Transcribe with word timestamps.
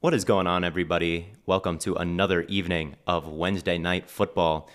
What 0.00 0.14
is 0.14 0.24
going 0.24 0.46
on, 0.46 0.62
everybody? 0.62 1.32
Welcome 1.46 1.78
to 1.80 1.94
another 1.94 2.42
evening 2.42 2.96
of 3.06 3.26
Wednesday 3.28 3.78
Night 3.78 4.08
Football. 4.10 4.68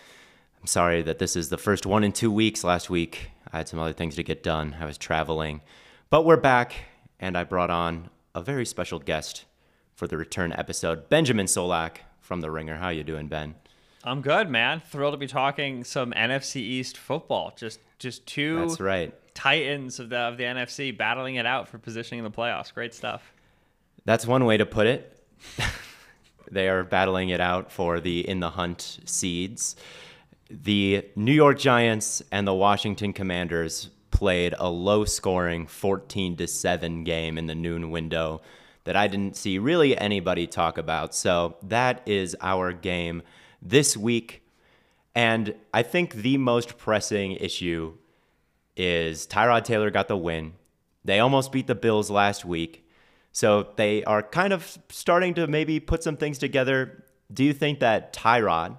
I'm 0.60 0.68
sorry 0.68 1.02
that 1.04 1.20
this 1.20 1.36
is 1.36 1.50
the 1.50 1.58
first 1.58 1.86
one 1.86 2.04
in 2.04 2.12
two 2.12 2.32
weeks. 2.32 2.64
Last 2.64 2.90
week, 2.90 3.30
I 3.52 3.58
had 3.58 3.68
some 3.68 3.80
other 3.80 3.94
things 3.94 4.16
to 4.16 4.24
get 4.24 4.44
done. 4.44 4.76
I 4.80 4.86
was 4.86 4.98
traveling. 4.98 5.62
But 6.10 6.26
we're 6.26 6.38
back, 6.38 6.74
and 7.20 7.38
I 7.38 7.44
brought 7.44 7.70
on 7.70 8.10
a 8.34 8.42
very 8.42 8.66
special 8.66 9.00
guest 9.00 9.46
for 9.94 10.08
the 10.08 10.18
return 10.18 10.52
episode, 10.54 11.08
Benjamin 11.08 11.46
Solak 11.46 11.98
from 12.20 12.42
The 12.42 12.50
Ringer. 12.50 12.78
How 12.78 12.90
you 12.90 13.04
doing, 13.04 13.28
Ben? 13.28 13.56
I'm 14.04 14.22
good, 14.22 14.50
man. 14.50 14.82
Thrilled 14.82 15.14
to 15.14 15.18
be 15.18 15.28
talking 15.28 15.84
some 15.84 16.12
NFC 16.14 16.58
East 16.58 16.98
football. 16.98 17.54
Just 17.56 17.80
just 18.00 18.26
two 18.26 18.60
That's 18.62 18.80
right. 18.80 19.14
titans 19.36 20.00
of 20.00 20.10
the 20.10 20.18
of 20.18 20.38
the 20.38 20.44
NFC 20.46 20.98
battling 20.98 21.36
it 21.36 21.46
out 21.46 21.68
for 21.68 21.78
positioning 21.78 22.26
in 22.26 22.30
the 22.30 22.36
playoffs. 22.36 22.74
Great 22.74 22.96
stuff. 22.96 23.32
That's 24.06 24.26
one 24.26 24.46
way 24.46 24.58
to 24.58 24.66
put 24.66 24.88
it. 24.88 25.24
they 26.52 26.68
are 26.68 26.84
battling 26.84 27.30
it 27.30 27.40
out 27.40 27.72
for 27.72 28.00
the 28.00 28.28
in 28.28 28.40
the 28.40 28.52
hunt 28.52 29.00
seeds. 29.06 29.76
The 30.50 31.06
New 31.16 31.32
York 31.32 31.60
Giants 31.60 32.22
and 32.32 32.48
the 32.48 32.54
Washington 32.54 33.14
Commanders 33.14 33.90
played 34.12 34.54
a 34.60 34.70
low 34.70 35.06
scoring 35.06 35.66
14 35.66 36.36
to 36.38 36.48
7 36.48 37.04
game 37.04 37.38
in 37.38 37.48
the 37.48 37.56
noon 37.56 37.90
window 37.90 38.42
that 38.84 38.96
I 38.96 39.08
didn't 39.08 39.36
see 39.36 39.58
really 39.60 39.98
anybody 39.98 40.48
talk 40.48 40.78
about. 40.78 41.16
So 41.16 41.56
that 41.64 42.02
is 42.06 42.36
our 42.42 42.74
game 42.74 43.24
this 43.62 43.96
week. 43.96 44.44
And 45.14 45.56
I 45.74 45.84
think 45.84 46.16
the 46.16 46.38
most 46.38 46.78
pressing 46.78 47.34
issue 47.34 47.94
is 48.76 49.28
Tyrod 49.28 49.64
Taylor 49.64 49.92
got 49.92 50.08
the 50.08 50.18
win. 50.18 50.54
They 51.04 51.20
almost 51.20 51.52
beat 51.52 51.68
the 51.68 51.76
Bills 51.76 52.10
last 52.10 52.46
week. 52.46 52.81
So 53.32 53.68
they 53.78 54.04
are 54.04 54.22
kind 54.24 54.52
of 54.54 54.78
starting 54.90 55.34
to 55.36 55.48
maybe 55.48 55.80
put 55.80 56.04
some 56.04 56.18
things 56.18 56.38
together. 56.38 57.06
Do 57.34 57.44
you 57.44 57.54
think 57.54 57.80
that 57.80 58.14
Tyrod 58.14 58.78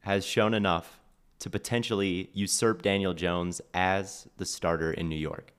has 0.00 0.24
shown 0.24 0.54
enough 0.54 1.00
to 1.40 1.50
potentially 1.50 2.30
usurp 2.32 2.82
Daniel 2.82 3.12
Jones 3.14 3.60
as 3.74 4.26
the 4.38 4.46
starter 4.46 4.92
in 4.92 5.08
New 5.08 5.16
York? 5.18 5.52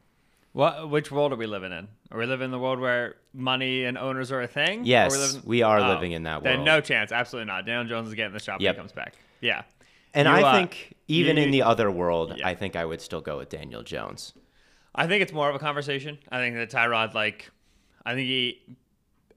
What 0.53 0.89
which 0.89 1.11
world 1.11 1.33
are 1.33 1.35
we 1.35 1.45
living 1.47 1.71
in? 1.71 1.87
Are 2.11 2.17
we 2.17 2.25
living 2.25 2.45
in 2.45 2.51
the 2.51 2.59
world 2.59 2.79
where 2.79 3.15
money 3.33 3.83
and 3.83 3.97
owners 3.97 4.31
are 4.31 4.41
a 4.41 4.47
thing? 4.47 4.85
Yes, 4.85 5.11
we, 5.11 5.17
living- 5.19 5.41
we 5.45 5.61
are 5.63 5.79
Oh, 5.79 5.87
living 5.93 6.13
in 6.13 6.23
that 6.23 6.43
Then 6.43 6.57
world. 6.59 6.65
no 6.65 6.81
chance. 6.81 7.11
Absolutely 7.11 7.47
not. 7.47 7.65
Daniel 7.65 7.85
Jones 7.85 8.07
is 8.07 8.13
getting 8.15 8.33
the 8.33 8.39
shot 8.39 8.61
Yep. 8.61 8.69
when 8.69 8.75
he 8.75 8.79
comes 8.79 8.91
back. 8.93 9.15
Yeah. 9.41 9.63
And 10.13 10.27
You, 10.29 10.33
I 10.35 10.41
uh, 10.43 10.53
think 10.57 10.95
even 11.09 11.35
you- 11.37 11.43
in 11.43 11.51
the 11.51 11.61
other 11.61 11.91
world, 11.91 12.35
Yeah. 12.37 12.47
I 12.47 12.55
think 12.55 12.75
I 12.77 12.85
would 12.85 13.01
still 13.01 13.21
go 13.21 13.37
with 13.37 13.49
Daniel 13.49 13.83
Jones. 13.83 14.33
I 14.95 15.07
think 15.07 15.21
it's 15.21 15.33
more 15.33 15.49
of 15.49 15.55
a 15.55 15.59
conversation. 15.59 16.17
I 16.31 16.37
think 16.39 16.55
that 16.55 16.71
Tyrod, 16.71 17.13
like, 17.13 17.51
I 18.05 18.13
think 18.13 18.27
he 18.27 18.77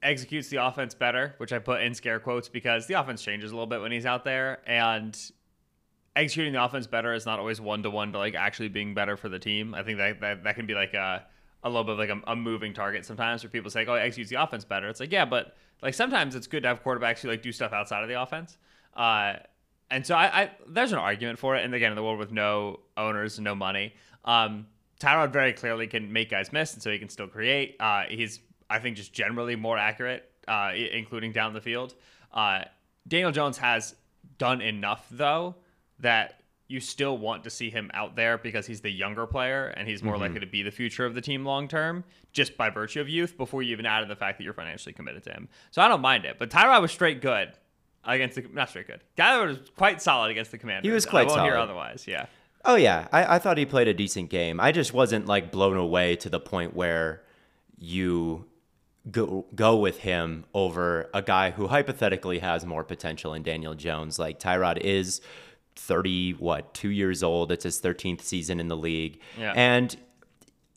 executes 0.02 0.48
the 0.48 0.64
offense 0.64 0.94
better, 0.94 1.34
which 1.38 1.52
I 1.52 1.58
put 1.58 1.82
in 1.82 1.94
scare 1.94 2.20
quotes 2.20 2.48
because 2.48 2.86
the 2.86 2.94
offense 2.94 3.22
changes 3.22 3.50
a 3.50 3.54
little 3.54 3.66
bit 3.66 3.80
when 3.80 3.92
he's 3.92 4.06
out 4.06 4.24
there, 4.24 4.60
and 4.66 5.18
executing 6.14 6.52
the 6.52 6.62
offense 6.62 6.86
better 6.86 7.14
is 7.14 7.26
not 7.26 7.38
always 7.38 7.60
one 7.60 7.82
to 7.82 7.90
one 7.90 8.12
to 8.12 8.18
like 8.18 8.34
actually 8.34 8.68
being 8.68 8.94
better 8.94 9.16
for 9.16 9.28
the 9.28 9.38
team. 9.38 9.74
I 9.74 9.82
think 9.82 9.98
that 9.98 10.20
that, 10.20 10.44
that 10.44 10.56
can 10.56 10.66
be 10.66 10.74
like 10.74 10.94
a 10.94 11.24
a 11.64 11.68
little 11.68 11.84
bit 11.84 11.92
of 11.92 11.98
like 11.98 12.10
a, 12.10 12.32
a 12.32 12.36
moving 12.36 12.72
target 12.72 13.04
sometimes 13.04 13.42
where 13.42 13.50
people 13.50 13.70
say, 13.70 13.84
"Oh, 13.86 13.94
he 13.94 14.00
executes 14.00 14.30
the 14.30 14.42
offense 14.42 14.64
better." 14.64 14.88
It's 14.88 15.00
like, 15.00 15.12
yeah, 15.12 15.24
but 15.24 15.56
like 15.82 15.94
sometimes 15.94 16.34
it's 16.34 16.46
good 16.46 16.62
to 16.62 16.68
have 16.68 16.82
quarterbacks 16.82 17.20
who 17.20 17.28
like 17.28 17.42
do 17.42 17.52
stuff 17.52 17.72
outside 17.72 18.02
of 18.02 18.08
the 18.08 18.20
offense. 18.20 18.58
Uh, 18.94 19.34
and 19.90 20.06
so 20.06 20.14
I, 20.14 20.42
I 20.42 20.50
there's 20.68 20.92
an 20.92 20.98
argument 20.98 21.38
for 21.38 21.56
it. 21.56 21.64
And 21.64 21.74
again, 21.74 21.92
in 21.92 21.96
the 21.96 22.02
world 22.02 22.18
with 22.18 22.32
no 22.32 22.80
owners 22.96 23.38
and 23.38 23.44
no 23.44 23.54
money, 23.54 23.94
um, 24.24 24.66
Tyrod 25.00 25.32
very 25.32 25.52
clearly 25.52 25.86
can 25.86 26.12
make 26.12 26.30
guys 26.30 26.52
miss, 26.52 26.74
and 26.74 26.82
so 26.82 26.90
he 26.90 26.98
can 26.98 27.08
still 27.08 27.28
create. 27.28 27.76
Uh, 27.80 28.04
he's 28.08 28.40
I 28.70 28.78
think 28.78 28.96
just 28.96 29.12
generally 29.12 29.56
more 29.56 29.78
accurate, 29.78 30.30
uh, 30.46 30.72
including 30.74 31.32
down 31.32 31.52
the 31.52 31.60
field. 31.60 31.94
Uh, 32.32 32.64
Daniel 33.06 33.32
Jones 33.32 33.58
has 33.58 33.94
done 34.36 34.60
enough 34.60 35.06
though 35.10 35.54
that 36.00 36.42
you 36.68 36.80
still 36.80 37.16
want 37.16 37.42
to 37.44 37.50
see 37.50 37.70
him 37.70 37.90
out 37.94 38.14
there 38.14 38.36
because 38.36 38.66
he's 38.66 38.82
the 38.82 38.90
younger 38.90 39.26
player 39.26 39.68
and 39.68 39.88
he's 39.88 40.02
more 40.02 40.18
likely 40.18 40.38
to 40.38 40.46
be 40.46 40.62
the 40.62 40.70
future 40.70 41.06
of 41.06 41.14
the 41.14 41.20
team 41.20 41.44
long 41.44 41.66
term 41.66 42.04
just 42.32 42.58
by 42.58 42.68
virtue 42.68 43.00
of 43.00 43.08
youth 43.08 43.38
before 43.38 43.62
you 43.62 43.72
even 43.72 43.86
added 43.86 44.08
the 44.08 44.14
fact 44.14 44.36
that 44.36 44.44
you're 44.44 44.52
financially 44.52 44.92
committed 44.92 45.24
to 45.24 45.30
him. 45.30 45.48
So 45.70 45.80
I 45.80 45.88
don't 45.88 46.02
mind 46.02 46.26
it. 46.26 46.36
But 46.38 46.50
Tyrod 46.50 46.82
was 46.82 46.92
straight 46.92 47.22
good 47.22 47.52
against 48.04 48.36
the 48.36 48.44
not 48.52 48.68
straight 48.68 48.86
good. 48.86 49.02
Tyrod 49.16 49.46
was 49.48 49.70
quite 49.76 50.02
solid 50.02 50.30
against 50.30 50.50
the 50.50 50.58
Commanders. 50.58 50.86
He 50.86 50.92
was 50.92 51.06
quite 51.06 51.26
I 51.26 51.30
won't 51.30 51.42
hear 51.42 51.52
solid. 51.54 51.64
otherwise. 51.64 52.04
Yeah. 52.06 52.26
Oh 52.66 52.74
yeah, 52.74 53.08
I, 53.12 53.36
I 53.36 53.38
thought 53.38 53.56
he 53.56 53.64
played 53.64 53.88
a 53.88 53.94
decent 53.94 54.28
game. 54.28 54.60
I 54.60 54.70
just 54.70 54.92
wasn't 54.92 55.24
like 55.26 55.50
blown 55.50 55.78
away 55.78 56.16
to 56.16 56.28
the 56.28 56.40
point 56.40 56.76
where 56.76 57.22
you 57.78 58.44
go 59.10 59.46
go 59.54 59.76
with 59.76 59.98
him 60.00 60.44
over 60.54 61.08
a 61.14 61.22
guy 61.22 61.50
who 61.50 61.68
hypothetically 61.68 62.38
has 62.40 62.64
more 62.66 62.84
potential 62.84 63.34
in 63.34 63.42
Daniel 63.42 63.74
Jones. 63.74 64.18
Like 64.18 64.38
Tyrod 64.38 64.78
is 64.78 65.20
thirty, 65.76 66.32
what, 66.32 66.74
two 66.74 66.90
years 66.90 67.22
old. 67.22 67.52
It's 67.52 67.64
his 67.64 67.78
thirteenth 67.80 68.22
season 68.24 68.60
in 68.60 68.68
the 68.68 68.76
league, 68.76 69.20
Yeah. 69.38 69.52
and 69.54 69.96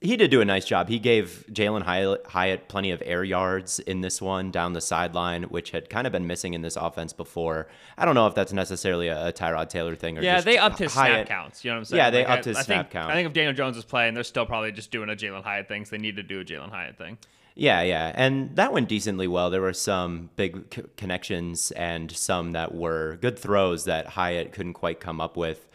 he 0.04 0.18
did 0.18 0.32
do 0.32 0.42
a 0.42 0.46
nice 0.46 0.66
job. 0.66 0.90
He 0.90 0.98
gave 0.98 1.46
Jalin 1.52 1.84
Hyatt, 2.26 2.68
plenty 2.68 2.90
of 2.90 3.04
air 3.06 3.24
yards 3.24 3.78
in 3.78 4.02
this 4.02 4.20
one 4.20 4.50
down 4.50 4.74
the 4.74 4.82
sideline, 4.82 5.44
which 5.44 5.70
had 5.72 5.92
kind 5.92 6.08
of 6.08 6.14
been 6.14 6.26
missing 6.26 6.56
in 6.56 6.64
this 6.64 6.76
offense 6.76 7.14
before. 7.14 7.68
I 8.00 8.06
don't 8.06 8.16
know 8.16 8.26
if 8.26 8.34
that's 8.34 8.52
necessarily 8.52 9.10
a, 9.10 9.32
Tyrod 9.32 9.70
Taylor 9.70 9.96
thing 9.96 10.18
or 10.18 10.24
Yeah, 10.24 10.42
they 10.42 10.58
upped 10.58 10.80
his 10.80 10.92
Hyatt. 10.96 11.28
snap 11.28 11.38
counts. 11.38 11.64
You 11.64 11.70
know 11.70 11.76
what 11.76 11.80
I'm 11.82 11.86
saying? 11.86 11.98
Yeah, 12.00 12.10
they 12.10 12.24
Like, 12.24 12.30
upped 12.30 12.48
I- 12.48 12.50
his 12.50 12.58
I 12.58 12.62
snap 12.64 12.86
think, 12.86 12.94
count. 12.94 13.12
I 13.12 13.14
think 13.14 13.28
if 13.28 13.34
Daniel 13.34 13.54
Jones 13.54 13.78
is 13.78 13.86
playing, 13.86 14.16
they're 14.16 14.24
still 14.24 14.48
probably 14.48 14.72
just 14.72 14.90
doing 14.90 15.08
a 15.10 15.14
Jalin 15.16 15.44
Hyatt 15.44 15.68
thing. 15.68 15.86
So 15.86 15.92
they 15.92 16.02
need 16.02 16.16
to 16.16 16.24
do 16.24 16.40
a 16.40 16.44
Jalin 16.46 16.72
Hyatt 16.72 16.98
thing. 16.98 17.20
Yeah, 17.62 17.84
yeah. 17.84 18.12
And 18.16 18.56
that 18.56 18.74
went 18.74 18.90
decently 18.90 19.28
well. 19.28 19.52
There 19.52 19.62
were 19.62 19.72
some 19.72 20.32
big 20.36 20.74
c- 20.74 20.82
connections 20.98 21.70
and 21.70 22.12
some 22.12 22.54
that 22.54 22.74
were 22.74 23.20
good 23.22 23.38
throws 23.38 23.86
that 23.86 24.08
Hyatt 24.08 24.52
couldn't 24.52 24.74
quite 24.74 25.00
come 25.00 25.22
up 25.22 25.38
with. 25.38 25.70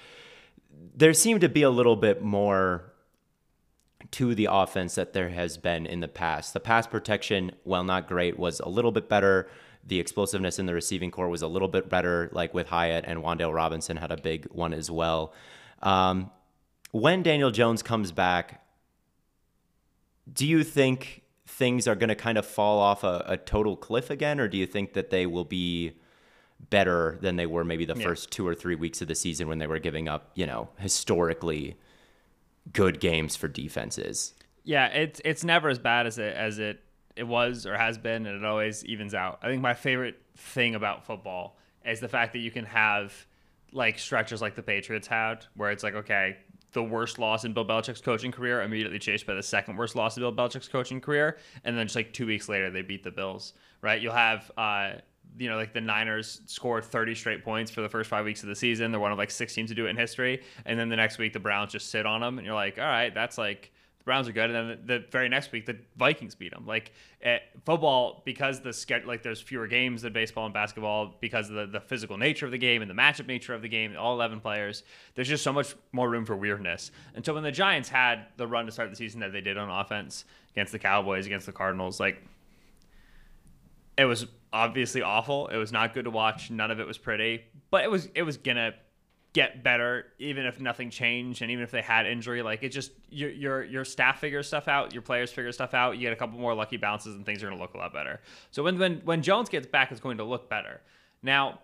There 0.97 1.15
seemed 1.15 1.43
to 1.43 1.49
be 1.49 1.63
a 1.63 1.71
little 1.71 1.95
bit 1.95 2.21
more 2.21 2.93
to 4.11 4.35
the 4.35 4.49
offense 4.51 4.97
that 4.97 5.13
there 5.13 5.29
has 5.29 5.59
been 5.59 5.87
in 5.87 6.01
the 6.01 6.09
past. 6.09 6.55
The 6.55 6.59
pass 6.59 6.89
protection, 6.89 7.53
while 7.63 7.85
not 7.85 8.09
great, 8.09 8.37
was 8.37 8.59
a 8.59 8.69
little 8.69 8.91
bit 8.91 9.09
better. 9.09 9.49
The 9.87 10.01
explosiveness 10.01 10.59
in 10.59 10.67
the 10.67 10.75
receiving 10.75 11.13
corps 11.13 11.29
was 11.29 11.43
a 11.43 11.47
little 11.47 11.69
bit 11.69 11.89
better, 11.89 12.31
like 12.33 12.53
with 12.53 12.67
Hyatt 12.67 13.05
and 13.07 13.21
Wan'Dale 13.23 13.55
Robinson 13.55 13.97
had 13.97 14.11
a 14.11 14.17
big 14.17 14.47
one 14.47 14.75
as 14.75 14.91
well. 14.91 15.33
Um, 15.83 16.33
when 16.91 17.23
Daniel 17.23 17.53
Jones 17.53 17.85
comes 17.85 18.11
back, 18.11 18.65
do 20.33 20.45
you 20.45 20.65
think 20.65 21.23
things 21.47 21.87
are 21.87 21.95
going 21.95 22.09
to 22.09 22.15
kind 22.15 22.37
of 22.37 22.45
fall 22.45 22.79
off 22.79 23.05
a, 23.05 23.25
a 23.27 23.37
total 23.37 23.77
cliff 23.77 24.11
again, 24.11 24.41
or 24.41 24.49
do 24.49 24.57
you 24.57 24.67
think 24.67 24.93
that 24.95 25.11
they 25.11 25.27
will 25.27 25.45
be 25.45 25.93
better 26.71 27.19
than 27.21 27.37
they 27.37 27.47
were 27.47 27.65
maybe 27.65 27.85
the 27.85 27.95
first 27.95 28.31
two 28.31 28.47
or 28.47 28.55
three 28.55 28.75
weeks 28.75 29.03
of 29.03 29.09
the 29.09 29.15
season 29.15 29.47
when 29.47 29.59
they 29.59 29.67
were 29.67 29.79
giving 29.79 30.09
up, 30.09 30.31
you 30.35 30.47
know, 30.47 30.69
historically 30.79 31.77
good 32.73 32.99
games 33.01 33.37
for 33.37 33.49
defenses? 33.49 34.35
Yeah, 34.65 34.87
it's 34.87 35.21
it's 35.25 35.45
never 35.45 35.69
as 35.69 35.79
bad 35.79 36.07
as 36.07 36.19
it 36.19 36.35
as 36.35 36.59
it 36.59 36.81
it 37.15 37.25
was 37.25 37.67
or 37.67 37.77
has 37.77 37.99
been, 37.99 38.27
and 38.27 38.37
it 38.37 38.45
always 38.45 38.85
evens 38.85 39.15
out. 39.15 39.39
I 39.43 39.49
think 39.49 39.63
my 39.63 39.75
favorite 39.75 40.21
thing 40.37 40.75
about 40.75 41.07
football 41.07 41.59
is 41.85 42.01
the 42.01 42.09
fact 42.09 42.33
that 42.33 42.41
you 42.41 42.51
can 42.51 42.65
have 42.65 43.15
like 43.73 43.99
stretches 43.99 44.43
like 44.43 44.55
the 44.55 44.63
Patriots 44.63 45.07
had, 45.07 45.47
where 45.55 45.71
it's 45.71 45.83
like, 45.83 45.95
okay, 45.95 46.39
the 46.77 46.83
worst 46.85 47.19
loss 47.19 47.45
in 47.45 47.55
Bill 47.55 47.65
Belichick's 47.65 48.03
coaching 48.03 48.31
career 48.31 48.61
immediately 48.61 48.99
chased 48.99 49.27
by 49.27 49.33
the 49.33 49.43
second 49.43 49.77
worst 49.77 49.97
loss 49.97 50.17
in 50.17 50.23
Bill 50.23 50.33
Belichick's 50.33 50.69
coaching 50.69 51.01
career, 51.01 51.39
and 51.65 51.77
then 51.77 51.87
just 51.87 51.97
like 51.97 52.13
two 52.13 52.27
weeks 52.27 52.49
later 52.49 52.71
they 52.71 52.83
beat 52.83 53.03
the 53.03 53.11
Bills. 53.11 53.55
Right? 53.81 54.01
You'll 54.01 54.13
have 54.13 54.51
uh, 54.59 54.93
you 55.39 55.49
know, 55.49 55.57
like 55.57 55.73
the 55.73 55.81
Niners 55.81 56.41
scored 56.47 56.85
30 56.85 57.15
straight 57.15 57.45
points 57.45 57.71
for 57.71 57.81
the 57.81 57.89
first 57.89 58.09
five 58.09 58.25
weeks 58.25 58.43
of 58.43 58.49
the 58.49 58.55
season. 58.55 58.91
They're 58.91 59.01
one 59.01 59.13
of 59.13 59.19
like 59.19 59.31
six 59.31 59.55
teams 59.55 59.71
to 59.71 59.75
do 59.75 59.87
it 59.87 59.91
in 59.91 59.97
history. 59.97 60.43
And 60.65 60.79
then 60.79 60.89
the 60.89 60.97
next 60.97 61.19
week, 61.19 61.33
the 61.33 61.41
Browns 61.41 61.73
just 61.73 61.91
sit 61.91 62.07
on 62.07 62.21
them. 62.21 62.39
And 62.39 62.47
you're 62.47 62.55
like, 62.55 62.79
all 62.79 62.85
right, 62.85 63.13
that's 63.13 63.37
like, 63.37 63.73
Browns 64.07 64.29
are 64.29 64.33
good. 64.33 64.51
And 64.51 64.71
then 64.71 64.79
the, 64.87 65.01
the 65.01 65.07
very 65.11 65.29
next 65.29 65.51
week, 65.51 65.67
the 65.67 65.77
Vikings 65.97 66.37
beat 66.37 66.53
them. 66.53 66.65
Like 66.65 66.93
at 67.21 67.43
football, 67.65 68.23
because 68.25 68.61
the 68.61 68.73
schedule, 68.73 69.09
like 69.09 69.25
there's 69.25 69.41
fewer 69.41 69.67
games 69.67 70.03
than 70.03 70.13
baseball 70.13 70.45
and 70.45 70.55
basketball 70.55 71.17
because 71.21 71.51
of 71.51 71.57
the, 71.57 71.67
the 71.67 71.81
physical 71.81 72.17
nature 72.17 72.47
of 72.47 72.53
the 72.53 72.59
game 72.59 72.83
and 72.83 72.91
the 72.91 72.95
matchup 72.95 73.27
nature 73.27 73.53
of 73.53 73.63
the 73.63 73.69
game, 73.69 73.97
all 73.99 74.15
11 74.15 74.41
players, 74.41 74.85
there's 75.17 75.27
just 75.27 75.43
so 75.43 75.53
much 75.53 75.75
more 75.91 76.09
room 76.09 76.25
for 76.25 76.37
weirdness. 76.37 76.93
And 77.17 77.27
so 77.27 77.35
when 77.35 77.43
the 77.43 77.51
Giants 77.51 77.89
had 77.89 78.27
the 78.37 78.47
run 78.47 78.65
to 78.67 78.73
start 78.73 78.89
the 78.91 78.97
season 78.97 79.21
that 79.21 79.33
they 79.33 79.41
did 79.41 79.59
on 79.59 79.69
offense 79.69 80.25
against 80.53 80.71
the 80.71 80.79
Cowboys, 80.79 81.27
against 81.27 81.45
the 81.45 81.53
Cardinals, 81.53 81.99
like, 81.99 82.23
it 83.99 84.05
was 84.05 84.27
obviously 84.53 85.03
awful. 85.03 85.49
It 85.49 85.57
was 85.57 85.73
not 85.73 85.95
good 85.95 86.05
to 86.05 86.11
watch. 86.11 86.51
None 86.51 86.71
of 86.71 86.79
it 86.79 86.87
was 86.87 86.97
pretty, 86.97 87.43
but 87.71 87.83
it 87.83 87.91
was 87.91 88.09
it 88.15 88.23
was 88.23 88.37
gonna 88.37 88.75
get 89.37 89.63
better 89.63 90.07
even 90.19 90.47
if 90.47 90.59
nothing 90.61 90.89
changed 90.89 91.43
and 91.43 91.51
even 91.51 91.63
if 91.63 91.71
they 91.71 91.83
had 91.83 92.07
injury. 92.07 92.41
Like 92.43 92.63
it 92.63 92.71
just 92.71 92.91
your 93.11 93.29
your 93.31 93.63
your 93.65 93.85
staff 93.85 94.19
figures 94.19 94.47
stuff 94.49 94.67
out, 94.67 94.95
your 94.95 95.03
players 95.03 95.31
figure 95.31 95.53
stuff 95.53 95.75
out. 95.75 95.97
You 95.97 96.01
get 96.01 96.15
a 96.15 96.17
couple 96.17 96.39
more 96.39 96.55
lucky 96.55 96.79
bounces 96.79 97.15
and 97.15 97.27
things 97.27 97.43
are 97.43 97.49
gonna 97.51 97.61
look 97.61 97.75
a 97.75 97.79
lot 97.79 97.93
better. 97.93 98.21
So 98.51 98.63
when 98.63 98.79
when 98.79 99.01
when 99.05 99.21
Jones 99.21 99.51
gets 99.51 99.67
back, 99.67 99.93
it's 99.93 100.01
going 100.01 100.17
to 100.17 100.25
look 100.25 100.49
better. 100.49 100.81
Now, 101.23 101.61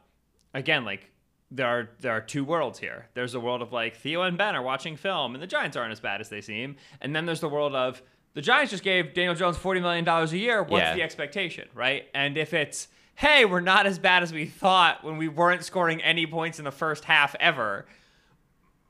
again, 0.52 0.84
like 0.84 1.10
there 1.50 1.66
are 1.66 1.88
there 2.00 2.12
are 2.12 2.20
two 2.20 2.44
worlds 2.44 2.78
here. 2.78 3.08
There's 3.14 3.32
the 3.32 3.40
world 3.40 3.62
of 3.62 3.72
like 3.72 3.96
Theo 3.96 4.22
and 4.22 4.36
Ben 4.36 4.54
are 4.54 4.62
watching 4.62 4.96
film 4.96 5.34
and 5.34 5.42
the 5.42 5.46
Giants 5.46 5.74
aren't 5.76 5.92
as 5.92 6.00
bad 6.00 6.20
as 6.20 6.28
they 6.28 6.42
seem, 6.42 6.76
and 7.00 7.16
then 7.16 7.24
there's 7.24 7.40
the 7.40 7.48
world 7.48 7.74
of 7.74 8.02
The 8.34 8.42
Giants 8.42 8.70
just 8.70 8.84
gave 8.84 9.14
Daniel 9.14 9.34
Jones 9.34 9.56
forty 9.56 9.80
million 9.80 10.04
dollars 10.04 10.32
a 10.34 10.38
year. 10.38 10.62
What's 10.62 10.82
Yeah. 10.82 10.94
the 10.94 11.02
expectation, 11.02 11.68
right? 11.74 12.04
And 12.14 12.36
if 12.36 12.52
it's 12.52 12.88
hey, 13.14 13.44
we're 13.44 13.60
not 13.60 13.86
as 13.86 13.98
bad 13.98 14.22
as 14.22 14.32
we 14.32 14.46
thought 14.46 15.04
when 15.04 15.16
we 15.16 15.28
weren't 15.28 15.64
scoring 15.64 16.02
any 16.02 16.26
points 16.26 16.58
in 16.58 16.64
the 16.64 16.72
first 16.72 17.04
half 17.04 17.34
ever. 17.38 17.86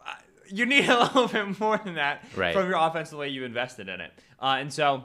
uh, 0.07 0.13
You 0.49 0.65
need 0.67 0.85
a 0.89 0.99
little 1.05 1.29
bit 1.29 1.61
more 1.61 1.79
than 1.79 1.95
that 1.95 2.25
Right. 2.37 2.55
from 2.55 2.69
your 2.69 2.79
offense 2.79 3.11
the 3.11 3.17
way 3.17 3.29
you 3.29 3.45
invested 3.45 3.89
in 3.89 4.01
it. 4.01 4.13
Uh, 4.41 4.57
and 4.59 4.73
so, 4.73 5.05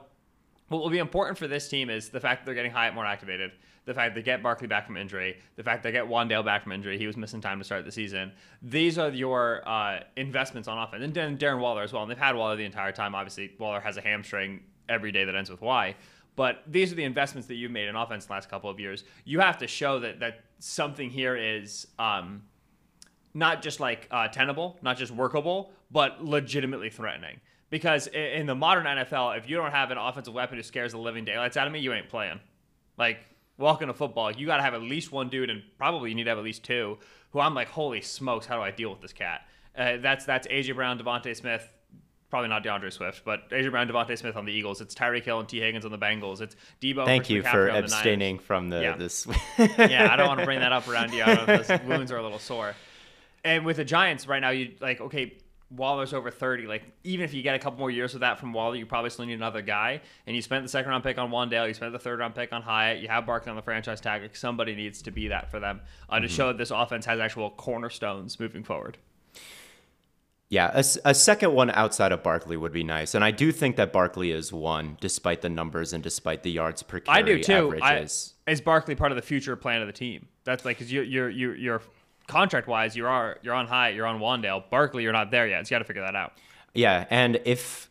what 0.70 0.82
will 0.82 0.90
be 0.90 0.98
important 1.00 1.38
for 1.38 1.48
this 1.48 1.68
team 1.70 1.90
is 1.90 2.10
the 2.10 2.20
fact 2.20 2.42
that 2.42 2.46
they're 2.46 2.56
getting 2.56 2.72
Hyatt 2.72 2.94
more 2.94 3.06
activated, 3.06 3.52
the 3.86 3.94
fact 3.94 4.16
they 4.16 4.22
get 4.22 4.44
Barkley 4.44 4.68
back 4.68 4.86
from 4.86 4.98
injury, 4.98 5.38
the 5.56 5.64
fact 5.64 5.82
they 5.84 5.94
get 5.94 6.04
Wan'Dale 6.06 6.44
back 6.44 6.64
from 6.64 6.74
injury. 6.74 6.98
He 6.98 7.08
was 7.08 7.16
missing 7.16 7.40
time 7.40 7.58
to 7.60 7.64
start 7.64 7.86
the 7.86 7.92
season. 7.92 8.34
These 8.62 8.98
are 8.98 9.10
your 9.10 9.68
uh, 9.68 10.02
investments 10.18 10.68
on 10.68 10.78
offense, 10.78 11.04
and 11.04 11.14
then 11.14 11.38
Darren 11.38 11.60
Waller 11.60 11.84
as 11.84 11.94
well. 11.94 12.02
And 12.04 12.12
they've 12.12 12.18
had 12.18 12.36
Waller 12.36 12.58
the 12.58 12.66
entire 12.66 12.92
time. 12.92 13.16
Obviously, 13.16 13.52
Waller 13.58 13.80
has 13.80 13.96
a 13.96 14.02
hamstring 14.02 14.60
every 14.90 15.12
day 15.14 15.24
that 15.24 15.36
ends 15.36 15.50
with 15.50 15.62
Y. 15.62 15.96
But 16.38 16.64
these 16.66 16.94
are 16.94 16.96
the 16.96 17.04
investments 17.04 17.50
that 17.50 17.56
you've 17.56 17.72
made 17.72 17.90
in 17.90 17.98
offense 17.98 18.28
the 18.28 18.32
last 18.32 18.50
couple 18.50 18.70
of 18.70 18.80
years. 18.80 19.04
You 19.26 19.42
have 19.42 19.58
to 19.58 19.68
show 19.68 20.00
that 20.00 20.22
that 20.22 20.46
something 20.60 21.10
here 21.10 21.36
is. 21.36 21.88
Um, 22.00 22.44
not 23.38 23.62
just 23.62 23.80
like 23.80 24.08
uh, 24.10 24.28
tenable, 24.28 24.80
not 24.82 24.98
just 24.98 25.12
workable, 25.12 25.72
but 25.92 26.24
legitimately 26.24 26.90
threatening. 26.90 27.40
Because 27.70 28.08
in 28.08 28.48
the 28.48 28.56
modern 28.56 28.86
NFL, 28.86 29.38
if 29.38 29.48
you 29.48 29.58
don't 29.58 29.72
have 29.72 29.92
an 29.92 29.98
offensive 29.98 30.34
weapon 30.34 30.58
who 30.58 30.64
scares 30.64 30.94
the 30.94 30.98
living 30.98 31.24
daylights 31.24 31.56
out 31.56 31.68
of 31.68 31.74
me, 31.74 31.80
you 31.80 31.94
ain't 31.94 32.10
playing. 32.10 32.40
Like, 32.98 33.20
welcome 33.58 33.90
to 33.90 33.94
football. 33.94 34.32
You 34.32 34.48
got 34.48 34.58
to 34.58 34.64
have 34.64 34.74
at 34.74 34.82
least 34.82 35.12
one 35.12 35.30
dude, 35.30 35.52
and 35.52 35.62
probably 35.78 36.10
you 36.10 36.16
need 36.16 36.24
to 36.24 36.30
have 36.30 36.40
at 36.40 36.44
least 36.44 36.64
two, 36.64 36.98
who 37.32 37.40
I'm 37.40 37.54
like, 37.54 37.68
holy 37.68 38.02
smokes, 38.02 38.48
how 38.48 38.56
do 38.56 38.64
I 38.64 38.72
deal 38.72 38.90
with 38.90 39.02
this 39.02 39.14
cat? 39.14 39.42
Uh, 39.78 39.98
that's 39.98 40.26
that's 40.26 40.48
AJ 40.48 40.74
Brown, 40.74 40.98
DeVonta 40.98 41.36
Smith, 41.36 41.70
probably 42.30 42.50
not 42.50 42.64
D'Andre 42.64 42.90
Swift, 42.90 43.24
but 43.24 43.50
AJ 43.50 43.72
Brown, 43.72 43.88
DeVonta 43.88 44.18
Smith 44.18 44.36
on 44.36 44.46
the 44.46 44.52
Eagles. 44.52 44.82
It's 44.82 44.94
Tyreek 44.94 45.24
Hill 45.24 45.40
and 45.40 45.48
Tee 45.48 45.60
Higgins 45.60 45.86
on 45.86 45.92
the 45.92 45.98
Bengals. 45.98 46.42
It's 46.42 46.56
Deebo. 46.82 47.06
Thank 47.06 47.30
you 47.30 47.42
McCaffrey 47.44 47.52
for 47.52 47.70
on 47.70 47.74
the 47.76 47.80
abstaining 47.80 48.40
from 48.40 48.70
the 48.70 48.82
Yeah. 48.82 48.96
this. 48.98 49.28
yeah, 49.58 50.10
I 50.12 50.16
don't 50.18 50.28
want 50.28 50.40
to 50.40 50.46
bring 50.46 50.60
that 50.60 50.72
up 50.74 50.88
around 50.88 51.14
you. 51.14 51.24
I 51.24 51.36
don't 51.36 51.48
know 51.48 51.54
if 51.56 51.68
those 51.68 51.82
wounds 51.84 52.12
are 52.12 52.18
a 52.18 52.24
little 52.24 52.40
sore. 52.40 52.76
And 53.44 53.66
with 53.66 53.78
the 53.78 53.86
Giants 53.86 54.28
right 54.28 54.40
now, 54.40 54.50
you 54.50 54.74
like 54.82 55.00
okay, 55.00 55.38
Waller's 55.70 56.14
over 56.14 56.30
thirty. 56.32 56.68
Like 56.68 56.84
even 57.04 57.24
if 57.24 57.34
you 57.34 57.42
get 57.42 57.56
a 57.56 57.60
couple 57.60 57.80
more 57.80 57.92
years 57.92 58.14
of 58.14 58.20
that 58.22 58.40
from 58.40 58.52
Waller, 58.52 58.76
you 58.76 58.86
probably 58.86 59.10
still 59.10 59.26
need 59.26 59.34
another 59.34 59.62
guy. 59.62 60.02
And 60.26 60.36
you 60.36 60.42
spent 60.42 60.64
the 60.64 60.70
second 60.70 60.90
round 60.92 61.04
pick 61.04 61.18
on 61.18 61.30
Wan'Dale, 61.30 61.68
you 61.68 61.74
spent 61.74 61.94
the 61.94 62.00
third 62.00 62.20
round 62.20 62.36
pick 62.36 62.52
on 62.52 62.62
Hyatt. 62.62 63.00
You 63.02 63.08
have 63.08 63.26
Barkley 63.26 63.52
on 63.52 63.56
the 63.56 63.62
franchise 63.62 64.02
tag. 64.02 64.22
Like 64.22 64.36
somebody 64.36 64.76
needs 64.76 65.02
to 65.04 65.12
be 65.12 65.30
that 65.30 65.50
for 65.50 65.60
them 65.62 65.82
uh, 66.10 66.20
to 66.20 66.28
show 66.28 66.48
that 66.48 66.58
this 66.58 66.72
offense 66.72 67.06
has 67.06 67.20
actual 67.20 67.52
cornerstones 67.52 68.38
moving 68.40 68.64
forward. 68.64 68.98
Yeah, 70.50 70.82
a 71.04 71.14
second 71.14 71.52
one 71.54 71.72
outside 71.72 72.14
of 72.14 72.24
Barkley 72.24 72.56
would 72.56 72.72
be 72.72 72.84
nice, 72.84 73.16
and 73.16 73.24
I 73.24 73.32
do 73.32 73.52
think 73.52 73.76
that 73.76 73.92
Barkley 73.92 74.32
is 74.32 74.54
one, 74.54 74.98
despite 75.02 75.42
the 75.42 75.50
numbers 75.50 75.92
and 75.92 76.02
despite 76.02 76.44
the 76.44 76.52
yards 76.52 76.84
per 76.84 77.02
carry 77.02 77.18
I 77.18 77.22
do 77.22 77.44
too. 77.44 77.78
I, 77.82 77.98
is 78.00 78.62
Barkley 78.64 78.96
part 78.96 79.12
of 79.12 79.18
the 79.18 79.22
future 79.22 79.58
plan 79.58 79.82
of 79.82 79.88
the 79.88 79.94
team? 79.94 80.28
That's 80.46 80.64
like 80.64 80.78
because 80.78 80.90
you 80.90 81.02
you're 81.02 81.30
you're 81.30 81.56
you're 81.56 81.82
contract 82.28 82.68
wise, 82.68 82.96
you 82.96 83.06
are 83.08 83.40
you're 83.42 83.56
on 83.56 83.68
high, 83.68 83.90
you're 83.90 84.06
on 84.06 84.20
Wan'Dale. 84.22 84.70
Barkley, 84.70 85.04
you're 85.04 85.12
not 85.12 85.32
there 85.32 85.48
yet. 85.48 85.68
So 85.68 85.72
you 85.72 85.76
got 85.76 85.80
to 85.80 85.86
figure 85.86 86.04
that 86.04 86.16
out. 86.16 86.32
Yeah, 86.74 87.06
and 87.10 87.42
if 87.44 87.90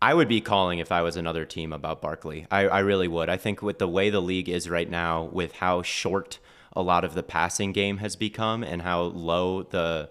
I 0.00 0.14
would 0.14 0.28
be 0.28 0.40
calling 0.40 0.80
if 0.80 0.90
I 0.90 1.02
was 1.02 1.16
another 1.16 1.44
team 1.44 1.72
about 1.72 2.02
Barkley, 2.02 2.48
I, 2.50 2.66
I 2.66 2.78
really 2.80 3.06
would. 3.06 3.28
I 3.28 3.36
think 3.36 3.62
with 3.62 3.78
the 3.78 3.86
way 3.86 4.10
the 4.10 4.20
league 4.20 4.48
is 4.48 4.68
right 4.68 4.90
now, 4.90 5.24
with 5.24 5.52
how 5.52 5.82
short 5.82 6.40
a 6.74 6.82
lot 6.82 7.04
of 7.04 7.14
the 7.14 7.22
passing 7.22 7.70
game 7.72 7.98
has 7.98 8.16
become 8.16 8.64
and 8.64 8.82
how 8.82 9.02
low 9.02 9.62
the 9.62 10.10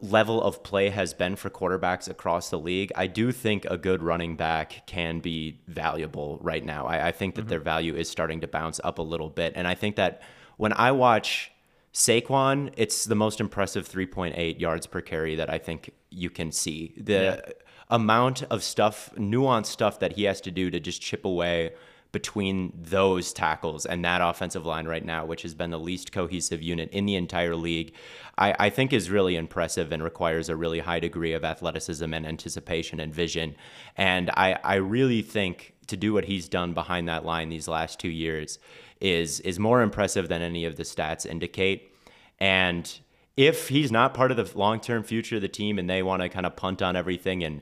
level 0.00 0.42
of 0.42 0.62
play 0.62 0.90
has 0.90 1.14
been 1.14 1.36
for 1.36 1.50
quarterbacks 1.50 2.08
across 2.08 2.50
the 2.50 2.58
league, 2.58 2.92
I 2.96 3.06
do 3.06 3.32
think 3.32 3.64
a 3.66 3.76
good 3.76 4.02
running 4.02 4.36
back 4.36 4.86
can 4.86 5.20
be 5.20 5.60
valuable 5.66 6.38
right 6.42 6.64
now. 6.64 6.86
I, 6.86 7.08
I 7.08 7.12
think 7.12 7.34
that 7.34 7.42
mm-hmm. 7.42 7.50
their 7.50 7.60
value 7.60 7.94
is 7.94 8.08
starting 8.08 8.40
to 8.42 8.48
bounce 8.48 8.80
up 8.84 8.98
a 8.98 9.02
little 9.02 9.30
bit. 9.30 9.52
And 9.56 9.66
I 9.66 9.74
think 9.74 9.96
that 9.96 10.22
when 10.56 10.72
I 10.72 10.92
watch 10.92 11.52
Saquon, 11.92 12.72
it's 12.76 13.04
the 13.04 13.14
most 13.14 13.40
impressive 13.40 13.88
3.8 13.88 14.60
yards 14.60 14.86
per 14.86 15.00
carry 15.00 15.36
that 15.36 15.48
I 15.48 15.58
think 15.58 15.90
you 16.10 16.30
can 16.30 16.52
see. 16.52 16.94
The 16.96 17.54
amount 17.88 18.42
of 18.44 18.62
stuff, 18.62 19.10
nuanced 19.16 19.66
stuff 19.66 20.00
that 20.00 20.14
he 20.14 20.24
has 20.24 20.40
to 20.42 20.50
do 20.50 20.70
to 20.70 20.80
just 20.80 21.00
chip 21.00 21.24
away 21.24 21.72
between 22.14 22.72
those 22.80 23.32
tackles 23.32 23.84
and 23.84 24.04
that 24.04 24.22
offensive 24.22 24.64
line 24.64 24.86
right 24.86 25.04
now, 25.04 25.26
which 25.26 25.42
has 25.42 25.52
been 25.52 25.70
the 25.70 25.78
least 25.78 26.12
cohesive 26.12 26.62
unit 26.62 26.88
in 26.92 27.04
the 27.04 27.16
entire 27.16 27.56
league, 27.56 27.92
I, 28.38 28.54
I 28.58 28.70
think 28.70 28.92
is 28.92 29.10
really 29.10 29.34
impressive 29.34 29.92
and 29.92 30.02
requires 30.02 30.48
a 30.48 30.54
really 30.54 30.78
high 30.78 31.00
degree 31.00 31.32
of 31.32 31.44
athleticism 31.44 32.14
and 32.14 32.24
anticipation 32.24 33.00
and 33.00 33.12
vision. 33.12 33.56
And 33.96 34.30
I, 34.30 34.60
I 34.62 34.76
really 34.76 35.22
think 35.22 35.74
to 35.88 35.96
do 35.96 36.14
what 36.14 36.24
he's 36.26 36.48
done 36.48 36.72
behind 36.72 37.08
that 37.08 37.26
line 37.26 37.48
these 37.48 37.68
last 37.68 37.98
two 37.98 38.08
years 38.08 38.58
is 39.00 39.40
is 39.40 39.58
more 39.58 39.82
impressive 39.82 40.28
than 40.28 40.40
any 40.40 40.64
of 40.64 40.76
the 40.76 40.84
stats 40.84 41.26
indicate. 41.26 41.92
And 42.38 42.90
if 43.36 43.68
he's 43.68 43.90
not 43.90 44.14
part 44.14 44.30
of 44.30 44.36
the 44.36 44.58
long 44.58 44.80
term 44.80 45.02
future 45.02 45.36
of 45.36 45.42
the 45.42 45.48
team 45.48 45.80
and 45.80 45.90
they 45.90 46.02
want 46.02 46.22
to 46.22 46.28
kind 46.28 46.46
of 46.46 46.54
punt 46.54 46.80
on 46.80 46.94
everything 46.94 47.42
and 47.42 47.60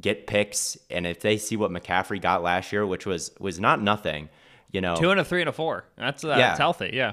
get 0.00 0.26
picks, 0.26 0.76
and 0.90 1.06
if 1.06 1.20
they 1.20 1.36
see 1.38 1.56
what 1.56 1.70
McCaffrey 1.70 2.20
got 2.20 2.42
last 2.42 2.72
year, 2.72 2.86
which 2.86 3.06
was 3.06 3.30
was 3.38 3.58
not 3.60 3.80
nothing, 3.80 4.28
you 4.72 4.80
know, 4.80 4.96
Two 4.96 5.10
and 5.10 5.20
a 5.20 5.24
three 5.24 5.40
and 5.40 5.48
a 5.48 5.52
four. 5.52 5.84
That's 5.96 6.24
uh, 6.24 6.28
Yeah. 6.28 6.36
that's 6.38 6.58
healthy. 6.58 6.90
Yeah. 6.92 7.12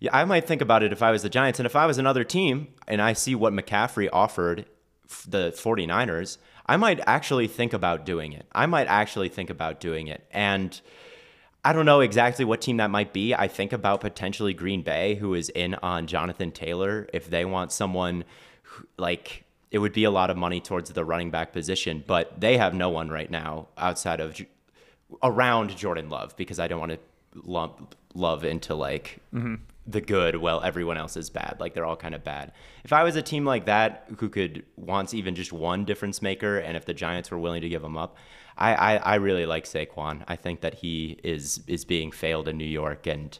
yeah, 0.00 0.10
I 0.12 0.24
might 0.24 0.46
think 0.46 0.60
about 0.62 0.82
it 0.82 0.92
if 0.92 1.02
I 1.02 1.10
was 1.10 1.22
the 1.22 1.28
Giants. 1.30 1.58
And 1.58 1.66
if 1.66 1.74
I 1.76 1.86
was 1.86 1.98
another 1.98 2.24
team 2.24 2.68
and 2.86 3.00
I 3.00 3.12
see 3.14 3.34
what 3.34 3.52
McCaffrey 3.52 4.08
offered 4.12 4.66
the 5.26 5.50
49ers, 5.52 6.38
I 6.66 6.76
might 6.76 7.00
actually 7.06 7.46
think 7.48 7.72
about 7.72 8.04
doing 8.04 8.32
it. 8.34 8.46
I 8.52 8.66
might 8.66 8.86
actually 8.88 9.30
think 9.30 9.48
about 9.48 9.80
doing 9.80 10.06
it. 10.08 10.26
And 10.30 10.78
I 11.64 11.72
don't 11.72 11.86
know 11.86 12.00
exactly 12.00 12.44
what 12.44 12.60
team 12.60 12.76
that 12.76 12.90
might 12.90 13.12
be. 13.14 13.34
I 13.34 13.48
think 13.48 13.72
about 13.72 14.00
potentially 14.02 14.52
Green 14.54 14.82
Bay, 14.82 15.14
who 15.16 15.32
is 15.34 15.48
in 15.48 15.74
on 15.76 16.06
Jonathan 16.06 16.52
Taylor. 16.52 17.08
If 17.12 17.30
they 17.30 17.44
want 17.46 17.72
someone 17.72 18.24
who- 18.62 18.86
like, 18.98 19.44
it 19.70 19.78
would 19.78 19.92
be 19.92 20.04
a 20.04 20.10
lot 20.10 20.30
of 20.30 20.36
money 20.36 20.60
towards 20.60 20.90
the 20.90 21.04
running 21.04 21.30
back 21.30 21.52
position, 21.52 22.02
but 22.06 22.40
they 22.40 22.56
have 22.56 22.74
no 22.74 22.88
one 22.88 23.10
right 23.10 23.30
now 23.30 23.68
outside 23.76 24.20
of 24.20 24.40
around 25.22 25.76
Jordan 25.76 26.08
Love 26.08 26.36
because 26.36 26.58
I 26.58 26.68
don't 26.68 26.80
want 26.80 26.92
to 26.92 26.98
lump 27.44 27.94
Love 28.14 28.44
into 28.44 28.74
like 28.74 29.18
mm-hmm. 29.32 29.56
the 29.86 30.00
good 30.00 30.36
while 30.36 30.62
everyone 30.62 30.96
else 30.96 31.16
is 31.16 31.28
bad. 31.28 31.56
Like 31.60 31.74
they're 31.74 31.84
all 31.84 31.96
kind 31.96 32.14
of 32.14 32.24
bad. 32.24 32.52
If 32.82 32.92
I 32.92 33.04
was 33.04 33.16
a 33.16 33.22
team 33.22 33.44
like 33.44 33.66
that 33.66 34.06
who 34.18 34.30
could 34.30 34.64
wants 34.76 35.12
even 35.12 35.34
just 35.34 35.52
one 35.52 35.84
difference 35.84 36.22
maker, 36.22 36.58
and 36.58 36.76
if 36.76 36.86
the 36.86 36.94
Giants 36.94 37.30
were 37.30 37.38
willing 37.38 37.60
to 37.60 37.68
give 37.68 37.84
him 37.84 37.96
up, 37.96 38.16
I 38.56 38.74
I, 38.74 38.96
I 38.96 39.14
really 39.16 39.44
like 39.44 39.64
Saquon. 39.64 40.24
I 40.26 40.36
think 40.36 40.62
that 40.62 40.74
he 40.74 41.18
is 41.22 41.60
is 41.66 41.84
being 41.84 42.10
failed 42.10 42.48
in 42.48 42.56
New 42.56 42.64
York, 42.64 43.06
and 43.06 43.38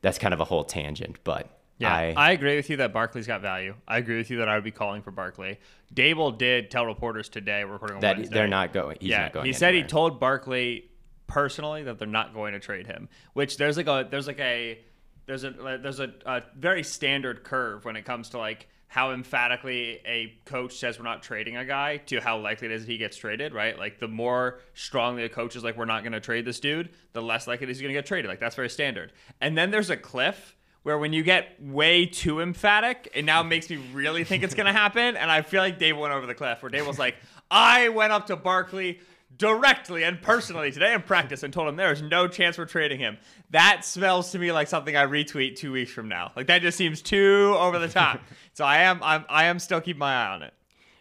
that's 0.00 0.18
kind 0.18 0.32
of 0.32 0.40
a 0.40 0.44
whole 0.44 0.64
tangent. 0.64 1.18
But 1.22 1.57
Yeah, 1.78 1.94
I, 1.94 2.14
I, 2.16 2.30
agree 2.32 2.56
with 2.56 2.70
you 2.70 2.78
that 2.78 2.92
Barkley's 2.92 3.26
got 3.28 3.40
value. 3.40 3.74
I 3.86 3.98
agree 3.98 4.18
with 4.18 4.30
you 4.30 4.38
that 4.38 4.48
I 4.48 4.56
would 4.56 4.64
be 4.64 4.72
calling 4.72 5.00
for 5.00 5.12
Barkley. 5.12 5.60
Daboll 5.94 6.36
did 6.36 6.72
tell 6.72 6.84
reporters 6.84 7.28
today, 7.28 7.64
we're 7.64 7.74
recording 7.74 7.96
on 7.96 8.00
that 8.00 8.16
Wednesday. 8.16 8.34
they're 8.34 8.48
not 8.48 8.72
going. 8.72 8.98
He's 9.00 9.10
yeah, 9.10 9.22
not 9.22 9.32
going. 9.32 9.46
he 9.46 9.52
said 9.52 9.74
he 9.74 9.84
told 9.84 10.18
Barkley 10.18 10.90
personally 11.28 11.84
that 11.84 11.98
they're 11.98 12.08
not 12.08 12.34
going 12.34 12.54
to 12.54 12.58
trade 12.58 12.86
him. 12.86 13.08
Which 13.34 13.56
there's 13.58 13.76
like 13.76 13.86
a 13.86 14.08
there's 14.10 14.26
like 14.26 14.40
a 14.40 14.80
there's 15.26 15.44
a 15.44 15.78
there's 15.80 16.00
a, 16.00 16.12
a 16.26 16.42
very 16.56 16.82
standard 16.82 17.44
curve 17.44 17.84
when 17.84 17.94
it 17.94 18.04
comes 18.04 18.30
to 18.30 18.38
like 18.38 18.66
how 18.88 19.12
emphatically 19.12 20.00
a 20.06 20.34
coach 20.46 20.78
says 20.78 20.98
we're 20.98 21.04
not 21.04 21.22
trading 21.22 21.58
a 21.58 21.64
guy 21.64 21.98
to 21.98 22.20
how 22.20 22.38
likely 22.38 22.66
it 22.66 22.72
is 22.72 22.86
he 22.86 22.96
gets 22.96 23.18
traded, 23.18 23.52
right? 23.52 23.78
Like 23.78 24.00
the 24.00 24.08
more 24.08 24.60
strongly 24.72 25.24
a 25.24 25.28
coach 25.28 25.56
is 25.56 25.62
like 25.62 25.76
we're 25.76 25.84
not 25.84 26.02
going 26.02 26.14
to 26.14 26.20
trade 26.20 26.46
this 26.46 26.58
dude, 26.58 26.88
the 27.12 27.20
less 27.20 27.46
likely 27.46 27.66
it 27.66 27.70
is 27.70 27.76
he's 27.76 27.82
going 27.82 27.94
to 27.94 27.98
get 27.98 28.06
traded. 28.06 28.30
Like 28.30 28.40
that's 28.40 28.56
very 28.56 28.70
standard. 28.70 29.12
And 29.42 29.56
then 29.56 29.70
there's 29.70 29.90
a 29.90 29.96
cliff 29.96 30.56
where 30.88 30.96
when 30.96 31.12
you 31.12 31.22
get 31.22 31.54
way 31.60 32.06
too 32.06 32.40
emphatic, 32.40 33.10
it 33.14 33.22
now 33.22 33.42
makes 33.42 33.68
me 33.68 33.76
really 33.92 34.24
think 34.24 34.42
it's 34.42 34.54
going 34.54 34.66
to 34.72 34.72
happen. 34.72 35.18
And 35.18 35.30
I 35.30 35.42
feel 35.42 35.60
like 35.60 35.78
Dave 35.78 35.98
went 35.98 36.14
over 36.14 36.24
the 36.24 36.34
cliff 36.34 36.62
where 36.62 36.70
Dave 36.70 36.86
was 36.86 36.98
like, 36.98 37.14
I 37.50 37.90
went 37.90 38.10
up 38.10 38.28
to 38.28 38.36
Barkley 38.36 39.00
directly 39.36 40.02
and 40.02 40.22
personally 40.22 40.72
today 40.72 40.94
in 40.94 41.02
practice 41.02 41.42
and 41.42 41.52
told 41.52 41.68
him 41.68 41.76
there 41.76 41.92
is 41.92 42.00
no 42.00 42.26
chance 42.26 42.56
we're 42.56 42.64
trading 42.64 42.98
him. 42.98 43.18
That 43.50 43.84
smells 43.84 44.32
to 44.32 44.38
me 44.38 44.50
like 44.50 44.66
something 44.66 44.96
I 44.96 45.04
retweet 45.04 45.56
two 45.56 45.72
weeks 45.72 45.92
from 45.92 46.08
now. 46.08 46.32
Like 46.34 46.46
that 46.46 46.62
just 46.62 46.78
seems 46.78 47.02
too 47.02 47.54
over 47.58 47.78
the 47.78 47.88
top. 47.88 48.22
so 48.54 48.64
I 48.64 48.78
am 48.78 49.02
I'm, 49.02 49.26
I 49.28 49.44
am 49.44 49.58
still 49.58 49.82
keeping 49.82 50.00
my 50.00 50.14
eye 50.14 50.28
on 50.28 50.42
it. 50.42 50.54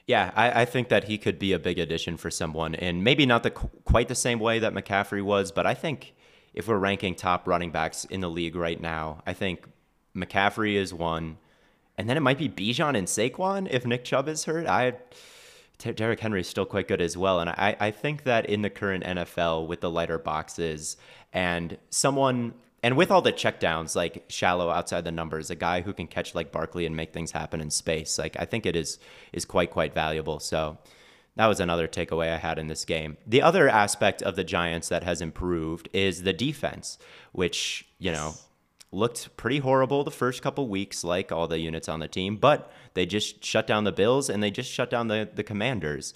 Yeah, 0.06 0.32
I, 0.36 0.63
I 0.63 0.65
think 0.65 0.89
that 0.89 1.06
he 1.06 1.17
could 1.17 1.39
be 1.39 1.53
a 1.53 1.60
big 1.60 1.79
addition 1.79 2.17
for 2.17 2.29
someone, 2.29 2.75
and 2.75 3.06
maybe 3.06 3.25
not 3.25 3.44
the 3.44 3.51
quite 3.51 4.10
the 4.10 4.15
same 4.15 4.39
way 4.39 4.60
that 4.60 4.74
McCaffrey 4.74 5.22
was, 5.22 5.53
but 5.53 5.65
I 5.65 5.74
think 5.74 6.13
if 6.53 6.67
we're 6.67 6.77
ranking 6.77 7.13
top 7.13 7.48
running 7.48 7.72
backs 7.72 8.03
in 8.06 8.20
the 8.20 8.29
league 8.29 8.56
right 8.56 8.82
now, 8.82 9.22
I 9.27 9.34
think 9.34 9.67
McCaffrey 10.17 10.74
is 10.74 10.93
one, 10.93 11.38
and 11.97 12.09
then 12.09 12.17
it 12.17 12.21
might 12.21 12.38
be 12.38 12.50
Bijan 12.50 12.97
and 12.97 13.07
Saquon 13.07 13.67
if 13.69 13.86
Nick 13.86 14.03
Chubb 14.03 14.27
is 14.27 14.45
hurt. 14.45 14.67
I 14.67 14.93
Derrick 15.77 16.19
Henry 16.19 16.41
is 16.41 16.47
still 16.47 16.65
quite 16.65 16.88
good 16.88 17.01
as 17.01 17.15
well, 17.15 17.39
and 17.39 17.50
I 17.50 17.75
I 17.79 17.91
think 17.91 18.24
that 18.24 18.47
in 18.47 18.63
the 18.63 18.69
current 18.69 19.03
NFL 19.03 19.67
with 19.67 19.81
the 19.81 19.91
lighter 19.91 20.19
boxes 20.19 20.97
and 21.31 21.77
someone. 21.89 22.53
And 22.83 22.95
with 22.95 23.09
all 23.09 23.24
the 23.24 23.33
checkdowns, 23.33 23.95
like 23.95 24.25
shallow 24.29 24.69
outside 24.69 25.03
the 25.03 25.12
numbers, 25.12 25.50
a 25.50 25.55
guy 25.55 25.81
who 25.81 25.93
can 25.93 26.05
catch 26.05 26.36
like 26.36 26.51
Barkley 26.51 26.86
and 26.86 26.95
make 26.95 27.12
things 27.12 27.31
happen 27.31 27.59
in 27.59 27.71
space, 27.71 28.19
like 28.19 28.38
I 28.39 28.45
think 28.45 28.67
it 28.67 28.75
is 28.75 29.00
is 29.33 29.45
quite 29.45 29.71
quite 29.71 29.95
valuable. 29.95 30.39
So 30.39 30.77
that 31.38 31.45
was 31.45 31.59
another 31.59 31.88
takeaway 31.88 32.33
I 32.33 32.38
had 32.38 32.57
in 32.57 32.67
this 32.67 32.83
game. 32.83 33.17
The 33.25 33.43
other 33.43 33.69
aspect 33.69 34.24
of 34.24 34.36
the 34.36 34.43
Giants 34.43 34.89
that 34.89 35.03
has 35.03 35.21
improved 35.21 35.88
is 35.93 36.24
the 36.24 36.33
defense, 36.33 36.97
which, 37.31 37.88
you 38.00 38.12
know, 38.12 38.33
looked 38.91 39.36
pretty 39.38 39.60
horrible 39.60 40.03
the 40.03 40.12
first 40.12 40.41
couple 40.41 40.67
weeks, 40.67 41.03
like 41.03 41.32
all 41.32 41.48
the 41.48 41.60
units 41.60 41.89
on 41.89 42.00
the 42.00 42.08
team, 42.08 42.38
but 42.38 42.72
they 42.94 43.06
just 43.06 43.44
shut 43.44 43.67
down 43.67 43.84
the 43.84 43.91
Bills 43.91 44.29
and 44.29 44.41
they 44.41 44.51
just 44.51 44.72
shut 44.72 44.89
down 44.89 45.08
the, 45.08 45.29
the 45.34 45.44
Commanders. 45.44 46.13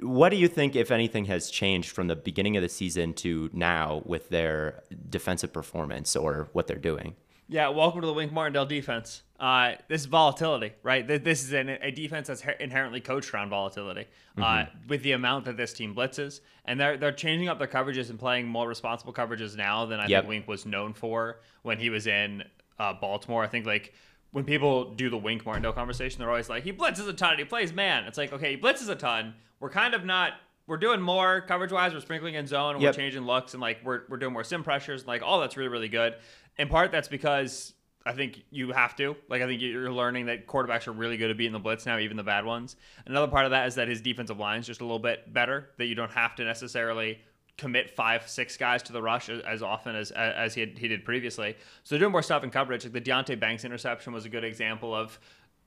What 0.00 0.30
do 0.30 0.36
you 0.36 0.48
think, 0.48 0.74
if 0.74 0.90
anything, 0.90 1.26
has 1.26 1.50
changed 1.50 1.90
from 1.90 2.08
the 2.08 2.16
beginning 2.16 2.56
of 2.56 2.62
the 2.62 2.68
season 2.68 3.14
to 3.14 3.50
now 3.52 4.02
with 4.04 4.28
their 4.28 4.82
defensive 5.08 5.52
performance 5.52 6.16
or 6.16 6.48
what 6.52 6.66
they're 6.66 6.76
doing? 6.76 7.14
Yeah, 7.48 7.68
welcome 7.68 8.00
to 8.00 8.06
the 8.08 8.12
Wink 8.12 8.32
Martindale 8.32 8.66
defense. 8.66 9.22
Uh, 9.38 9.74
this 9.86 10.00
is 10.00 10.06
volatility, 10.06 10.72
right? 10.82 11.06
This 11.06 11.44
is 11.44 11.52
an, 11.52 11.68
a 11.68 11.92
defense 11.92 12.26
that's 12.26 12.42
inherently 12.58 13.00
coached 13.00 13.32
around 13.32 13.50
volatility. 13.50 14.06
Uh, 14.36 14.42
mm-hmm. 14.42 14.88
With 14.88 15.04
the 15.04 15.12
amount 15.12 15.44
that 15.44 15.56
this 15.56 15.72
team 15.72 15.94
blitzes, 15.94 16.40
and 16.64 16.80
they're 16.80 16.96
they're 16.96 17.12
changing 17.12 17.48
up 17.48 17.58
their 17.58 17.68
coverages 17.68 18.10
and 18.10 18.18
playing 18.18 18.48
more 18.48 18.66
responsible 18.66 19.12
coverages 19.12 19.56
now 19.56 19.86
than 19.86 20.00
I 20.00 20.06
yep. 20.06 20.22
think 20.22 20.28
Wink 20.28 20.48
was 20.48 20.66
known 20.66 20.92
for 20.92 21.38
when 21.62 21.78
he 21.78 21.88
was 21.88 22.08
in 22.08 22.42
uh, 22.80 22.94
Baltimore. 22.94 23.44
I 23.44 23.46
think 23.46 23.64
like 23.64 23.94
when 24.32 24.42
people 24.42 24.94
do 24.94 25.08
the 25.08 25.18
Wink 25.18 25.46
Martindale 25.46 25.72
conversation, 25.72 26.18
they're 26.18 26.30
always 26.30 26.48
like, 26.48 26.64
he 26.64 26.72
blitzes 26.72 27.08
a 27.08 27.12
ton 27.12 27.30
and 27.30 27.38
he 27.38 27.44
plays 27.44 27.72
man. 27.72 28.04
It's 28.04 28.18
like, 28.18 28.32
okay, 28.32 28.56
he 28.56 28.60
blitzes 28.60 28.88
a 28.88 28.96
ton. 28.96 29.34
We're 29.60 29.70
kind 29.70 29.94
of 29.94 30.04
not 30.04 30.32
we're 30.66 30.78
doing 30.78 31.00
more 31.00 31.42
coverage 31.42 31.70
wise. 31.70 31.94
We're 31.94 32.00
sprinkling 32.00 32.34
in 32.34 32.48
zone 32.48 32.74
and 32.74 32.82
yep. 32.82 32.94
we're 32.94 33.02
changing 33.02 33.22
looks 33.22 33.54
and 33.54 33.60
like 33.60 33.78
we're, 33.84 34.02
we're 34.08 34.16
doing 34.16 34.32
more 34.32 34.42
sim 34.42 34.64
pressures. 34.64 35.06
Like 35.06 35.22
all 35.22 35.40
that's 35.40 35.56
really 35.56 35.68
really 35.68 35.88
good 35.88 36.16
in 36.58 36.68
part 36.68 36.92
that's 36.92 37.08
because 37.08 37.74
I 38.06 38.12
think 38.12 38.44
you 38.50 38.70
have 38.70 38.94
to. 38.96 39.16
Like, 39.28 39.42
I 39.42 39.46
think 39.46 39.60
you're 39.60 39.92
learning 39.92 40.26
that 40.26 40.46
quarterbacks 40.46 40.86
are 40.86 40.92
really 40.92 41.16
good 41.16 41.30
at 41.30 41.36
beating 41.36 41.52
the 41.52 41.58
blitz 41.58 41.86
now, 41.86 41.98
even 41.98 42.16
the 42.16 42.22
bad 42.22 42.44
ones. 42.44 42.76
Another 43.04 43.26
part 43.26 43.44
of 43.44 43.50
that 43.50 43.66
is 43.66 43.74
that 43.74 43.88
his 43.88 44.00
defensive 44.00 44.38
line 44.38 44.60
is 44.60 44.66
just 44.66 44.80
a 44.80 44.84
little 44.84 45.00
bit 45.00 45.32
better. 45.32 45.70
That 45.78 45.86
you 45.86 45.96
don't 45.96 46.12
have 46.12 46.36
to 46.36 46.44
necessarily 46.44 47.18
commit 47.58 47.90
five, 47.90 48.28
six 48.28 48.56
guys 48.56 48.82
to 48.84 48.92
the 48.92 49.02
rush 49.02 49.28
as 49.28 49.62
often 49.62 49.96
as 49.96 50.12
as 50.12 50.54
he, 50.54 50.60
had, 50.60 50.78
he 50.78 50.86
did 50.86 51.04
previously. 51.04 51.56
So 51.82 51.98
doing 51.98 52.12
more 52.12 52.22
stuff 52.22 52.44
in 52.44 52.50
coverage. 52.50 52.84
Like 52.84 52.92
the 52.92 53.00
Deonte 53.00 53.40
Banks 53.40 53.64
interception 53.64 54.12
was 54.12 54.24
a 54.24 54.28
good 54.28 54.44
example 54.44 54.94
of 54.94 55.18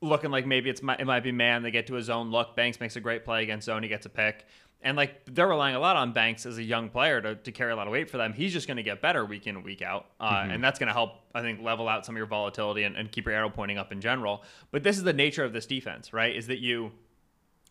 looking 0.01 0.31
like 0.31 0.45
maybe 0.45 0.69
it's 0.69 0.81
it 0.81 1.05
might 1.05 1.23
be 1.23 1.33
man. 1.33 1.61
They 1.61 1.71
get 1.71 1.87
to 1.87 1.97
a 1.97 2.01
zone 2.01 2.31
look. 2.31 2.55
Banks 2.55 2.79
makes 2.79 2.95
a 2.95 3.01
great 3.01 3.25
play 3.25 3.43
against 3.43 3.65
zone. 3.65 3.83
He 3.83 3.89
gets 3.89 4.05
a 4.05 4.09
pick. 4.09 4.45
And 4.81 4.95
like 4.95 5.25
they're 5.25 5.47
relying 5.47 5.75
a 5.75 5.79
lot 5.79 5.97
on 5.97 6.13
Banks 6.13 6.45
as 6.45 6.57
a 6.57 6.63
young 6.63 6.89
player 6.89 7.19
to, 7.21 7.35
to 7.35 7.51
carry 7.51 7.73
a 7.73 7.75
lot 7.75 7.87
of 7.87 7.91
weight 7.91 8.09
for 8.09 8.17
them. 8.17 8.31
He's 8.31 8.53
just 8.53 8.65
going 8.65 8.77
to 8.77 8.83
get 8.83 9.01
better 9.01 9.25
week 9.25 9.45
in 9.45 9.57
and 9.57 9.65
week 9.65 9.81
out, 9.81 10.05
uh, 10.21 10.31
mm-hmm. 10.31 10.51
and 10.51 10.63
that's 10.63 10.79
going 10.79 10.87
to 10.87 10.93
help 10.93 11.15
I 11.35 11.41
think 11.41 11.61
level 11.61 11.89
out 11.89 12.05
some 12.05 12.15
of 12.15 12.17
your 12.17 12.27
volatility 12.27 12.83
and, 12.83 12.95
and 12.95 13.11
keep 13.11 13.25
your 13.25 13.35
arrow 13.35 13.49
pointing 13.49 13.77
up 13.77 13.91
in 13.91 13.99
general. 13.99 14.43
But 14.71 14.83
this 14.83 14.97
is 14.97 15.03
the 15.03 15.13
nature 15.13 15.43
of 15.43 15.51
this 15.51 15.65
defense, 15.65 16.13
right? 16.13 16.33
Is 16.33 16.47
that 16.47 16.59
you 16.59 16.91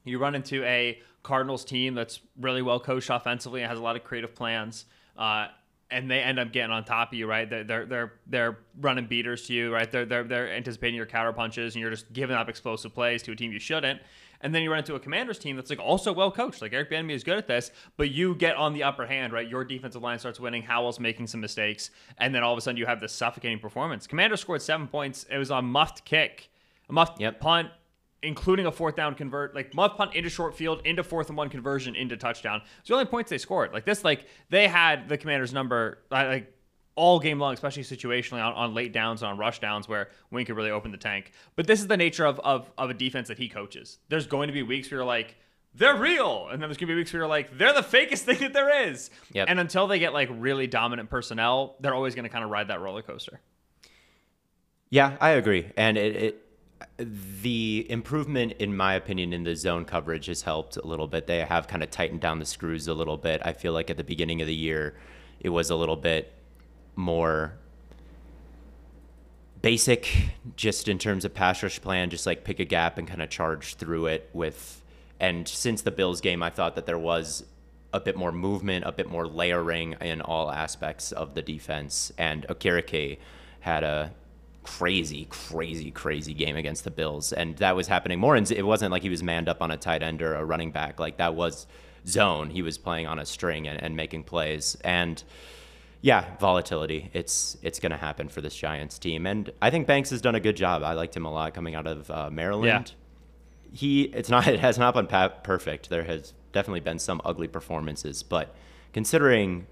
you 0.05 0.19
run 0.19 0.35
into 0.35 0.62
a 0.65 1.00
Cardinals 1.23 1.65
team 1.65 1.95
that's 1.95 2.21
really 2.38 2.62
well 2.62 2.81
coached 2.81 3.11
offensively 3.11 3.62
and 3.62 3.71
has 3.71 3.79
a 3.79 3.83
lot 3.83 3.97
of 3.97 4.05
creative 4.05 4.35
plans. 4.35 4.85
Uh, 5.17 5.49
and 5.91 6.11
they 6.11 6.21
end 6.21 6.38
up 6.38 6.53
getting 6.53 6.71
on 6.71 6.85
top 6.85 7.12
of 7.12 7.19
you, 7.19 7.27
right? 7.27 7.49
They're 7.49 7.65
they're 7.65 7.87
they're, 7.87 8.12
they're 8.27 8.59
running 8.81 9.07
beaters 9.07 9.47
to 9.47 9.55
you, 9.55 9.73
right? 9.73 9.91
They're, 9.91 10.05
they're 10.05 10.25
they're 10.25 10.53
anticipating 10.53 10.97
your 10.97 11.07
counter 11.07 11.33
punches, 11.33 11.75
and 11.75 11.81
you're 11.81 11.91
just 11.91 12.12
giving 12.12 12.37
up 12.37 12.49
explosive 12.49 12.93
plays 12.93 13.23
to 13.23 13.33
a 13.33 13.37
team 13.37 13.53
you 13.53 13.59
shouldn't. 13.59 14.00
And 14.40 14.54
then 14.54 14.62
you 14.62 14.71
run 14.71 14.78
into 14.78 14.95
a 14.95 15.00
commander's 15.00 15.38
team 15.38 15.57
that's 15.57 15.71
like 15.71 15.80
also 15.80 16.12
well 16.12 16.30
coached. 16.30 16.62
Like 16.62 16.73
Eric 16.73 16.90
Bieniemy 16.90 17.12
is 17.12 17.25
good 17.25 17.38
at 17.38 17.49
this, 17.49 17.71
but 17.97 18.11
you 18.11 18.35
get 18.35 18.57
on 18.57 18.73
the 18.73 18.85
upper 18.85 19.07
hand, 19.07 19.33
right? 19.33 19.49
Your 19.49 19.64
defensive 19.64 20.02
line 20.02 20.18
starts 20.18 20.38
winning. 20.38 20.62
Howell's 20.62 21.00
making 21.00 21.26
some 21.26 21.40
mistakes, 21.40 21.90
and 22.18 22.35
then 22.35 22.42
all 22.42 22.52
of 22.52 22.59
a 22.59 22.61
sudden 22.61 22.76
you 22.76 22.87
have 22.87 23.00
this 23.00 23.12
suffocating 23.12 23.59
performance. 23.59 24.07
Commander 24.07 24.37
scored 24.37 24.62
seven 24.62 24.87
points. 24.87 25.26
It 25.30 25.38
was 25.38 25.50
a 25.50 25.61
muffed 25.61 26.04
kick, 26.04 26.50
a 26.88 26.92
muffed 26.92 27.21
yep. 27.21 27.40
punt, 27.40 27.71
including 28.23 28.66
a 28.66 28.73
fourth 28.73 28.97
down 28.97 29.14
convert, 29.14 29.54
like 29.54 29.75
muff 29.75 29.97
punt 29.97 30.14
into 30.14 30.28
short 30.30 30.57
field, 30.57 30.83
into 30.85 31.02
fourth 31.02 31.28
and 31.28 31.37
one 31.37 31.49
conversion, 31.49 31.95
into 31.95 32.16
touchdown. 32.16 32.62
It's 32.80 32.88
the 32.88 32.95
only 32.95 33.07
points 33.07 33.30
they 33.30 33.38
scored. 33.38 33.73
Like 33.73 33.85
this, 33.85 34.04
like 34.04 34.26
they 34.50 34.68
had 34.68 35.09
the 35.09 35.18
Commanders' 35.18 35.52
number, 35.52 35.99
uh, 36.11 36.25
like 36.26 36.58
all 36.99 37.21
game 37.21 37.38
long, 37.38 37.55
especially 37.55 37.85
situationally 37.85 38.45
on, 38.45 38.52
on 38.55 38.75
late 38.75 38.93
downs 38.93 39.23
and 39.23 39.31
on 39.31 39.38
rush 39.38 39.61
downs 39.61 39.88
where 39.88 40.09
Wink 40.31 40.49
could 40.49 40.57
really 40.57 40.71
open 40.71 40.90
the 40.90 40.99
tank. 40.99 41.33
But 41.57 41.67
this 41.67 41.81
is 41.81 41.87
the 41.87 41.97
nature 41.97 42.26
of, 42.26 42.40
of, 42.40 42.71
of 42.76 42.90
a 42.90 42.95
defense 42.95 43.28
that 43.28 43.38
he 43.38 43.49
coaches. 43.49 43.99
There's 44.09 44.26
going 44.26 44.49
to 44.49 44.52
be 44.52 44.62
weeks 44.62 44.90
where 44.90 44.99
you're 44.99 45.07
like, 45.07 45.37
they're 45.75 45.97
real. 45.97 46.49
And 46.50 46.61
then 46.61 46.69
there's 46.69 46.76
going 46.76 46.88
to 46.88 46.95
be 46.95 46.97
weeks 46.97 47.12
where 47.12 47.21
you're 47.23 47.28
like, 47.28 47.57
they're 47.57 47.73
the 47.73 47.83
fakest 47.83 48.19
thing 48.25 48.38
that 48.40 48.52
there 48.52 48.88
is. 48.88 49.11
Yep. 49.33 49.47
And 49.49 49.61
until 49.61 49.87
they 49.87 49.99
get 49.99 50.12
like 50.12 50.28
really 50.33 50.67
dominant 50.67 51.09
personnel, 51.09 51.76
they're 51.81 51.95
always 51.95 52.14
going 52.14 52.25
to 52.25 52.28
kind 52.28 52.45
of 52.45 52.50
ride 52.50 52.69
that 52.69 52.81
roller 52.81 53.02
coaster. 53.02 53.40
Yeah, 54.90 55.17
I 55.21 55.31
agree. 55.31 55.71
And 55.76 55.97
it, 55.97 56.17
it 56.17 56.45
the 56.99 57.87
improvement, 57.88 58.52
in 58.59 58.76
my 58.76 58.95
opinion, 58.95 59.33
in 59.33 59.45
the 59.45 59.55
zone 59.55 59.85
coverage 59.85 60.26
has 60.26 60.43
helped 60.43 60.76
a 60.76 60.87
little 60.87 61.07
bit. 61.07 61.26
They 61.26 61.40
have 61.40 61.69
kind 61.69 61.83
of 61.83 61.90
tightened 61.90 62.21
down 62.21 62.38
the 62.38 62.47
screws 62.47 62.88
a 62.88 62.95
little 62.95 63.17
bit. 63.17 63.40
I 63.45 63.52
feel 63.52 63.73
like 63.73 63.90
at 63.90 63.97
the 63.97 64.05
beginning 64.05 64.40
of 64.40 64.47
the 64.47 64.55
year, 64.55 64.97
it 65.40 65.50
was 65.50 65.71
a 65.71 65.76
little 65.76 65.97
bit 65.97 66.33
more 66.99 67.55
basic 69.62 70.09
just 70.57 70.88
in 70.88 70.99
terms 70.99 71.25
of 71.25 71.33
pass 71.33 71.62
rush 71.62 71.81
plan, 71.81 72.11
just 72.11 72.26
like 72.26 72.45
pick 72.45 72.61
a 72.61 72.64
gap 72.64 72.99
and 72.99 73.09
kind 73.09 73.23
of 73.23 73.31
charge 73.31 73.75
through 73.76 74.07
it 74.07 74.28
with. 74.33 74.83
And 75.21 75.49
since 75.49 75.83
the 75.83 75.90
Bills 75.90 76.21
game, 76.21 76.43
I 76.43 76.50
thought 76.50 76.75
that 76.75 76.87
there 76.87 76.99
was 76.99 77.45
a 77.93 78.00
bit 78.00 78.17
more 78.17 78.33
movement, 78.33 78.85
a 78.85 78.93
bit 78.93 79.09
more 79.09 79.26
layering 79.26 79.93
in 80.00 80.21
all 80.21 80.50
aspects 80.50 81.12
of 81.12 81.35
the 81.35 81.43
defense. 81.43 82.12
And 82.19 82.47
Okereke 82.49 83.19
had 83.61 83.83
a 83.83 84.12
crazy, 84.62 85.26
crazy, 85.31 85.90
crazy 85.90 86.35
game 86.35 86.57
against 86.57 86.85
the 86.85 86.90
Bills. 86.90 87.33
And 87.33 87.57
that 87.57 87.75
was 87.75 87.88
happening 87.88 88.21
more. 88.21 88.37
And 88.37 88.50
it 88.50 88.64
wasn't 88.64 88.93
like 88.93 89.02
he 89.02 89.09
was 89.09 89.23
manned 89.23 89.49
up 89.49 89.62
on 89.62 89.71
a 89.71 89.76
tight 89.76 90.02
end 90.02 90.21
or 90.21 90.35
a 90.35 90.45
running 90.45 90.71
back. 90.71 91.00
Like 91.00 91.17
that 91.17 91.35
was 91.35 91.67
zone. 92.07 92.50
He 92.50 92.62
was 92.62 92.78
playing 92.78 93.07
on 93.07 93.19
a 93.19 93.26
string 93.26 93.67
and, 93.67 93.83
and 93.83 93.97
making 93.97 94.25
plays. 94.25 94.76
And 94.85 95.23
yeah, 96.00 96.37
volatility. 96.38 97.11
It's 97.12 97.57
it's 97.62 97.81
going 97.81 97.90
to 97.93 97.99
happen 97.99 98.28
for 98.28 98.40
this 98.40 98.55
Giants 98.55 98.99
team, 98.99 99.26
and 99.26 99.50
I 99.61 99.71
think 99.71 99.87
Banks 99.87 100.11
has 100.11 100.21
done 100.21 100.35
a 100.35 100.40
good 100.40 100.57
job. 100.57 100.83
I 100.83 100.93
liked 100.93 101.17
him 101.17 101.25
a 101.25 101.33
lot 101.33 101.55
coming 101.55 101.75
out 101.75 101.87
of 101.87 102.11
uh, 102.11 102.31
Maryland. 102.31 102.95
Yeah. 102.95 103.76
He 103.76 104.02
it's 104.05 104.28
not 104.28 104.47
it 104.49 104.61
has 104.61 104.78
not 104.78 104.95
been 104.95 105.07
perfect. 105.07 105.90
There 105.90 106.05
has 106.05 106.35
definitely 106.52 106.81
been 106.81 106.99
some 106.99 107.21
ugly 107.25 107.49
performances, 107.49 108.23
but 108.23 108.55
considering, 108.93 109.67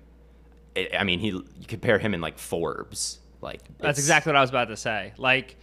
I 0.96 1.04
mean, 1.04 1.20
he 1.20 1.28
you 1.28 1.44
compare 1.66 1.98
him 1.98 2.12
in 2.12 2.20
like 2.20 2.38
Forbes, 2.38 3.20
like 3.40 3.60
that's 3.78 3.98
exactly 3.98 4.30
what 4.30 4.36
I 4.36 4.40
was 4.40 4.50
about 4.50 4.68
to 4.68 4.76
say. 4.76 5.12
Like 5.16 5.56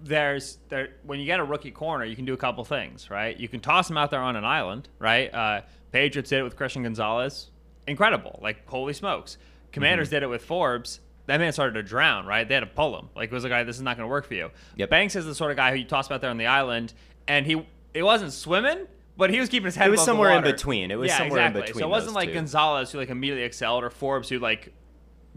there's 0.00 0.58
there 0.68 0.90
when 1.04 1.20
you 1.20 1.26
get 1.26 1.38
a 1.38 1.44
rookie 1.44 1.70
corner, 1.70 2.04
you 2.04 2.16
can 2.16 2.24
do 2.24 2.34
a 2.34 2.38
couple 2.38 2.64
things, 2.64 3.08
right? 3.08 3.38
You 3.38 3.48
can 3.48 3.60
toss 3.60 3.88
him 3.88 3.96
out 3.96 4.10
there 4.10 4.20
on 4.20 4.34
an 4.34 4.44
island, 4.44 4.88
right? 4.98 5.32
Uh, 5.32 5.60
Patriots 5.92 6.30
did 6.30 6.40
it 6.40 6.42
with 6.42 6.56
Christian 6.56 6.82
Gonzalez, 6.82 7.50
incredible, 7.86 8.40
like 8.42 8.66
holy 8.66 8.94
smokes. 8.94 9.38
Commanders 9.72 10.08
mm-hmm. 10.08 10.16
did 10.16 10.22
it 10.22 10.28
with 10.28 10.44
Forbes. 10.44 11.00
That 11.26 11.38
man 11.38 11.52
started 11.52 11.74
to 11.74 11.82
drown, 11.82 12.26
right? 12.26 12.46
They 12.46 12.54
had 12.54 12.60
to 12.60 12.66
pull 12.66 12.98
him. 12.98 13.08
Like 13.14 13.30
it 13.30 13.34
was 13.34 13.44
a 13.44 13.48
guy, 13.48 13.62
this 13.62 13.76
is 13.76 13.82
not 13.82 13.96
going 13.96 14.06
to 14.06 14.10
work 14.10 14.26
for 14.26 14.34
you. 14.34 14.50
Yep. 14.76 14.90
Banks 14.90 15.16
is 15.16 15.24
the 15.24 15.34
sort 15.34 15.50
of 15.50 15.56
guy 15.56 15.70
who 15.70 15.76
you 15.76 15.84
toss 15.84 16.10
out 16.10 16.20
there 16.20 16.30
on 16.30 16.36
the 16.36 16.46
island, 16.46 16.92
and 17.28 17.46
he 17.46 17.64
it 17.94 18.02
wasn't 18.02 18.32
swimming, 18.32 18.86
but 19.16 19.30
he 19.30 19.38
was 19.38 19.48
keeping 19.48 19.66
his 19.66 19.76
head. 19.76 19.88
It 19.88 19.90
was 19.90 20.04
somewhere 20.04 20.36
in 20.36 20.42
between. 20.42 20.90
It 20.90 20.96
was 20.96 21.08
yeah, 21.08 21.18
somewhere 21.18 21.40
exactly. 21.40 21.60
in 21.60 21.66
between. 21.66 21.80
So 21.82 21.86
it 21.86 21.90
wasn't 21.90 22.14
like 22.14 22.28
two. 22.28 22.34
Gonzalez 22.34 22.90
who 22.90 22.98
like 22.98 23.10
immediately 23.10 23.44
excelled, 23.44 23.84
or 23.84 23.90
Forbes 23.90 24.28
who 24.28 24.38
like 24.38 24.72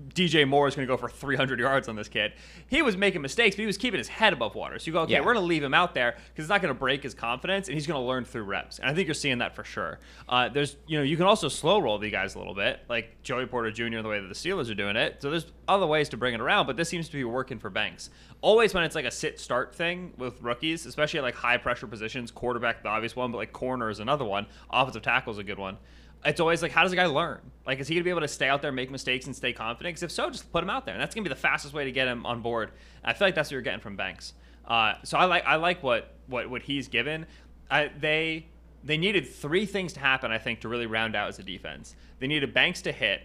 DJ 0.09 0.47
Moore 0.47 0.67
is 0.67 0.75
going 0.75 0.85
to 0.87 0.93
go 0.93 0.97
for 0.97 1.09
300 1.09 1.59
yards 1.59 1.87
on 1.87 1.95
this 1.95 2.09
kid. 2.09 2.33
He 2.67 2.81
was 2.81 2.97
making 2.97 3.21
mistakes, 3.21 3.55
but 3.55 3.61
he 3.61 3.65
was 3.65 3.77
keeping 3.77 3.97
his 3.97 4.09
head 4.09 4.33
above 4.33 4.53
water. 4.53 4.77
So 4.77 4.87
you 4.87 4.93
go, 4.93 5.01
okay, 5.01 5.13
yeah. 5.13 5.19
we're 5.19 5.33
going 5.33 5.43
to 5.43 5.47
leave 5.47 5.63
him 5.63 5.73
out 5.73 5.93
there 5.93 6.11
because 6.11 6.45
it's 6.45 6.49
not 6.49 6.61
going 6.61 6.73
to 6.73 6.79
break 6.79 7.01
his 7.01 7.13
confidence, 7.13 7.67
and 7.67 7.75
he's 7.75 7.87
going 7.87 7.99
to 7.99 8.05
learn 8.05 8.25
through 8.25 8.43
reps. 8.43 8.79
And 8.79 8.89
I 8.89 8.93
think 8.93 9.07
you're 9.07 9.13
seeing 9.15 9.37
that 9.37 9.55
for 9.55 9.63
sure. 9.63 9.99
Uh, 10.27 10.49
there's, 10.49 10.75
you 10.85 10.97
know, 10.97 11.03
you 11.03 11.15
can 11.15 11.25
also 11.25 11.47
slow 11.47 11.79
roll 11.79 11.97
these 11.97 12.11
guys 12.11 12.35
a 12.35 12.39
little 12.39 12.53
bit, 12.53 12.81
like 12.89 13.21
Joey 13.23 13.45
Porter 13.45 13.71
Jr. 13.71 14.01
the 14.01 14.09
way 14.09 14.19
that 14.19 14.27
the 14.27 14.33
Steelers 14.33 14.69
are 14.69 14.75
doing 14.75 14.97
it. 14.97 15.21
So 15.21 15.29
there's 15.29 15.47
other 15.67 15.87
ways 15.87 16.09
to 16.09 16.17
bring 16.17 16.33
it 16.33 16.41
around, 16.41 16.67
but 16.67 16.75
this 16.75 16.89
seems 16.89 17.07
to 17.07 17.13
be 17.13 17.23
working 17.23 17.57
for 17.57 17.69
Banks. 17.69 18.09
Always 18.41 18.73
when 18.73 18.83
it's 18.83 18.95
like 18.95 19.05
a 19.05 19.11
sit 19.11 19.39
start 19.39 19.73
thing 19.73 20.13
with 20.17 20.41
rookies, 20.41 20.85
especially 20.85 21.19
at 21.19 21.23
like 21.23 21.35
high 21.35 21.57
pressure 21.57 21.87
positions, 21.87 22.31
quarterback 22.31 22.83
the 22.83 22.89
obvious 22.89 23.15
one, 23.15 23.31
but 23.31 23.37
like 23.37 23.53
corner 23.53 23.89
is 23.89 23.99
another 23.99 24.25
one. 24.25 24.45
Offensive 24.69 25.03
tackle 25.03 25.31
is 25.31 25.39
a 25.39 25.43
good 25.43 25.57
one 25.57 25.77
it's 26.25 26.39
always 26.39 26.61
like, 26.61 26.71
how 26.71 26.83
does 26.83 26.91
a 26.91 26.95
guy 26.95 27.05
learn? 27.05 27.39
Like, 27.65 27.79
is 27.79 27.87
he 27.87 27.95
gonna 27.95 28.03
be 28.03 28.09
able 28.09 28.21
to 28.21 28.27
stay 28.27 28.47
out 28.47 28.61
there, 28.61 28.71
make 28.71 28.91
mistakes, 28.91 29.25
and 29.25 29.35
stay 29.35 29.53
confident? 29.53 29.95
Because 29.95 30.03
if 30.03 30.11
so, 30.11 30.29
just 30.29 30.51
put 30.51 30.63
him 30.63 30.69
out 30.69 30.85
there, 30.85 30.93
and 30.95 31.01
that's 31.01 31.13
gonna 31.13 31.23
be 31.23 31.29
the 31.29 31.35
fastest 31.35 31.73
way 31.73 31.85
to 31.85 31.91
get 31.91 32.07
him 32.07 32.25
on 32.25 32.41
board. 32.41 32.71
I 33.03 33.13
feel 33.13 33.27
like 33.27 33.35
that's 33.35 33.47
what 33.47 33.53
you're 33.53 33.61
getting 33.61 33.79
from 33.79 33.95
Banks. 33.95 34.33
Uh, 34.67 34.95
so 35.03 35.17
I 35.17 35.25
like 35.25 35.45
I 35.45 35.55
like 35.55 35.83
what 35.83 36.13
what 36.27 36.49
what 36.49 36.63
he's 36.63 36.87
given. 36.87 37.25
I, 37.69 37.91
they 37.99 38.47
they 38.83 38.97
needed 38.97 39.27
three 39.27 39.65
things 39.65 39.93
to 39.93 39.99
happen, 39.99 40.31
I 40.31 40.37
think, 40.37 40.61
to 40.61 40.67
really 40.67 40.85
round 40.85 41.15
out 41.15 41.29
as 41.29 41.39
a 41.39 41.43
defense. 41.43 41.95
They 42.19 42.27
needed 42.27 42.53
Banks 42.53 42.81
to 42.83 42.91
hit, 42.91 43.21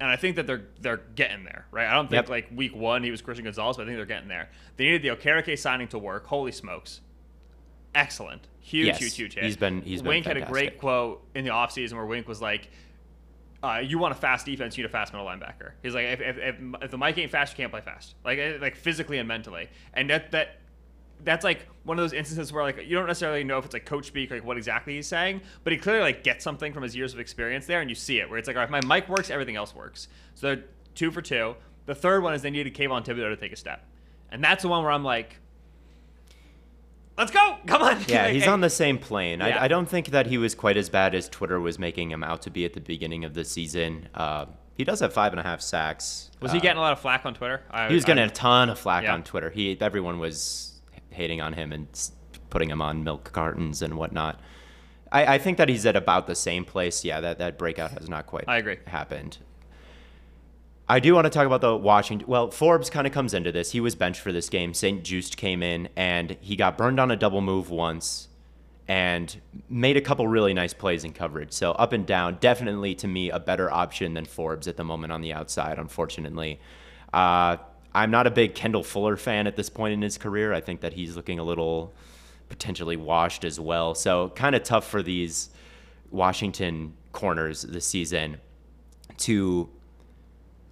and 0.00 0.10
I 0.10 0.16
think 0.16 0.36
that 0.36 0.46
they're 0.46 0.64
they're 0.80 1.02
getting 1.14 1.44
there, 1.44 1.66
right? 1.70 1.88
I 1.88 1.94
don't 1.94 2.08
think 2.08 2.22
yep. 2.24 2.28
like 2.28 2.48
week 2.54 2.74
one 2.74 3.02
he 3.02 3.10
was 3.10 3.22
Christian 3.22 3.44
Gonzalez, 3.44 3.76
but 3.76 3.84
I 3.84 3.86
think 3.86 3.98
they're 3.98 4.06
getting 4.06 4.28
there. 4.28 4.50
They 4.76 4.84
needed 4.84 5.02
the 5.02 5.08
Okereke 5.08 5.58
signing 5.58 5.88
to 5.88 5.98
work. 5.98 6.26
Holy 6.26 6.52
smokes, 6.52 7.00
excellent, 7.94 8.48
huge, 8.64 8.86
yes, 8.86 8.98
huge, 8.98 9.14
huge 9.14 9.34
hit. 9.34 9.44
He's 9.44 9.56
been 9.56 9.82
he's 9.82 10.02
Wink 10.02 10.24
been 10.24 10.34
Wink 10.34 10.42
had 10.42 10.48
a 10.48 10.52
great 10.52 10.78
quote 10.78 11.22
in 11.34 11.44
the 11.44 11.50
offseason 11.50 11.92
where 11.94 12.06
Wink 12.06 12.26
was 12.26 12.40
like, 12.40 12.70
uh, 13.62 13.80
"You 13.84 13.98
want 13.98 14.12
a 14.12 14.16
fast 14.16 14.46
defense, 14.46 14.76
you 14.76 14.82
need 14.82 14.88
a 14.88 14.92
fast 14.92 15.12
middle 15.12 15.26
linebacker." 15.26 15.72
He's 15.82 15.94
like, 15.94 16.06
"If, 16.06 16.20
if, 16.20 16.38
if, 16.38 16.56
if 16.82 16.90
the 16.90 16.98
Mike 16.98 17.18
ain't 17.18 17.30
fast, 17.30 17.52
you 17.52 17.62
can't 17.62 17.70
play 17.70 17.82
fast, 17.82 18.14
like 18.24 18.38
eh, 18.38 18.56
like 18.60 18.76
physically 18.76 19.18
and 19.18 19.28
mentally." 19.28 19.68
And 19.92 20.08
that 20.10 20.32
that 20.32 20.60
that's 21.22 21.44
like 21.44 21.66
one 21.84 21.98
of 21.98 22.02
those 22.02 22.12
instances 22.12 22.52
where 22.52 22.64
like 22.64 22.78
you 22.86 22.96
don't 22.96 23.06
necessarily 23.06 23.44
know 23.44 23.58
if 23.58 23.66
it's 23.66 23.74
like 23.74 23.86
coach 23.86 24.06
speak, 24.06 24.30
like 24.30 24.44
what 24.44 24.56
exactly 24.56 24.94
he's 24.94 25.06
saying, 25.06 25.42
but 25.62 25.72
he 25.72 25.78
clearly 25.78 26.00
like 26.00 26.24
gets 26.24 26.42
something 26.42 26.72
from 26.72 26.82
his 26.82 26.96
years 26.96 27.12
of 27.12 27.20
experience 27.20 27.66
there, 27.66 27.80
and 27.80 27.90
you 27.90 27.94
see 27.94 28.18
it 28.18 28.28
where 28.28 28.38
it's 28.38 28.48
like, 28.48 28.56
all 28.56 28.60
right, 28.60 28.68
if 28.68 28.70
my 28.70 28.80
Mike 28.86 29.08
works, 29.08 29.30
everything 29.30 29.56
else 29.56 29.74
works. 29.74 30.08
So 30.34 30.48
they're 30.48 30.64
two 30.94 31.10
for 31.10 31.22
two. 31.22 31.54
The 31.86 31.94
third 31.94 32.22
one 32.22 32.32
is 32.32 32.40
they 32.40 32.50
needed 32.50 32.74
Kayvon 32.74 33.04
Thibodeaux 33.04 33.28
to 33.28 33.36
take 33.36 33.52
a 33.52 33.56
step, 33.56 33.84
and 34.30 34.42
that's 34.42 34.62
the 34.62 34.68
one 34.68 34.82
where 34.82 34.92
I'm 34.92 35.04
like, 35.04 35.38
let's 37.18 37.30
go, 37.30 37.56
come 37.66 37.82
on. 37.82 37.98
Yeah, 38.08 38.28
he's 38.36 38.46
on 38.46 38.60
the 38.60 38.70
same 38.70 38.98
plane. 38.98 39.40
Yeah. 39.40 39.58
I, 39.58 39.64
I 39.64 39.68
don't 39.68 39.88
think 39.88 40.08
that 40.08 40.26
he 40.26 40.38
was 40.38 40.54
quite 40.54 40.76
as 40.76 40.88
bad 40.88 41.14
as 41.14 41.28
Twitter 41.28 41.60
was 41.60 41.78
making 41.78 42.10
him 42.10 42.22
out 42.24 42.42
to 42.42 42.50
be 42.50 42.64
at 42.64 42.72
the 42.72 42.80
beginning 42.80 43.24
of 43.24 43.34
the 43.34 43.44
season. 43.44 44.08
Uh, 44.14 44.46
he 44.76 44.84
does 44.84 45.00
have 45.00 45.12
five 45.12 45.32
and 45.32 45.38
a 45.40 45.42
half 45.44 45.60
sacks. 45.60 46.30
Was 46.40 46.50
he 46.52 46.58
Uh, 46.58 46.62
getting 46.62 46.78
a 46.78 46.80
lot 46.80 46.92
of 46.92 46.98
flack 47.00 47.24
on 47.26 47.34
Twitter? 47.34 47.62
I, 47.70 47.88
He 47.88 47.94
was 47.94 48.04
getting 48.04 48.24
I- 48.24 48.26
a 48.26 48.30
ton 48.30 48.68
of 48.70 48.78
flack 48.78 49.04
Yeah. 49.04 49.14
on 49.14 49.22
Twitter. 49.22 49.50
He 49.50 49.76
everyone 49.80 50.18
was 50.18 50.80
hating 51.10 51.40
on 51.40 51.52
him 51.52 51.72
and 51.72 51.86
putting 52.50 52.70
him 52.70 52.82
on 52.82 53.04
milk 53.04 53.32
cartons 53.32 53.82
and 53.82 53.94
whatnot. 53.96 54.40
I, 55.12 55.34
I 55.34 55.38
think 55.38 55.58
that 55.58 55.68
he's 55.68 55.86
at 55.86 55.94
about 55.94 56.26
the 56.26 56.34
same 56.34 56.64
place. 56.64 57.04
Yeah, 57.04 57.20
that, 57.20 57.38
that 57.38 57.56
breakout 57.56 57.92
has 57.92 58.08
not 58.08 58.26
quite 58.26 58.44
I 58.48 58.56
agree. 58.56 58.78
happened. 58.88 59.38
I 60.86 61.00
do 61.00 61.14
want 61.14 61.24
to 61.24 61.30
talk 61.30 61.46
about 61.46 61.62
the 61.62 61.74
Washington. 61.74 62.28
Well, 62.28 62.50
Forbes 62.50 62.90
kind 62.90 63.06
of 63.06 63.12
comes 63.12 63.32
into 63.32 63.50
this. 63.50 63.72
He 63.72 63.80
was 63.80 63.94
benched 63.94 64.20
for 64.20 64.32
this 64.32 64.50
game. 64.50 64.74
St-Juste 64.74 65.36
came 65.36 65.62
in 65.62 65.88
and 65.96 66.36
he 66.40 66.56
got 66.56 66.76
burned 66.76 67.00
on 67.00 67.10
a 67.10 67.16
double 67.16 67.40
move 67.40 67.70
once 67.70 68.28
and 68.86 69.40
made 69.70 69.96
a 69.96 70.02
couple 70.02 70.28
really 70.28 70.52
nice 70.52 70.74
plays 70.74 71.04
in 71.04 71.14
coverage. 71.14 71.52
So 71.52 71.72
up 71.72 71.94
and 71.94 72.04
down, 72.04 72.36
definitely 72.38 72.94
to 72.96 73.08
me 73.08 73.30
a 73.30 73.40
better 73.40 73.70
option 73.70 74.12
than 74.12 74.26
Forbes 74.26 74.68
at 74.68 74.76
the 74.76 74.84
moment 74.84 75.10
on 75.10 75.22
the 75.22 75.32
outside. 75.32 75.78
Unfortunately, 75.78 76.60
uh, 77.14 77.56
I'm 77.94 78.10
not 78.10 78.26
a 78.26 78.30
big 78.30 78.54
Kendall 78.54 78.82
Fuller 78.82 79.16
fan 79.16 79.46
at 79.46 79.56
this 79.56 79.70
point 79.70 79.94
in 79.94 80.02
his 80.02 80.18
career. 80.18 80.52
I 80.52 80.60
think 80.60 80.82
that 80.82 80.92
he's 80.92 81.16
looking 81.16 81.38
a 81.38 81.44
little 81.44 81.94
potentially 82.50 82.96
washed 82.96 83.44
as 83.44 83.58
well. 83.58 83.94
So 83.94 84.28
kind 84.30 84.54
of 84.54 84.62
tough 84.64 84.86
for 84.86 85.02
these 85.02 85.48
Washington 86.10 86.92
corners 87.12 87.62
this 87.62 87.86
season 87.86 88.36
to 89.18 89.70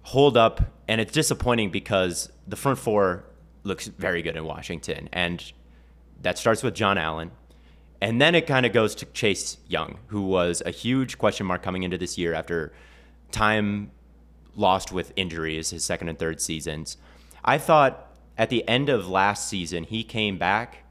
hold 0.03 0.37
up, 0.37 0.61
and 0.87 1.01
it's 1.01 1.11
disappointing 1.11 1.71
because 1.71 2.31
the 2.47 2.55
front 2.55 2.77
four 2.77 3.25
looks 3.63 3.87
very 3.87 4.21
good 4.21 4.35
in 4.35 4.45
Washington, 4.45 5.09
and 5.11 5.51
that 6.21 6.37
starts 6.37 6.63
with 6.63 6.73
John 6.75 6.97
Allen. 6.97 7.31
And 8.01 8.21
then 8.21 8.35
it 8.35 8.45
kind 8.47 8.65
of 8.65 8.73
goes 8.73 8.95
to 8.95 9.05
Chase 9.07 9.57
Young, 9.67 9.97
who 10.07 10.21
was 10.23 10.61
a 10.65 10.71
huge 10.71 11.17
question 11.17 11.45
mark 11.45 11.63
coming 11.63 11.83
into 11.83 11.97
this 11.97 12.17
year 12.17 12.33
after 12.33 12.73
time 13.31 13.91
lost 14.55 14.91
with 14.91 15.13
injuries 15.15 15.69
his 15.69 15.83
second 15.83 16.09
and 16.09 16.19
third 16.19 16.41
seasons. 16.41 16.97
I 17.43 17.57
thought 17.57 18.13
at 18.37 18.49
the 18.49 18.67
end 18.67 18.89
of 18.89 19.07
last 19.07 19.47
season, 19.47 19.85
he 19.85 20.03
came 20.03 20.37
back 20.37 20.83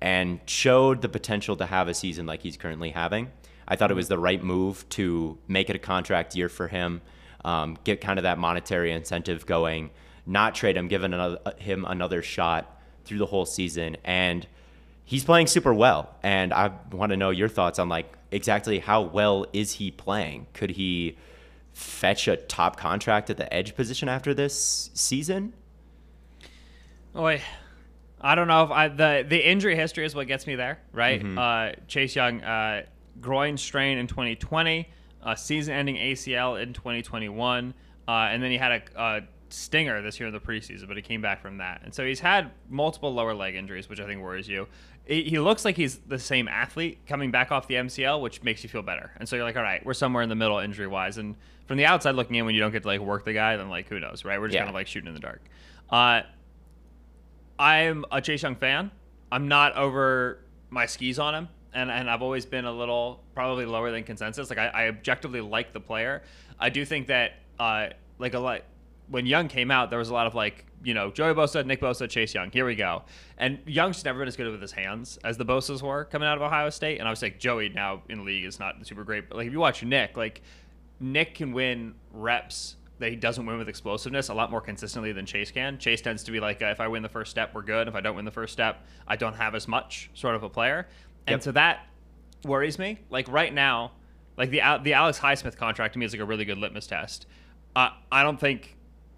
and 0.00 0.40
showed 0.46 1.02
the 1.02 1.08
potential 1.08 1.56
to 1.56 1.66
have 1.66 1.88
a 1.88 1.94
season 1.94 2.26
like 2.26 2.42
he's 2.42 2.56
currently 2.56 2.90
having. 2.90 3.30
I 3.68 3.76
thought 3.76 3.90
it 3.90 3.94
was 3.94 4.08
the 4.08 4.18
right 4.18 4.42
move 4.42 4.88
to 4.90 5.38
make 5.48 5.68
it 5.68 5.76
a 5.76 5.80
contract 5.80 6.36
year 6.36 6.48
for 6.48 6.68
him, 6.68 7.02
um, 7.46 7.78
get 7.84 8.00
kind 8.00 8.18
of 8.18 8.24
that 8.24 8.38
monetary 8.38 8.92
incentive 8.92 9.46
going, 9.46 9.90
not 10.26 10.54
trade 10.54 10.76
him, 10.76 10.88
give 10.88 11.04
another, 11.04 11.38
him 11.58 11.84
another 11.86 12.20
shot 12.20 12.78
through 13.04 13.18
the 13.18 13.26
whole 13.26 13.46
season. 13.46 13.96
And 14.04 14.46
he's 15.04 15.24
playing 15.24 15.46
super 15.46 15.72
well. 15.72 16.14
And 16.22 16.52
I 16.52 16.72
want 16.90 17.10
to 17.10 17.16
know 17.16 17.30
your 17.30 17.48
thoughts 17.48 17.78
on 17.78 17.88
like 17.88 18.12
exactly 18.32 18.80
how 18.80 19.02
well 19.02 19.46
is 19.52 19.72
he 19.72 19.92
playing? 19.92 20.48
Could 20.52 20.70
he 20.70 21.16
fetch 21.72 22.26
a 22.26 22.36
top 22.36 22.76
contract 22.76 23.30
at 23.30 23.36
the 23.36 23.52
edge 23.54 23.76
position 23.76 24.08
after 24.08 24.34
this 24.34 24.90
season? 24.94 25.52
Boy, 27.14 27.40
I 28.20 28.34
don't 28.34 28.48
know 28.48 28.64
if 28.64 28.70
I 28.70 28.88
the 28.88 29.24
the 29.26 29.48
injury 29.48 29.76
history 29.76 30.04
is 30.04 30.14
what 30.14 30.26
gets 30.26 30.46
me 30.46 30.56
there, 30.56 30.80
right? 30.92 31.22
Uh, 31.38 31.72
Chase 31.86 32.16
Young, 32.16 32.42
uh, 32.42 32.86
groin 33.20 33.56
strain 33.56 33.98
in 33.98 34.06
2020, 34.06 34.88
uh, 35.26 35.34
season-ending 35.34 35.96
ACL 35.96 36.60
in 36.62 36.72
2021, 36.72 37.74
uh, 38.08 38.10
and 38.10 38.42
then 38.42 38.50
he 38.50 38.56
had 38.56 38.72
a, 38.72 38.82
a 39.02 39.20
stinger 39.50 40.00
this 40.00 40.18
year 40.18 40.28
in 40.28 40.32
the 40.32 40.40
preseason, 40.40 40.88
but 40.88 40.96
he 40.96 41.02
came 41.02 41.20
back 41.20 41.42
from 41.42 41.58
that, 41.58 41.82
and 41.84 41.92
so 41.92 42.06
he's 42.06 42.20
had 42.20 42.50
multiple 42.70 43.12
lower 43.12 43.34
leg 43.34 43.54
injuries, 43.54 43.88
which 43.88 44.00
I 44.00 44.06
think 44.06 44.22
worries 44.22 44.48
you. 44.48 44.66
He 45.06 45.22
he 45.24 45.38
looks 45.38 45.64
like 45.64 45.76
he's 45.76 45.98
the 45.98 46.18
same 46.18 46.48
athlete 46.48 46.98
coming 47.06 47.30
back 47.30 47.52
off 47.52 47.68
the 47.68 47.74
MCL, 47.74 48.20
which 48.20 48.42
makes 48.42 48.62
you 48.64 48.68
feel 48.68 48.82
better. 48.82 49.12
And 49.18 49.28
so 49.28 49.36
you're 49.36 49.44
like, 49.44 49.56
all 49.56 49.62
right, 49.62 49.84
we're 49.86 49.94
somewhere 49.94 50.22
in 50.24 50.28
the 50.28 50.34
middle 50.34 50.58
injury 50.58 50.88
wise. 50.88 51.16
And 51.18 51.36
from 51.66 51.76
the 51.76 51.86
outside 51.86 52.16
looking 52.16 52.34
in, 52.34 52.44
when 52.44 52.56
you 52.56 52.60
don't 52.60 52.72
get 52.72 52.82
to 52.82 52.88
like 52.88 53.00
work 53.00 53.24
the 53.24 53.32
guy, 53.32 53.56
then 53.56 53.68
like 53.70 53.88
who 53.88 54.00
knows, 54.00 54.24
right? 54.24 54.40
We're 54.40 54.48
just 54.48 54.54
Yeah. 54.54 54.62
kind 54.62 54.70
of 54.70 54.74
like 54.74 54.88
shooting 54.88 55.06
in 55.06 55.14
the 55.14 55.20
dark. 55.20 55.42
Uh, 55.90 56.22
I'm 57.58 58.04
a 58.10 58.20
Chase 58.20 58.42
Young 58.42 58.56
fan. 58.56 58.90
I'm 59.30 59.48
not 59.48 59.76
over 59.76 60.40
my 60.70 60.86
skis 60.86 61.18
on 61.18 61.34
him, 61.34 61.48
and, 61.76 61.90
and 61.90 62.10
I've 62.10 62.22
always 62.22 62.46
been 62.46 62.64
a 62.64 62.72
little 62.72 63.22
probably 63.34 63.66
lower 63.66 63.90
than 63.90 64.02
consensus. 64.02 64.48
Like 64.48 64.58
I, 64.58 64.68
I 64.68 64.88
objectively 64.88 65.40
like 65.40 65.72
the 65.72 65.80
player. 65.80 66.22
I 66.58 66.70
do 66.70 66.84
think 66.84 67.08
that 67.08 67.34
uh, 67.58 67.88
like 68.18 68.34
a 68.34 68.38
lot 68.38 68.62
when 69.08 69.26
Young 69.26 69.46
came 69.46 69.70
out, 69.70 69.90
there 69.90 69.98
was 69.98 70.08
a 70.08 70.14
lot 70.14 70.26
of 70.26 70.34
like 70.34 70.64
you 70.82 70.94
know 70.94 71.10
Joey 71.10 71.34
Bosa, 71.34 71.64
Nick 71.64 71.80
Bosa, 71.80 72.08
Chase 72.08 72.34
Young. 72.34 72.50
Here 72.50 72.64
we 72.64 72.74
go. 72.74 73.02
And 73.36 73.58
Young's 73.66 74.04
never 74.04 74.18
been 74.18 74.28
as 74.28 74.36
good 74.36 74.50
with 74.50 74.62
his 74.62 74.72
hands 74.72 75.18
as 75.22 75.36
the 75.36 75.44
Bosas 75.44 75.82
were 75.82 76.06
coming 76.06 76.26
out 76.26 76.36
of 76.36 76.42
Ohio 76.42 76.70
State. 76.70 76.98
And 76.98 77.06
I 77.06 77.10
was 77.10 77.20
like 77.20 77.38
Joey 77.38 77.68
now 77.68 78.02
in 78.08 78.18
the 78.18 78.24
league 78.24 78.44
is 78.44 78.58
not 78.58 78.74
super 78.86 79.04
great, 79.04 79.28
but 79.28 79.36
like 79.36 79.46
if 79.46 79.52
you 79.52 79.60
watch 79.60 79.84
Nick, 79.84 80.16
like 80.16 80.42
Nick 80.98 81.34
can 81.34 81.52
win 81.52 81.94
reps 82.10 82.76
that 82.98 83.10
he 83.10 83.16
doesn't 83.16 83.44
win 83.44 83.58
with 83.58 83.68
explosiveness 83.68 84.28
a 84.30 84.34
lot 84.34 84.50
more 84.50 84.60
consistently 84.60 85.12
than 85.12 85.26
Chase 85.26 85.50
can. 85.50 85.78
Chase 85.78 86.00
tends 86.00 86.24
to 86.24 86.32
be 86.32 86.40
like, 86.40 86.62
uh, 86.62 86.66
if 86.66 86.80
I 86.80 86.88
win 86.88 87.02
the 87.02 87.08
first 87.08 87.30
step, 87.30 87.54
we're 87.54 87.62
good. 87.62 87.88
If 87.88 87.94
I 87.94 88.00
don't 88.00 88.16
win 88.16 88.24
the 88.24 88.30
first 88.30 88.52
step, 88.52 88.86
I 89.06 89.16
don't 89.16 89.34
have 89.34 89.54
as 89.54 89.68
much 89.68 90.10
sort 90.14 90.34
of 90.34 90.42
a 90.42 90.48
player. 90.48 90.88
And 91.26 91.34
Yep. 91.34 91.42
so 91.42 91.52
that 91.52 91.86
worries 92.44 92.78
me. 92.78 92.98
Like 93.10 93.28
right 93.28 93.52
now, 93.52 93.92
like 94.36 94.50
the 94.50 94.60
the 94.82 94.92
Alex 94.94 95.18
Highsmith 95.18 95.56
contract 95.56 95.94
to 95.94 95.98
me 95.98 96.06
is 96.06 96.12
like 96.12 96.20
a 96.20 96.24
really 96.24 96.44
good 96.44 96.58
litmus 96.58 96.86
test. 96.86 97.26
Uh, 97.74 97.90
I 98.12 98.22
don't 98.22 98.38
think, 98.40 98.76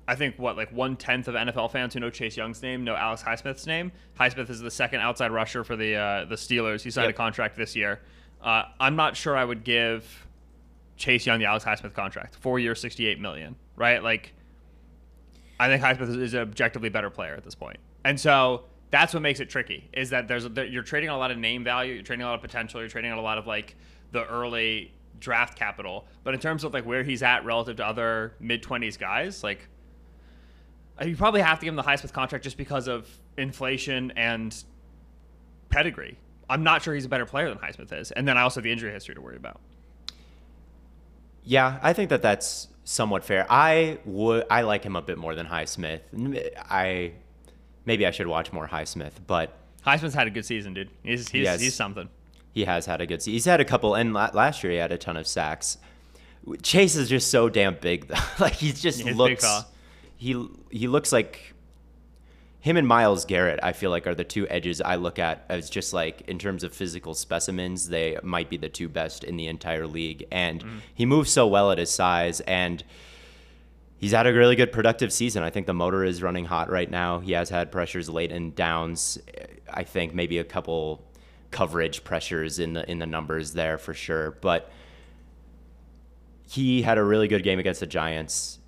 I 0.08 0.14
think 0.14 0.36
what 0.38 0.56
like 0.56 0.72
one 0.72 0.96
tenth 0.96 1.28
of 1.28 1.34
NFL 1.34 1.70
fans 1.70 1.94
who 1.94 2.00
know 2.00 2.10
Chase 2.10 2.36
Young's 2.36 2.62
name 2.62 2.82
know 2.84 2.94
Alex 2.96 3.22
Highsmith's 3.22 3.66
name. 3.66 3.92
Highsmith 4.18 4.48
is 4.50 4.60
the 4.60 4.70
second 4.70 5.00
outside 5.00 5.30
rusher 5.30 5.64
for 5.64 5.76
the 5.76 5.94
uh, 5.96 6.24
the 6.24 6.34
Steelers. 6.36 6.82
He 6.82 6.90
signed 6.90 7.06
Yep. 7.06 7.14
a 7.14 7.16
contract 7.16 7.56
this 7.56 7.76
year. 7.76 8.00
Uh, 8.42 8.64
I'm 8.80 8.96
not 8.96 9.16
sure 9.16 9.36
I 9.36 9.44
would 9.44 9.64
give 9.64 10.26
Chase 10.96 11.26
Young 11.26 11.38
the 11.40 11.44
Alex 11.46 11.64
Highsmith 11.64 11.92
contract, 11.94 12.36
four 12.36 12.58
years, 12.58 12.80
sixty-eight 12.80 13.20
million. 13.20 13.56
Right? 13.76 14.02
Like, 14.02 14.32
I 15.60 15.68
think 15.68 15.82
Highsmith 15.82 16.16
is- 16.20 16.34
an 16.34 16.40
objectively 16.40 16.88
better 16.88 17.10
player 17.10 17.34
at 17.34 17.44
this 17.44 17.54
point, 17.54 17.78
and 18.04 18.18
so 18.18 18.64
that's 18.90 19.12
what 19.12 19.22
makes 19.22 19.40
it 19.40 19.50
tricky. 19.50 19.88
Is 19.92 20.10
that 20.10 20.28
there's 20.28 20.46
you're 20.70 20.82
trading 20.82 21.10
a 21.10 21.18
lot 21.18 21.30
of 21.30 21.38
name 21.38 21.64
value, 21.64 21.94
you're 21.94 22.02
trading 22.02 22.24
a 22.24 22.28
lot 22.28 22.34
of 22.34 22.40
potential, 22.40 22.80
you're 22.80 22.88
trading 22.88 23.12
a 23.12 23.20
lot 23.20 23.38
of 23.38 23.46
like 23.46 23.76
the 24.12 24.26
early 24.26 24.92
draft 25.20 25.58
capital. 25.58 26.06
But 26.24 26.34
in 26.34 26.40
terms 26.40 26.64
of 26.64 26.72
like 26.72 26.86
where 26.86 27.02
he's 27.02 27.22
at 27.22 27.44
relative 27.44 27.76
to 27.76 27.86
other 27.86 28.34
mid 28.40 28.62
twenties 28.62 28.96
guys, 28.96 29.42
like 29.42 29.68
uh, 31.00 31.04
you 31.04 31.16
probably 31.16 31.40
have 31.40 31.58
to 31.60 31.64
give 31.64 31.72
him 31.72 31.76
the 31.76 31.82
Highsmith 31.82 32.12
contract 32.12 32.44
just 32.44 32.56
because 32.56 32.88
of 32.88 33.08
inflation 33.36 34.12
and 34.16 34.64
pedigree. 35.68 36.18
I'm 36.50 36.62
not 36.62 36.82
sure 36.82 36.94
he's 36.94 37.04
a 37.04 37.10
better 37.10 37.26
player 37.26 37.48
than 37.48 37.58
Highsmith 37.58 37.92
is, 37.92 38.10
and 38.10 38.26
then 38.26 38.38
I 38.38 38.42
also 38.42 38.60
have 38.60 38.64
the 38.64 38.72
injury 38.72 38.90
history 38.90 39.14
to 39.14 39.20
worry 39.20 39.36
about. 39.36 39.60
Yeah, 41.44 41.78
I 41.82 41.92
think 41.92 42.10
that 42.10 42.22
that's 42.22 42.68
somewhat 42.84 43.22
fair. 43.22 43.46
I 43.50 43.98
would 44.06 44.46
I 44.50 44.62
like 44.62 44.82
him 44.82 44.96
a 44.96 45.02
bit 45.02 45.18
more 45.18 45.34
than 45.34 45.46
Highsmith. 45.46 46.00
I 46.70 47.12
maybe 47.88 48.06
I 48.06 48.12
should 48.12 48.28
watch 48.28 48.52
more 48.52 48.68
Highsmith, 48.68 49.14
but 49.26 49.52
Highsmith's 49.84 50.14
had 50.14 50.26
a 50.28 50.30
good 50.30 50.44
season, 50.44 50.74
dude. 50.74 50.90
He's 51.02 51.28
he's, 51.28 51.42
Yes. 51.44 51.60
he's 51.60 51.74
something. 51.74 52.08
he 52.52 52.64
has 52.64 52.86
had 52.86 53.00
a 53.00 53.06
good 53.06 53.20
season. 53.22 53.32
He's 53.32 53.44
had 53.46 53.60
a 53.60 53.64
couple, 53.64 53.94
and 53.96 54.12
la- 54.14 54.30
last 54.32 54.62
year 54.62 54.70
he 54.72 54.78
had 54.78 54.92
a 54.92 54.98
ton 54.98 55.16
of 55.16 55.26
sacks. 55.26 55.78
Chase 56.62 56.94
is 56.96 57.08
just 57.08 57.30
so 57.30 57.48
damn 57.48 57.74
big, 57.74 58.06
though. 58.08 58.14
like 58.38 58.52
he 58.54 58.72
just 58.72 59.04
big 59.04 59.16
looks. 59.16 59.44
He 60.16 60.46
he 60.70 60.86
looks 60.88 61.12
like 61.12 61.54
him 62.60 62.76
and 62.76 62.86
Myles 62.88 63.24
Garrett. 63.24 63.60
I 63.62 63.72
feel 63.72 63.90
like 63.90 64.06
are 64.06 64.14
the 64.14 64.24
two 64.24 64.46
edges 64.48 64.80
I 64.80 64.96
look 64.96 65.18
at 65.18 65.44
as 65.48 65.70
just 65.70 65.92
like 65.92 66.22
in 66.28 66.38
terms 66.38 66.64
of 66.64 66.72
physical 66.74 67.14
specimens, 67.14 67.88
they 67.88 68.18
might 68.22 68.50
be 68.50 68.56
the 68.56 68.68
two 68.68 68.88
best 68.88 69.24
in 69.24 69.36
the 69.36 69.46
entire 69.46 69.86
league. 69.86 70.26
And 70.32 70.60
Mm-hmm. 70.64 70.78
he 70.94 71.06
moves 71.06 71.30
so 71.30 71.46
well 71.46 71.70
at 71.72 71.78
his 71.78 71.90
size 71.90 72.40
and. 72.40 72.82
He's 73.98 74.12
had 74.12 74.26
a 74.28 74.32
really 74.32 74.54
good 74.54 74.70
productive 74.70 75.12
season. 75.12 75.42
I 75.42 75.50
think 75.50 75.66
the 75.66 75.74
motor 75.74 76.04
is 76.04 76.22
running 76.22 76.44
hot 76.44 76.70
right 76.70 76.88
now. 76.88 77.18
He 77.18 77.32
has 77.32 77.50
had 77.50 77.72
pressures 77.72 78.08
late 78.08 78.30
in 78.30 78.54
downs. 78.54 79.18
I 79.68 79.82
think 79.82 80.14
maybe 80.14 80.38
a 80.38 80.44
couple 80.44 81.04
coverage 81.50 82.04
pressures 82.04 82.58
in 82.58 82.74
the 82.74 82.88
in 82.88 82.98
the 82.98 83.06
numbers 83.06 83.54
there 83.54 83.76
for 83.76 83.94
sure. 83.94 84.32
But 84.40 84.70
he 86.48 86.82
had 86.82 86.96
a 86.96 87.04
really 87.04 87.26
good 87.26 87.42
game 87.42 87.58
against 87.58 87.80
the 87.80 87.86
Giants. 87.86 88.60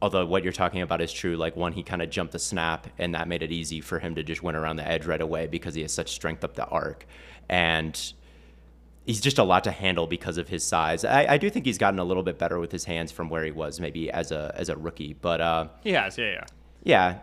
Although 0.00 0.26
what 0.26 0.42
you're 0.42 0.52
talking 0.52 0.82
about 0.82 1.00
is 1.00 1.12
true, 1.12 1.36
like 1.36 1.56
one, 1.56 1.72
he 1.72 1.82
kind 1.82 2.02
of 2.02 2.10
jumped 2.10 2.32
the 2.32 2.38
snap, 2.38 2.86
and 2.98 3.14
that 3.14 3.28
made 3.28 3.42
it 3.42 3.52
easy 3.52 3.80
for 3.80 3.98
him 3.98 4.14
to 4.16 4.22
just 4.22 4.42
win 4.42 4.54
around 4.54 4.76
the 4.76 4.86
edge 4.86 5.06
right 5.06 5.20
away 5.20 5.46
because 5.46 5.74
he 5.74 5.82
has 5.82 5.92
such 5.92 6.10
strength 6.10 6.42
up 6.42 6.54
the 6.54 6.66
arc, 6.66 7.06
and 7.48 8.14
he's 9.04 9.20
just 9.20 9.38
a 9.38 9.44
lot 9.44 9.64
to 9.64 9.70
handle 9.70 10.06
because 10.06 10.38
of 10.38 10.48
his 10.48 10.64
size. 10.64 11.04
I, 11.04 11.34
I 11.34 11.38
do 11.38 11.50
think 11.50 11.66
he's 11.66 11.78
gotten 11.78 11.98
a 11.98 12.04
little 12.04 12.22
bit 12.22 12.38
better 12.38 12.58
with 12.58 12.72
his 12.72 12.84
hands 12.84 13.12
from 13.12 13.28
where 13.28 13.44
he 13.44 13.50
was 13.50 13.80
maybe 13.80 14.10
as 14.10 14.32
a 14.32 14.52
as 14.56 14.68
a 14.68 14.76
rookie, 14.76 15.14
but 15.14 15.40
uh, 15.40 15.68
He 15.82 15.92
has, 15.92 16.16
yeah, 16.18 16.24
yeah. 16.24 16.44
yeah, 16.82 17.18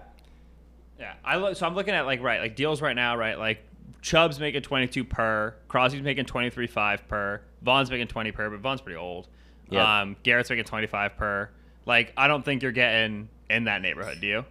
Yeah, 1.00 1.14
I 1.26 1.38
look. 1.38 1.56
So 1.56 1.66
I'm 1.66 1.76
looking 1.76 1.94
at 1.94 2.06
like 2.06 2.22
right, 2.22 2.40
like 2.40 2.56
deals 2.56 2.82
right 2.82 2.96
now, 2.96 3.18
right? 3.18 3.38
Like 3.38 3.64
Chubb's 4.02 4.40
making 4.40 4.62
22 4.62 5.04
per, 5.04 5.56
Crosby's 5.68 6.02
making 6.02 6.26
23.5 6.26 7.08
per, 7.08 7.42
Von's 7.62 7.90
making 7.92 8.08
20 8.08 8.32
per, 8.32 8.50
but 8.50 8.60
Von's 8.60 8.82
pretty 8.82 8.98
old. 8.98 9.28
Yep. 9.70 9.86
Um, 9.86 10.16
Garrett's 10.24 10.50
making 10.50 10.66
25 10.66 11.18
per. 11.18 11.50
Like 11.86 12.14
I 12.16 12.28
don't 12.28 12.44
think 12.44 12.62
you're 12.62 12.72
getting 12.72 13.30
in 13.50 13.66
that 13.66 13.82
neighborhood, 13.82 14.20
do 14.22 14.28
you? 14.28 14.46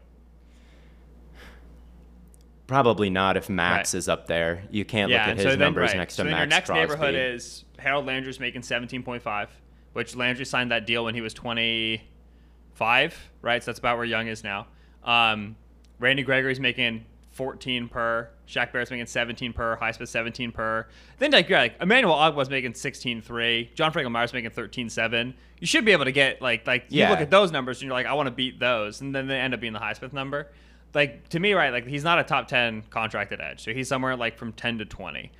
Probably 2.70 3.10
not 3.10 3.36
if 3.36 3.48
Maxx 3.48 3.92
Right. 3.94 3.98
is 3.98 4.08
up 4.08 4.28
there. 4.28 4.62
You 4.70 4.84
can't 4.84 5.10
yeah, 5.10 5.22
look 5.26 5.28
at 5.32 5.36
his 5.38 5.44
so 5.44 5.50
then, 5.50 5.58
numbers 5.58 5.88
right. 5.90 5.96
next 5.96 6.14
so 6.14 6.22
to 6.22 6.30
then 6.30 6.38
Maxx 6.48 6.50
your 6.50 6.56
next 6.56 6.66
Crosby. 6.68 6.80
neighborhood 7.10 7.34
is 7.34 7.64
Harold 7.80 8.06
Landry's 8.06 8.38
making 8.38 8.62
17.5, 8.62 9.48
which 9.92 10.14
Landry 10.14 10.44
signed 10.44 10.70
that 10.70 10.86
deal 10.86 11.04
when 11.04 11.16
he 11.16 11.20
was 11.20 11.34
25, 11.34 13.30
right? 13.42 13.62
So 13.62 13.70
that's 13.70 13.80
about 13.80 13.96
where 13.96 14.06
Young 14.06 14.28
is 14.28 14.44
now. 14.44 14.68
Um, 15.02 15.56
Randy 15.98 16.22
Gregory's 16.22 16.60
making 16.60 17.04
14 17.32 17.88
per. 17.88 18.28
Shaq 18.46 18.72
Barrett's 18.72 18.90
making 18.92 19.06
17 19.06 19.52
per. 19.52 19.76
Highsmith 19.76 20.08
17 20.08 20.52
per. 20.52 20.86
Then 21.18 21.30
like, 21.32 21.48
yeah, 21.48 21.58
like 21.60 21.74
Emmanuel 21.80 22.14
Ogbah's 22.14 22.50
making 22.50 22.72
16.3. 22.74 23.74
John 23.74 23.90
Franklin 23.92 24.12
Myers 24.12 24.32
making 24.32 24.50
13.7. 24.50 25.34
You 25.58 25.66
should 25.66 25.84
be 25.84 25.92
able 25.92 26.04
to 26.06 26.12
get 26.12 26.40
like 26.40 26.66
like 26.66 26.86
you 26.88 27.00
Yeah. 27.00 27.10
look 27.10 27.20
at 27.20 27.30
those 27.30 27.50
numbers 27.52 27.78
and 27.78 27.86
you're 27.88 27.94
like, 27.94 28.06
I 28.06 28.12
want 28.14 28.28
to 28.28 28.30
beat 28.32 28.58
those, 28.60 29.00
and 29.00 29.14
then 29.14 29.26
they 29.26 29.38
end 29.38 29.54
up 29.54 29.60
being 29.60 29.72
the 29.72 29.78
Highsmith 29.80 30.12
number. 30.12 30.48
Like 30.94 31.28
to 31.30 31.38
me, 31.38 31.52
right? 31.52 31.72
Like 31.72 31.86
he's 31.86 32.04
not 32.04 32.18
a 32.18 32.24
top 32.24 32.48
10 32.48 32.84
contracted 32.90 33.40
edge, 33.40 33.62
so 33.62 33.72
he's 33.72 33.88
somewhere 33.88 34.16
like 34.16 34.36
from 34.36 34.52
10 34.52 34.78
to 34.78 34.84
20. 34.84 35.30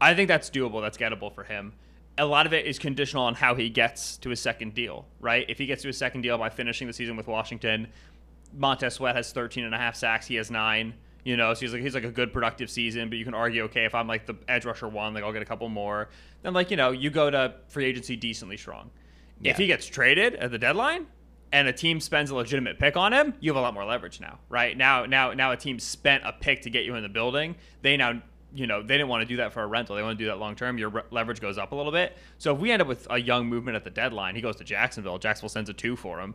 I 0.00 0.14
think 0.14 0.28
that's 0.28 0.50
doable. 0.50 0.80
That's 0.80 0.98
gettable 0.98 1.34
for 1.34 1.44
him. 1.44 1.72
A 2.18 2.24
lot 2.24 2.46
of 2.46 2.52
it 2.52 2.66
is 2.66 2.78
conditional 2.78 3.24
on 3.24 3.34
how 3.34 3.54
he 3.54 3.70
gets 3.70 4.18
to 4.18 4.30
his 4.30 4.40
second 4.40 4.74
deal, 4.74 5.06
right? 5.20 5.46
If 5.48 5.58
he 5.58 5.66
gets 5.66 5.82
to 5.82 5.88
his 5.88 5.96
second 5.96 6.22
deal 6.22 6.36
by 6.36 6.50
finishing 6.50 6.86
the 6.86 6.92
season 6.92 7.16
with 7.16 7.26
Washington, 7.26 7.88
Montez 8.54 8.94
Sweat 8.94 9.16
has 9.16 9.32
13 9.32 9.64
and 9.64 9.74
a 9.74 9.78
half 9.78 9.96
sacks. 9.96 10.26
He 10.26 10.34
has 10.34 10.50
nine. 10.50 10.94
You 11.22 11.36
know, 11.36 11.52
so 11.52 11.60
he's 11.60 11.72
like 11.74 11.82
he's 11.82 11.94
like 11.94 12.04
a 12.04 12.10
good 12.10 12.32
productive 12.32 12.70
season. 12.70 13.10
But 13.10 13.18
you 13.18 13.24
can 13.24 13.34
argue, 13.34 13.64
okay, 13.64 13.84
if 13.84 13.94
I'm 13.94 14.08
like 14.08 14.26
the 14.26 14.36
edge 14.48 14.64
rusher 14.64 14.88
one, 14.88 15.12
like 15.12 15.22
I'll 15.22 15.32
get 15.32 15.42
a 15.42 15.46
couple 15.46 15.68
more. 15.68 16.08
Then 16.42 16.54
like 16.54 16.70
you 16.70 16.78
know, 16.78 16.92
you 16.92 17.10
go 17.10 17.30
to 17.30 17.54
free 17.68 17.84
agency 17.84 18.16
decently 18.16 18.56
strong. 18.56 18.90
Yeah. 19.40 19.52
If 19.52 19.58
he 19.58 19.66
gets 19.66 19.86
traded 19.86 20.34
at 20.36 20.50
the 20.50 20.58
deadline 20.58 21.06
and 21.52 21.68
a 21.68 21.72
team 21.72 22.00
spends 22.00 22.30
a 22.30 22.34
legitimate 22.34 22.78
pick 22.78 22.96
on 22.96 23.12
him, 23.12 23.34
you 23.40 23.50
have 23.50 23.56
a 23.56 23.60
lot 23.60 23.74
more 23.74 23.84
leverage 23.84 24.20
now, 24.20 24.38
right? 24.48 24.76
Now, 24.76 25.04
now, 25.04 25.32
now 25.32 25.52
a 25.52 25.56
team 25.56 25.78
spent 25.78 26.22
a 26.24 26.32
pick 26.32 26.62
to 26.62 26.70
get 26.70 26.84
you 26.84 26.94
in 26.94 27.02
the 27.02 27.08
building. 27.08 27.56
They 27.82 27.96
now, 27.96 28.22
you 28.54 28.66
know, 28.66 28.82
they 28.82 28.94
didn't 28.94 29.08
want 29.08 29.22
to 29.22 29.26
do 29.26 29.36
that 29.38 29.52
for 29.52 29.62
a 29.62 29.66
rental. 29.66 29.96
They 29.96 30.02
want 30.02 30.18
to 30.18 30.24
do 30.24 30.28
that 30.28 30.38
long 30.38 30.54
term. 30.54 30.78
Your 30.78 30.90
re- 30.90 31.02
leverage 31.10 31.40
goes 31.40 31.58
up 31.58 31.72
a 31.72 31.74
little 31.74 31.92
bit. 31.92 32.16
So 32.38 32.54
if 32.54 32.60
we 32.60 32.70
end 32.70 32.82
up 32.82 32.88
with 32.88 33.06
a 33.10 33.18
young 33.18 33.46
movement 33.46 33.76
at 33.76 33.84
the 33.84 33.90
deadline, 33.90 34.34
he 34.34 34.40
goes 34.40 34.56
to 34.56 34.64
Jacksonville. 34.64 35.18
Jacksonville 35.18 35.48
sends 35.48 35.70
a 35.70 35.74
two 35.74 35.96
for 35.96 36.20
him. 36.20 36.34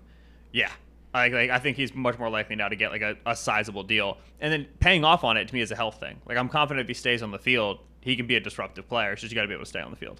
Yeah. 0.51 0.71
Like, 1.13 1.31
like 1.31 1.49
I 1.49 1.59
think 1.59 1.77
he's 1.77 1.93
much 1.93 2.19
more 2.19 2.29
likely 2.29 2.57
now 2.57 2.67
to 2.67 2.75
get 2.75 2.91
like 2.91 3.01
a, 3.01 3.15
a 3.25 3.35
sizable 3.35 3.83
deal, 3.83 4.17
and 4.41 4.51
then 4.51 4.67
paying 4.81 5.05
off 5.05 5.23
on 5.23 5.37
it 5.37 5.47
to 5.47 5.53
me 5.53 5.61
is 5.61 5.71
a 5.71 5.75
health 5.75 5.97
thing. 5.97 6.19
Like 6.25 6.37
I'm 6.37 6.49
confident 6.49 6.83
if 6.83 6.89
he 6.89 6.93
stays 6.93 7.23
on 7.23 7.31
the 7.31 7.39
field, 7.39 7.79
he 8.01 8.17
can 8.17 8.27
be 8.27 8.35
a 8.35 8.41
disruptive 8.41 8.89
player. 8.89 9.13
It's 9.13 9.21
just 9.21 9.31
you 9.31 9.35
got 9.35 9.43
to 9.43 9.47
be 9.47 9.53
able 9.53 9.63
to 9.63 9.69
stay 9.69 9.79
on 9.79 9.91
the 9.91 9.97
field. 9.97 10.19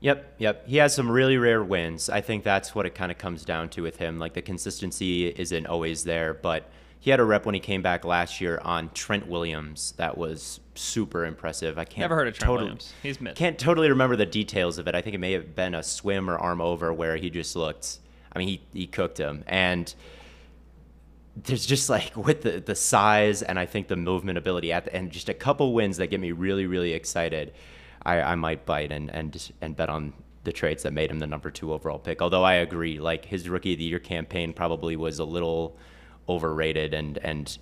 Yep, 0.00 0.34
yep. 0.38 0.66
He 0.66 0.76
has 0.76 0.94
some 0.94 1.10
really 1.10 1.38
rare 1.38 1.62
wins. 1.62 2.08
I 2.08 2.20
think 2.20 2.44
that's 2.44 2.74
what 2.74 2.86
it 2.86 2.94
kind 2.94 3.10
of 3.10 3.18
comes 3.18 3.44
down 3.44 3.68
to 3.70 3.82
with 3.82 3.96
him. 3.96 4.18
Like 4.18 4.34
the 4.34 4.42
consistency 4.42 5.26
isn't 5.26 5.66
always 5.66 6.04
there, 6.04 6.34
but 6.34 6.70
he 7.00 7.10
had 7.10 7.20
a 7.20 7.24
rep 7.24 7.46
when 7.46 7.54
he 7.54 7.60
came 7.60 7.82
back 7.82 8.04
last 8.04 8.40
year 8.40 8.60
on 8.64 8.90
Trent 8.90 9.26
Williams. 9.26 9.94
That 9.96 10.16
was 10.16 10.60
super 10.74 11.24
impressive. 11.24 11.78
I 11.78 11.84
can't 11.84 12.00
Never 12.00 12.14
heard 12.14 12.28
of 12.28 12.34
Trent 12.34 12.46
totally, 12.46 12.64
Williams. 12.66 12.92
He's 13.02 13.20
mid. 13.20 13.34
Can't 13.34 13.58
totally 13.58 13.88
remember 13.88 14.16
the 14.16 14.26
details 14.26 14.78
of 14.78 14.86
it. 14.88 14.94
I 14.94 15.00
think 15.00 15.14
it 15.14 15.18
may 15.18 15.32
have 15.32 15.54
been 15.54 15.74
a 15.74 15.82
swim 15.82 16.30
or 16.30 16.36
arm 16.38 16.60
over 16.60 16.92
where 16.92 17.16
he 17.16 17.30
just 17.30 17.56
looked. 17.56 17.98
I 18.32 18.38
mean, 18.38 18.48
he 18.48 18.60
he 18.72 18.86
cooked 18.86 19.18
him, 19.18 19.42
and 19.46 19.92
there's 21.44 21.66
just 21.66 21.88
like 21.88 22.16
with 22.16 22.42
the 22.42 22.60
the 22.60 22.74
size 22.74 23.42
and 23.42 23.58
I 23.58 23.66
think 23.66 23.88
the 23.88 23.96
movement 23.96 24.38
ability 24.38 24.72
at 24.72 24.84
the 24.84 24.94
and 24.94 25.10
just 25.10 25.28
a 25.28 25.34
couple 25.34 25.72
wins 25.72 25.96
that 25.98 26.08
get 26.08 26.20
me 26.20 26.32
really 26.32 26.66
really 26.66 26.92
excited. 26.92 27.52
I, 28.02 28.20
I 28.20 28.34
might 28.34 28.66
bite 28.66 28.92
and 28.92 29.10
and 29.10 29.50
and 29.60 29.76
bet 29.76 29.88
on 29.88 30.12
the 30.44 30.52
traits 30.52 30.82
that 30.84 30.92
made 30.92 31.10
him 31.10 31.18
the 31.18 31.26
number 31.26 31.50
two 31.50 31.72
overall 31.72 31.98
pick. 31.98 32.22
Although 32.22 32.44
I 32.44 32.54
agree, 32.54 32.98
like 32.98 33.24
his 33.24 33.48
rookie 33.48 33.74
of 33.74 33.78
the 33.78 33.84
year 33.84 33.98
campaign 33.98 34.52
probably 34.52 34.96
was 34.96 35.18
a 35.18 35.24
little 35.24 35.76
overrated 36.28 36.94
and 36.94 37.18
and 37.18 37.58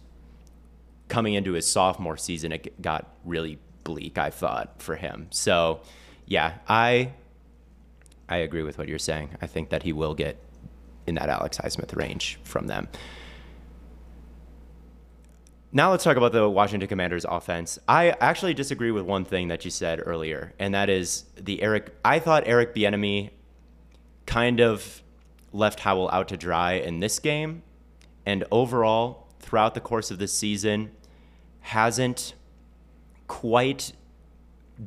coming 1.08 1.34
into 1.34 1.52
his 1.52 1.66
sophomore 1.66 2.16
season 2.16 2.52
it 2.52 2.82
got 2.82 3.14
really 3.24 3.58
bleak. 3.84 4.18
I 4.18 4.30
thought 4.30 4.82
for 4.82 4.96
him. 4.96 5.28
So 5.30 5.80
yeah, 6.26 6.58
I 6.68 7.12
I 8.28 8.38
agree 8.38 8.62
with 8.62 8.78
what 8.78 8.88
you're 8.88 8.98
saying. 8.98 9.30
I 9.40 9.46
think 9.46 9.70
that 9.70 9.82
he 9.82 9.92
will 9.92 10.14
get 10.14 10.36
in 11.06 11.14
that 11.14 11.28
Alex 11.28 11.58
Highsmith 11.58 11.94
range 11.96 12.38
from 12.42 12.66
them. 12.66 12.88
Now 15.76 15.90
let's 15.90 16.04
talk 16.04 16.16
about 16.16 16.32
the 16.32 16.48
Washington 16.48 16.88
Commanders 16.88 17.26
offense. 17.28 17.78
I 17.86 18.08
actually 18.12 18.54
disagree 18.54 18.90
with 18.90 19.04
one 19.04 19.26
thing 19.26 19.48
that 19.48 19.62
you 19.62 19.70
said 19.70 20.00
earlier, 20.06 20.54
and 20.58 20.72
that 20.72 20.88
is 20.88 21.26
the 21.38 21.60
Eric. 21.60 21.94
I 22.02 22.18
thought 22.18 22.44
Eric 22.46 22.74
Bieniemy 22.74 23.28
kind 24.24 24.62
of 24.62 25.02
left 25.52 25.80
Howell 25.80 26.08
out 26.10 26.28
to 26.28 26.38
dry 26.38 26.72
in 26.72 27.00
this 27.00 27.18
game, 27.18 27.62
and 28.24 28.42
overall 28.50 29.26
throughout 29.38 29.74
the 29.74 29.82
course 29.82 30.10
of 30.10 30.18
this 30.18 30.32
season 30.32 30.92
hasn't 31.60 32.32
quite 33.26 33.92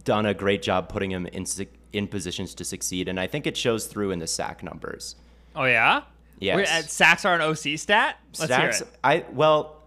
done 0.04 0.26
a 0.26 0.34
great 0.34 0.64
job 0.64 0.90
putting 0.90 1.12
him 1.12 1.28
in 1.28 1.46
in 1.94 2.08
positions 2.08 2.56
to 2.56 2.66
succeed, 2.66 3.08
and 3.08 3.20
I 3.20 3.28
think 3.28 3.46
it 3.46 3.56
shows 3.56 3.86
through 3.86 4.10
in 4.10 4.18
the 4.18 4.26
sack 4.26 4.64
numbers. 4.64 5.18
Oh 5.56 5.66
yeah. 5.66 6.02
Yes. 6.40 6.56
We're 6.56 6.88
sacks 6.88 7.26
are 7.26 7.36
an 7.36 7.42
OC 7.42 7.78
stat. 7.78 8.18
Let's 8.40 8.52
Sacks, 8.52 8.80
hear 8.80 8.88
it. 8.88 8.94
I 9.04 9.26
well, 9.34 9.79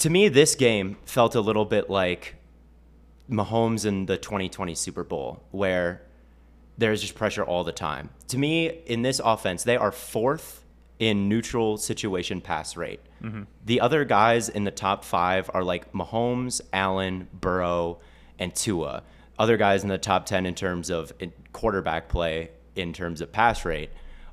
to 0.00 0.10
me, 0.10 0.28
this 0.28 0.54
game 0.54 0.96
felt 1.04 1.34
a 1.34 1.40
little 1.40 1.66
bit 1.66 1.90
like 1.90 2.36
Mahomes 3.30 3.86
in 3.86 4.06
the 4.06 4.16
2020 4.16 4.74
Super 4.74 5.04
Bowl, 5.04 5.42
where 5.50 6.02
there's 6.78 7.02
just 7.02 7.14
pressure 7.14 7.44
all 7.44 7.64
the 7.64 7.72
time. 7.72 8.08
To 8.28 8.38
me, 8.38 8.68
in 8.86 9.02
this 9.02 9.20
offense, 9.22 9.62
they 9.62 9.76
are 9.76 9.92
fourth 9.92 10.64
in 10.98 11.28
neutral 11.28 11.76
situation 11.76 12.40
pass 12.40 12.76
rate. 12.76 13.00
Mm-hmm. 13.22 13.42
The 13.66 13.80
other 13.82 14.06
guys 14.06 14.48
in 14.48 14.64
the 14.64 14.70
top 14.70 15.04
five 15.04 15.50
are 15.52 15.62
like 15.62 15.92
Mahomes, 15.92 16.62
Allen, 16.72 17.28
Burrow, 17.34 17.98
and 18.38 18.54
Tua. 18.54 19.02
Other 19.38 19.58
guys 19.58 19.82
in 19.82 19.90
the 19.90 19.98
top 19.98 20.24
10 20.24 20.46
in 20.46 20.54
terms 20.54 20.88
of 20.88 21.12
quarterback 21.52 22.08
play, 22.08 22.50
in 22.74 22.94
terms 22.94 23.20
of 23.20 23.32
pass 23.32 23.66
rate, 23.66 23.90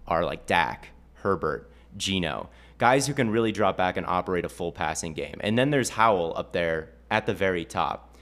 are 0.07 0.23
like 0.23 0.45
Dak, 0.45 0.89
Herbert, 1.15 1.69
Geno. 1.97 2.49
Guys 2.77 3.07
who 3.07 3.13
can 3.13 3.29
really 3.29 3.51
drop 3.51 3.75
back 3.77 3.97
and 3.97 4.05
operate 4.05 4.45
a 4.45 4.49
full 4.49 4.71
passing 4.71 5.13
game. 5.13 5.37
And 5.41 5.57
then 5.57 5.71
there's 5.71 5.89
Howell 5.89 6.33
up 6.37 6.53
there 6.53 6.89
at 7.09 7.25
the 7.25 7.33
very 7.33 7.65
top. 7.65 8.15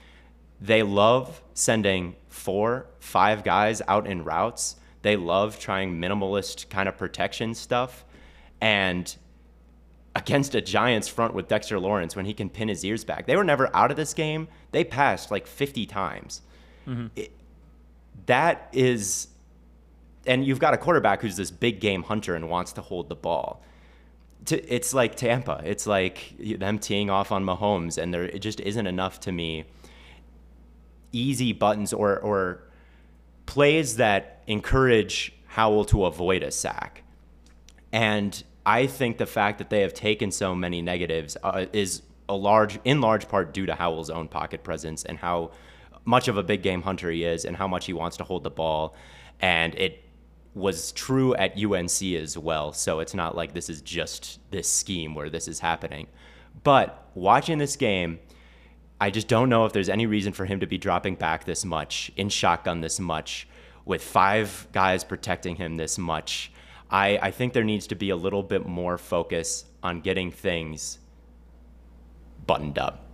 They 0.60 0.82
love 0.82 1.42
sending 1.52 2.16
four, 2.28 2.86
five 2.98 3.44
guys 3.44 3.82
out 3.86 4.06
in 4.06 4.24
routes. 4.24 4.76
They 5.02 5.16
love 5.16 5.58
trying 5.58 6.00
minimalist 6.00 6.70
kind 6.70 6.88
of 6.88 6.96
protection 6.96 7.54
stuff. 7.54 8.04
And 8.60 9.14
against 10.14 10.54
a 10.54 10.62
Giants 10.62 11.08
front 11.08 11.34
with 11.34 11.46
Dexter 11.48 11.78
Lawrence 11.78 12.16
when 12.16 12.24
he 12.24 12.32
can 12.32 12.48
pin 12.48 12.68
his 12.68 12.82
ears 12.84 13.04
back, 13.04 13.26
they 13.26 13.36
were 13.36 13.44
never 13.44 13.74
out 13.76 13.90
of 13.90 13.98
this 13.98 14.14
game. 14.14 14.48
They 14.72 14.82
passed 14.84 15.30
like 15.30 15.46
50 15.46 15.84
times. 15.86 16.40
Mm-hmm. 16.86 17.06
It- 17.16 17.32
that 18.24 18.68
is, 18.72 19.28
and 20.26 20.44
you've 20.44 20.58
got 20.58 20.74
a 20.74 20.78
quarterback 20.78 21.20
who's 21.20 21.36
this 21.36 21.50
big 21.50 21.80
game 21.80 22.02
hunter 22.02 22.34
and 22.34 22.48
wants 22.48 22.72
to 22.72 22.80
hold 22.80 23.08
the 23.08 23.14
ball. 23.14 23.62
To, 24.46 24.74
it's 24.74 24.94
like 24.94 25.16
Tampa. 25.16 25.60
It's 25.64 25.86
like 25.86 26.34
them 26.38 26.78
teeing 26.78 27.10
off 27.10 27.32
on 27.32 27.44
Mahomes, 27.44 27.98
and 27.98 28.14
there 28.14 28.24
it 28.24 28.38
just 28.40 28.60
isn't 28.60 28.86
enough 28.86 29.20
to 29.20 29.32
me 29.32 29.64
easy 31.12 31.52
buttons 31.52 31.92
or 31.92 32.18
or 32.18 32.62
plays 33.46 33.96
that 33.96 34.42
encourage 34.46 35.32
Howell 35.46 35.84
to 35.86 36.04
avoid 36.04 36.42
a 36.42 36.50
sack. 36.50 37.02
And 37.92 38.42
I 38.66 38.86
think 38.86 39.18
the 39.18 39.26
fact 39.26 39.58
that 39.58 39.70
they 39.70 39.80
have 39.80 39.94
taken 39.94 40.30
so 40.30 40.54
many 40.54 40.82
negatives 40.82 41.36
uh, 41.42 41.66
is 41.72 42.02
a 42.28 42.34
large, 42.34 42.78
in 42.84 43.00
large 43.00 43.28
part, 43.28 43.54
due 43.54 43.66
to 43.66 43.74
Howell's 43.74 44.10
own 44.10 44.28
pocket 44.28 44.64
presence 44.64 45.04
and 45.04 45.18
how 45.18 45.52
much 46.04 46.28
of 46.28 46.36
a 46.36 46.42
big 46.42 46.62
game 46.62 46.82
hunter 46.82 47.10
he 47.10 47.24
is, 47.24 47.44
and 47.44 47.56
how 47.56 47.68
much 47.68 47.86
he 47.86 47.92
wants 47.92 48.16
to 48.16 48.24
hold 48.24 48.42
the 48.42 48.50
ball. 48.50 48.94
And 49.40 49.74
it 49.76 50.04
was 50.56 50.90
true 50.92 51.34
at 51.34 51.62
UNC 51.62 52.02
as 52.02 52.38
well. 52.38 52.72
So 52.72 53.00
it's 53.00 53.12
not 53.12 53.36
like 53.36 53.52
this 53.52 53.68
is 53.68 53.82
just 53.82 54.40
this 54.50 54.72
scheme 54.72 55.14
where 55.14 55.28
this 55.28 55.48
is 55.48 55.60
happening. 55.60 56.06
But 56.64 57.10
watching 57.14 57.58
this 57.58 57.76
game, 57.76 58.18
I 58.98 59.10
just 59.10 59.28
don't 59.28 59.50
know 59.50 59.66
if 59.66 59.74
there's 59.74 59.90
any 59.90 60.06
reason 60.06 60.32
for 60.32 60.46
him 60.46 60.60
to 60.60 60.66
be 60.66 60.78
dropping 60.78 61.16
back 61.16 61.44
this 61.44 61.66
much, 61.66 62.10
in 62.16 62.30
shotgun 62.30 62.80
this 62.80 62.98
much, 62.98 63.46
with 63.84 64.02
five 64.02 64.66
guys 64.72 65.04
protecting 65.04 65.56
him 65.56 65.76
this 65.76 65.98
much. 65.98 66.50
I, 66.90 67.18
I 67.20 67.30
think 67.32 67.52
there 67.52 67.62
needs 67.62 67.86
to 67.88 67.94
be 67.94 68.08
a 68.08 68.16
little 68.16 68.42
bit 68.42 68.64
more 68.66 68.96
focus 68.96 69.66
on 69.82 70.00
getting 70.00 70.30
things 70.30 71.00
buttoned 72.46 72.78
up. 72.78 73.04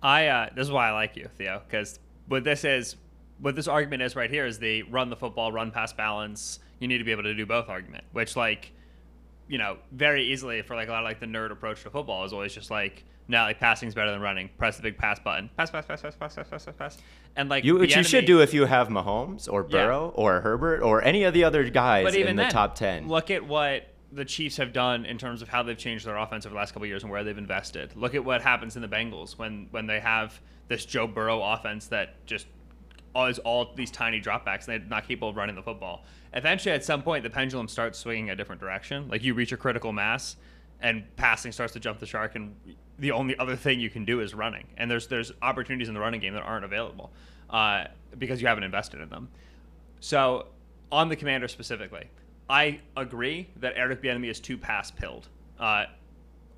I 0.00 0.28
uh, 0.28 0.50
this 0.54 0.68
is 0.68 0.72
why 0.72 0.90
I 0.90 0.92
like 0.92 1.16
you, 1.16 1.28
Theo, 1.36 1.60
because 1.66 1.98
what 2.28 2.44
this 2.44 2.64
is, 2.64 2.94
what 3.40 3.56
this 3.56 3.68
argument 3.68 4.02
is 4.02 4.16
right 4.16 4.30
here 4.30 4.46
is 4.46 4.58
the 4.58 4.82
run 4.84 5.10
the 5.10 5.16
football, 5.16 5.52
run 5.52 5.70
pass 5.70 5.92
balance. 5.92 6.60
You 6.78 6.88
need 6.88 6.98
to 6.98 7.04
be 7.04 7.12
able 7.12 7.24
to 7.24 7.34
do 7.34 7.46
both 7.46 7.68
argument, 7.68 8.04
which 8.12 8.36
like 8.36 8.72
you 9.50 9.58
know, 9.58 9.78
very 9.90 10.26
easily 10.26 10.62
for 10.62 10.76
like 10.76 10.86
a 10.88 10.92
lot 10.92 11.00
of 11.00 11.04
like 11.04 11.18
the 11.18 11.26
nerd 11.26 11.50
approach 11.50 11.82
to 11.82 11.90
football 11.90 12.24
is 12.24 12.32
always 12.32 12.54
just 12.54 12.70
like, 12.70 13.04
no, 13.26 13.42
like 13.42 13.58
passing's 13.58 13.96
better 13.96 14.12
than 14.12 14.20
running. 14.20 14.48
Press 14.58 14.76
the 14.76 14.82
big 14.82 14.96
pass 14.96 15.18
button. 15.18 15.50
Pass, 15.56 15.72
pass, 15.72 15.84
pass, 15.86 16.00
pass, 16.00 16.14
pass, 16.14 16.36
pass, 16.36 16.48
pass, 16.48 16.64
pass, 16.66 16.74
pass. 16.78 16.98
And 17.34 17.48
like 17.48 17.64
You, 17.64 17.74
which 17.74 17.92
the 17.92 17.98
you 17.98 18.04
should 18.04 18.26
do 18.26 18.42
if 18.42 18.54
you 18.54 18.64
have 18.64 18.88
Mahomes 18.88 19.52
or 19.52 19.66
Yeah. 19.68 19.86
Burrow 19.86 20.12
or 20.14 20.40
Herbert 20.40 20.82
or 20.82 21.02
any 21.02 21.24
of 21.24 21.34
the 21.34 21.42
other 21.42 21.68
guys 21.68 22.04
But 22.04 22.14
even 22.14 22.30
in 22.30 22.36
the 22.36 22.42
then, 22.44 22.52
top 22.52 22.76
10. 22.76 23.08
Look 23.08 23.32
at 23.32 23.44
what 23.44 23.88
the 24.12 24.24
Chiefs 24.24 24.56
have 24.58 24.72
done 24.72 25.04
in 25.04 25.18
terms 25.18 25.42
of 25.42 25.48
how 25.48 25.64
they've 25.64 25.76
changed 25.76 26.06
their 26.06 26.16
offense 26.16 26.46
over 26.46 26.52
the 26.52 26.58
last 26.58 26.70
couple 26.70 26.84
of 26.84 26.88
years 26.88 27.02
and 27.02 27.10
where 27.10 27.24
they've 27.24 27.36
invested. 27.36 27.96
Look 27.96 28.14
at 28.14 28.24
what 28.24 28.42
happens 28.42 28.76
in 28.76 28.82
the 28.82 28.88
Bengals 28.88 29.36
when 29.36 29.66
when 29.72 29.86
they 29.86 29.98
have 29.98 30.40
this 30.68 30.84
Joe 30.84 31.08
Burrow 31.08 31.42
offense 31.42 31.88
that 31.88 32.24
just 32.24 32.46
is 33.16 33.38
all 33.40 33.72
these 33.74 33.90
tiny 33.90 34.20
dropbacks 34.20 34.68
and 34.68 34.80
they're 34.80 34.88
not 34.88 35.06
capable 35.06 35.28
of 35.30 35.36
running 35.36 35.56
the 35.56 35.62
football. 35.62 36.04
Eventually, 36.32 36.74
at 36.74 36.84
some 36.84 37.02
point, 37.02 37.24
the 37.24 37.30
pendulum 37.30 37.66
starts 37.68 37.98
swinging 37.98 38.30
a 38.30 38.36
different 38.36 38.60
direction. 38.60 39.08
Like 39.08 39.22
you 39.24 39.34
reach 39.34 39.52
a 39.52 39.56
critical 39.56 39.92
mass, 39.92 40.36
and 40.80 41.04
passing 41.16 41.52
starts 41.52 41.72
to 41.74 41.80
jump 41.80 41.98
the 41.98 42.06
shark, 42.06 42.36
and 42.36 42.54
the 42.98 43.10
only 43.12 43.36
other 43.38 43.56
thing 43.56 43.80
you 43.80 43.90
can 43.90 44.04
do 44.04 44.20
is 44.20 44.32
running. 44.34 44.66
And 44.78 44.90
there's 44.90 45.08
there's 45.08 45.32
opportunities 45.42 45.88
in 45.88 45.94
the 45.94 46.00
running 46.00 46.20
game 46.20 46.34
that 46.34 46.42
aren't 46.42 46.64
available 46.64 47.10
uh, 47.50 47.84
because 48.16 48.40
you 48.40 48.46
haven't 48.48 48.64
invested 48.64 49.00
in 49.00 49.08
them. 49.10 49.28
So, 50.00 50.46
on 50.92 51.08
the 51.08 51.16
commander 51.16 51.48
specifically, 51.48 52.04
I 52.48 52.80
agree 52.96 53.48
that 53.56 53.74
Eric 53.76 54.02
Bieniemy 54.02 54.30
is 54.30 54.40
too 54.40 54.56
pass 54.56 54.90
pilled. 54.90 55.28
Uh, 55.58 55.84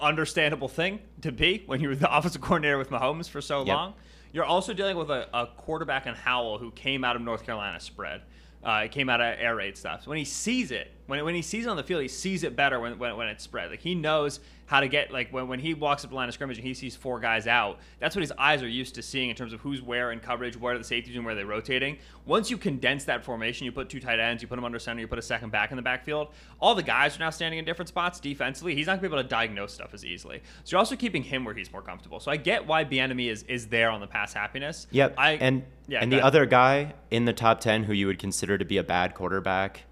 understandable 0.01 0.69
thing 0.69 0.99
to 1.23 1.33
be 1.33 1.63
when 1.67 1.81
you 1.81 1.89
were 1.89 1.97
the 1.97 2.15
offensive 2.17 2.41
coordinator 2.43 2.79
with 2.79 2.91
Mahomes 2.91 3.29
for 3.29 3.41
so 3.41 3.61
Yep. 3.61 3.67
long. 3.69 3.95
You're 4.33 4.45
also 4.45 4.73
dealing 4.73 4.97
with 4.97 5.11
a, 5.11 5.29
a 5.35 5.47
quarterback 5.47 6.07
in 6.07 6.15
Howell 6.15 6.59
who 6.59 6.71
came 6.71 7.05
out 7.05 7.17
of 7.17 7.23
North 7.23 7.45
Carolina 7.45 7.79
spread. 7.81 8.23
Uh, 8.65 8.83
it 8.85 8.93
came 8.93 9.09
out 9.09 9.21
of 9.21 9.27
air 9.39 9.57
raid 9.57 9.77
stuff. 9.77 10.05
So 10.05 10.11
when 10.11 10.19
he 10.19 10.25
sees 10.25 10.71
it, 10.71 10.93
when, 11.13 11.23
when 11.27 11.35
he 11.35 11.43
sees 11.43 11.67
it 11.67 11.69
on 11.69 11.77
the 11.77 11.83
field, 11.83 12.01
he 12.01 12.09
sees 12.09 12.43
it 12.43 12.57
better 12.57 12.81
when, 12.81 12.99
when, 12.99 13.15
when 13.19 13.29
it's 13.29 13.45
spread. 13.45 13.71
Like 13.71 13.83
he 13.83 13.95
knows 13.95 14.41
how 14.65 14.81
to 14.81 14.89
get 14.89 15.13
like 15.13 15.31
when, 15.31 15.47
when 15.47 15.61
he 15.61 15.75
walks 15.75 16.05
up 16.05 16.11
the 16.11 16.17
line 16.17 16.27
of 16.27 16.33
scrimmage 16.33 16.57
and 16.57 16.67
he 16.67 16.73
sees 16.73 16.97
four 16.97 17.21
guys 17.21 17.47
out. 17.47 17.81
That's 17.99 18.17
what 18.17 18.23
his 18.23 18.33
eyes 18.39 18.63
are 18.63 18.69
used 18.69 18.95
to 18.95 19.03
seeing 19.03 19.29
in 19.29 19.37
terms 19.37 19.53
of 19.53 19.61
who's 19.61 19.83
where 19.83 20.13
in 20.13 20.21
coverage, 20.21 20.57
where 20.57 20.75
are 20.75 20.79
the 20.79 20.85
safeties 20.85 21.15
and 21.15 21.23
where 21.27 21.35
they're 21.35 21.45
rotating. 21.45 21.99
Once 22.25 22.51
you 22.51 22.57
condense 22.57 23.05
that 23.05 23.23
formation, 23.23 23.67
you 23.67 23.73
put 23.73 23.91
two 23.91 24.01
tight 24.01 24.21
ends, 24.21 24.41
you 24.41 24.49
put 24.49 24.57
them 24.57 24.65
under 24.65 24.79
center, 24.79 25.01
you 25.03 25.07
put 25.07 25.19
a 25.19 25.23
second 25.23 25.53
back 25.53 25.71
in 25.71 25.77
the 25.77 25.83
backfield. 25.83 26.29
All 26.59 26.75
the 26.75 26.83
guys 26.83 27.17
are 27.17 27.21
now 27.21 27.29
standing 27.29 27.59
in 27.59 27.67
different 27.67 27.91
spots 27.91 28.19
defensively. 28.19 28.75
He's 28.75 28.87
not 28.87 28.93
gonna 28.93 29.11
be 29.11 29.15
able 29.15 29.23
to 29.23 29.29
diagnose 29.29 29.75
stuff 29.75 29.93
as 29.93 30.07
easily. 30.07 30.41
So 30.65 30.75
you're 30.75 30.79
also 30.79 30.97
keeping 30.97 31.23
him 31.23 31.45
where 31.45 31.55
he's 31.55 31.71
more 31.71 31.83
comfortable. 31.83 32.19
So 32.19 32.31
I 32.31 32.39
get 32.39 32.67
why 32.67 32.87
Bieniemy 32.87 33.31
is 33.31 33.43
is 33.43 33.67
there 33.67 33.91
on 33.91 34.01
the 34.01 34.07
pass 34.07 34.33
happiness. 34.33 34.87
Yep. 34.91 35.17
I 35.19 35.33
and 35.33 35.65
yeah, 35.89 35.99
and 36.01 36.11
the 36.11 36.17
ahead. 36.17 36.27
other 36.27 36.47
guy 36.47 36.95
in 37.11 37.27
the 37.27 37.35
top 37.35 37.61
10 37.61 37.85
who 37.85 37.93
you 37.93 38.07
would 38.07 38.19
consider 38.19 38.57
to 38.57 38.65
be 38.65 38.79
a 38.79 38.85
bad 38.85 39.15
quarterback 39.15 39.83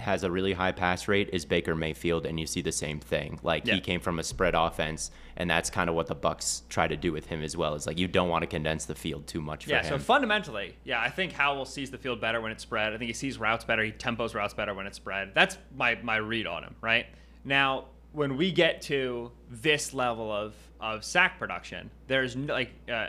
has 0.00 0.24
a 0.24 0.30
really 0.30 0.52
high 0.52 0.72
pass 0.72 1.08
rate 1.08 1.30
is 1.32 1.44
Baker 1.44 1.74
Mayfield 1.74 2.26
and 2.26 2.38
you 2.38 2.46
see 2.46 2.60
the 2.62 2.72
same 2.72 3.00
thing. 3.00 3.38
Like 3.42 3.66
Yeah. 3.66 3.74
he 3.74 3.80
came 3.80 4.00
from 4.00 4.18
a 4.18 4.22
spread 4.22 4.54
offense 4.54 5.10
and 5.36 5.48
that's 5.50 5.70
kind 5.70 5.88
of 5.90 5.96
what 5.96 6.06
the 6.06 6.14
Bucs 6.16 6.62
try 6.68 6.86
to 6.86 6.96
do 6.96 7.12
with 7.12 7.26
him 7.26 7.42
as 7.42 7.56
well. 7.56 7.74
Is 7.74 7.86
like 7.86 7.98
you 7.98 8.06
don't 8.08 8.28
want 8.28 8.42
to 8.42 8.46
condense 8.46 8.84
the 8.84 8.94
field 8.94 9.26
too 9.26 9.40
much 9.40 9.64
for 9.64 9.70
Yeah, 9.70 9.82
him. 9.82 9.88
so 9.88 9.98
fundamentally, 9.98 10.76
yeah, 10.84 11.00
I 11.00 11.08
think 11.10 11.32
Howell 11.32 11.64
sees 11.64 11.90
the 11.90 11.98
field 11.98 12.20
better 12.20 12.40
when 12.40 12.52
it's 12.52 12.62
spread. 12.62 12.92
I 12.92 12.98
think 12.98 13.08
he 13.08 13.14
sees 13.14 13.38
routes 13.38 13.64
better. 13.64 13.82
He 13.82 13.92
tempos 13.92 14.34
routes 14.34 14.54
better 14.54 14.74
when 14.74 14.86
it's 14.86 14.96
spread. 14.96 15.32
That's 15.34 15.58
my, 15.76 15.98
my 16.02 16.16
read 16.16 16.46
on 16.46 16.62
him, 16.64 16.76
right? 16.80 17.06
Now, 17.44 17.86
when 18.12 18.36
we 18.36 18.52
get 18.52 18.82
to 18.82 19.30
this 19.50 19.94
level 19.94 20.30
of, 20.30 20.54
of 20.80 21.02
sack 21.04 21.38
production, 21.38 21.90
there's 22.08 22.36
no, 22.36 22.52
like, 22.52 22.70
uh, 22.92 23.06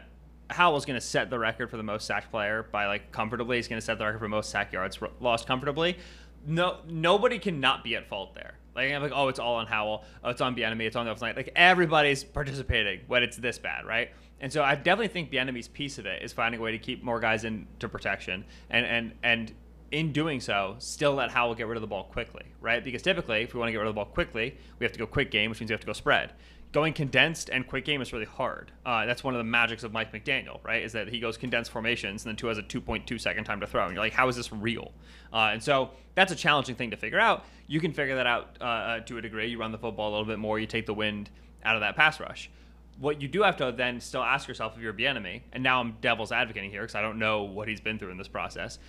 Howell's 0.49 0.85
going 0.85 0.99
to 0.99 1.05
set 1.05 1.29
the 1.29 1.39
record 1.39 1.69
for 1.69 1.77
the 1.77 1.83
most 1.83 2.05
sacked 2.05 2.29
player 2.29 2.67
by 2.71 2.85
like 2.85 3.11
comfortably. 3.11 3.57
He's 3.57 3.67
going 3.67 3.79
to 3.79 3.85
set 3.85 3.97
the 3.97 4.05
record 4.05 4.19
for 4.19 4.27
most 4.27 4.49
sack 4.49 4.71
yards 4.71 4.99
lost 5.19 5.47
comfortably. 5.47 5.97
No, 6.45 6.77
nobody 6.87 7.39
can 7.39 7.59
not 7.59 7.83
be 7.83 7.95
at 7.95 8.07
fault 8.07 8.35
there. 8.35 8.55
Like 8.75 8.91
I'm 8.91 9.01
like, 9.01 9.11
oh, 9.13 9.27
it's 9.27 9.39
all 9.39 9.55
on 9.55 9.67
Howell. 9.67 10.03
Oh, 10.23 10.29
it's 10.29 10.41
on 10.41 10.55
Bieniemy. 10.55 10.81
It's 10.81 10.95
on 10.95 11.05
the 11.05 11.13
line. 11.13 11.35
Like 11.35 11.51
everybody's 11.55 12.23
participating 12.23 13.01
when 13.07 13.23
it's 13.23 13.37
this 13.37 13.59
bad, 13.59 13.85
right? 13.85 14.09
And 14.39 14.51
so 14.51 14.63
I 14.63 14.75
definitely 14.75 15.07
think 15.07 15.31
Bieniemy's 15.31 15.67
piece 15.67 15.97
of 15.99 16.05
it 16.05 16.21
is 16.21 16.33
finding 16.33 16.59
a 16.59 16.63
way 16.63 16.71
to 16.71 16.77
keep 16.77 17.03
more 17.03 17.19
guys 17.19 17.43
into 17.43 17.87
protection, 17.87 18.43
and 18.69 18.85
and 18.85 19.13
and 19.23 19.53
in 19.91 20.11
doing 20.11 20.39
so, 20.39 20.75
still 20.79 21.13
let 21.13 21.29
Howell 21.29 21.53
get 21.53 21.67
rid 21.67 21.77
of 21.77 21.81
the 21.81 21.87
ball 21.87 22.05
quickly, 22.05 22.43
right? 22.59 22.83
Because 22.83 23.03
typically, 23.03 23.43
if 23.43 23.53
we 23.53 23.59
want 23.59 23.67
to 23.69 23.71
get 23.71 23.77
rid 23.77 23.87
of 23.87 23.93
the 23.93 23.95
ball 23.95 24.05
quickly, 24.05 24.57
we 24.79 24.85
have 24.85 24.91
to 24.91 24.99
go 24.99 25.05
quick 25.05 25.29
game, 25.29 25.51
which 25.51 25.59
means 25.59 25.69
we 25.69 25.73
have 25.73 25.81
to 25.81 25.87
go 25.87 25.93
spread. 25.93 26.33
Going 26.73 26.93
condensed 26.93 27.51
and 27.51 27.67
quick 27.67 27.85
game 27.85 28.01
is 28.01 28.11
really 28.11 28.25
hard. 28.25 28.71
Uh, 28.83 29.05
that's 29.05 29.23
one 29.23 29.35
of 29.35 29.37
the 29.37 29.43
magics 29.43 29.83
of 29.83 29.93
Mike 29.93 30.11
McDaniel, 30.11 30.59
right? 30.63 30.81
Is 30.81 30.93
that 30.93 31.07
he 31.07 31.19
goes 31.19 31.37
condensed 31.37 31.69
formations 31.69 32.25
and 32.25 32.31
then 32.31 32.35
two 32.35 32.47
has 32.47 32.57
a 32.57 32.63
2.2 32.63 33.21
second 33.21 33.43
time 33.43 33.59
to 33.59 33.67
throw. 33.67 33.85
And 33.85 33.93
you're 33.93 34.03
like, 34.03 34.13
how 34.13 34.27
is 34.27 34.35
this 34.35 34.51
real? 34.51 34.91
Uh, 35.31 35.51
and 35.53 35.61
so 35.61 35.91
that's 36.15 36.31
a 36.31 36.35
challenging 36.35 36.75
thing 36.75 36.89
to 36.89 36.97
figure 36.97 37.19
out. 37.19 37.45
You 37.67 37.79
can 37.79 37.93
figure 37.93 38.15
that 38.15 38.25
out 38.25 38.57
uh, 38.59 38.63
uh, 38.63 38.99
to 39.01 39.19
a 39.19 39.21
degree. 39.21 39.47
You 39.49 39.59
run 39.59 39.71
the 39.71 39.77
football 39.77 40.09
a 40.09 40.11
little 40.11 40.25
bit 40.25 40.39
more, 40.39 40.57
you 40.57 40.65
take 40.65 40.87
the 40.87 40.95
wind 40.95 41.29
out 41.63 41.75
of 41.75 41.81
that 41.81 41.95
pass 41.95 42.19
rush. 42.19 42.49
What 42.99 43.21
you 43.21 43.27
do 43.27 43.43
have 43.43 43.57
to 43.57 43.71
then 43.71 43.99
still 44.01 44.23
ask 44.23 44.47
yourself 44.47 44.73
if 44.75 44.81
you're 44.81 44.95
a 44.97 45.03
enemy, 45.03 45.43
and 45.51 45.61
now 45.61 45.79
I'm 45.79 45.97
devil's 46.01 46.31
advocating 46.31 46.71
here 46.71 46.81
because 46.81 46.95
I 46.95 47.01
don't 47.01 47.19
know 47.19 47.43
what 47.43 47.67
he's 47.67 47.81
been 47.81 47.99
through 47.99 48.11
in 48.11 48.17
this 48.17 48.27
process, 48.27 48.79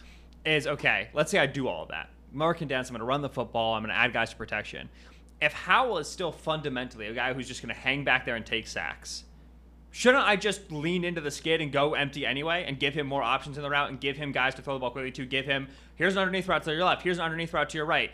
is 0.47 0.67
okay, 0.67 1.09
let's 1.13 1.31
say 1.31 1.39
I 1.39 1.47
do 1.47 1.69
all 1.69 1.83
of 1.83 1.89
that. 1.89 2.09
More 2.33 2.55
condensed, 2.55 2.91
I'm 2.91 2.95
going 2.95 3.01
to 3.01 3.07
run 3.07 3.21
the 3.21 3.29
football, 3.29 3.75
I'm 3.75 3.83
going 3.83 3.95
to 3.95 3.99
add 3.99 4.15
guys 4.15 4.31
to 4.31 4.37
protection. 4.37 4.89
If 5.45 5.53
Howell 5.53 5.99
is 5.99 6.09
still 6.09 6.33
fundamentally 6.33 7.07
a 7.07 7.13
guy 7.13 7.35
who's 7.35 7.47
just 7.47 7.63
going 7.63 7.75
to 7.75 7.81
hang 7.81 8.03
back 8.05 8.25
there 8.25 8.35
and 8.35 8.47
take 8.47 8.67
sacks, 8.67 9.25
shouldn't 9.91 10.25
I 10.25 10.37
just 10.37 10.73
lean 10.73 11.05
into 11.05 11.21
the 11.21 11.31
skid 11.31 11.61
and 11.61 11.71
go 11.71 11.95
empty 11.95 12.25
anyway 12.25 12.65
and 12.67 12.79
give 12.79 12.95
him 12.95 13.07
more 13.07 13.23
options 13.23 13.59
in 13.59 13.63
the 13.63 13.71
route 13.71 13.91
and 13.91 14.01
give 14.01 14.17
him 14.17 14.33
guys 14.33 14.55
to 14.55 14.63
throw 14.63 14.75
the 14.75 14.81
ball 14.81 14.91
quickly 14.91 15.11
to? 15.13 15.27
Give 15.27 15.45
him, 15.45 15.69
here's 15.97 16.15
an 16.15 16.21
underneath 16.21 16.49
route 16.49 16.63
to 16.65 16.73
your 16.73 16.85
left, 16.85 17.03
here's 17.03 17.19
an 17.19 17.25
underneath 17.25 17.53
route 17.53 17.69
to 17.71 17.77
your 17.77 17.87
right 17.87 18.11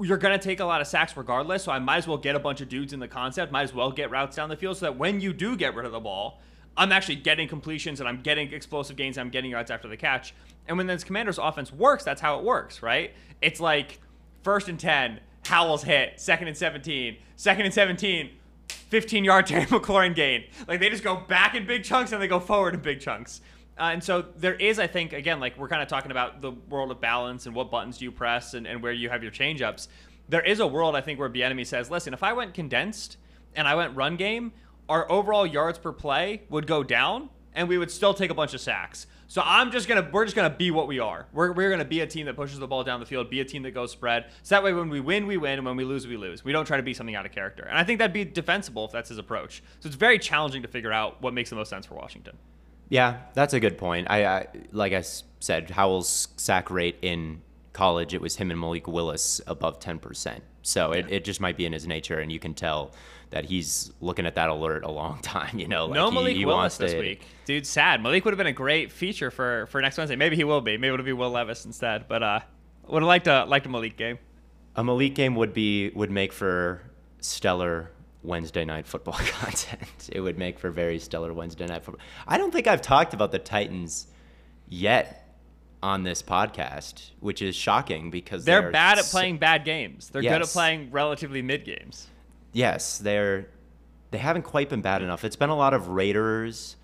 you're 0.00 0.18
going 0.18 0.38
to 0.38 0.42
take 0.42 0.60
a 0.60 0.64
lot 0.64 0.80
of 0.80 0.86
sacks 0.86 1.16
regardless. 1.16 1.64
So 1.64 1.72
I 1.72 1.78
might 1.78 1.98
as 1.98 2.08
well 2.08 2.16
get 2.16 2.34
a 2.34 2.38
bunch 2.38 2.60
of 2.60 2.68
dudes 2.68 2.92
in 2.92 3.00
the 3.00 3.08
concept, 3.08 3.52
might 3.52 3.62
as 3.62 3.74
well 3.74 3.90
get 3.90 4.10
routes 4.10 4.36
down 4.36 4.48
the 4.48 4.56
field 4.56 4.78
so 4.78 4.86
that 4.86 4.96
when 4.96 5.20
you 5.20 5.32
do 5.32 5.56
get 5.56 5.74
rid 5.74 5.86
of 5.86 5.92
the 5.92 6.00
ball, 6.00 6.40
I'm 6.76 6.92
actually 6.92 7.16
getting 7.16 7.48
completions 7.48 8.00
and 8.00 8.08
I'm 8.08 8.22
getting 8.22 8.52
explosive 8.52 8.96
gains. 8.96 9.18
I'm 9.18 9.28
getting 9.28 9.50
yards 9.50 9.70
after 9.70 9.88
the 9.88 9.96
catch. 9.96 10.34
And 10.66 10.78
when 10.78 10.86
this 10.86 11.04
commander's 11.04 11.38
offense 11.38 11.70
works, 11.72 12.04
that's 12.04 12.20
how 12.20 12.38
it 12.38 12.44
works, 12.44 12.82
right? 12.82 13.12
It's 13.42 13.60
like 13.60 14.00
first 14.42 14.68
and 14.68 14.80
10, 14.80 15.20
Howell's 15.44 15.82
hit, 15.82 16.20
second 16.20 16.48
and 16.48 16.56
17, 16.56 17.16
second 17.36 17.64
and 17.64 17.74
17, 17.74 18.30
15 18.68 19.24
yard 19.24 19.46
Terry 19.48 19.66
McLaurin 19.66 20.14
gain. 20.14 20.44
Like 20.68 20.80
they 20.80 20.88
just 20.88 21.04
go 21.04 21.16
back 21.16 21.54
in 21.54 21.66
big 21.66 21.84
chunks 21.84 22.12
and 22.12 22.22
they 22.22 22.28
go 22.28 22.40
forward 22.40 22.74
in 22.74 22.80
big 22.80 23.00
chunks. 23.00 23.40
Uh, 23.78 23.84
and 23.84 24.04
so 24.04 24.24
there 24.36 24.54
is, 24.54 24.78
I 24.78 24.86
think, 24.86 25.12
again, 25.12 25.40
like 25.40 25.56
we're 25.56 25.68
kind 25.68 25.82
of 25.82 25.88
talking 25.88 26.10
about 26.10 26.42
the 26.42 26.52
world 26.68 26.90
of 26.90 27.00
balance 27.00 27.46
and 27.46 27.54
what 27.54 27.70
buttons 27.70 27.98
do 27.98 28.04
you 28.04 28.12
press 28.12 28.54
and, 28.54 28.66
and 28.66 28.82
where 28.82 28.92
you 28.92 29.08
have 29.08 29.22
your 29.22 29.32
change 29.32 29.62
ups. 29.62 29.88
There 30.28 30.42
is 30.42 30.60
a 30.60 30.66
world, 30.66 30.94
I 30.94 31.00
think, 31.00 31.18
where 31.18 31.28
Bieniemy 31.28 31.66
says, 31.66 31.90
listen, 31.90 32.12
if 32.12 32.22
I 32.22 32.32
went 32.32 32.54
condensed 32.54 33.16
and 33.56 33.66
I 33.66 33.74
went 33.74 33.96
run 33.96 34.16
game, 34.16 34.52
our 34.88 35.10
overall 35.10 35.46
yards 35.46 35.78
per 35.78 35.92
play 35.92 36.42
would 36.50 36.66
go 36.66 36.82
down 36.82 37.30
and 37.54 37.68
we 37.68 37.78
would 37.78 37.90
still 37.90 38.14
take 38.14 38.30
a 38.30 38.34
bunch 38.34 38.54
of 38.54 38.60
sacks. 38.60 39.06
So 39.32 39.40
I'm 39.42 39.70
just 39.70 39.88
gonna 39.88 40.10
we're 40.12 40.26
just 40.26 40.36
gonna 40.36 40.50
be 40.50 40.70
what 40.70 40.86
we 40.86 40.98
are. 40.98 41.24
We're, 41.32 41.52
we're 41.52 41.70
gonna 41.70 41.86
be 41.86 42.00
a 42.00 42.06
team 42.06 42.26
that 42.26 42.36
pushes 42.36 42.58
the 42.58 42.66
ball 42.66 42.84
down 42.84 43.00
the 43.00 43.06
field, 43.06 43.30
be 43.30 43.40
a 43.40 43.44
team 43.46 43.62
that 43.62 43.70
goes 43.70 43.90
spread. 43.90 44.26
So 44.42 44.54
that 44.54 44.62
way 44.62 44.74
when 44.74 44.90
we 44.90 45.00
win, 45.00 45.26
we 45.26 45.38
win, 45.38 45.52
and 45.52 45.64
when 45.64 45.74
we 45.74 45.84
lose, 45.84 46.06
we 46.06 46.18
lose. 46.18 46.44
We 46.44 46.52
don't 46.52 46.66
try 46.66 46.76
to 46.76 46.82
be 46.82 46.92
something 46.92 47.14
out 47.14 47.24
of 47.24 47.32
character. 47.32 47.62
And 47.62 47.78
I 47.78 47.82
think 47.82 47.98
that'd 47.98 48.12
be 48.12 48.26
defensible 48.26 48.84
if 48.84 48.92
that's 48.92 49.08
his 49.08 49.16
approach. 49.16 49.62
So 49.80 49.86
it's 49.86 49.96
very 49.96 50.18
challenging 50.18 50.60
to 50.60 50.68
figure 50.68 50.92
out 50.92 51.22
what 51.22 51.32
makes 51.32 51.48
the 51.48 51.56
most 51.56 51.70
sense 51.70 51.86
for 51.86 51.94
Washington. 51.94 52.36
Yeah, 52.90 53.20
that's 53.32 53.54
a 53.54 53.60
good 53.60 53.78
point. 53.78 54.06
I, 54.10 54.26
I 54.26 54.46
like 54.70 54.92
I 54.92 55.02
said, 55.40 55.70
Howell's 55.70 56.28
sack 56.36 56.70
rate 56.70 56.98
in 57.00 57.40
college, 57.72 58.14
it 58.14 58.20
was 58.20 58.36
him 58.36 58.50
and 58.50 58.60
Malik 58.60 58.86
Willis 58.86 59.40
above 59.46 59.78
ten 59.80 59.98
percent. 59.98 60.42
So 60.62 60.92
it, 60.92 61.06
it 61.10 61.24
just 61.24 61.40
might 61.40 61.56
be 61.56 61.66
in 61.66 61.72
his 61.72 61.86
nature, 61.86 62.20
and 62.20 62.30
you 62.30 62.38
can 62.38 62.54
tell 62.54 62.92
that 63.30 63.46
he's 63.46 63.90
looking 64.00 64.26
at 64.26 64.34
that 64.36 64.48
alert 64.50 64.84
a 64.84 64.90
long 64.90 65.18
time. 65.22 65.58
You 65.58 65.66
know, 65.68 65.86
like 65.86 65.94
no 65.94 66.10
he- 66.10 66.14
Malik 66.14 66.36
he 66.36 66.44
Willis 66.44 66.76
this 66.76 66.92
to- 66.92 67.00
week, 67.00 67.24
dude. 67.46 67.66
Sad. 67.66 68.02
Malik 68.02 68.24
would 68.24 68.32
have 68.32 68.38
been 68.38 68.46
a 68.46 68.52
great 68.52 68.92
feature 68.92 69.30
for 69.30 69.66
for 69.66 69.80
next 69.80 69.98
Wednesday. 69.98 70.16
Maybe 70.16 70.36
he 70.36 70.44
will 70.44 70.60
be. 70.60 70.76
Maybe 70.76 70.92
it'll 70.94 71.04
be 71.06 71.12
Will 71.12 71.30
Levis 71.30 71.64
instead. 71.64 72.06
But 72.08 72.22
uh, 72.22 72.40
would 72.88 73.02
have 73.02 73.08
liked 73.08 73.26
a 73.26 73.44
liked 73.46 73.66
a 73.66 73.68
Malik 73.68 73.96
game. 73.96 74.18
A 74.76 74.84
Malik 74.84 75.14
game 75.14 75.34
would 75.36 75.52
be 75.52 75.90
would 75.90 76.10
make 76.10 76.32
for 76.32 76.82
stellar 77.20 77.90
Wednesday 78.22 78.64
night 78.64 78.86
football 78.86 79.14
content. 79.18 80.08
It 80.12 80.20
would 80.20 80.38
make 80.38 80.58
for 80.60 80.70
very 80.70 80.98
stellar 81.00 81.32
Wednesday 81.32 81.66
night 81.66 81.82
football. 81.82 82.04
I 82.28 82.38
don't 82.38 82.52
think 82.52 82.66
I've 82.68 82.82
talked 82.82 83.14
about 83.14 83.32
the 83.32 83.38
Titans 83.40 84.06
yet 84.68 85.21
on 85.82 86.04
this 86.04 86.22
podcast, 86.22 87.10
which 87.20 87.42
is 87.42 87.56
shocking 87.56 88.10
because 88.10 88.44
They're, 88.44 88.70
bad 88.70 88.98
at 88.98 89.04
so- 89.04 89.18
playing 89.18 89.38
bad 89.38 89.64
games. 89.64 90.10
They're 90.10 90.22
good 90.22 90.42
at 90.42 90.48
playing 90.48 90.90
relatively 90.92 91.42
mid 91.42 91.64
games. 91.64 92.06
Yes, 92.52 92.98
they're 92.98 93.48
they 94.10 94.18
haven't 94.18 94.42
quite 94.42 94.68
been 94.68 94.82
bad 94.82 95.02
enough. 95.02 95.24
It's 95.24 95.36
been 95.36 95.48
a 95.50 95.56
lot 95.56 95.72
of 95.74 95.88
Raiders, 95.88 96.76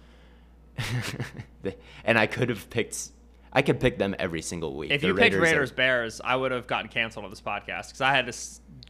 and 2.04 2.18
I 2.18 2.26
could 2.26 2.48
have 2.48 2.68
picked. 2.70 3.10
I 3.52 3.62
could 3.62 3.80
pick 3.80 3.98
them 3.98 4.14
every 4.18 4.42
single 4.42 4.76
week. 4.76 4.90
If 4.90 5.00
The 5.00 5.08
you 5.08 5.14
picked 5.14 5.34
are- 5.34 5.40
Raiders 5.40 5.70
Bears, 5.70 6.20
I 6.22 6.36
would 6.36 6.52
have 6.52 6.66
gotten 6.66 6.88
canceled 6.88 7.24
on 7.24 7.30
this 7.30 7.40
podcast 7.40 7.88
because 7.88 8.00
I 8.00 8.14
had 8.14 8.28
a 8.28 8.32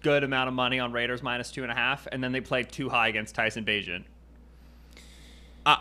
good 0.02 0.24
amount 0.24 0.48
of 0.48 0.54
money 0.54 0.78
on 0.80 0.92
Raiders 0.92 1.22
minus 1.22 1.50
two 1.50 1.62
and 1.62 1.70
a 1.72 1.74
half, 1.74 2.06
and 2.10 2.22
then 2.22 2.32
they 2.32 2.40
played 2.40 2.70
too 2.70 2.88
high 2.88 3.08
against 3.08 3.34
Tyson 3.34 3.64
Bagent. 3.64 4.04
Uh, 5.66 5.76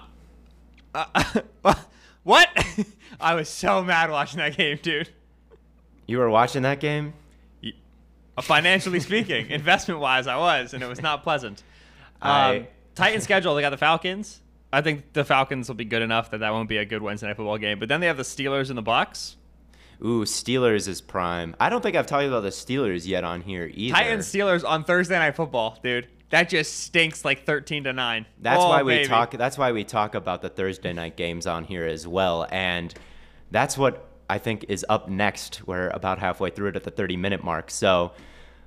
uh, 0.93 1.33
what? 2.23 2.49
I 3.19 3.33
was 3.35 3.49
so 3.49 3.83
mad 3.83 4.11
watching 4.11 4.37
that 4.39 4.55
game, 4.57 4.79
dude. 4.81 5.09
you 6.05 6.17
were 6.19 6.29
watching 6.29 6.61
that 6.63 6.79
game. 6.79 7.13
financially 8.41 8.99
speaking, 8.99 9.49
investment 9.49 9.99
wise, 9.99 10.27
I 10.27 10.37
was, 10.37 10.73
and 10.73 10.83
it 10.83 10.87
was 10.87 11.01
not 11.01 11.23
pleasant. 11.23 11.63
Um, 12.21 12.31
I- 12.31 12.67
Titan 12.95 13.21
schedule. 13.21 13.53
They 13.55 13.61
got 13.61 13.69
the 13.69 13.77
Falcons. 13.77 14.41
I 14.73 14.81
think 14.81 15.13
the 15.13 15.23
Falcons 15.23 15.67
will 15.67 15.75
be 15.75 15.85
good 15.85 16.01
enough 16.01 16.31
that 16.31 16.39
that 16.39 16.51
won't 16.51 16.67
be 16.67 16.77
a 16.77 16.85
good 16.85 17.01
Wednesday 17.01 17.27
night 17.27 17.37
football 17.37 17.57
game. 17.57 17.79
But 17.79 17.89
then 17.89 18.01
they 18.01 18.07
have 18.07 18.17
the 18.17 18.23
Steelers 18.23 18.69
and 18.69 18.77
the 18.77 18.83
Bucs. 18.83 19.35
Ooh, 20.03 20.23
Steelers 20.25 20.87
is 20.87 20.99
prime. 20.99 21.55
I 21.59 21.69
don't 21.69 21.81
think 21.81 21.95
I've 21.95 22.05
talked 22.07 22.25
about 22.25 22.41
the 22.41 22.49
Steelers 22.49 23.07
yet 23.07 23.23
on 23.23 23.41
here 23.41 23.69
either. 23.73 23.95
Titans 23.95 24.27
Steelers 24.27 24.67
on 24.67 24.83
Thursday 24.83 25.17
night 25.17 25.35
football, 25.35 25.79
dude. 25.81 26.07
That 26.29 26.49
just 26.49 26.81
stinks 26.81 27.23
like 27.23 27.45
thirteen 27.45 27.85
to 27.85 27.93
nine. 27.93 28.25
That's 28.39 28.61
Oh, 28.61 28.67
why 28.69 28.83
we 28.83 28.95
baby. 28.95 29.07
talk. 29.07 29.31
That's 29.31 29.57
why 29.57 29.71
we 29.71 29.83
talk 29.83 30.13
about 30.13 30.41
the 30.41 30.49
Thursday 30.49 30.91
night 30.93 31.15
games 31.15 31.47
on 31.47 31.63
here 31.63 31.85
as 31.85 32.05
well, 32.07 32.45
and 32.51 32.93
that's 33.51 33.77
what 33.77 34.09
I 34.29 34.37
think 34.37 34.65
is 34.67 34.85
up 34.89 35.07
next. 35.07 35.65
We're 35.67 35.87
about 35.89 36.19
halfway 36.19 36.49
through 36.49 36.69
it 36.69 36.75
at 36.75 36.83
the 36.83 36.91
30 36.91 37.15
minute 37.15 37.43
mark. 37.45 37.71
So 37.71 38.11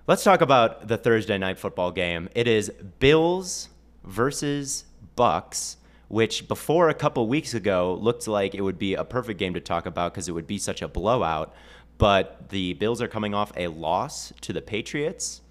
let's 0.06 0.24
talk 0.24 0.40
about 0.40 0.88
the 0.88 0.96
Thursday 0.96 1.36
night 1.36 1.58
football 1.58 1.90
game. 1.90 2.30
It 2.34 2.48
is 2.48 2.70
Bills 2.98 3.68
versus 4.04 4.86
Bucs, 5.16 5.76
which 6.08 6.48
before 6.48 6.88
a 6.88 6.94
couple 6.94 7.26
weeks 7.28 7.52
ago 7.52 7.98
looked 8.00 8.26
like 8.26 8.54
it 8.54 8.62
would 8.62 8.78
be 8.78 8.94
a 8.94 9.04
perfect 9.04 9.38
game 9.38 9.52
to 9.52 9.60
talk 9.60 9.84
about 9.84 10.14
because 10.14 10.28
it 10.28 10.32
would 10.32 10.46
be 10.46 10.56
such 10.56 10.80
a 10.80 10.88
blowout. 10.88 11.54
But 11.98 12.48
the 12.48 12.72
Bills 12.72 13.02
are 13.02 13.08
coming 13.08 13.34
off 13.34 13.52
a 13.58 13.66
loss 13.66 14.32
to 14.40 14.54
the 14.54 14.62
Patriots 14.62 15.42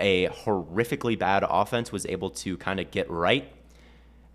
a 0.00 0.28
horrifically 0.28 1.18
bad 1.18 1.44
offense 1.48 1.92
was 1.92 2.06
able 2.06 2.30
to 2.30 2.56
kind 2.56 2.80
of 2.80 2.90
get 2.90 3.10
right. 3.10 3.52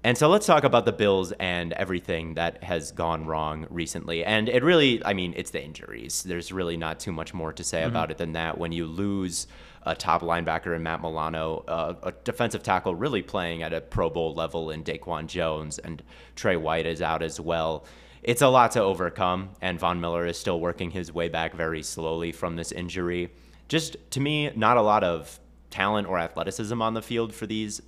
And 0.05 0.17
so 0.17 0.27
let's 0.27 0.45
talk 0.45 0.65
about 0.65 0.83
the 0.83 0.91
Bills 0.91 1.31
and 1.39 1.71
everything 1.73 2.33
that 2.33 2.61
has 2.61 2.91
gone 2.91 3.25
wrong 3.25 3.67
recently. 3.69 4.25
And 4.25 4.49
it 4.49 4.61
really, 4.61 5.03
I 5.05 5.13
mean, 5.13 5.33
it's 5.37 5.51
the 5.51 5.63
injuries. 5.63 6.23
There's 6.23 6.51
really 6.51 6.75
not 6.75 6.99
too 6.99 7.13
much 7.13 7.33
more 7.33 7.53
to 7.53 7.63
say 7.63 7.83
about 7.83 8.11
it 8.11 8.17
than 8.17 8.33
that. 8.33 8.57
When 8.57 8.73
you 8.73 8.85
lose 8.85 9.47
a 9.85 9.95
top 9.95 10.21
linebacker 10.21 10.75
in 10.75 10.83
Matt 10.83 11.01
Milano, 11.01 11.63
uh, 11.69 11.93
a 12.03 12.11
defensive 12.11 12.63
tackle 12.63 12.95
really 12.95 13.21
playing 13.21 13.63
at 13.63 13.71
a 13.71 13.79
Pro 13.79 14.09
Bowl 14.09 14.33
level 14.33 14.71
in 14.71 14.83
Daquan 14.83 15.27
Jones, 15.27 15.79
and 15.79 16.03
Tre 16.35 16.57
White 16.57 16.85
is 16.85 17.01
out 17.01 17.23
as 17.23 17.39
well. 17.39 17.85
It's 18.23 18.41
a 18.41 18.47
lot 18.47 18.71
to 18.71 18.81
overcome, 18.81 19.51
and 19.61 19.79
Von 19.79 19.99
Miller 19.99 20.25
is 20.25 20.37
still 20.37 20.59
working 20.59 20.91
his 20.91 21.13
way 21.13 21.29
back 21.29 21.53
very 21.53 21.83
slowly 21.83 22.31
from 22.31 22.55
this 22.55 22.71
injury. 22.71 23.31
Just 23.67 23.97
to 24.11 24.19
me, 24.19 24.51
not 24.55 24.77
a 24.77 24.81
lot 24.81 25.03
of 25.03 25.39
talent 25.73 26.07
or 26.07 26.19
athleticism 26.19 26.79
on 26.81 26.93
the 26.93 27.01
field 27.01 27.33
for 27.33 27.47
these 27.47 27.81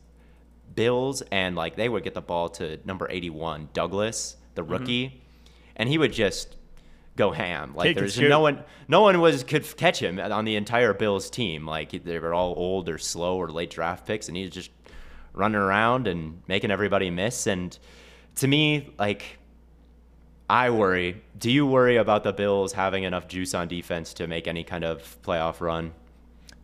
Bills, 0.73 1.21
and 1.31 1.55
like 1.55 1.75
they 1.75 1.87
would 1.87 2.03
get 2.03 2.15
the 2.15 2.21
ball 2.21 2.49
to 2.49 2.79
number 2.83 3.07
81, 3.09 3.69
Douglas, 3.73 4.37
the 4.55 4.63
Mm-hmm. 4.63 4.71
rookie, 4.71 5.21
and 5.75 5.87
he 5.87 5.97
would 5.99 6.11
just 6.11 6.55
go 7.15 7.31
ham. 7.31 7.73
Like 7.75 7.85
Take 7.89 7.97
there's 7.97 8.19
no 8.19 8.39
one, 8.39 8.63
no 8.87 9.01
one 9.01 9.21
was 9.21 9.43
could 9.43 9.63
catch 9.77 10.01
him 10.01 10.19
on 10.19 10.43
the 10.45 10.55
entire 10.55 10.93
Bills 10.93 11.29
team. 11.29 11.65
Like 11.67 12.03
they 12.03 12.17
were 12.19 12.33
all 12.33 12.53
old 12.57 12.89
or 12.89 12.97
slow 12.97 13.37
or 13.37 13.49
late 13.51 13.69
draft 13.69 14.07
picks, 14.07 14.27
and 14.27 14.35
he's 14.35 14.49
just 14.49 14.71
running 15.33 15.57
around 15.61 16.07
and 16.07 16.41
making 16.47 16.71
everybody 16.71 17.09
miss. 17.11 17.45
And 17.45 17.77
to 18.35 18.47
me, 18.47 18.93
like 18.97 19.37
I 20.49 20.71
worry. 20.71 21.21
Do 21.37 21.51
you 21.51 21.67
worry 21.67 21.97
about 21.97 22.23
the 22.23 22.33
Bills 22.33 22.73
having 22.73 23.03
enough 23.03 23.27
juice 23.27 23.53
on 23.53 23.67
defense 23.67 24.13
to 24.15 24.25
make 24.27 24.47
any 24.47 24.63
kind 24.63 24.83
of 24.83 25.17
playoff 25.21 25.61
run? 25.61 25.93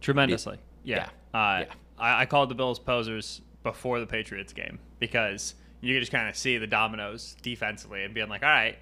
tremendously. 0.01 0.57
Yeah. 0.83 1.09
Yeah. 1.33 1.39
Uh, 1.39 1.59
Yeah. 1.67 1.73
I, 1.99 2.21
I 2.21 2.25
called 2.25 2.49
the 2.49 2.55
Bills 2.55 2.79
posers 2.79 3.41
before 3.63 3.99
the 3.99 4.07
Patriots 4.07 4.53
game 4.53 4.79
because 4.99 5.53
you 5.81 5.93
could 5.95 6.01
just 6.01 6.11
kind 6.11 6.27
of 6.27 6.35
see 6.35 6.57
the 6.57 6.67
dominoes 6.67 7.35
defensively 7.41 8.03
and 8.03 8.13
being 8.13 8.29
like, 8.29 8.43
all 8.43 8.49
right, 8.49 8.77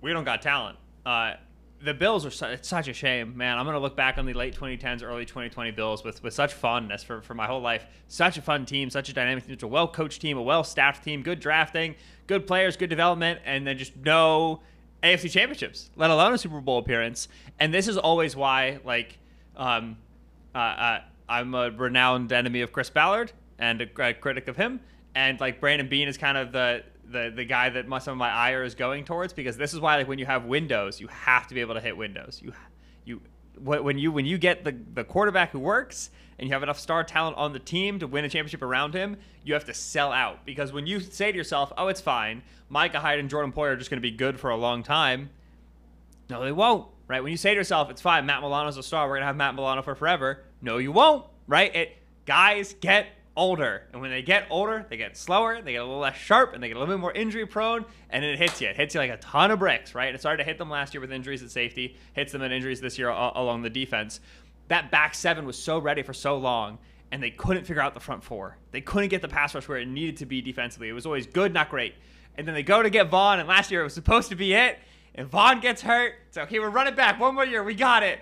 we 0.00 0.12
don't 0.12 0.24
got 0.24 0.42
talent. 0.42 0.78
Uh, 1.04 1.34
the 1.84 1.92
Bills 1.94 2.24
are 2.24 2.30
su- 2.30 2.46
it's 2.46 2.68
such 2.68 2.88
a 2.88 2.92
shame, 2.92 3.36
man. 3.36 3.58
I'm 3.58 3.66
gonna 3.66 3.78
look 3.80 3.96
back 3.96 4.16
on 4.16 4.24
the 4.26 4.34
late 4.34 4.54
2010s, 4.56 5.02
early 5.02 5.24
2020 5.24 5.72
Bills 5.72 6.04
with, 6.04 6.22
with 6.22 6.32
such 6.32 6.54
fondness 6.54 7.02
for, 7.02 7.20
for 7.22 7.34
my 7.34 7.46
whole 7.46 7.60
life. 7.60 7.86
Such 8.08 8.38
a 8.38 8.42
fun 8.42 8.64
team, 8.66 8.88
such 8.88 9.08
a 9.08 9.12
dynamic 9.12 9.44
team, 9.44 9.54
such 9.56 9.62
a 9.64 9.68
well 9.68 9.88
coached 9.88 10.20
team, 10.20 10.38
a 10.38 10.42
well 10.42 10.64
staffed 10.64 11.02
team, 11.04 11.22
good 11.22 11.40
drafting, 11.40 11.96
good 12.26 12.46
players, 12.46 12.76
good 12.76 12.90
development, 12.90 13.40
and 13.44 13.66
then 13.66 13.76
just 13.78 13.96
no 13.96 14.60
AFC 15.02 15.30
championships, 15.30 15.90
let 15.96 16.10
alone 16.10 16.32
a 16.32 16.38
Super 16.38 16.60
Bowl 16.60 16.78
appearance. 16.78 17.26
And 17.58 17.74
this 17.74 17.88
is 17.88 17.96
always 17.98 18.36
why, 18.36 18.78
like, 18.84 19.18
um, 19.56 19.96
uh, 20.54 20.58
uh, 20.58 21.00
I'm 21.28 21.54
a 21.54 21.70
renowned 21.70 22.32
enemy 22.32 22.60
of 22.60 22.72
Chris 22.72 22.90
Ballard 22.90 23.32
and 23.58 23.80
a, 23.80 24.08
a 24.08 24.14
critic 24.14 24.48
of 24.48 24.56
him, 24.56 24.80
and 25.14 25.40
like 25.40 25.60
Brandon 25.60 25.88
Beane 25.88 26.08
is 26.08 26.18
kind 26.18 26.36
of 26.36 26.52
the 26.52 26.84
the, 27.10 27.32
the 27.34 27.44
guy 27.44 27.68
that 27.68 27.86
my, 27.86 27.98
some 27.98 28.12
of 28.12 28.18
my 28.18 28.30
ire 28.30 28.64
is 28.64 28.74
going 28.74 29.04
towards 29.04 29.32
because 29.34 29.56
this 29.56 29.74
is 29.74 29.80
why 29.80 29.96
like 29.96 30.08
when 30.08 30.18
you 30.18 30.26
have 30.26 30.46
windows, 30.46 31.00
you 31.00 31.08
have 31.08 31.46
to 31.48 31.54
be 31.54 31.60
able 31.60 31.74
to 31.74 31.80
hit 31.80 31.96
windows. 31.96 32.40
You 32.42 32.52
you 33.04 33.20
when 33.58 33.98
you 33.98 34.12
when 34.12 34.26
you 34.26 34.38
get 34.38 34.64
the 34.64 34.76
the 34.94 35.04
quarterback 35.04 35.50
who 35.50 35.58
works 35.58 36.10
and 36.38 36.48
you 36.48 36.54
have 36.54 36.62
enough 36.62 36.78
star 36.78 37.04
talent 37.04 37.36
on 37.36 37.52
the 37.52 37.58
team 37.58 37.98
to 37.98 38.06
win 38.06 38.24
a 38.24 38.28
championship 38.28 38.62
around 38.62 38.94
him, 38.94 39.16
you 39.44 39.54
have 39.54 39.64
to 39.66 39.74
sell 39.74 40.12
out 40.12 40.44
because 40.44 40.72
when 40.72 40.86
you 40.86 41.00
say 41.00 41.30
to 41.30 41.36
yourself, 41.36 41.72
"Oh, 41.76 41.88
it's 41.88 42.00
fine, 42.00 42.42
Micah 42.68 43.00
Hyde 43.00 43.18
and 43.18 43.28
Jordan 43.28 43.52
Poyer 43.52 43.72
are 43.72 43.76
just 43.76 43.90
going 43.90 43.98
to 43.98 44.08
be 44.08 44.10
good 44.10 44.40
for 44.40 44.50
a 44.50 44.56
long 44.56 44.82
time," 44.82 45.30
No, 46.32 46.42
they 46.42 46.52
won't. 46.52 46.86
Right? 47.08 47.22
When 47.22 47.30
you 47.30 47.36
say 47.36 47.50
to 47.50 47.56
yourself, 47.56 47.90
"It's 47.90 48.00
fine, 48.00 48.26
Matt 48.26 48.40
Milano's 48.40 48.76
a 48.76 48.82
star. 48.82 49.08
We're 49.08 49.16
gonna 49.16 49.26
have 49.26 49.36
Matt 49.36 49.54
Milano 49.54 49.82
for 49.82 49.94
forever." 49.94 50.44
No, 50.60 50.78
you 50.78 50.92
won't. 50.92 51.26
Right? 51.46 51.74
It 51.74 51.96
guys 52.24 52.74
get 52.74 53.08
older, 53.36 53.82
and 53.92 54.00
when 54.00 54.10
they 54.10 54.22
get 54.22 54.46
older, 54.50 54.86
they 54.88 54.96
get 54.96 55.16
slower, 55.16 55.60
they 55.62 55.72
get 55.72 55.80
a 55.80 55.84
little 55.84 55.98
less 55.98 56.16
sharp, 56.16 56.52
and 56.54 56.62
they 56.62 56.68
get 56.68 56.76
a 56.76 56.80
little 56.80 56.94
bit 56.94 57.00
more 57.00 57.12
injury 57.12 57.46
prone, 57.46 57.84
and 58.10 58.24
it 58.24 58.38
hits 58.38 58.60
you. 58.60 58.68
It 58.68 58.76
hits 58.76 58.94
you 58.94 59.00
like 59.00 59.10
a 59.10 59.16
ton 59.16 59.50
of 59.50 59.58
bricks. 59.58 59.94
Right? 59.94 60.14
It 60.14 60.20
started 60.20 60.42
to 60.42 60.48
hit 60.48 60.58
them 60.58 60.70
last 60.70 60.94
year 60.94 61.00
with 61.00 61.12
injuries 61.12 61.42
at 61.42 61.50
safety. 61.50 61.96
Hits 62.12 62.32
them 62.32 62.42
in 62.42 62.52
injuries 62.52 62.80
this 62.80 62.98
year 62.98 63.08
along 63.08 63.62
the 63.62 63.70
defense. 63.70 64.20
That 64.68 64.90
back 64.90 65.14
seven 65.14 65.44
was 65.44 65.58
so 65.58 65.78
ready 65.78 66.02
for 66.02 66.12
so 66.12 66.36
long. 66.36 66.78
And 67.10 67.22
they 67.22 67.30
couldn't 67.30 67.66
figure 67.66 67.82
out 67.82 67.92
the 67.92 68.00
front 68.00 68.24
four. 68.24 68.56
They 68.70 68.80
couldn't 68.80 69.10
get 69.10 69.20
the 69.20 69.28
pass 69.28 69.54
rush 69.54 69.68
where 69.68 69.76
it 69.76 69.86
needed 69.86 70.16
to 70.18 70.26
be 70.26 70.40
defensively. 70.40 70.88
It 70.88 70.94
was 70.94 71.04
always 71.04 71.26
good, 71.26 71.52
not 71.52 71.68
great. 71.68 71.94
And 72.38 72.48
then 72.48 72.54
they 72.54 72.62
go 72.62 72.82
to 72.82 72.88
get 72.88 73.10
Von, 73.10 73.38
and 73.38 73.46
last 73.46 73.70
year 73.70 73.82
it 73.82 73.84
was 73.84 73.92
supposed 73.92 74.30
to 74.30 74.34
be 74.34 74.54
it. 74.54 74.78
And 75.14 75.28
Von 75.28 75.60
gets 75.60 75.82
hurt. 75.82 76.14
So, 76.30 76.42
okay, 76.42 76.58
we're 76.58 76.70
running 76.70 76.94
back. 76.94 77.20
One 77.20 77.34
more 77.34 77.44
year. 77.44 77.62
We 77.62 77.74
got 77.74 78.02
it. 78.02 78.18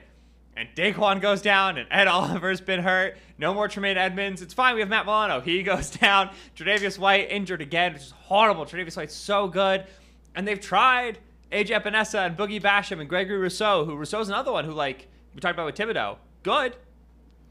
And 0.57 0.68
Daquan 0.74 1.20
goes 1.20 1.40
down, 1.40 1.79
and 1.79 1.87
Ed 1.90 2.09
Oliver's 2.09 2.61
been 2.61 2.81
hurt. 2.81 3.16
No 3.38 3.55
more 3.55 3.68
Tremaine 3.68 3.96
Edmunds. 3.96 4.42
It's 4.42 4.53
fine. 4.53 4.74
We 4.74 4.81
have 4.81 4.88
Matt 4.88 5.07
Milano. 5.07 5.40
He 5.40 5.62
goes 5.64 5.90
down. 5.90 6.31
Tre'Davious 6.57 6.98
White 6.98 7.31
injured 7.31 7.62
again, 7.62 7.92
which 7.92 8.03
is 8.03 8.11
horrible. 8.11 8.66
Tre'Davious 8.66 8.96
White's 8.96 9.14
so 9.14 9.48
good. 9.48 9.87
And 10.35 10.46
they've 10.46 10.61
tried 10.61 11.18
AJ 11.53 11.83
Epenesa 11.83 12.26
and 12.26 12.37
Boogie 12.37 12.61
Basham 12.61 13.00
and 13.00 13.09
Gregory 13.09 13.38
Rousseau, 13.38 13.85
who 13.85 13.96
Rousseau's 13.96 14.29
another 14.29 14.53
one 14.53 14.64
who, 14.64 14.72
like, 14.72 15.09
we 15.35 15.40
talked 15.40 15.55
about 15.55 15.66
with 15.66 15.76
Thibodeaux. 15.76 16.16
Good. 16.42 16.76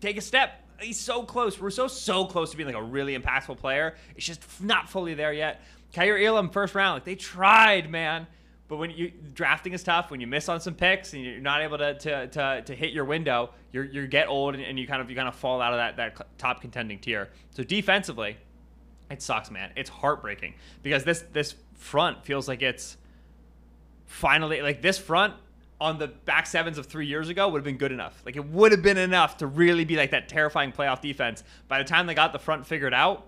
Take 0.02 0.18
a 0.18 0.22
step. 0.22 0.64
He's 0.80 1.00
so 1.00 1.24
close. 1.24 1.60
Rousseau's 1.60 1.98
so 2.00 2.26
close 2.26 2.52
to 2.52 2.58
being 2.58 2.68
like 2.68 2.76
a 2.76 2.82
really 2.82 3.18
impactful 3.18 3.58
player. 3.58 3.96
It's 4.16 4.26
just 4.26 4.62
not 4.62 4.90
fully 4.90 5.14
there 5.14 5.34
yet. 5.34 5.62
Kaiir 5.94 6.22
Elam 6.24 6.50
first 6.50 6.76
round. 6.76 6.98
Like 6.98 7.04
they 7.04 7.16
tried, 7.16 7.90
man. 7.90 8.28
But 8.70 8.78
when 8.78 8.92
you 8.92 9.12
drafting 9.34 9.74
is 9.74 9.84
tough, 9.84 10.12
when 10.12 10.22
you 10.22 10.28
miss 10.28 10.48
on 10.48 10.62
some 10.62 10.76
picks 10.76 11.14
and 11.14 11.24
you're 11.24 11.40
not 11.42 11.62
able 11.62 11.80
to 11.80 11.96
to, 11.98 12.28
to, 12.28 12.62
to 12.62 12.76
hit 12.76 12.94
your 12.94 13.04
window, 13.04 13.50
you're 13.74 13.84
you 13.84 14.08
get 14.08 14.28
old 14.28 14.54
and, 14.54 14.64
and 14.64 14.80
you 14.80 14.88
kind 14.88 15.02
of 15.02 15.10
you 15.10 15.16
kind 15.16 15.28
of 15.28 15.36
fall 15.36 15.60
out 15.60 15.74
of 15.74 15.78
that 15.80 15.98
that 15.98 16.38
top 16.38 16.62
contending 16.62 17.00
tier. 17.00 17.30
So 17.50 17.64
defensively, 17.64 18.38
it 19.10 19.22
sucks, 19.24 19.50
man. 19.50 19.72
It's 19.76 19.90
heartbreaking 19.90 20.54
because 20.84 21.04
this 21.04 21.26
this 21.34 21.56
front 21.74 22.24
feels 22.24 22.48
like 22.48 22.62
it's 22.62 22.98
finally 24.06 24.62
like 24.62 24.82
this 24.82 24.98
front 24.98 25.34
on 25.82 25.98
the 25.98 26.08
back 26.08 26.46
sevens 26.46 26.78
of 26.78 26.86
three 26.86 27.08
years 27.08 27.30
ago 27.30 27.48
would 27.48 27.58
have 27.60 27.66
been 27.66 27.78
good 27.78 27.92
enough. 27.92 28.22
Like 28.26 28.36
it 28.36 28.46
would 28.46 28.72
have 28.72 28.84
been 28.84 28.98
enough 28.98 29.38
to 29.38 29.48
really 29.48 29.86
be 29.86 29.96
like 29.96 30.12
that 30.12 30.30
terrifying 30.30 30.72
playoff 30.72 31.02
defense. 31.02 31.44
By 31.68 31.80
the 31.80 31.86
time 31.86 32.06
they 32.06 32.14
got 32.14 32.34
the 32.34 32.40
front 32.40 32.68
figured 32.68 32.94
out, 32.94 33.26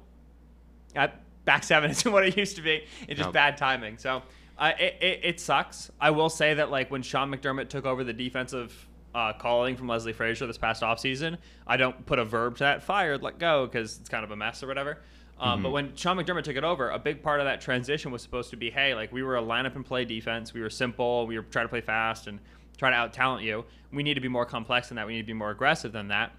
that 0.94 1.22
back 1.46 1.64
seven 1.64 1.90
isn't 1.92 2.12
what 2.12 2.28
it 2.28 2.38
used 2.38 2.58
to 2.58 2.62
be. 2.62 2.84
It's 3.08 3.18
just 3.18 3.28
Nope. 3.28 3.34
bad 3.34 3.58
timing. 3.58 3.98
So 3.98 4.22
uh, 4.62 4.72
it, 4.80 4.98
it 5.02 5.20
it 5.24 5.40
sucks. 5.40 5.92
I 6.00 6.12
will 6.12 6.30
say 6.30 6.54
that 6.54 6.72
like 6.72 6.90
when 6.92 7.02
Sean 7.02 7.30
McDermott 7.30 7.68
took 7.68 7.86
over 7.86 8.04
the 8.04 8.14
defensive 8.14 8.88
uh, 9.14 9.34
calling 9.34 9.76
from 9.76 9.88
Leslie 9.88 10.14
Frazier 10.14 10.48
this 10.48 10.58
past 10.58 10.84
offseason, 10.84 11.38
I 11.68 11.76
don't 11.76 12.06
put 12.06 12.20
a 12.20 12.24
verb 12.24 12.58
to 12.58 12.64
that 12.64 12.84
fired, 12.84 13.22
let 13.24 13.40
go, 13.40 13.66
because 13.66 14.00
it's 14.00 14.08
kind 14.08 14.24
of 14.24 14.32
a 14.32 14.36
mess 14.36 14.64
or 14.64 14.68
whatever. 14.68 15.00
Um, 15.40 15.64
But 15.64 15.72
when 15.72 15.96
Sean 15.96 16.18
McDermott 16.18 16.44
took 16.44 16.56
it 16.56 16.64
over, 16.64 16.92
a 16.92 17.00
big 17.00 17.24
part 17.24 17.40
of 17.40 17.46
that 17.48 17.60
transition 17.60 18.12
was 18.12 18.22
supposed 18.22 18.52
to 18.52 18.56
be, 18.56 18.70
hey, 18.70 18.94
like 18.94 19.12
we 19.12 19.24
were 19.24 19.38
a 19.38 19.42
lineup 19.42 19.76
and 19.76 19.84
play 19.84 20.06
defense. 20.06 20.54
We 20.54 20.62
were 20.62 20.70
simple. 20.70 21.26
We 21.26 21.36
were 21.38 21.44
trying 21.44 21.66
to 21.66 21.70
play 21.70 21.82
fast 21.82 22.28
and 22.28 22.40
try 22.78 22.92
to 22.92 22.96
out 22.96 23.12
talent 23.12 23.44
you. 23.44 23.66
We 23.92 24.04
need 24.04 24.14
to 24.14 24.22
be 24.22 24.28
more 24.28 24.46
complex 24.46 24.90
than 24.90 24.98
that. 24.98 25.08
We 25.08 25.14
need 25.14 25.22
to 25.24 25.28
be 25.28 25.34
more 25.34 25.50
aggressive 25.50 25.92
than 25.92 26.10
that. 26.10 26.32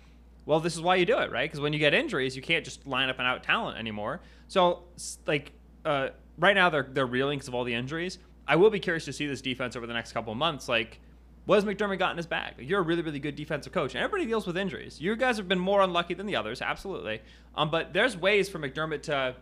Well, 0.47 0.61
this 0.61 0.75
is 0.75 0.81
why 0.81 0.97
you 0.97 1.05
do 1.07 1.19
it, 1.19 1.31
right? 1.33 1.51
Because 1.51 1.61
when 1.61 1.73
you 1.73 1.79
get 1.81 1.95
injuries, 1.95 2.35
you 2.37 2.43
can't 2.43 2.65
just 2.65 2.87
line 2.87 3.09
up 3.09 3.19
and 3.19 3.27
out 3.27 3.43
talent 3.43 3.77
anymore. 3.79 4.21
So, 4.49 4.85
like, 5.27 5.53
uh, 5.85 6.11
right 6.39 6.55
now 6.55 6.71
they're 6.71 6.89
they're 6.91 7.07
reeling 7.07 7.39
because 7.39 7.49
of 7.49 7.55
all 7.55 7.65
the 7.65 7.75
injuries. 7.75 8.19
I 8.47 8.57
will 8.57 8.71
be 8.71 8.81
curious 8.81 9.05
to 9.05 9.13
see 9.13 9.27
this 9.27 9.41
defense 9.41 9.77
over 9.77 9.87
the 9.87 9.95
next 9.95 10.13
couple 10.13 10.33
of 10.33 10.39
months. 10.39 10.69
Like, 10.69 11.01
what 11.47 11.57
has 11.57 11.65
McDermott 11.65 11.99
got 11.99 12.11
in 12.11 12.17
his 12.17 12.27
bag? 12.27 12.55
Like, 12.59 12.69
you're 12.69 12.81
a 12.81 12.83
really, 12.83 13.03
really 13.03 13.21
good 13.21 13.37
defensive 13.37 13.73
coach, 13.73 13.95
and 13.95 14.03
everybody 14.03 14.29
deals 14.29 14.47
with 14.47 14.57
injuries. 14.57 15.01
You 15.01 15.15
guys 15.17 15.37
have 15.37 15.49
been 15.49 15.61
more 15.61 15.81
unlucky 15.81 16.15
than 16.15 16.27
the 16.27 16.37
others, 16.37 16.61
absolutely. 16.61 17.21
Um, 17.55 17.71
but 17.71 17.93
there's 17.93 18.17
ways 18.17 18.49
for 18.49 18.59
McDermott 18.59 19.03
to 19.05 19.37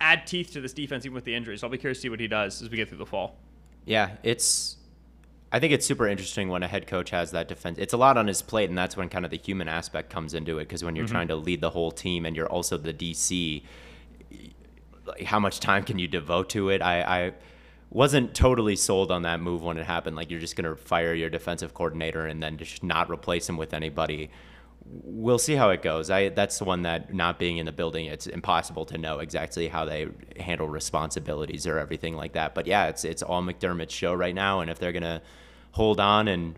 add 0.00 0.26
teeth 0.26 0.52
to 0.52 0.60
this 0.60 0.72
defense 0.72 1.06
even 1.06 1.14
with 1.14 1.24
the 1.24 1.34
injuries. 1.34 1.60
So 1.60 1.66
I'll 1.66 1.70
be 1.70 1.78
curious 1.78 1.98
to 1.98 2.02
see 2.02 2.08
what 2.08 2.20
he 2.20 2.28
does 2.28 2.60
as 2.60 2.68
we 2.68 2.76
get 2.76 2.88
through 2.88 2.98
the 2.98 3.06
fall. 3.06 3.36
Yeah, 3.84 4.16
it's 4.22 4.76
I 5.52 5.60
think 5.60 5.74
it's 5.74 5.84
super 5.84 6.08
interesting 6.08 6.48
when 6.48 6.62
a 6.62 6.68
head 6.68 6.86
coach 6.86 7.10
has 7.10 7.30
that 7.32 7.46
defense. 7.46 7.78
It's 7.78 7.92
a 7.92 7.98
lot 7.98 8.16
on 8.16 8.26
his 8.26 8.40
plate, 8.40 8.70
and 8.70 8.78
that's 8.78 8.96
when 8.96 9.10
kind 9.10 9.26
of 9.26 9.30
the 9.30 9.36
human 9.36 9.68
aspect 9.68 10.08
comes 10.08 10.32
into 10.32 10.58
it. 10.58 10.64
Because 10.64 10.82
when 10.82 10.96
you're 10.96 11.04
mm-hmm. 11.04 11.14
trying 11.14 11.28
to 11.28 11.36
lead 11.36 11.60
the 11.60 11.70
whole 11.70 11.90
team 11.90 12.24
and 12.24 12.34
you're 12.34 12.48
also 12.48 12.78
the 12.78 12.94
DC, 12.94 13.62
how 15.24 15.38
much 15.38 15.60
time 15.60 15.84
can 15.84 15.98
you 15.98 16.08
devote 16.08 16.50
to 16.50 16.70
it? 16.70 16.82
I, 16.82 17.02
I 17.02 17.32
wasn't 17.90 18.34
totally 18.34 18.76
sold 18.76 19.10
on 19.10 19.22
that 19.22 19.40
move 19.40 19.62
when 19.62 19.76
it 19.76 19.84
happened. 19.84 20.16
Like 20.16 20.30
you're 20.30 20.40
just 20.40 20.56
going 20.56 20.68
to 20.68 20.76
fire 20.76 21.14
your 21.14 21.30
defensive 21.30 21.74
coordinator 21.74 22.26
and 22.26 22.42
then 22.42 22.56
just 22.56 22.82
not 22.82 23.10
replace 23.10 23.48
him 23.48 23.56
with 23.56 23.74
anybody. 23.74 24.30
We'll 24.84 25.38
see 25.38 25.54
how 25.54 25.70
it 25.70 25.82
goes. 25.82 26.10
I 26.10 26.30
that's 26.30 26.58
the 26.58 26.64
one 26.64 26.82
that 26.82 27.14
not 27.14 27.38
being 27.38 27.58
in 27.58 27.66
the 27.66 27.72
building, 27.72 28.06
it's 28.06 28.26
impossible 28.26 28.84
to 28.86 28.98
know 28.98 29.20
exactly 29.20 29.68
how 29.68 29.84
they 29.84 30.08
handle 30.40 30.68
responsibilities 30.68 31.66
or 31.66 31.78
everything 31.78 32.16
like 32.16 32.32
that. 32.32 32.54
But 32.54 32.66
yeah, 32.66 32.86
it's 32.86 33.04
it's 33.04 33.22
all 33.22 33.42
McDermott's 33.42 33.92
show 33.92 34.12
right 34.12 34.34
now, 34.34 34.60
and 34.60 34.70
if 34.70 34.80
they're 34.80 34.92
gonna 34.92 35.22
hold 35.70 36.00
on 36.00 36.26
and 36.26 36.56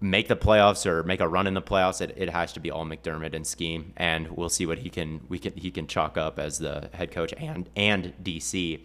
make 0.00 0.28
the 0.28 0.36
playoffs 0.36 0.86
or 0.86 1.02
make 1.02 1.20
a 1.20 1.28
run 1.28 1.46
in 1.46 1.54
the 1.54 1.62
playoffs, 1.62 2.00
it, 2.00 2.14
it 2.16 2.30
has 2.30 2.52
to 2.52 2.60
be 2.60 2.70
all 2.70 2.84
McDermott 2.84 3.34
and 3.34 3.46
scheme, 3.46 3.92
and 3.96 4.28
we'll 4.28 4.48
see 4.48 4.66
what 4.66 4.78
he 4.78 4.90
can 4.90 5.20
we 5.28 5.38
can 5.38 5.52
he 5.54 5.70
can 5.70 5.86
chalk 5.86 6.16
up 6.16 6.38
as 6.38 6.58
the 6.58 6.90
head 6.92 7.10
coach 7.10 7.32
and 7.36 7.68
and 7.76 8.12
DC. 8.22 8.80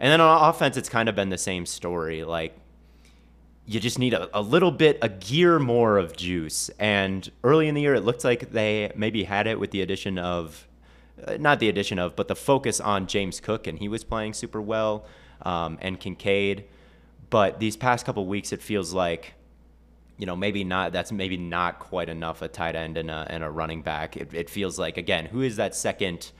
And 0.00 0.10
then 0.10 0.20
on 0.20 0.50
offense, 0.50 0.76
it's 0.76 0.88
kind 0.88 1.08
of 1.08 1.14
been 1.14 1.30
the 1.30 1.38
same 1.38 1.66
story. 1.66 2.24
Like 2.24 2.56
you 3.66 3.80
just 3.80 3.98
need 3.98 4.12
a, 4.12 4.28
a 4.36 4.42
little 4.42 4.70
bit 4.70 4.98
a 5.00 5.08
gear 5.08 5.58
more 5.58 5.96
of 5.96 6.16
juice. 6.16 6.70
And 6.78 7.30
early 7.42 7.68
in 7.68 7.74
the 7.74 7.80
year, 7.80 7.94
it 7.94 8.02
looked 8.02 8.24
like 8.24 8.50
they 8.50 8.92
maybe 8.94 9.24
had 9.24 9.46
it 9.46 9.58
with 9.58 9.70
the 9.70 9.80
addition 9.80 10.18
of 10.18 10.66
uh, 11.26 11.36
not 11.38 11.60
the 11.60 11.68
addition 11.68 11.98
of, 11.98 12.16
but 12.16 12.28
the 12.28 12.34
focus 12.34 12.80
on 12.80 13.06
James 13.06 13.40
Cook, 13.40 13.66
and 13.66 13.78
he 13.78 13.88
was 13.88 14.02
playing 14.04 14.32
super 14.34 14.60
well, 14.60 15.06
um, 15.42 15.78
and 15.80 16.00
Kincaid. 16.00 16.64
But 17.30 17.60
these 17.60 17.76
past 17.76 18.04
couple 18.04 18.26
weeks, 18.26 18.52
it 18.52 18.60
feels 18.60 18.92
like 18.92 19.34
you 20.18 20.26
know, 20.26 20.36
maybe 20.36 20.64
not. 20.64 20.92
That's 20.92 21.12
maybe 21.12 21.36
not 21.36 21.78
quite 21.78 22.08
enough 22.08 22.42
a 22.42 22.48
tight 22.48 22.76
end 22.76 22.96
and 22.96 23.10
a, 23.10 23.26
and 23.28 23.42
a 23.42 23.50
running 23.50 23.82
back. 23.82 24.16
It, 24.16 24.32
it 24.32 24.50
feels 24.50 24.78
like 24.78 24.96
again, 24.96 25.26
who 25.26 25.42
is 25.42 25.56
that 25.56 25.74
second 25.74 26.30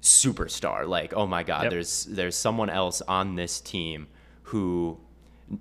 superstar? 0.00 0.86
Like, 0.86 1.12
oh 1.14 1.26
my 1.26 1.42
God, 1.42 1.64
yep. 1.64 1.70
there's 1.72 2.04
there's 2.04 2.36
someone 2.36 2.70
else 2.70 3.02
on 3.02 3.34
this 3.34 3.60
team 3.60 4.06
who 4.42 4.98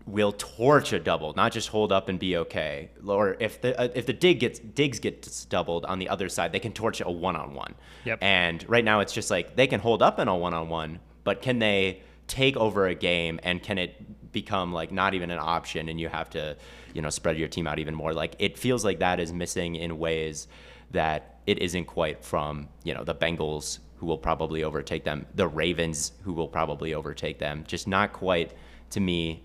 will 0.06 0.34
torch 0.34 0.92
a 0.92 1.00
double, 1.00 1.34
not 1.34 1.52
just 1.52 1.70
hold 1.70 1.92
up 1.92 2.10
and 2.10 2.20
be 2.20 2.36
okay. 2.38 2.90
Or 3.06 3.38
if 3.40 3.62
the 3.62 3.80
uh, 3.80 3.88
if 3.96 4.06
the 4.06 4.14
dig 4.14 4.40
gets 4.40 4.60
Diggs 4.60 5.00
gets 5.00 5.46
doubled 5.46 5.86
on 5.86 6.00
the 6.00 6.10
other 6.10 6.30
side, 6.30 6.52
they 6.52 6.60
can 6.60 6.74
torch 6.74 7.02
a 7.02 7.10
one 7.10 7.36
on 7.36 7.54
one. 7.54 7.76
Yep. 8.06 8.20
And 8.22 8.70
right 8.70 8.84
now, 8.84 9.00
it's 9.00 9.14
just 9.14 9.32
like 9.32 9.56
they 9.56 9.68
can 9.68 9.80
hold 9.80 10.02
up 10.02 10.20
in 10.20 10.28
a 10.28 10.36
one 10.36 10.54
on 10.54 10.70
one, 10.70 11.00
but 11.24 11.42
can 11.42 11.60
they 11.60 12.02
take 12.28 12.58
over 12.58 12.88
a 12.88 12.96
game 12.96 13.40
and 13.44 13.64
can 13.64 13.78
it 13.78 13.96
become 14.42 14.72
like 14.72 14.92
not 14.92 15.14
even 15.16 15.32
an 15.32 15.40
option 15.40 15.90
and 15.90 16.00
you 16.00 16.10
have 16.10 16.30
to, 16.30 16.56
you 16.94 17.02
know, 17.02 17.10
spread 17.10 17.38
your 17.38 17.48
team 17.48 17.66
out 17.66 17.80
even 17.80 17.96
more. 17.96 18.14
Like 18.14 18.36
it 18.38 18.58
feels 18.58 18.86
like 18.86 19.00
that 19.00 19.20
is 19.20 19.34
missing 19.34 19.76
in 19.76 19.98
ways 19.98 20.48
that 20.92 21.40
it 21.48 21.58
isn't 21.60 21.86
quite 21.86 22.24
from, 22.24 22.70
you 22.84 22.94
know, 22.94 23.04
the 23.04 23.16
Bengals 23.16 23.80
who 23.98 24.06
will 24.06 24.18
probably 24.18 24.64
overtake 24.64 25.04
them, 25.04 25.26
the 25.34 25.48
Ravens 25.48 26.12
who 26.24 26.34
will 26.34 26.48
probably 26.48 26.94
overtake 26.94 27.40
them. 27.40 27.64
Just 27.68 27.88
not 27.88 28.14
quite 28.14 28.52
to 28.92 29.00
me 29.00 29.44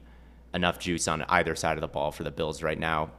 enough 0.53 0.79
juice 0.79 1.09
on 1.09 1.23
either 1.23 1.57
side 1.57 1.79
of 1.79 1.81
the 1.81 1.89
ball 1.89 2.13
for 2.13 2.23
the 2.23 2.31
Bills 2.31 2.63
right 2.63 2.79
now. 2.79 3.11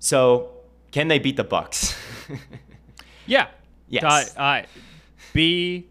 So, 0.00 0.52
can 0.92 1.08
they 1.08 1.18
beat 1.18 1.36
the 1.36 1.44
Bucs? 1.44 1.96
yeah. 3.26 3.48
Yes. 3.88 4.36
Uh, 4.36 4.40
uh, 4.40 4.62
be 5.32 5.89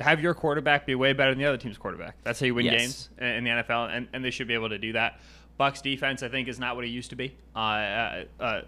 have 0.00 0.20
your 0.20 0.34
quarterback 0.34 0.86
be 0.86 0.94
way 0.94 1.12
better 1.12 1.30
than 1.30 1.38
the 1.38 1.46
other 1.46 1.56
team's 1.56 1.78
quarterback. 1.78 2.16
That's 2.24 2.40
how 2.40 2.46
you 2.46 2.54
win 2.54 2.66
yes. 2.66 2.80
games 2.80 3.08
in 3.18 3.44
the 3.44 3.50
NFL, 3.50 3.94
and, 3.94 4.08
and 4.12 4.24
they 4.24 4.30
should 4.30 4.48
be 4.48 4.54
able 4.54 4.70
to 4.70 4.78
do 4.78 4.92
that. 4.92 5.20
Bucs 5.58 5.82
defense, 5.82 6.22
I 6.22 6.28
think, 6.28 6.48
is 6.48 6.58
not 6.58 6.74
what 6.76 6.84
it 6.84 6.88
used 6.88 7.10
to 7.10 7.16
be. 7.16 7.36
Uh, 7.54 7.58
uh, 7.58 8.24
uh, 8.40 8.60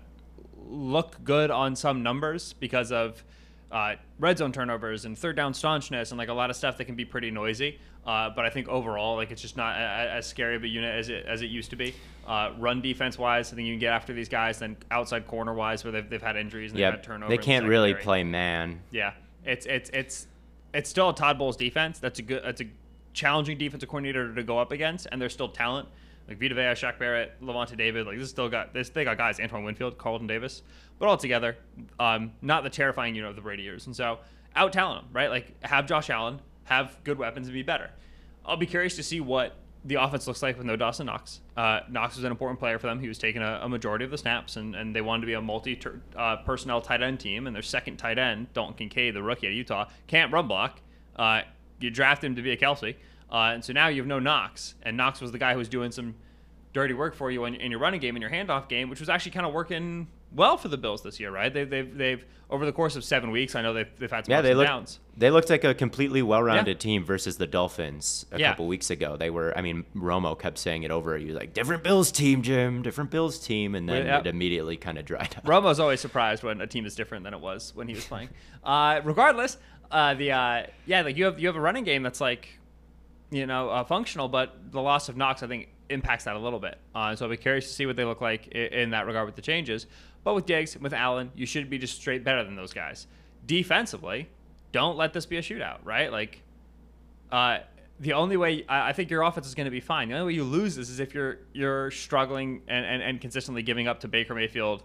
look 0.69 1.23
good 1.25 1.51
on 1.51 1.75
some 1.75 2.03
numbers 2.03 2.53
because 2.55 2.93
of 2.93 3.25
uh, 3.71 3.95
red 4.19 4.37
zone 4.37 4.53
turnovers 4.53 5.07
and 5.07 5.19
third 5.19 5.35
down 5.35 5.55
staunchness 5.55 6.11
and 6.11 6.19
like 6.19 6.29
a 6.29 6.35
lot 6.35 6.51
of 6.51 6.57
stuff 6.57 6.77
that 6.77 6.85
can 6.85 6.95
be 6.95 7.07
pretty 7.07 7.31
noisy. 7.31 7.81
Uh, 8.05 8.29
but 8.31 8.45
I 8.45 8.51
think 8.51 8.69
overall, 8.69 9.17
like 9.17 9.31
it's 9.31 9.41
just 9.41 9.57
not 9.57 9.77
as 9.77 10.27
scary 10.27 10.57
of 10.57 10.65
a 10.65 10.69
unit 10.69 10.95
as 10.99 11.09
it 11.09 11.25
as 11.25 11.41
it 11.41 11.47
used 11.47 11.71
to 11.71 11.77
be. 11.77 11.95
Uh, 12.27 12.53
run 12.59 12.81
defense 12.81 13.17
wise, 13.17 13.53
I 13.53 13.57
think 13.57 13.67
you 13.67 13.73
can 13.75 13.81
get 13.81 13.93
after 13.93 14.13
these 14.13 14.29
guys. 14.29 14.59
Then 14.59 14.77
outside 14.91 15.27
corner 15.27 15.55
wise, 15.55 15.85
where 15.85 15.93
they've, 15.93 16.11
they've 16.11 16.23
had 16.23 16.37
injuries 16.37 16.73
and 16.73 16.81
they've 16.81 16.91
had 16.91 17.03
turnovers. 17.03 17.37
They 17.37 17.43
can't 17.43 17.67
really 17.67 17.95
play 17.95 18.25
man. 18.25 18.81
Yeah, 18.91 19.13
it's 19.45 19.67
it's 19.67 19.89
it's 19.91 20.27
it's 20.75 20.89
still 20.89 21.11
a 21.11 21.15
Todd 21.15 21.39
Bowles 21.39 21.57
defense. 21.57 21.99
That's 21.99 22.19
a 22.19 22.23
good. 22.23 22.43
That's 22.45 22.61
a 22.61 22.67
challenging 23.13 23.59
defensive 23.59 23.89
coordinator 23.89 24.35
to 24.35 24.43
go 24.43 24.59
up 24.59 24.73
against, 24.73 25.07
and 25.13 25.21
there's 25.21 25.33
still 25.33 25.49
talent 25.49 25.89
like 26.29 26.41
Vita 26.41 26.55
Vea, 26.55 26.61
Shaq 26.75 26.99
Barrett, 26.99 27.33
Lavonte 27.43 27.77
David. 27.77 28.07
Like 28.07 28.19
this 28.19 28.31
still 28.31 28.49
got 28.49 28.73
this. 28.73 28.89
They 28.89 29.05
got 29.05 29.19
guys 29.19 29.41
Antoine 29.41 29.65
Winfield, 29.65 29.99
Carlton 29.99 30.27
Davis, 30.27 30.63
but 30.99 31.09
altogether, 31.09 31.57
um, 31.99 32.33
not 32.43 32.63
the 32.63 32.71
terrifying 32.71 33.15
unit 33.15 33.31
of 33.31 33.37
the 33.37 33.43
Brady 33.43 33.63
years. 33.63 33.87
And 33.87 33.95
so 33.95 34.19
out 34.55 34.73
talent 34.73 35.03
them, 35.03 35.11
right? 35.13 35.31
Like 35.31 35.63
have 35.65 35.87
Josh 35.87 36.11
Allen, 36.11 36.41
have 36.65 36.97
good 37.05 37.19
weapons, 37.19 37.49
and 37.49 37.55
be 37.55 37.63
better. 37.63 37.91
I'll 38.45 38.57
be 38.57 38.67
curious 38.67 38.97
to 38.97 39.03
see 39.03 39.21
what 39.21 39.57
the 39.85 39.97
offense 39.97 40.27
looks 40.27 40.43
like 40.43 40.57
with 40.57 40.67
no 40.67 40.77
Dawson 40.77 41.07
Knox. 41.07 41.41
Uh, 41.57 41.81
Knox 41.91 42.17
was 42.17 42.25
an 42.25 42.31
important 42.31 42.61
player 42.61 42.79
for 42.79 42.87
them. 42.87 43.01
He 43.01 43.09
was 43.09 43.19
taking 43.19 43.43
a, 43.43 43.61
a 43.63 43.69
majority 43.69 44.05
of 44.05 44.11
the 44.11 44.19
snaps, 44.19 44.57
and, 44.57 44.77
and 44.77 44.95
they 44.95 45.01
wanted 45.01 45.23
to 45.23 45.27
be 45.27 45.33
a 45.33 45.41
multi 45.41 45.81
uh, 46.17 46.37
personnel 46.37 46.81
tight 46.81 47.03
end 47.03 47.19
team. 47.19 47.47
And 47.47 47.55
their 47.55 47.63
second 47.63 47.97
tight 47.97 48.19
end, 48.19 48.53
Dalton 48.53 48.75
Kincaid, 48.75 49.15
the 49.15 49.23
rookie 49.23 49.49
at 49.49 49.53
Utah, 49.53 49.89
can't 50.07 50.33
run 50.33 50.47
block. 50.47 50.81
Uh, 51.17 51.43
you 51.81 51.91
draft 51.91 52.23
him 52.23 52.37
to 52.37 52.43
be 52.43 52.53
a 52.53 52.57
Kelce. 52.57 52.95
Uh, 53.31 53.53
and 53.55 53.65
so 53.65 53.73
now 53.73 53.89
you 53.89 54.01
have 54.01 54.07
no 54.07 54.19
Knox. 54.19 54.75
And 54.83 54.97
Knox 54.97 55.21
was 55.21 55.33
the 55.33 55.39
guy 55.39 55.53
who 55.53 55.59
was 55.59 55.69
doing 55.69 55.91
some 55.91 56.15
dirty 56.73 56.95
work 56.95 57.15
for 57.15 57.31
you 57.31 57.45
in, 57.45 57.55
in 57.57 57.71
your 57.71 57.81
running 57.81 58.01
game 58.01 58.15
and 58.15 58.23
your 58.23 58.31
handoff 58.31 58.69
game, 58.69 58.89
which 58.89 59.01
was 59.01 59.09
actually 59.09 59.33
kind 59.33 59.47
of 59.47 59.53
working 59.53 60.07
well 60.35 60.57
for 60.57 60.69
the 60.69 60.79
Bills 60.79 61.03
this 61.03 61.21
year, 61.21 61.31
right? 61.31 61.53
They've, 61.53 61.69
they've, 61.69 61.97
they've 61.97 62.25
over 62.51 62.67
the 62.67 62.73
course 62.73 62.97
of 62.97 63.05
seven 63.05 63.31
weeks, 63.31 63.55
I 63.55 63.63
know 63.63 63.73
they've, 63.73 63.89
they've 63.99 64.11
had 64.11 64.27
some 64.27 64.33
yeah, 64.33 64.43
they 64.43 64.55
look, 64.55 64.67
downs. 64.67 65.01
They 65.17 65.31
looked 65.31 65.49
like 65.49 65.65
a 65.65 65.75
completely 65.75 66.21
well-rounded 66.21 66.77
yeah. 66.77 66.81
team 66.81 67.05
versus 67.05 67.39
the 67.39 67.47
Dolphins 67.47 68.27
a 68.31 68.39
yeah. 68.39 68.51
couple 68.51 68.67
weeks 68.67 68.91
ago. 68.91 69.17
They 69.17 69.31
were, 69.31 69.57
I 69.57 69.63
mean, 69.63 69.87
Romo 69.97 70.39
kept 70.39 70.59
saying 70.59 70.83
it 70.83 70.91
over. 70.91 71.17
You 71.17 71.33
like 71.33 71.55
different 71.55 71.83
Bills 71.83 72.13
team, 72.13 72.43
Jim, 72.43 72.83
different 72.83 73.11
Bills 73.11 73.39
team, 73.39 73.75
and 73.75 73.89
then 73.89 74.07
it 74.07 74.27
immediately 74.27 74.77
kind 74.77 74.99
of 74.99 75.07
dried 75.07 75.35
up. 75.37 75.45
Romo's 75.45 75.81
always 75.81 76.01
surprised 76.01 76.43
when 76.43 76.61
a 76.61 76.67
team 76.67 76.85
is 76.85 76.95
different 76.95 77.25
than 77.25 77.33
it 77.33 77.41
was 77.41 77.75
when 77.75 77.89
he 77.89 77.95
was 77.95 78.05
playing. 78.05 78.29
uh, 78.65 79.01
regardless, 79.03 79.57
uh, 79.91 80.13
the 80.13 80.33
uh, 80.33 80.67
yeah, 80.85 81.01
like 81.01 81.17
you 81.17 81.25
have 81.25 81.41
you 81.41 81.47
have 81.47 81.57
a 81.57 81.61
running 81.61 81.85
game 81.85 82.03
that's 82.03 82.21
like, 82.21 82.59
you 83.31 83.47
know, 83.47 83.71
uh, 83.71 83.85
functional, 83.85 84.29
but 84.29 84.73
the 84.73 84.81
loss 84.83 85.09
of 85.09 85.17
Knox, 85.17 85.43
I 85.43 85.47
think, 85.47 85.69
impacts 85.89 86.25
that 86.25 86.37
a 86.37 86.39
little 86.39 86.61
bit. 86.61 86.79
Uh, 86.95 87.17
so 87.17 87.25
I'll 87.25 87.31
be 87.31 87.39
curious 87.39 87.67
to 87.67 87.73
see 87.73 87.87
what 87.87 87.97
they 87.97 88.05
look 88.05 88.21
like 88.21 88.49
in, 88.49 88.73
in 88.73 88.91
that 88.91 89.07
regard 89.07 89.25
with 89.25 89.37
the 89.37 89.43
changes. 89.43 89.87
But 90.25 90.35
with 90.35 90.47
Diggs, 90.47 90.77
with 90.79 90.93
Allen, 90.93 91.33
you 91.35 91.47
should 91.47 91.69
be 91.69 91.79
just 91.79 91.97
straight 91.97 92.25
better 92.25 92.45
than 92.45 92.57
those 92.57 92.73
guys. 92.73 93.07
Defensively, 93.47 94.29
don't 94.71 94.97
let 94.97 95.13
this 95.13 95.27
be 95.27 95.37
a 95.37 95.43
shootout, 95.43 95.79
right? 95.85 96.11
Like, 96.13 96.43
uh, 97.31 97.59
the 98.01 98.13
only 98.13 98.37
way 98.37 98.65
I, 98.69 98.91
I 98.91 98.93
think 98.93 99.11
your 99.11 99.23
offense 99.23 99.47
is 99.47 99.55
going 99.55 99.67
to 99.67 99.71
be 99.71 99.81
fine. 99.81 100.09
The 100.09 100.15
only 100.15 100.33
way 100.33 100.37
you 100.37 100.45
lose 100.45 100.77
this 100.77 100.89
is 100.89 101.01
if 101.01 101.15
you're 101.15 101.39
you're 101.53 101.91
struggling 101.91 102.63
and, 102.69 102.85
and, 102.85 103.03
and 103.03 103.21
consistently 103.21 103.63
giving 103.63 103.87
up 103.89 104.01
to 104.01 104.09
Baker 104.09 104.35
Mayfield 104.35 104.83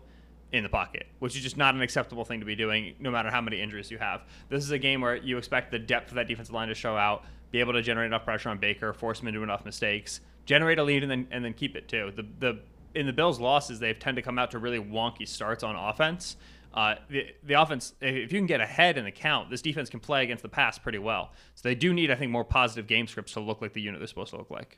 in 0.51 0.63
the 0.63 0.69
pocket, 0.69 1.07
which 1.19 1.35
is 1.35 1.41
just 1.41 1.57
not 1.57 1.75
an 1.75 1.81
acceptable 1.81 2.23
thing 2.23 2.39
to 2.39 2.45
be 2.45 2.55
doing, 2.55 2.95
no 2.99 3.11
matter 3.11 3.29
how 3.29 3.41
many 3.41 3.59
injuries 3.59 3.91
you 3.91 3.97
have. 3.97 4.21
This 4.49 4.63
is 4.63 4.71
a 4.71 4.79
game 4.79 5.01
where 5.01 5.15
you 5.15 5.37
expect 5.37 5.71
the 5.71 5.79
depth 5.79 6.09
of 6.09 6.15
that 6.15 6.27
defensive 6.27 6.53
line 6.53 6.69
to 6.69 6.75
show 6.75 6.95
out, 6.95 7.25
be 7.51 7.59
able 7.59 7.73
to 7.73 7.81
generate 7.81 8.07
enough 8.07 8.23
pressure 8.23 8.49
on 8.49 8.57
Baker, 8.57 8.93
force 8.93 9.19
him 9.19 9.27
into 9.27 9.43
enough 9.43 9.65
mistakes, 9.65 10.21
generate 10.45 10.79
a 10.79 10.83
lead, 10.83 11.03
and 11.03 11.11
then 11.11 11.27
and 11.31 11.43
then 11.43 11.53
keep 11.53 11.75
it 11.75 11.87
too. 11.87 12.11
The 12.15 12.25
the 12.39 12.59
in 12.97 13.05
the 13.05 13.13
Bills' 13.13 13.39
losses, 13.39 13.79
they've 13.79 13.97
tend 13.97 14.15
to 14.17 14.21
come 14.21 14.39
out 14.39 14.51
to 14.51 14.59
really 14.59 14.79
wonky 14.79 15.27
starts 15.27 15.63
on 15.63 15.75
offense. 15.75 16.35
Uh, 16.73 16.95
the, 17.09 17.27
the 17.43 17.53
offense, 17.53 17.93
if 18.01 18.31
you 18.31 18.39
can 18.39 18.45
get 18.45 18.61
ahead 18.61 18.97
in 18.97 19.05
the 19.05 19.11
count, 19.11 19.49
this 19.49 19.61
defense 19.61 19.89
can 19.89 19.99
play 19.99 20.23
against 20.23 20.43
the 20.43 20.49
pass 20.49 20.77
pretty 20.77 20.99
well. 20.99 21.31
So 21.55 21.69
they 21.69 21.75
do 21.75 21.93
need, 21.93 22.11
I 22.11 22.15
think, 22.15 22.31
more 22.31 22.43
positive 22.43 22.87
game 22.87 23.07
scripts 23.07 23.33
to 23.33 23.39
look 23.39 23.61
like 23.61 23.73
the 23.73 23.81
unit 23.81 23.99
they're 23.99 24.07
supposed 24.07 24.31
to 24.31 24.37
look 24.37 24.51
like. 24.51 24.77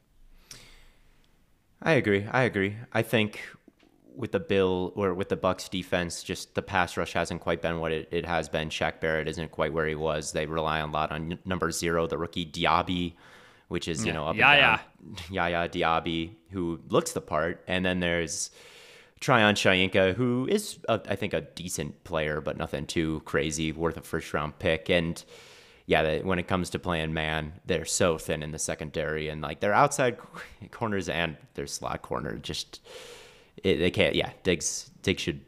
I 1.82 1.94
agree. 1.94 2.26
I 2.30 2.44
agree. 2.44 2.76
I 2.94 3.02
think 3.02 3.42
with 4.16 4.32
the 4.32 4.40
Bill 4.40 4.92
or 4.96 5.14
with 5.14 5.30
the 5.30 5.38
Bucs 5.38 5.70
defense, 5.70 6.24
just 6.24 6.56
the 6.56 6.62
pass 6.62 6.98
rush 6.98 7.14
hasn't 7.14 7.42
quite 7.42 7.62
been 7.62 7.80
what 7.80 7.92
it, 7.92 8.08
it 8.12 8.26
has 8.26 8.50
been. 8.50 8.70
Shaq 8.70 9.00
Barrett 9.00 9.28
isn't 9.28 9.52
quite 9.52 9.74
where 9.74 9.88
he 9.88 9.96
was. 9.96 10.34
They 10.34 10.46
rely 10.46 10.80
a 10.80 10.88
lot 10.88 11.12
on 11.12 11.40
number 11.46 11.72
zero, 11.72 12.06
the 12.06 12.18
rookie 12.18 12.46
Diaby 12.46 13.14
which 13.70 13.88
is 13.88 14.06
you 14.06 14.12
know 14.12 14.28
up 14.28 14.36
yeah, 14.36 14.52
and 14.52 15.16
down. 15.16 15.26
Yaya 15.30 15.70
Diaby, 15.70 16.32
who 16.52 16.80
looks 16.90 17.14
the 17.14 17.22
part, 17.22 17.64
and 17.68 17.86
then 17.86 18.02
there's 18.02 18.52
Tryon 19.20 19.56
Shoyinka, 19.56 20.16
who 20.16 20.48
is 20.50 20.80
a, 20.88 21.00
I 21.08 21.16
think 21.16 21.34
a 21.34 21.42
decent 21.42 22.04
player, 22.04 22.42
but 22.42 22.58
nothing 22.58 22.86
too 22.86 23.22
crazy, 23.26 23.72
worth 23.72 23.98
a 23.98 24.02
first 24.02 24.34
round 24.34 24.60
pick. 24.60 24.90
And 24.90 25.24
yeah, 25.86 26.20
when 26.20 26.40
it 26.40 26.48
comes 26.48 26.70
to 26.72 26.80
playing 26.80 27.14
man, 27.14 27.54
they're 27.66 27.86
so 27.86 28.18
thin 28.18 28.44
in 28.44 28.52
the 28.52 28.60
secondary, 28.60 29.30
and 29.30 29.42
like 29.42 29.60
their 29.60 29.74
outside 29.74 30.18
corners 30.72 31.08
and 31.08 31.38
their 31.54 31.68
slot 31.68 32.02
corner 32.02 32.38
just 32.38 32.82
it, 33.64 33.78
they 33.78 33.92
can't. 33.92 34.16
Yeah, 34.16 34.32
Diggs 34.44 34.92
Diggs 35.04 35.22
should 35.22 35.42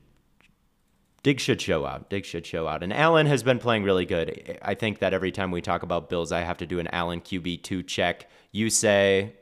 Diggs 1.24 1.44
should 1.44 1.62
show 1.62 1.86
out. 1.86 2.10
Diggs 2.10 2.28
should 2.28 2.46
show 2.46 2.68
out. 2.68 2.82
And 2.82 2.92
Allen 2.92 3.28
has 3.28 3.44
been 3.44 3.60
playing 3.60 3.84
really 3.84 4.06
good. 4.06 4.58
I 4.64 4.74
think 4.74 5.00
that 5.00 5.14
every 5.14 5.32
time 5.32 5.52
we 5.52 5.62
talk 5.62 5.84
about 5.84 6.10
Bills, 6.10 6.32
I 6.32 6.40
have 6.42 6.58
to 6.58 6.66
do 6.66 6.80
an 6.80 6.88
Allen 6.92 7.22
QB2 7.22 7.86
check. 7.88 8.28
You 8.52 8.70
say 8.70 9.36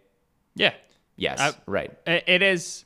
Yeah. 0.56 0.74
Yes, 1.16 1.40
I- 1.40 1.54
right. 1.66 1.92
It 2.06 2.42
is. 2.42 2.86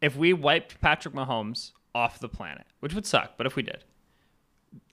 If 0.00 0.14
we 0.16 0.32
wiped 0.32 0.80
Patrick 0.80 1.14
Mahomes 1.14 1.72
off 1.94 2.18
the 2.20 2.28
planet, 2.28 2.66
which 2.80 2.94
would 2.94 3.04
suck, 3.06 3.32
but 3.36 3.46
if 3.46 3.56
we 3.56 3.62
did, 3.62 3.84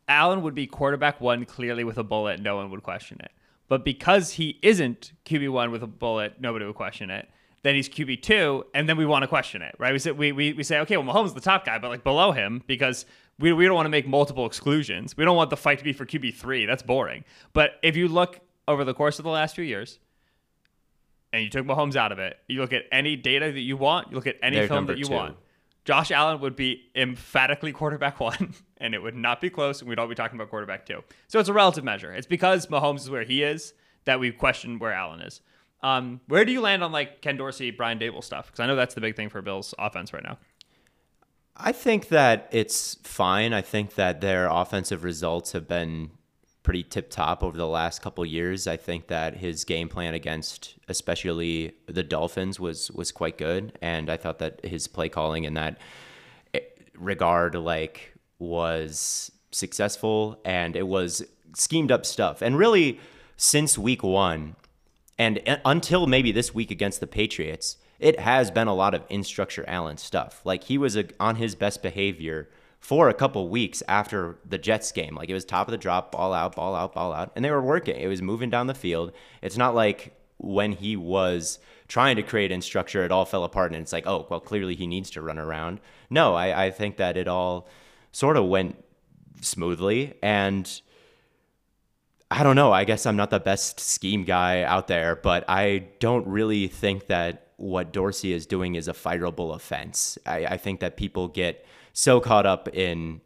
Allen 0.08 0.42
would 0.42 0.56
be 0.56 0.68
quarterback 0.68 1.20
one 1.20 1.46
clearly 1.46 1.84
with 1.84 1.98
a 1.98 2.04
bullet. 2.04 2.40
No 2.42 2.56
one 2.58 2.70
would 2.72 2.84
question 2.84 3.18
it. 3.24 3.32
But 3.68 3.84
because 3.84 4.34
he 4.34 4.60
isn't 4.62 5.12
QB 5.26 5.50
one 5.50 5.72
with 5.72 5.84
a 5.84 5.88
bullet, 5.88 6.40
nobody 6.40 6.66
would 6.66 6.76
question 6.76 7.10
it. 7.10 7.28
Then 7.64 7.74
he's 7.76 7.90
QB 7.90 8.22
two, 8.22 8.66
and 8.76 8.88
then 8.88 8.96
we 8.98 9.08
want 9.08 9.24
to 9.24 9.28
question 9.28 9.64
it, 9.64 9.74
right? 9.80 9.92
We 9.92 9.98
say 9.98 10.12
we, 10.12 10.32
we, 10.32 10.54
we 10.54 10.62
say, 10.64 10.80
okay, 10.82 10.98
well 10.98 11.06
Mahomes 11.16 11.28
is 11.28 11.34
the 11.34 11.42
top 11.42 11.66
guy, 11.66 11.80
but 11.80 11.90
like 11.90 12.04
below 12.04 12.32
him 12.32 12.62
because 12.68 13.06
we, 13.40 13.52
we 13.54 13.66
don't 13.66 13.76
want 13.76 13.86
to 13.86 13.92
make 13.92 14.08
multiple 14.08 14.46
exclusions. 14.46 15.18
We 15.18 15.26
don't 15.26 15.36
want 15.36 15.50
the 15.50 15.58
fight 15.58 15.78
to 15.80 15.84
be 15.84 15.94
for 15.94 16.06
QB 16.06 16.36
three. 16.36 16.66
That's 16.66 16.84
boring. 16.84 17.26
But 17.54 17.72
if 17.84 17.96
you 17.96 18.08
look 18.08 18.40
over 18.68 18.84
the 18.84 18.94
course 18.94 19.20
of 19.20 19.24
the 19.24 19.30
last 19.30 19.56
few 19.56 19.64
years, 19.64 20.00
and 21.34 21.44
you 21.44 21.50
took 21.50 21.66
Mahomes 21.66 21.98
out 21.98 22.14
of 22.14 22.20
it, 22.20 22.40
you 22.48 22.62
look 22.62 22.72
at 22.72 22.84
any 22.94 23.18
data 23.18 23.52
that 23.52 23.60
you 23.60 23.76
want, 23.76 24.10
you 24.10 24.16
look 24.16 24.28
at 24.28 24.38
any 24.42 24.56
They're 24.56 24.68
film 24.68 24.86
that 24.86 24.98
you 24.98 25.06
two. 25.06 25.14
want. 25.14 25.38
Josh 25.84 26.10
Allen 26.10 26.40
would 26.40 26.56
be 26.56 26.90
emphatically 26.96 27.72
quarterback 27.74 28.20
one, 28.22 28.54
and 28.78 28.96
it 28.96 29.04
would 29.04 29.16
not 29.16 29.42
be 29.42 29.50
close, 29.50 29.82
and 29.82 29.90
we'd 29.90 30.00
all 30.00 30.08
be 30.08 30.16
talking 30.16 30.38
about 30.38 30.50
quarterback 30.50 30.86
two. 30.86 31.04
So 31.28 31.40
it's 31.40 31.50
a 31.50 31.54
relative 31.54 31.84
measure. 31.84 32.14
It's 32.14 32.26
because 32.26 32.68
Mahomes 32.68 33.02
is 33.02 33.10
where 33.10 33.24
he 33.24 33.44
is 33.44 33.74
that 34.06 34.20
we 34.20 34.32
question 34.32 34.80
where 34.80 34.94
Allen 34.94 35.22
is. 35.22 35.42
Um, 35.84 36.22
where 36.28 36.46
do 36.46 36.52
you 36.52 36.62
land 36.62 36.84
on 36.84 36.92
like 36.92 37.22
Ken 37.22 37.38
Dorsey, 37.38 37.70
Brian 37.70 38.00
Daboll 38.00 38.24
stuff? 38.24 38.48
Because 38.48 38.62
I 38.62 38.66
know 38.66 38.76
that's 38.76 38.96
the 38.96 39.02
big 39.02 39.16
thing 39.16 39.30
for 39.30 39.42
Bills 39.42 39.76
offense 39.78 40.14
right 40.14 40.24
now. 40.24 40.38
I 41.58 41.72
think 41.72 42.10
that 42.10 42.50
it's 42.52 42.96
fine. 43.04 43.54
I 43.54 43.62
think 43.62 43.96
that 43.96 44.22
their 44.22 44.48
offensive 44.48 45.04
results 45.04 45.54
have 45.54 45.68
been 45.68 46.12
pretty 46.64 46.84
tip 46.84 47.10
top 47.10 47.44
over 47.44 47.56
the 47.56 47.68
last 47.68 48.02
couple 48.02 48.26
years. 48.26 48.68
I 48.68 48.76
think 48.76 49.08
that 49.08 49.38
his 49.38 49.64
game 49.64 49.88
plan 49.88 50.14
against 50.14 50.76
especially 50.88 51.74
the 51.86 52.04
Dolphins 52.04 52.60
was 52.60 52.92
was 52.92 53.12
quite 53.12 53.38
good 53.38 53.78
and 53.82 54.10
I 54.10 54.18
thought 54.18 54.40
that 54.40 54.66
his 54.66 54.88
play 54.88 55.08
calling 55.08 55.44
in 55.44 55.54
that 55.54 55.78
eh, 56.56 56.62
regard 56.98 57.54
like 57.54 58.16
was 58.40 59.32
successful 59.52 60.42
and 60.44 60.76
it 60.76 60.88
was 60.88 61.24
schemed 61.56 61.92
up 61.92 62.06
stuff. 62.06 62.42
And 62.42 62.58
really 62.58 63.00
since 63.38 63.78
week 63.78 64.04
1 64.04 64.56
and 65.18 65.42
uh, 65.48 65.58
until 65.66 66.08
maybe 66.08 66.32
this 66.32 66.54
week 66.54 66.72
against 66.72 67.00
the 67.00 67.08
Patriots, 67.08 67.78
it 68.00 68.20
has 68.20 68.52
been 68.52 68.68
a 68.68 68.74
lot 68.74 68.94
of 68.94 69.04
in 69.10 69.24
structure 69.24 69.66
Allen 69.68 69.98
stuff. 69.98 70.42
Like 70.44 70.66
he 70.66 70.78
was 70.78 70.96
a, 70.96 71.06
on 71.20 71.38
his 71.38 71.56
best 71.56 71.82
behavior 71.82 72.50
for 72.80 73.10
a 73.10 73.14
couple 73.14 73.50
weeks 73.50 73.82
after 73.88 74.38
the 74.48 74.58
Jets 74.58 74.92
game. 74.92 75.16
Like 75.16 75.30
it 75.30 75.34
was 75.34 75.46
top 75.46 75.68
of 75.68 75.72
the 75.72 75.78
drop, 75.78 76.12
ball 76.12 76.34
out, 76.34 76.56
ball 76.56 76.76
out, 76.76 76.94
ball 76.94 77.14
out, 77.14 77.32
and 77.36 77.44
they 77.44 77.52
were 77.52 77.62
working. 77.62 77.96
It 77.96 78.08
was 78.08 78.22
moving 78.22 78.50
down 78.50 78.68
the 78.68 78.74
field. 78.76 79.12
It's 79.42 79.58
not 79.58 79.74
like 79.74 80.14
when 80.38 80.74
he 80.74 80.96
was 80.96 81.60
trying 81.88 82.16
to 82.18 82.24
create 82.24 82.52
in 82.52 82.62
structure, 82.62 83.04
it 83.04 83.12
all 83.12 83.26
fell 83.26 83.44
apart, 83.44 83.72
and 83.72 83.82
it's 83.82 83.94
like, 83.94 84.06
oh, 84.06 84.28
well, 84.30 84.40
clearly 84.40 84.76
he 84.76 84.86
needs 84.88 85.10
to 85.12 85.22
run 85.22 85.40
around. 85.40 85.80
No, 86.10 86.36
I, 86.36 86.66
I 86.66 86.72
think 86.72 86.98
that 86.98 87.18
it 87.18 87.28
all 87.28 87.68
sort 88.12 88.38
of 88.38 88.46
went 88.46 88.84
smoothly 89.42 90.14
and. 90.22 90.82
I 92.32 92.42
don't 92.42 92.56
know. 92.56 92.74
I 92.74 92.86
guess 92.86 93.06
I'm 93.06 93.16
not 93.16 93.30
the 93.30 93.40
best 93.40 93.80
scheme 93.80 94.24
guy 94.24 94.64
out 94.64 94.88
there, 94.88 95.16
but 95.16 95.46
I 95.48 95.86
don't 96.00 96.26
really 96.28 96.68
think 96.68 97.06
that 97.06 97.45
what 97.58 97.94
Dorsey 97.94 98.34
is 98.34 98.46
doing 98.46 98.76
is 98.76 98.88
a 98.88 98.94
fireable 98.94 99.56
offense. 99.56 100.18
I, 100.26 100.46
I 100.46 100.58
think 100.58 100.80
that 100.82 100.98
people 100.98 101.28
get 101.28 101.66
so 101.94 102.20
caught 102.20 102.46
up 102.46 102.68
in 102.74 103.22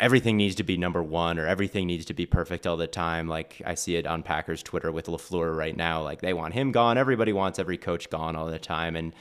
everything 0.00 0.36
needs 0.36 0.54
to 0.56 0.62
be 0.62 0.76
number 0.76 1.02
one 1.02 1.38
or 1.38 1.46
everything 1.46 1.86
needs 1.86 2.04
to 2.06 2.14
be 2.14 2.24
perfect 2.26 2.66
all 2.66 2.76
the 2.76 2.86
time. 2.86 3.28
Like 3.28 3.60
I 3.66 3.74
see 3.74 3.96
it 3.96 4.06
on 4.06 4.22
Packers 4.22 4.62
Twitter 4.62 4.90
with 4.90 5.06
LaFleur 5.06 5.54
right 5.56 5.76
now. 5.76 6.02
Like 6.02 6.20
they 6.20 6.32
want 6.32 6.54
him 6.54 6.72
gone. 6.72 6.96
Everybody 6.98 7.32
wants 7.32 7.58
every 7.58 7.76
coach 7.76 8.08
gone 8.10 8.36
all 8.36 8.46
the 8.46 8.58
time. 8.58 8.96
And 8.96 9.12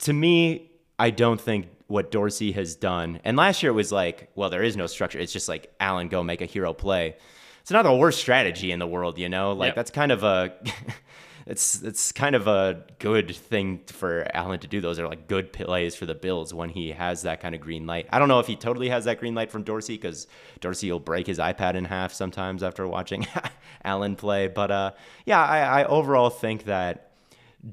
to 0.00 0.12
me, 0.12 0.70
I 0.98 1.10
don't 1.10 1.40
think 1.40 1.68
what 1.88 2.10
Dorsey 2.10 2.52
has 2.52 2.74
done, 2.74 3.20
and 3.22 3.36
last 3.36 3.62
year 3.62 3.70
it 3.70 3.74
was 3.76 3.92
like, 3.92 4.30
well, 4.34 4.50
there 4.50 4.62
is 4.64 4.76
no 4.76 4.88
structure. 4.88 5.20
It's 5.20 5.32
just 5.32 5.48
like 5.48 5.72
Allen 5.78 6.08
go 6.08 6.22
make 6.24 6.40
a 6.40 6.46
hero 6.46 6.72
play. 6.72 7.16
It's 7.62 7.70
not 7.70 7.82
the 7.82 7.94
worst 7.94 8.18
strategy 8.18 8.72
in 8.72 8.78
the 8.80 8.86
world, 8.88 9.18
you 9.18 9.28
know. 9.28 9.52
Like 9.52 9.68
Yep. 9.68 9.76
that's 9.76 9.90
kind 9.92 10.10
of 10.10 10.24
a, 10.24 10.52
it's 11.46 11.80
it's 11.82 12.10
kind 12.10 12.34
of 12.34 12.48
a 12.48 12.84
good 12.98 13.34
thing 13.34 13.80
for 13.86 14.26
Allen 14.34 14.58
to 14.60 14.66
do. 14.66 14.80
Those 14.80 14.98
are 14.98 15.06
like 15.06 15.28
good 15.28 15.52
plays 15.52 15.94
for 15.94 16.04
the 16.04 16.14
Bills 16.14 16.52
when 16.52 16.70
he 16.70 16.90
has 16.90 17.22
that 17.22 17.40
kind 17.40 17.54
of 17.54 17.60
green 17.60 17.86
light. 17.86 18.08
I 18.10 18.18
don't 18.18 18.26
know 18.26 18.40
if 18.40 18.48
he 18.48 18.56
totally 18.56 18.88
has 18.88 19.04
that 19.04 19.20
green 19.20 19.36
light 19.36 19.52
from 19.52 19.62
Dorsey 19.62 19.94
because 19.94 20.26
Dorsey 20.60 20.90
will 20.90 20.98
break 20.98 21.28
his 21.28 21.38
iPad 21.38 21.76
in 21.76 21.84
half 21.84 22.12
sometimes 22.12 22.64
after 22.64 22.86
watching 22.88 23.28
Allen 23.84 24.16
play. 24.16 24.48
But 24.48 24.72
uh, 24.72 24.90
yeah, 25.24 25.42
I, 25.42 25.82
I 25.82 25.84
overall 25.84 26.30
think 26.30 26.64
that 26.64 27.12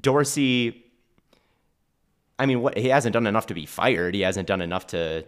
Dorsey. 0.00 0.80
I 2.38 2.46
mean, 2.46 2.62
what 2.62 2.76
he 2.76 2.88
hasn't 2.88 3.12
done 3.12 3.26
enough 3.26 3.46
to 3.46 3.54
be 3.54 3.66
fired. 3.66 4.14
He 4.14 4.20
hasn't 4.20 4.48
done 4.48 4.60
enough 4.60 4.88
to, 4.88 5.24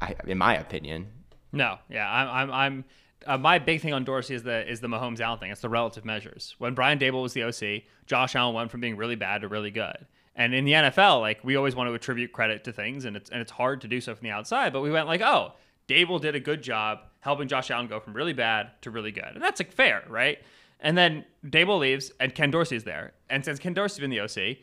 I, 0.00 0.14
in 0.26 0.38
my 0.38 0.56
opinion. 0.56 1.08
No, 1.52 1.78
yeah, 1.88 2.10
I'm, 2.10 2.28
I'm, 2.28 2.52
I'm. 2.52 2.84
Uh, 3.26 3.36
my 3.38 3.58
big 3.58 3.80
thing 3.80 3.92
on 3.92 4.04
Dorsey 4.04 4.34
is 4.34 4.42
the 4.42 4.68
is 4.70 4.80
the 4.80 4.88
Mahomes 4.88 5.20
Allen 5.20 5.38
thing. 5.38 5.50
It's 5.50 5.60
the 5.60 5.68
relative 5.68 6.04
measures. 6.04 6.54
When 6.58 6.74
Brian 6.74 6.98
Daboll 6.98 7.22
was 7.22 7.32
the 7.32 7.42
OC, 7.44 7.82
Josh 8.06 8.34
Allen 8.36 8.54
went 8.54 8.70
from 8.70 8.80
being 8.80 8.96
really 8.96 9.16
bad 9.16 9.40
to 9.42 9.48
really 9.48 9.70
good. 9.70 10.06
And 10.34 10.54
in 10.54 10.64
the 10.64 10.72
NFL, 10.72 11.20
like 11.20 11.42
we 11.44 11.56
always 11.56 11.74
want 11.74 11.88
to 11.88 11.94
attribute 11.94 12.32
credit 12.32 12.64
to 12.64 12.72
things, 12.72 13.04
and 13.04 13.16
it's 13.16 13.30
and 13.30 13.40
it's 13.40 13.50
hard 13.52 13.80
to 13.82 13.88
do 13.88 14.00
so 14.00 14.14
from 14.14 14.24
the 14.24 14.30
outside. 14.30 14.72
But 14.72 14.82
we 14.82 14.90
went 14.90 15.06
like, 15.06 15.20
oh, 15.22 15.52
Daboll 15.88 16.20
did 16.20 16.34
a 16.34 16.40
good 16.40 16.62
job 16.62 17.00
helping 17.20 17.48
Josh 17.48 17.70
Allen 17.70 17.86
go 17.88 17.98
from 18.00 18.12
really 18.14 18.32
bad 18.32 18.70
to 18.82 18.90
really 18.90 19.12
good, 19.12 19.24
and 19.34 19.42
that's 19.42 19.60
like 19.60 19.72
fair, 19.72 20.04
right? 20.08 20.38
And 20.78 20.96
then 20.96 21.24
Daboll 21.44 21.78
leaves, 21.80 22.12
and 22.20 22.34
Ken 22.34 22.50
Dorsey's 22.50 22.84
there. 22.84 23.14
And 23.30 23.44
since 23.44 23.58
Ken 23.58 23.72
Dorsey's 23.72 23.98
been 24.00 24.10
the 24.10 24.20
OC, 24.20 24.58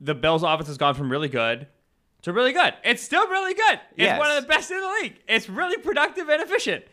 the 0.00 0.14
Bills' 0.14 0.42
offense 0.44 0.68
has 0.68 0.78
gone 0.78 0.94
from 0.94 1.10
really 1.10 1.28
good 1.28 1.66
to 2.22 2.32
really 2.32 2.52
good. 2.52 2.72
It's 2.84 3.02
still 3.02 3.26
really 3.28 3.52
good. 3.52 3.80
It's 3.96 3.98
Yes. 3.98 4.18
one 4.18 4.30
of 4.30 4.40
the 4.40 4.48
best 4.48 4.70
in 4.70 4.80
the 4.80 4.88
league. 5.02 5.16
It's 5.28 5.48
really 5.48 5.76
productive 5.76 6.28
and 6.28 6.40
efficient. 6.40 6.84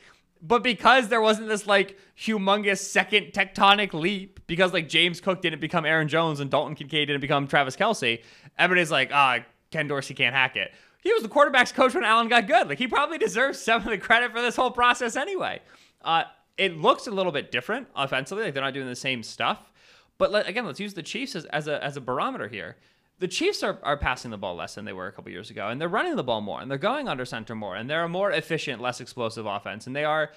But 0.41 0.63
because 0.63 1.09
there 1.09 1.21
wasn't 1.21 1.49
this 1.49 1.67
like 1.67 1.97
humongous 2.17 2.79
second 2.79 3.27
tectonic 3.27 3.93
leap, 3.93 4.39
because 4.47 4.73
like 4.73 4.89
James 4.89 5.21
Cook 5.21 5.41
didn't 5.41 5.61
become 5.61 5.85
Aaron 5.85 6.07
Jones 6.07 6.39
and 6.39 6.49
Dalton 6.49 6.75
Kincaid 6.75 7.07
didn't 7.07 7.21
become 7.21 7.47
Travis 7.47 7.75
Kelce, 7.75 8.23
everybody's 8.57 8.91
like, 8.91 9.11
ah, 9.13 9.39
Ken 9.69 9.87
Dorsey 9.87 10.13
can't 10.13 10.33
hack 10.35 10.55
it. 10.55 10.71
He 11.01 11.13
was 11.13 11.23
the 11.23 11.29
quarterback's 11.29 11.71
coach 11.71 11.93
when 11.93 12.03
Allen 12.03 12.27
got 12.27 12.47
good. 12.47 12.67
Like 12.67 12.79
he 12.79 12.87
probably 12.87 13.17
deserves 13.17 13.59
some 13.63 13.81
of 13.81 13.89
the 13.89 13.97
credit 13.97 14.31
for 14.31 14.41
this 14.41 14.55
whole 14.55 14.71
process 14.71 15.15
anyway. 15.15 15.61
Uh, 16.03 16.23
it 16.57 16.77
looks 16.77 17.07
a 17.07 17.11
little 17.11 17.31
bit 17.31 17.51
different 17.51 17.87
offensively. 17.95 18.43
Like 18.43 18.53
they're 18.53 18.63
not 18.63 18.73
doing 18.73 18.87
the 18.87 18.95
same 18.95 19.23
stuff. 19.23 19.71
But 20.17 20.31
let, 20.31 20.47
again, 20.47 20.65
let's 20.65 20.79
use 20.79 20.93
the 20.93 21.03
Chiefs 21.03 21.35
as, 21.35 21.45
as 21.45 21.67
a 21.67 21.83
as 21.83 21.97
a 21.97 22.01
barometer 22.01 22.47
here. 22.47 22.77
The 23.21 23.27
Chiefs 23.27 23.61
are, 23.61 23.77
are 23.83 23.97
passing 23.97 24.31
the 24.31 24.37
ball 24.39 24.55
less 24.55 24.73
than 24.73 24.83
they 24.83 24.93
were 24.93 25.05
a 25.05 25.11
couple 25.11 25.31
years 25.31 25.51
ago, 25.51 25.67
and 25.67 25.79
they're 25.79 25.87
running 25.87 26.15
the 26.15 26.23
ball 26.23 26.41
more, 26.41 26.59
and 26.59 26.71
they're 26.71 26.79
going 26.79 27.07
under 27.07 27.23
center 27.23 27.53
more, 27.53 27.75
and 27.75 27.87
they're 27.87 28.03
a 28.03 28.09
more 28.09 28.31
efficient, 28.31 28.81
less 28.81 28.99
explosive 28.99 29.45
offense, 29.45 29.85
and 29.85 29.95
they 29.95 30.03
are 30.03 30.31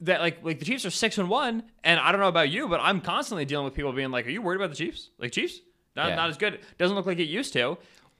that 0.00 0.20
like 0.22 0.42
like 0.42 0.58
the 0.58 0.64
Chiefs 0.64 0.86
are 0.86 0.90
six 0.90 1.18
and 1.18 1.28
one, 1.28 1.62
and 1.84 2.00
I 2.00 2.10
don't 2.10 2.22
know 2.22 2.28
about 2.28 2.48
you, 2.48 2.68
but 2.68 2.80
I'm 2.80 3.02
constantly 3.02 3.44
dealing 3.44 3.66
with 3.66 3.74
people 3.74 3.92
being 3.92 4.10
like, 4.10 4.26
"Are 4.26 4.30
you 4.30 4.40
worried 4.40 4.56
about 4.56 4.70
the 4.70 4.76
Chiefs? 4.76 5.10
Like 5.18 5.32
Chiefs? 5.32 5.60
Not 5.94 6.08
Yeah. 6.08 6.14
not 6.14 6.30
as 6.30 6.38
good. 6.38 6.60
Doesn't 6.78 6.96
look 6.96 7.04
like 7.04 7.18
it 7.18 7.24
used 7.28 7.52
to." 7.52 7.76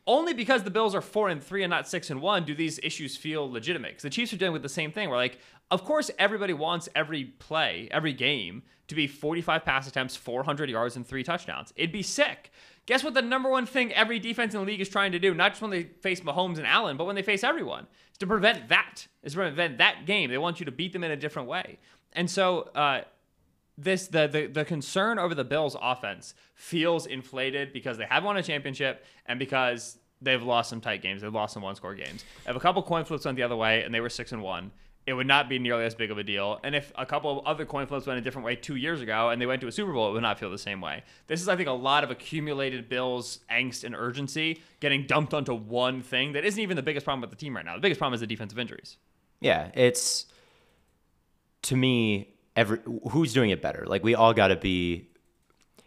Only 0.07 0.35
because 0.35 0.63
the 0.63 0.71
Bills 0.71 0.95
are 0.95 1.01
four 1.01 1.31
and 1.31 1.43
three 1.43 1.63
and 1.63 1.71
not 1.71 1.89
six 1.89 2.11
and 2.11 2.21
one 2.21 2.45
do 2.45 2.55
these 2.55 2.79
issues 2.83 3.17
feel 3.17 3.51
legitimate. 3.51 3.93
Because 3.93 4.03
the 4.03 4.11
Chiefs 4.11 4.33
are 4.35 4.37
dealing 4.37 4.53
with 4.53 4.63
the 4.63 4.69
same 4.69 4.93
thing. 4.93 5.09
Where 5.09 5.17
like, 5.19 5.39
of 5.71 5.85
course, 5.85 6.11
everybody 6.19 6.53
wants 6.53 6.89
every 6.95 7.25
play, 7.25 7.89
every 7.91 8.13
game 8.13 8.63
to 8.89 8.95
be 8.95 9.07
45 9.07 9.65
pass 9.65 9.89
attempts, 9.89 10.17
400 10.17 10.69
yards, 10.69 10.97
and 10.97 11.07
three 11.07 11.23
touchdowns. 11.23 11.73
It'd 11.77 11.93
be 11.93 12.03
sick. 12.03 12.51
Guess 12.87 13.05
what? 13.05 13.14
The 13.14 13.22
number 13.22 13.49
one 13.49 13.66
thing 13.66 13.93
every 13.93 14.18
defense 14.18 14.55
in 14.55 14.61
the 14.61 14.66
league 14.66 14.80
is 14.80 14.89
trying 14.89 15.12
to 15.12 15.18
do, 15.18 15.35
not 15.35 15.53
just 15.53 15.62
when 15.62 15.70
they 15.70 15.85
face 15.85 16.20
Mahomes 16.20 16.59
and 16.59 16.66
Allen, 16.66 16.97
but 16.97 17.05
when 17.05 17.14
they 17.14 17.22
face 17.22 17.45
everyone, 17.45 17.87
is 18.11 18.18
to 18.18 18.26
prevent 18.26 18.68
that. 18.68 19.07
Is 19.22 19.33
to 19.33 19.39
prevent 19.39 19.78
that 19.78 20.05
game. 20.05 20.30
They 20.30 20.39
want 20.39 20.59
you 20.59 20.66
to 20.66 20.72
beat 20.72 20.93
them 20.93 21.05
in 21.05 21.11
a 21.11 21.16
different 21.16 21.49
way. 21.49 21.78
And 22.12 22.28
so, 22.28 22.70
uh, 22.74 23.03
this 23.78 24.09
the, 24.09 24.26
the 24.26 24.47
the 24.47 24.64
concern 24.64 25.18
over 25.18 25.35
the 25.35 25.45
Bills 25.45 25.76
offense 25.80 26.35
feels 26.55 27.07
inflated 27.07 27.72
because 27.72 27.99
they 27.99 28.05
have 28.05 28.24
won 28.24 28.37
a 28.37 28.43
championship 28.43 29.05
and 29.26 29.39
because 29.39 29.99
they've 30.20 30.43
lost 30.43 30.70
some 30.70 30.80
tight 30.80 31.03
games. 31.03 31.22
They've 31.22 31.33
lost 31.33 31.55
some 31.55 31.62
one 31.62 31.74
score 31.74 31.95
games. 31.95 32.24
If 32.47 32.57
a 32.57 32.61
couple 32.61 32.83
coin 32.83 33.05
flips 33.05 33.24
went 33.24 33.37
the 33.37 33.43
other 33.43 33.57
way 33.57 33.83
and 33.83 33.95
they 33.95 34.01
were 34.01 34.09
six 34.09 34.33
and 34.33 34.43
one, 34.43 34.72
it 35.07 35.15
would 35.15 35.27
not 35.27 35.49
be 35.49 35.59
nearly 35.59 35.85
as 35.85 35.95
big 35.95 36.11
of 36.11 36.19
a 36.19 36.23
deal. 36.23 36.61
And 36.63 36.75
if 36.75 36.93
a 36.97 37.05
couple 37.05 37.39
of 37.41 37.47
other 37.47 37.65
coin 37.65 37.87
flips 37.87 38.07
went 38.07 38.19
a 38.19 38.23
different 38.23 38.47
way 38.47 38.55
two 38.55 38.77
years 38.77 39.01
ago 39.01 39.31
and 39.31 39.43
they 39.43 39.47
went 39.47 39.61
to 39.63 39.67
a 39.67 39.73
Super 39.73 39.93
Bowl, 39.93 40.09
it 40.09 40.13
would 40.13 40.23
not 40.23 40.39
feel 40.39 40.51
the 40.51 40.59
same 40.59 40.81
way. 40.81 41.03
This 41.27 41.41
is, 41.41 41.49
I 41.49 41.57
think, 41.57 41.69
a 41.69 41.73
lot 41.73 42.05
of 42.05 42.11
accumulated 42.11 42.89
Bills 42.89 43.41
angst 43.51 43.83
and 43.83 43.97
urgency 43.97 44.63
getting 44.79 45.07
dumped 45.07 45.35
onto 45.35 45.55
one 45.55 46.03
thing 46.03 46.33
that 46.33 46.45
isn't 46.45 46.61
even 46.61 46.77
the 46.77 46.83
biggest 46.83 47.05
problem 47.05 47.21
with 47.21 47.31
the 47.31 47.37
team 47.37 47.57
right 47.57 47.65
now. 47.65 47.75
The 47.75 47.81
biggest 47.81 47.99
problem 47.99 48.15
is 48.15 48.21
the 48.21 48.29
defensive 48.29 48.59
injuries. 48.59 48.97
Yeah, 49.41 49.71
it's 49.75 50.27
to 51.63 51.77
me 51.77 52.35
every 52.55 52.79
who's 53.11 53.33
doing 53.33 53.51
it 53.51 53.61
better. 53.61 53.85
Like 53.87 54.05
we 54.05 54.15
all 54.15 54.35
got 54.35 54.49
to 54.49 54.57
be 54.57 55.09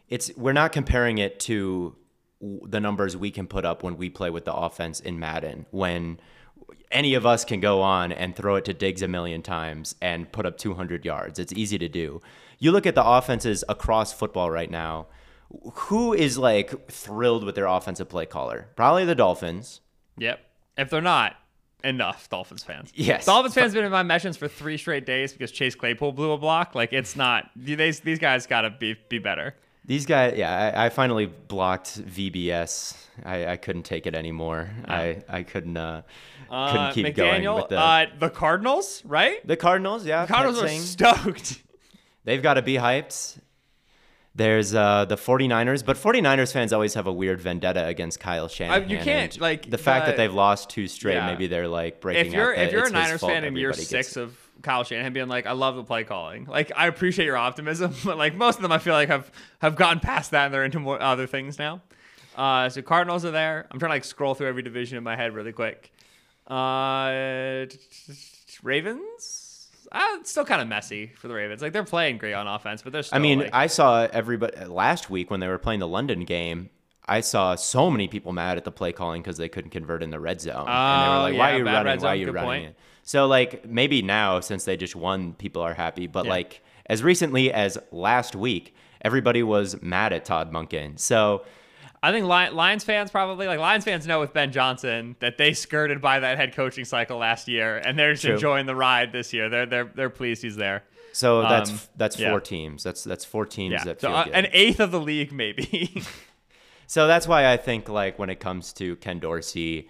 it's 0.10 0.32
we're 0.36 0.54
not 0.54 0.74
comparing 0.74 1.20
it 1.20 1.40
to 1.42 1.96
the 2.42 2.80
numbers 2.80 3.16
we 3.16 3.32
can 3.32 3.48
put 3.48 3.66
up 3.66 3.82
when 3.82 3.98
we 3.98 4.10
play 4.10 4.30
with 4.30 4.46
the 4.46 4.54
offense 4.54 5.00
in 5.00 5.20
Madden 5.20 5.66
when 5.72 6.20
any 6.92 7.14
of 7.14 7.26
us 7.26 7.44
can 7.46 7.60
go 7.60 7.82
on 7.82 8.12
and 8.12 8.36
throw 8.36 8.56
it 8.56 8.66
to 8.66 8.74
Diggs 8.74 9.02
a 9.02 9.08
million 9.08 9.42
times 9.42 9.96
and 10.02 10.32
put 10.32 10.46
up 10.46 10.58
200 10.58 11.04
yards. 11.06 11.40
It's 11.40 11.54
easy 11.54 11.78
to 11.78 11.90
do. 11.90 12.22
You 12.60 12.72
look 12.72 12.86
at 12.86 12.96
the 12.96 13.06
offenses 13.06 13.64
across 13.68 14.14
football 14.14 14.50
right 14.50 14.72
now. 14.72 15.08
who 15.74 16.14
is 16.14 16.38
like 16.38 16.90
thrilled 16.90 17.44
with 17.44 17.56
their 17.56 17.68
offensive 17.68 18.10
play 18.10 18.26
caller? 18.26 18.70
Probably 18.76 19.06
the 19.06 19.16
Dolphins. 19.16 19.82
Yep. 20.18 20.40
If 20.78 20.90
they're 20.90 21.02
not, 21.02 21.36
enough 21.84 22.30
Dolphins 22.30 22.64
fans. 22.64 22.92
Yes. 22.96 23.26
Dolphins 23.26 23.54
fans 23.54 23.66
have 23.66 23.74
been 23.74 23.86
in 23.86 23.92
my 23.92 24.04
mentions 24.04 24.38
for 24.38 24.48
three 24.48 24.78
straight 24.78 25.06
days 25.06 25.32
because 25.34 25.52
Chase 25.52 25.76
Claypool 25.76 26.14
blew 26.14 26.32
a 26.32 26.38
block. 26.38 26.76
Like 26.76 26.92
it's 26.92 27.16
not 27.16 27.50
these 27.56 28.00
these 28.02 28.20
guys 28.20 28.48
gotta 28.48 28.72
be 28.72 28.98
be 29.10 29.20
better. 29.20 29.56
These 29.88 30.06
guys, 30.08 30.36
yeah, 30.38 30.74
I, 30.76 30.86
I 30.86 30.90
finally 30.90 31.28
blocked 31.28 32.02
VBS. 32.04 32.98
I, 33.24 33.46
I 33.48 33.58
couldn't 33.58 33.84
take 33.84 34.08
it 34.08 34.16
anymore. 34.16 34.70
I, 34.88 35.22
I 35.30 35.44
couldn't 35.44 35.78
uh, 35.78 36.02
couldn't 36.50 36.58
Uh, 36.58 36.92
keep 36.92 37.16
going 37.16 37.44
McDaniel, 37.44 37.56
with 37.58 37.70
the 37.70 37.80
uh, 37.80 38.06
the 38.20 38.30
Cardinals, 38.30 39.04
right? 39.06 39.46
the 39.48 39.56
Cardinals. 39.56 40.06
Yeah, 40.06 40.26
The 40.26 40.34
Cardinals 40.34 40.64
are 40.64 40.70
stoked. 40.70 41.62
They've 42.24 42.42
got 42.42 42.56
to 42.56 42.64
be 42.64 42.74
hyped. 42.76 43.40
There's 44.38 44.76
uh, 44.76 45.06
the 45.06 45.16
49ers, 45.16 45.86
but 45.86 45.96
49ers 45.96 46.52
fans 46.52 46.74
always 46.74 46.96
have 46.96 47.08
a 47.08 47.14
weird 47.14 47.40
vendetta 47.40 47.86
against 47.86 48.20
Kyle 48.20 48.50
Shanahan. 48.50 48.90
you 48.90 48.98
can't, 48.98 49.40
like, 49.40 49.70
the 49.70 49.78
fact 49.78 50.08
that 50.08 50.18
they've 50.18 50.34
lost 50.34 50.70
two 50.70 50.88
straight. 50.90 51.14
Yeah. 51.14 51.28
Maybe 51.28 51.48
they're 51.48 51.70
like 51.70 52.02
breaking. 52.02 52.26
if 52.28 52.34
you're 52.34 52.54
if 52.54 52.72
you're 52.74 52.88
a 52.88 52.90
Niners 52.90 53.22
fan 53.22 53.46
in 53.46 53.56
year 53.56 53.72
six 53.72 54.18
of 54.18 54.36
Kyle 54.66 54.84
Shanahan 54.84 55.14
being 55.14 55.30
like, 55.30 55.46
I 55.46 55.54
love 55.54 55.76
the 55.78 55.84
play 55.84 56.04
calling. 56.04 56.46
Like 56.46 56.72
I 56.76 56.88
appreciate 56.88 57.26
your 57.26 57.38
optimism, 57.38 57.94
but 58.04 58.18
like 58.18 58.36
most 58.36 58.58
of 58.58 58.62
them, 58.64 58.72
I 58.74 58.80
feel 58.80 58.94
like 58.94 59.08
have 59.08 59.32
have 59.60 59.76
gotten 59.78 60.00
past 60.02 60.32
that 60.32 60.46
and 60.46 60.54
they're 60.54 60.66
into 60.66 60.80
more 60.80 61.02
other 61.02 61.28
things 61.28 61.58
now. 61.58 61.82
Uh, 62.36 62.68
so 62.68 62.82
Cardinals 62.82 63.24
are 63.24 63.32
there. 63.32 63.66
I'm 63.72 63.80
trying 63.80 63.92
to 63.92 63.96
like 63.96 64.04
scroll 64.04 64.34
through 64.34 64.48
every 64.48 64.62
division 64.64 64.98
in 64.98 65.04
my 65.06 65.16
head 65.16 65.34
really 65.34 65.54
quick. 65.54 65.94
Uh, 66.48 67.66
Ravens. 68.62 69.70
Uh, 69.92 70.02
it's 70.20 70.32
still 70.32 70.44
kind 70.46 70.62
of 70.62 70.68
messy 70.68 71.12
for 71.16 71.28
the 71.28 71.34
Ravens. 71.34 71.62
Like 71.62 71.72
they're 71.72 71.84
playing 71.84 72.18
great 72.18 72.34
on 72.34 72.48
offense, 72.48 72.82
but 72.82 72.92
they're. 72.92 73.04
Still, 73.04 73.16
I 73.16 73.20
mean, 73.20 73.40
like, 73.40 73.50
I 73.54 73.68
saw 73.68 74.08
everybody 74.12 74.66
last 74.66 75.10
week 75.10 75.32
when 75.32 75.40
they 75.40 75.48
were 75.48 75.58
playing 75.60 75.80
the 75.80 75.88
London 75.88 76.26
game. 76.26 76.70
I 77.08 77.22
saw 77.22 77.54
so 77.56 77.92
many 77.92 78.08
people 78.08 78.34
mad 78.34 78.58
at 78.58 78.64
the 78.64 78.72
play 78.72 78.92
calling 78.92 79.22
because 79.22 79.38
they 79.38 79.48
couldn't 79.48 79.70
convert 79.70 80.02
in 80.02 80.10
the 80.10 80.20
red 80.20 80.42
zone, 80.42 80.66
and 80.68 80.68
they 80.68 80.72
Oh, 80.72 81.18
were 81.18 81.20
like, 81.20 81.38
"Why 81.38 81.50
yeah, 81.50 81.56
are 81.56 81.58
you 81.60 81.66
running? 81.66 82.02
Why 82.02 82.10
are 82.10 82.16
you 82.16 82.26
good 82.26 82.34
running 82.34 82.64
point. 82.64 82.76
It?" 83.06 83.10
So, 83.10 83.28
like, 83.28 83.66
maybe 83.66 84.02
now 84.02 84.40
since 84.40 84.66
they 84.66 84.78
just 84.78 84.96
won, 84.96 85.34
people 85.34 85.62
are 85.62 85.74
happy. 85.76 86.08
But 86.08 86.26
Yeah. 86.26 86.32
like 86.32 86.62
as 86.88 87.04
recently 87.04 87.52
as 87.54 87.78
last 87.92 88.36
week, 88.36 88.76
everybody 89.02 89.44
was 89.44 89.82
mad 89.82 90.14
at 90.14 90.26
Todd 90.26 90.52
Monken. 90.52 91.00
So 91.00 91.44
I 92.04 92.12
think 92.12 92.26
Lions 92.28 92.84
fans 92.84 93.10
probably 93.10 93.48
like 93.48 93.60
Lions 93.60 93.84
fans 93.84 94.06
know 94.06 94.20
with 94.20 94.34
Ben 94.34 94.52
Johnson 94.52 95.16
that 95.22 95.38
they 95.40 95.54
skirted 95.54 96.02
by 96.02 96.20
that 96.20 96.38
head 96.38 96.54
coaching 96.56 96.86
cycle 96.86 97.18
last 97.18 97.48
year, 97.48 97.78
and 97.78 97.98
they're 97.98 98.14
just 98.14 98.24
True. 98.26 98.34
enjoying 98.34 98.66
the 98.68 98.76
ride 98.76 99.12
this 99.12 99.34
year. 99.34 99.50
They're 99.50 99.66
they're 99.66 99.92
they're 99.96 100.10
pleased 100.12 100.44
he's 100.44 100.56
there. 100.56 100.84
So 101.14 101.42
that's 101.44 101.70
Um, 101.72 101.80
that's 101.96 102.20
yeah. 102.20 102.30
four 102.30 102.42
teams. 102.42 102.84
That's 102.84 103.04
that's 103.04 103.26
four 103.26 103.46
teams 103.48 103.72
Yeah, 103.74 103.84
that 103.86 104.02
so 104.02 104.12
uh, 104.12 104.26
an 104.34 104.48
eighth 104.52 104.80
of 104.80 104.92
the 104.92 105.00
league 105.00 105.32
maybe. 105.32 106.04
So 106.88 107.08
that's 107.08 107.28
why 107.28 107.52
I 107.52 107.58
think 107.58 107.90
like 107.90 108.20
when 108.20 108.30
it 108.30 108.40
comes 108.40 108.72
to 108.74 108.96
Ken 108.98 109.18
Dorsey, 109.18 109.90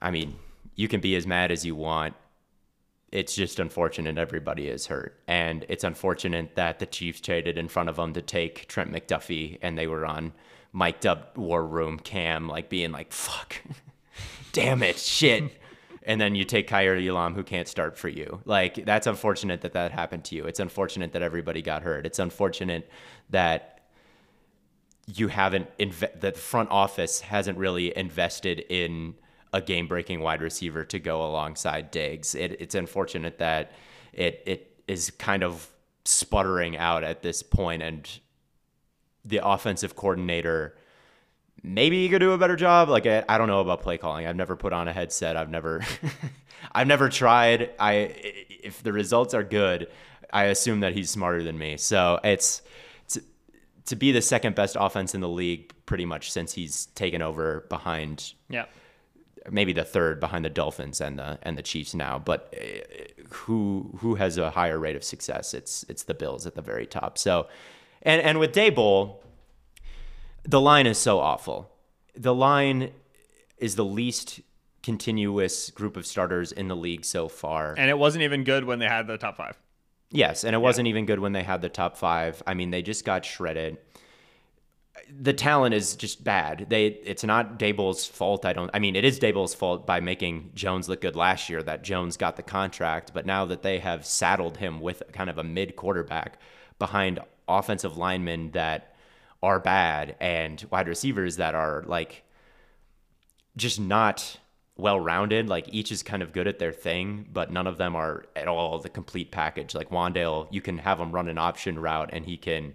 I 0.00 0.12
mean, 0.12 0.36
you 0.76 0.86
can 0.86 1.00
be 1.00 1.16
as 1.16 1.26
mad 1.26 1.50
as 1.50 1.66
you 1.66 1.74
want. 1.74 2.14
It's 3.14 3.36
just 3.36 3.60
unfortunate 3.60 4.18
everybody 4.18 4.66
is 4.66 4.88
hurt. 4.88 5.16
And 5.28 5.64
it's 5.68 5.84
unfortunate 5.84 6.56
that 6.56 6.80
the 6.80 6.86
Chiefs 6.86 7.20
traded 7.20 7.56
in 7.56 7.68
front 7.68 7.88
of 7.88 7.94
them 7.94 8.12
to 8.14 8.20
take 8.20 8.66
Trent 8.66 8.92
McDuffie 8.92 9.58
and 9.62 9.78
they 9.78 9.86
were 9.86 10.04
on 10.04 10.32
mic'd 10.72 11.06
up 11.06 11.38
war 11.38 11.64
room 11.64 12.00
cam, 12.00 12.48
like 12.48 12.68
being 12.68 12.90
like, 12.90 13.12
fuck, 13.12 13.62
damn 14.52 14.82
it, 14.82 14.98
shit. 14.98 15.44
And 16.02 16.20
then 16.20 16.34
you 16.34 16.44
take 16.44 16.68
Kaiir 16.68 16.98
Elam, 17.08 17.34
who 17.34 17.44
can't 17.44 17.68
start 17.68 17.96
for 17.96 18.08
you. 18.08 18.40
Like, 18.44 18.84
that's 18.84 19.06
unfortunate 19.06 19.60
that 19.60 19.74
that 19.74 19.92
happened 19.92 20.24
to 20.24 20.34
you. 20.34 20.44
It's 20.46 20.60
unfortunate 20.60 21.12
that 21.12 21.22
everybody 21.22 21.62
got 21.62 21.82
hurt. 21.82 22.06
It's 22.06 22.18
unfortunate 22.18 22.90
that 23.30 23.80
you 25.06 25.28
haven't 25.28 25.68
inve- 25.78 26.20
the 26.20 26.32
front 26.32 26.72
office 26.72 27.20
hasn't 27.20 27.58
really 27.58 27.96
invested 27.96 28.58
in 28.68 29.14
a 29.54 29.60
game-breaking 29.60 30.20
wide 30.20 30.42
receiver 30.42 30.84
to 30.84 30.98
go 30.98 31.24
alongside 31.24 31.92
Diggs. 31.92 32.34
It, 32.34 32.60
it's 32.60 32.74
unfortunate 32.74 33.38
that 33.38 33.72
it 34.12 34.42
it 34.44 34.82
is 34.88 35.10
kind 35.12 35.44
of 35.44 35.70
sputtering 36.04 36.76
out 36.76 37.04
at 37.04 37.22
this 37.22 37.42
point, 37.42 37.82
and 37.82 38.08
the 39.24 39.40
offensive 39.46 39.96
coordinator 39.96 40.76
maybe 41.62 42.02
he 42.02 42.08
could 42.10 42.18
do 42.18 42.32
a 42.32 42.38
better 42.38 42.56
job. 42.56 42.88
Like 42.88 43.06
I, 43.06 43.24
I 43.28 43.38
don't 43.38 43.48
know 43.48 43.60
about 43.60 43.80
play 43.80 43.96
calling. 43.96 44.26
I've 44.26 44.36
never 44.36 44.56
put 44.56 44.72
on 44.72 44.88
a 44.88 44.92
headset. 44.92 45.36
I've 45.36 45.50
never 45.50 45.80
I've 46.72 46.88
never 46.88 47.08
tried. 47.08 47.70
I 47.78 47.94
if 48.62 48.82
the 48.82 48.92
results 48.92 49.34
are 49.34 49.44
good, 49.44 49.88
I 50.32 50.44
assume 50.44 50.80
that 50.80 50.94
he's 50.94 51.10
smarter 51.10 51.44
than 51.44 51.56
me. 51.56 51.76
So 51.76 52.18
it's 52.24 52.62
to, 53.08 53.22
to 53.86 53.96
be 53.96 54.10
the 54.10 54.20
second 54.20 54.56
best 54.56 54.76
offense 54.78 55.14
in 55.14 55.20
the 55.20 55.28
league 55.28 55.72
pretty 55.86 56.04
much 56.04 56.32
since 56.32 56.52
he's 56.52 56.86
taken 56.94 57.22
over 57.22 57.66
behind 57.68 58.34
yeah. 58.48 58.64
Maybe 59.50 59.72
the 59.72 59.84
third 59.84 60.20
behind 60.20 60.44
the 60.44 60.50
Dolphins 60.50 61.00
and 61.00 61.18
the 61.18 61.38
and 61.42 61.58
the 61.58 61.62
Chiefs 61.62 61.94
now, 61.94 62.18
but 62.18 62.54
uh, 62.56 63.24
who 63.28 63.90
who 63.98 64.14
has 64.14 64.38
a 64.38 64.50
higher 64.50 64.78
rate 64.78 64.96
of 64.96 65.04
success? 65.04 65.52
It's 65.52 65.84
it's 65.88 66.04
the 66.04 66.14
Bills 66.14 66.46
at 66.46 66.54
the 66.54 66.62
very 66.62 66.86
top. 66.86 67.18
So, 67.18 67.48
and 68.02 68.22
and 68.22 68.38
with 68.38 68.52
Daboll, 68.52 69.16
the 70.44 70.60
line 70.60 70.86
is 70.86 70.98
so 70.98 71.20
awful. 71.20 71.70
The 72.16 72.34
line 72.34 72.92
is 73.58 73.76
the 73.76 73.84
least 73.84 74.40
continuous 74.82 75.70
group 75.70 75.96
of 75.96 76.06
starters 76.06 76.52
in 76.52 76.68
the 76.68 76.76
league 76.76 77.04
so 77.04 77.28
far. 77.28 77.74
And 77.76 77.88
it 77.88 77.98
wasn't 77.98 78.22
even 78.22 78.44
good 78.44 78.64
when 78.64 78.78
they 78.78 78.86
had 78.86 79.06
the 79.06 79.16
top 79.16 79.36
five. 79.36 79.58
Yes, 80.10 80.44
and 80.44 80.54
it 80.54 80.58
wasn't 80.58 80.86
even 80.88 81.06
good 81.06 81.18
when 81.18 81.32
they 81.32 81.42
had 81.42 81.62
the 81.62 81.68
top 81.68 81.96
five. 81.96 82.42
I 82.46 82.54
mean, 82.54 82.70
they 82.70 82.82
just 82.82 83.04
got 83.04 83.24
shredded. 83.24 83.78
The 85.10 85.32
talent 85.32 85.74
is 85.74 85.96
just 85.96 86.24
bad. 86.24 86.66
They 86.68 86.86
it's 86.86 87.24
not 87.24 87.58
Daboll's 87.58 88.06
fault. 88.06 88.44
I 88.44 88.52
don't. 88.52 88.70
I 88.72 88.78
mean, 88.78 88.96
it 88.96 89.04
is 89.04 89.18
Daboll's 89.18 89.54
fault 89.54 89.86
by 89.86 90.00
making 90.00 90.52
Jones 90.54 90.88
look 90.88 91.00
good 91.00 91.16
last 91.16 91.48
year 91.48 91.62
that 91.62 91.82
Jones 91.82 92.16
got 92.16 92.36
the 92.36 92.42
contract. 92.42 93.12
But 93.12 93.26
now 93.26 93.44
that 93.46 93.62
they 93.62 93.78
have 93.80 94.06
saddled 94.06 94.56
him 94.56 94.80
with 94.80 95.02
kind 95.12 95.28
of 95.30 95.38
a 95.38 95.44
mid 95.44 95.76
quarterback 95.76 96.38
behind 96.78 97.20
offensive 97.48 97.96
linemen 97.96 98.52
that 98.52 98.94
are 99.42 99.60
bad 99.60 100.16
and 100.20 100.64
wide 100.70 100.88
receivers 100.88 101.36
that 101.36 101.54
are 101.54 101.84
like 101.86 102.24
just 103.56 103.78
not 103.78 104.38
well 104.76 104.98
rounded. 104.98 105.48
Like 105.48 105.68
each 105.72 105.92
is 105.92 106.02
kind 106.02 106.22
of 106.22 106.32
good 106.32 106.48
at 106.48 106.58
their 106.58 106.72
thing, 106.72 107.28
but 107.32 107.52
none 107.52 107.66
of 107.66 107.78
them 107.78 107.94
are 107.94 108.24
at 108.34 108.48
all 108.48 108.78
the 108.78 108.88
complete 108.88 109.30
package. 109.30 109.74
Like 109.74 109.90
Wan'Dale, 109.90 110.48
you 110.50 110.60
can 110.60 110.78
have 110.78 110.98
him 111.00 111.12
run 111.12 111.28
an 111.28 111.38
option 111.38 111.78
route 111.78 112.10
and 112.12 112.24
he 112.24 112.36
can 112.36 112.74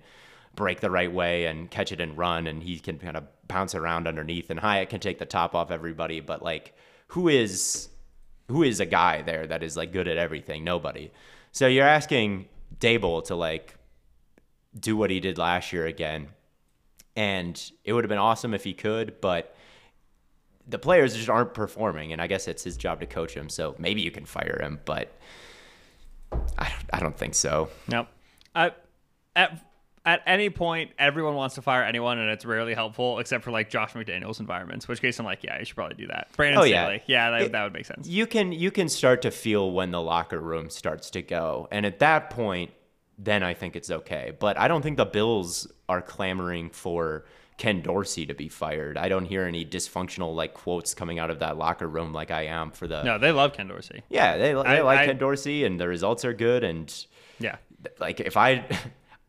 break 0.59 0.81
the 0.81 0.91
right 0.91 1.11
way 1.11 1.45
and 1.45 1.71
catch 1.71 1.93
it 1.93 2.01
and 2.01 2.17
run 2.17 2.45
and 2.45 2.61
he 2.61 2.77
can 2.79 2.99
kind 2.99 3.15
of 3.15 3.23
bounce 3.47 3.73
around 3.73 4.07
underneath 4.07 4.49
and 4.49 4.59
Hyatt 4.59 4.89
can 4.89 4.99
take 4.99 5.17
the 5.17 5.25
top 5.25 5.55
off 5.55 5.71
everybody, 5.71 6.19
but 6.19 6.43
like 6.43 6.75
who 7.07 7.29
is 7.29 7.87
who 8.49 8.61
is 8.61 8.81
a 8.81 8.85
guy 8.85 9.21
there 9.21 9.47
that 9.47 9.63
is 9.63 9.77
like 9.77 9.93
good 9.93 10.07
at 10.07 10.17
everything? 10.17 10.65
Nobody. 10.65 11.11
So 11.53 11.65
you're 11.65 11.87
asking 11.87 12.49
Daboll 12.79 13.23
to 13.25 13.35
like 13.35 13.75
do 14.77 14.97
what 14.97 15.09
he 15.09 15.21
did 15.21 15.37
last 15.37 15.71
year 15.71 15.85
again. 15.85 16.27
And 17.15 17.59
it 17.85 17.93
would 17.93 18.03
have 18.03 18.09
been 18.09 18.17
awesome 18.17 18.53
if 18.53 18.63
he 18.65 18.73
could, 18.73 19.21
but 19.21 19.55
the 20.67 20.77
players 20.77 21.15
just 21.15 21.29
aren't 21.29 21.53
performing, 21.53 22.13
and 22.13 22.21
I 22.21 22.27
guess 22.27 22.47
it's 22.47 22.63
his 22.63 22.77
job 22.77 22.99
to 22.99 23.07
coach 23.07 23.33
him. 23.33 23.49
So 23.49 23.75
maybe 23.79 24.01
you 24.01 24.11
can 24.11 24.25
fire 24.25 24.59
him, 24.61 24.79
but 24.85 25.11
I 26.31 26.69
don't, 26.69 26.89
I 26.93 26.99
don't 26.99 27.17
think 27.17 27.33
so. 27.33 27.69
Nope. 27.87 28.07
I 28.55 28.71
at 29.35 29.68
at 30.09 30.21
any 30.25 30.49
point, 30.49 30.91
everyone 30.97 31.35
wants 31.35 31.55
to 31.55 31.61
fire 31.61 31.83
anyone, 31.83 32.17
and 32.19 32.29
it's 32.31 32.45
rarely 32.45 32.73
helpful, 32.73 33.19
except 33.19 33.43
for 33.43 33.51
like 33.51 33.69
Josh 33.69 33.93
McDaniels 33.93 34.39
environments. 34.39 34.87
Which 34.87 35.01
case, 35.01 35.19
I'm 35.19 35.25
like, 35.25 35.43
yeah, 35.43 35.59
you 35.59 35.65
should 35.65 35.75
probably 35.75 35.95
do 35.97 36.07
that. 36.07 36.29
Brandon 36.35 36.61
Oh, 36.61 36.63
yeah. 36.63 36.83
Staley, 36.85 37.03
yeah, 37.07 37.29
that, 37.31 37.41
It- 37.43 37.51
that 37.51 37.63
would 37.63 37.73
make 37.73 37.85
sense. 37.85 38.07
You 38.07 38.25
can 38.25 38.51
you 38.51 38.71
can 38.71 38.89
start 38.89 39.21
to 39.23 39.31
feel 39.31 39.71
when 39.71 39.91
the 39.91 40.01
locker 40.01 40.39
room 40.39 40.69
starts 40.69 41.09
to 41.11 41.21
go, 41.21 41.67
and 41.71 41.85
at 41.85 41.99
that 41.99 42.29
point, 42.31 42.71
then 43.17 43.43
I 43.43 43.53
think 43.53 43.75
it's 43.75 43.91
okay. 43.91 44.33
But 44.39 44.57
I 44.57 44.67
don't 44.67 44.81
think 44.81 44.97
the 44.97 45.05
Bills 45.05 45.67
are 45.87 46.01
clamoring 46.01 46.69
for 46.69 47.25
Ken 47.57 47.81
Dorsey 47.81 48.25
to 48.25 48.33
be 48.33 48.47
fired. 48.47 48.97
I 48.97 49.09
don't 49.09 49.25
hear 49.25 49.43
any 49.43 49.65
dysfunctional 49.65 50.33
like 50.33 50.53
quotes 50.53 50.93
coming 50.93 51.19
out 51.19 51.29
of 51.29 51.39
that 51.39 51.57
locker 51.57 51.87
room 51.87 52.13
like 52.13 52.31
I 52.31 52.43
am 52.45 52.71
for 52.71 52.87
the 52.87 53.03
No, 53.03 53.17
they 53.17 53.31
love 53.33 53.51
Ken 53.53 53.67
Dorsey. 53.67 54.01
Yeah, 54.09 54.37
they, 54.37 54.53
they 54.53 54.59
I- 54.59 54.81
like 54.81 54.99
I- 54.99 55.05
Ken 55.07 55.17
Dorsey, 55.17 55.65
and 55.65 55.79
the 55.79 55.87
results 55.87 56.23
are 56.23 56.33
good. 56.33 56.63
And 56.63 56.91
Yeah, 57.39 57.57
like, 57.99 58.21
if 58.21 58.37
I, 58.37 58.63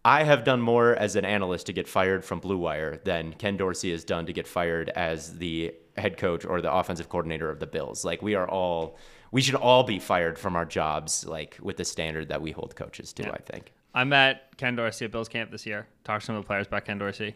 I 0.05 0.25
have 0.25 0.45
done 0.45 0.61
more 0.63 0.95
as 0.95 1.17
an 1.17 1.25
analyst 1.25 1.67
to 1.67 1.73
get 1.73 1.87
fired 1.87 2.25
from 2.25 2.41
Blue 2.41 2.57
Wire 2.57 3.01
than 3.05 3.35
Ken 3.35 3.57
Dorsey 3.57 3.91
has 3.91 4.05
done 4.05 4.27
to 4.27 4.33
get 4.33 4.47
fired 4.47 4.89
as 4.91 5.37
the 5.37 5.75
head 5.97 6.17
coach 6.17 6.45
or 6.45 6.63
the 6.63 6.73
offensive 6.73 7.09
coordinator 7.09 7.51
of 7.51 7.61
the 7.61 7.67
Bills. 7.67 8.05
Like, 8.05 8.23
we 8.23 8.35
are 8.35 8.49
all, 8.49 8.97
we 9.31 9.43
should 9.43 9.57
all 9.57 9.85
be 9.85 9.99
fired 9.99 10.39
from 10.39 10.57
our 10.57 10.65
jobs, 10.65 11.27
like 11.27 11.59
with 11.61 11.77
the 11.77 11.85
standard 11.85 12.29
that 12.29 12.41
we 12.41 12.51
hold 12.51 12.75
coaches 12.77 13.13
to. 13.15 13.25
Yeah. 13.25 13.33
I 13.33 13.39
think. 13.39 13.73
I 13.95 14.05
met 14.05 14.57
Ken 14.57 14.75
Dorsey 14.77 15.05
at 15.05 15.11
Bills 15.11 15.29
camp 15.29 15.51
this 15.51 15.67
year. 15.67 15.87
Talked 16.05 16.23
to 16.23 16.27
some 16.27 16.37
of 16.37 16.45
the 16.45 16.47
players 16.47 16.67
about 16.67 16.85
Ken 16.87 16.99
Dorsey. 16.99 17.35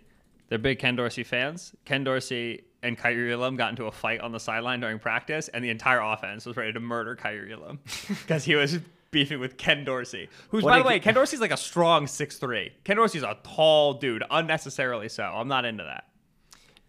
They're 0.49 0.59
big 0.59 0.79
Ken 0.79 0.97
Dorsey 0.97 1.25
fans. 1.25 1.75
Ken 1.85 2.05
Dorsey 2.05 2.65
and 2.83 2.97
Kaiir 2.97 3.31
Elam 3.33 3.57
got 3.57 3.71
into 3.71 3.87
a 3.87 3.93
fight 3.93 4.21
on 4.21 4.33
the 4.33 4.41
sideline 4.41 4.81
during 4.81 4.99
practice, 4.99 5.49
and 5.49 5.65
the 5.65 5.71
entire 5.71 6.01
offense 6.01 6.47
was 6.47 6.57
ready 6.57 6.73
to 6.73 6.81
murder 6.81 7.17
Kaiir 7.17 7.51
Elam 7.51 7.81
because 8.09 8.45
he 8.45 8.55
was 8.55 8.79
beefing 9.15 9.41
with 9.41 9.57
Ken 9.57 9.83
Dorsey, 9.85 10.29
who's 10.51 10.63
What 10.63 10.71
by 10.73 10.79
the 10.81 10.85
way, 10.85 11.01
Ken 11.01 11.15
Dorsey's 11.15 11.41
like 11.41 11.51
a 11.53 11.57
strong 11.57 12.07
six 12.07 12.37
three. 12.37 12.73
Ken 12.85 12.97
Dorsey's 12.97 13.23
a 13.23 13.39
tall 13.43 13.95
dude, 13.95 14.23
unnecessarily 14.31 15.09
so. 15.09 15.23
I'm 15.25 15.49
not 15.49 15.65
into 15.65 15.85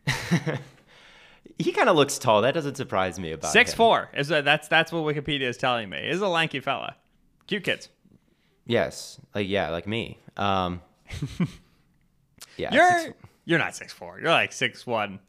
that. 0.06 0.60
He 1.58 1.72
kind 1.72 1.88
of 1.88 1.96
looks 1.96 2.20
tall. 2.20 2.42
That 2.42 2.54
doesn't 2.54 2.76
surprise 2.76 3.18
me 3.18 3.32
about 3.32 3.50
Six 3.54 3.72
him. 3.72 3.78
four 3.78 4.10
is 4.14 4.30
a, 4.30 4.42
that's 4.42 4.68
that's 4.68 4.92
what 4.92 5.04
Wikipedia 5.16 5.44
is 5.44 5.56
telling 5.56 5.90
me. 5.90 6.00
Is 6.00 6.20
a 6.20 6.28
lanky 6.28 6.60
fella, 6.60 6.98
cute 7.48 7.64
kids. 7.64 7.88
Yes, 8.66 9.22
like 9.34 9.48
yeah, 9.48 9.70
like 9.70 9.88
me. 9.88 10.20
Um, 10.36 10.82
yeah, 12.58 12.74
You're 12.74 13.00
six- 13.00 13.14
you're 13.46 13.60
not 13.60 13.74
six 13.74 13.94
four. 13.94 14.20
You're 14.20 14.32
like 14.32 14.52
six 14.52 14.86
one. 14.86 15.20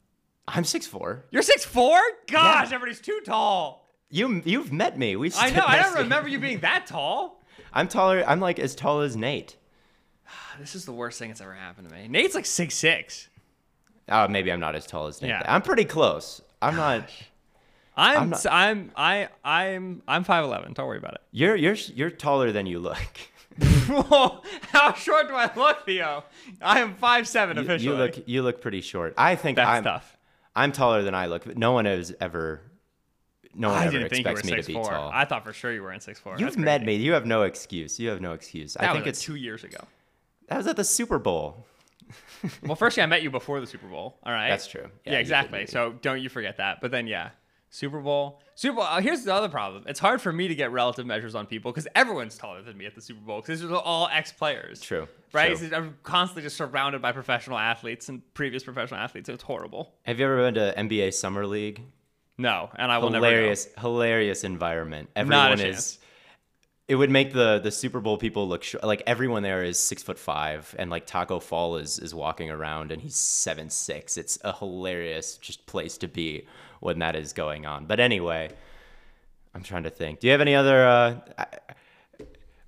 I'm 0.49 0.65
six 0.65 0.85
four. 0.85 1.25
You're 1.31 1.43
six 1.43 1.65
four. 1.65 1.97
Gosh, 2.29 2.71
Yeah. 2.71 2.75
everybody's 2.75 3.01
too 3.01 3.21
tall. 3.25 3.86
You 4.11 4.43
you've 4.45 4.73
met 4.73 4.99
me. 4.99 5.17
We. 5.17 5.33
I 5.37 5.51
know. 5.51 5.65
I 5.67 5.83
don't 5.83 5.97
remember 5.97 6.29
you 6.29 6.39
being 6.39 6.61
that 6.61 6.87
tall. 6.87 7.43
I'm 7.73 7.89
taller. 7.89 8.25
I'm 8.27 8.41
like 8.41 8.59
as 8.59 8.75
tall 8.75 9.01
as 9.01 9.17
Nate. 9.17 9.57
This 10.59 10.75
is 10.75 10.87
the 10.87 10.93
worst 10.93 11.19
thing 11.19 11.29
that's 11.29 11.43
ever 11.43 11.53
happened 11.53 11.89
to 11.89 11.95
me. 11.95 12.09
Nate's 12.09 12.35
like 12.35 12.47
six 12.47 12.75
six. 12.75 13.29
Oh, 14.09 14.27
maybe 14.29 14.51
I'm 14.51 14.61
not 14.61 14.75
as 14.75 14.87
tall 14.87 15.07
as 15.07 15.21
Nate. 15.21 15.29
Yeah. 15.31 15.43
I'm 15.47 15.61
pretty 15.61 15.85
close. 15.85 16.41
I'm 16.63 16.77
not. 16.77 17.11
I'm 17.97 18.23
I'm 18.23 18.31
not- 18.31 18.47
I'm 18.51 18.91
I 18.97 19.29
I'm 19.45 20.03
I'm 20.09 20.25
five 20.25 20.45
eleven. 20.45 20.73
Don't 20.73 20.87
worry 20.87 20.99
about 20.99 21.15
it. 21.15 21.21
You're 21.31 21.57
you're 21.57 21.75
you're 21.75 22.11
taller 22.11 22.53
than 22.53 22.67
you 22.67 22.79
look. 22.79 22.97
Whoa, 23.89 24.43
how 24.71 24.93
short 24.95 25.29
do 25.29 25.35
I 25.35 25.51
look, 25.55 25.85
Theo? 25.87 26.25
I 26.61 26.81
am 26.81 26.95
five 26.95 27.27
seven 27.29 27.57
officially. 27.59 27.85
you 27.85 27.95
look 27.95 28.29
you 28.29 28.43
look 28.43 28.61
pretty 28.61 28.81
short. 28.81 29.15
I 29.19 29.35
think 29.35 29.57
That's 29.57 29.69
I'm 29.69 29.85
tough. 29.85 30.17
I'm 30.55 30.73
taller 30.73 31.03
than 31.03 31.15
I 31.15 31.27
look. 31.27 31.57
No 31.57 31.73
one 31.73 31.85
has 31.85 32.15
ever. 32.21 32.63
No 33.57 33.71
one 33.71 33.79
I 33.79 33.83
ever 33.87 33.93
didn't 33.93 34.11
think 34.11 34.27
you 34.27 34.33
were 34.33 34.39
expects 34.39 34.69
me 34.69 34.75
to 34.75 34.81
be 34.83 34.89
tall. 34.89 35.11
I 35.13 35.25
thought 35.25 35.45
for 35.45 35.53
sure 35.53 35.73
you 35.73 35.83
were 35.83 35.93
in 35.93 36.01
six 36.01 36.21
four. 36.21 36.37
You've 36.39 36.59
met 36.59 36.83
me. 36.85 36.95
You 36.95 37.13
have 37.13 37.27
no 37.27 37.43
excuse. 37.43 37.99
You 37.99 38.11
have 38.11 38.21
no 38.21 38.33
excuse. 38.33 38.75
That 38.75 38.91
I 38.91 38.93
think 38.93 39.07
it's 39.07 39.23
two 39.23 39.37
years 39.37 39.65
ago. 39.65 39.79
that 40.49 40.59
was 40.59 40.67
at 40.67 40.77
the 40.77 40.85
Super 40.85 41.19
Bowl. 41.19 41.67
Well, 42.63 42.77
firstly, 42.77 43.03
I 43.03 43.07
met 43.07 43.23
you 43.23 43.31
before 43.31 43.61
the 43.61 43.67
Super 43.67 43.89
Bowl. 43.89 44.19
All 44.23 44.33
right. 44.33 44.49
That's 44.49 44.69
true. 44.69 44.89
Yeah, 45.05 45.15
Yeah, 45.15 45.19
exactly. 45.19 45.67
So 45.67 45.95
don't 46.03 46.21
you 46.21 46.29
forget 46.29 46.59
that. 46.59 46.79
But 46.81 46.93
then, 46.93 47.09
yeah, 47.09 47.31
Super 47.71 48.01
Bowl. 48.01 48.41
Super 48.55 48.77
Bowl. 48.77 48.85
uh, 48.85 49.01
here's 49.01 49.25
the 49.25 49.35
other 49.35 49.49
problem. 49.49 49.85
It's 49.87 49.99
hard 49.99 50.21
for 50.21 50.33
me 50.33 50.47
to 50.49 50.55
get 50.55 50.71
relative 50.71 51.05
measures 51.07 51.35
on 51.35 51.47
people 51.47 51.73
because 51.73 51.89
everyone's 51.95 52.37
taller 52.39 52.63
than 52.63 52.77
me 52.77 52.87
at 52.87 52.95
the 52.95 53.01
Super 53.01 53.21
Bowl 53.21 53.41
because 53.41 53.61
these 53.61 53.71
are 53.71 53.75
all 53.77 54.09
ex 54.13 54.33
players. 54.33 54.81
True. 54.81 55.09
Right? 55.33 55.57
True. 55.57 55.71
I'm 55.75 55.97
constantly 56.05 56.43
just 56.45 56.57
surrounded 56.57 57.03
by 57.03 57.13
professional 57.13 57.59
athletes 57.59 58.09
and 58.09 58.23
previous 58.35 58.63
professional 58.63 59.01
athletes. 59.01 59.29
It's 59.29 59.43
horrible. 59.43 59.93
Have 60.05 60.19
you 60.21 60.27
ever 60.27 60.37
been 60.37 60.55
to 60.55 60.75
NBA 60.79 61.13
Summer 61.15 61.47
League? 61.47 61.83
No, 62.39 62.71
and 62.77 62.93
I 62.93 62.99
will 62.99 63.11
never. 63.11 63.27
hilarious, 63.27 63.69
hilarious 63.79 64.45
environment. 64.45 65.09
Not 65.17 65.51
a 65.51 65.53
Everyone 65.53 65.61
is. 65.61 65.99
It 66.89 66.95
would 66.95 67.11
make 67.11 67.33
the 67.33 67.59
the 67.59 67.71
Super 67.73 67.99
Bowl 68.01 68.17
people 68.17 68.47
look 68.47 68.63
sh- 68.63 68.77
like 68.83 69.03
everyone 69.07 69.43
there 69.43 69.65
is 69.65 69.79
six 69.79 70.03
foot 70.03 70.19
five, 70.19 70.73
and 70.79 70.89
like 70.91 71.07
Taco 71.07 71.41
Fall 71.41 71.77
is 71.79 71.99
is 71.99 72.15
walking 72.15 72.49
around 72.51 72.93
and 72.93 73.03
he's 73.03 73.17
seven 73.17 73.71
six. 73.71 74.17
It's 74.17 74.39
a 74.45 74.53
hilarious 74.57 75.37
just 75.39 75.67
place 75.67 75.99
to 75.99 76.09
be 76.09 76.47
when 76.81 77.01
that 77.01 77.17
is 77.17 77.33
going 77.33 77.67
on. 77.67 77.87
But 77.87 77.99
anyway, 77.99 78.51
I'm 79.55 79.65
trying 79.65 79.83
to 79.83 79.91
think. 79.91 80.21
Do 80.21 80.29
you 80.29 80.31
have 80.31 80.41
any 80.41 80.55
other? 80.55 80.87
Uh, 80.87 81.17
I- 81.39 81.47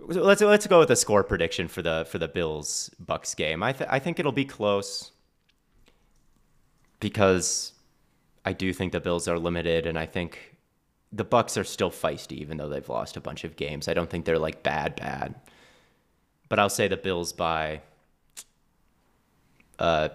let's 0.00 0.40
let's 0.40 0.66
go 0.66 0.80
with 0.80 0.90
a 0.90 0.96
score 0.96 1.22
prediction 1.22 1.68
for 1.68 1.82
the 1.82 2.04
for 2.10 2.18
the 2.18 2.26
Bills 2.28 2.90
Bucs 3.04 3.36
game. 3.36 3.62
I 3.62 3.72
th- 3.72 3.88
I 3.92 4.00
think 4.00 4.18
it'll 4.18 4.32
be 4.32 4.44
close 4.46 5.12
because 7.00 7.72
I 8.44 8.52
do 8.52 8.72
think 8.72 8.92
the 8.92 9.00
Bills 9.00 9.28
are 9.28 9.38
limited, 9.38 9.86
and 9.86 9.98
I 9.98 10.06
think 10.06 10.56
the 11.12 11.24
Bucs 11.24 11.58
are 11.60 11.64
still 11.64 11.90
feisty, 11.90 12.32
even 12.38 12.56
though 12.56 12.68
they've 12.68 12.88
lost 12.88 13.16
a 13.16 13.20
bunch 13.20 13.44
of 13.44 13.56
games. 13.56 13.88
I 13.88 13.94
don't 13.94 14.08
think 14.10 14.24
they're 14.24 14.38
like 14.38 14.62
bad, 14.62 14.96
bad. 14.96 15.34
But 16.48 16.58
I'll 16.58 16.68
say 16.70 16.88
the 16.88 16.96
Bills 16.96 17.32
by 17.32 17.80
uh 19.78 20.08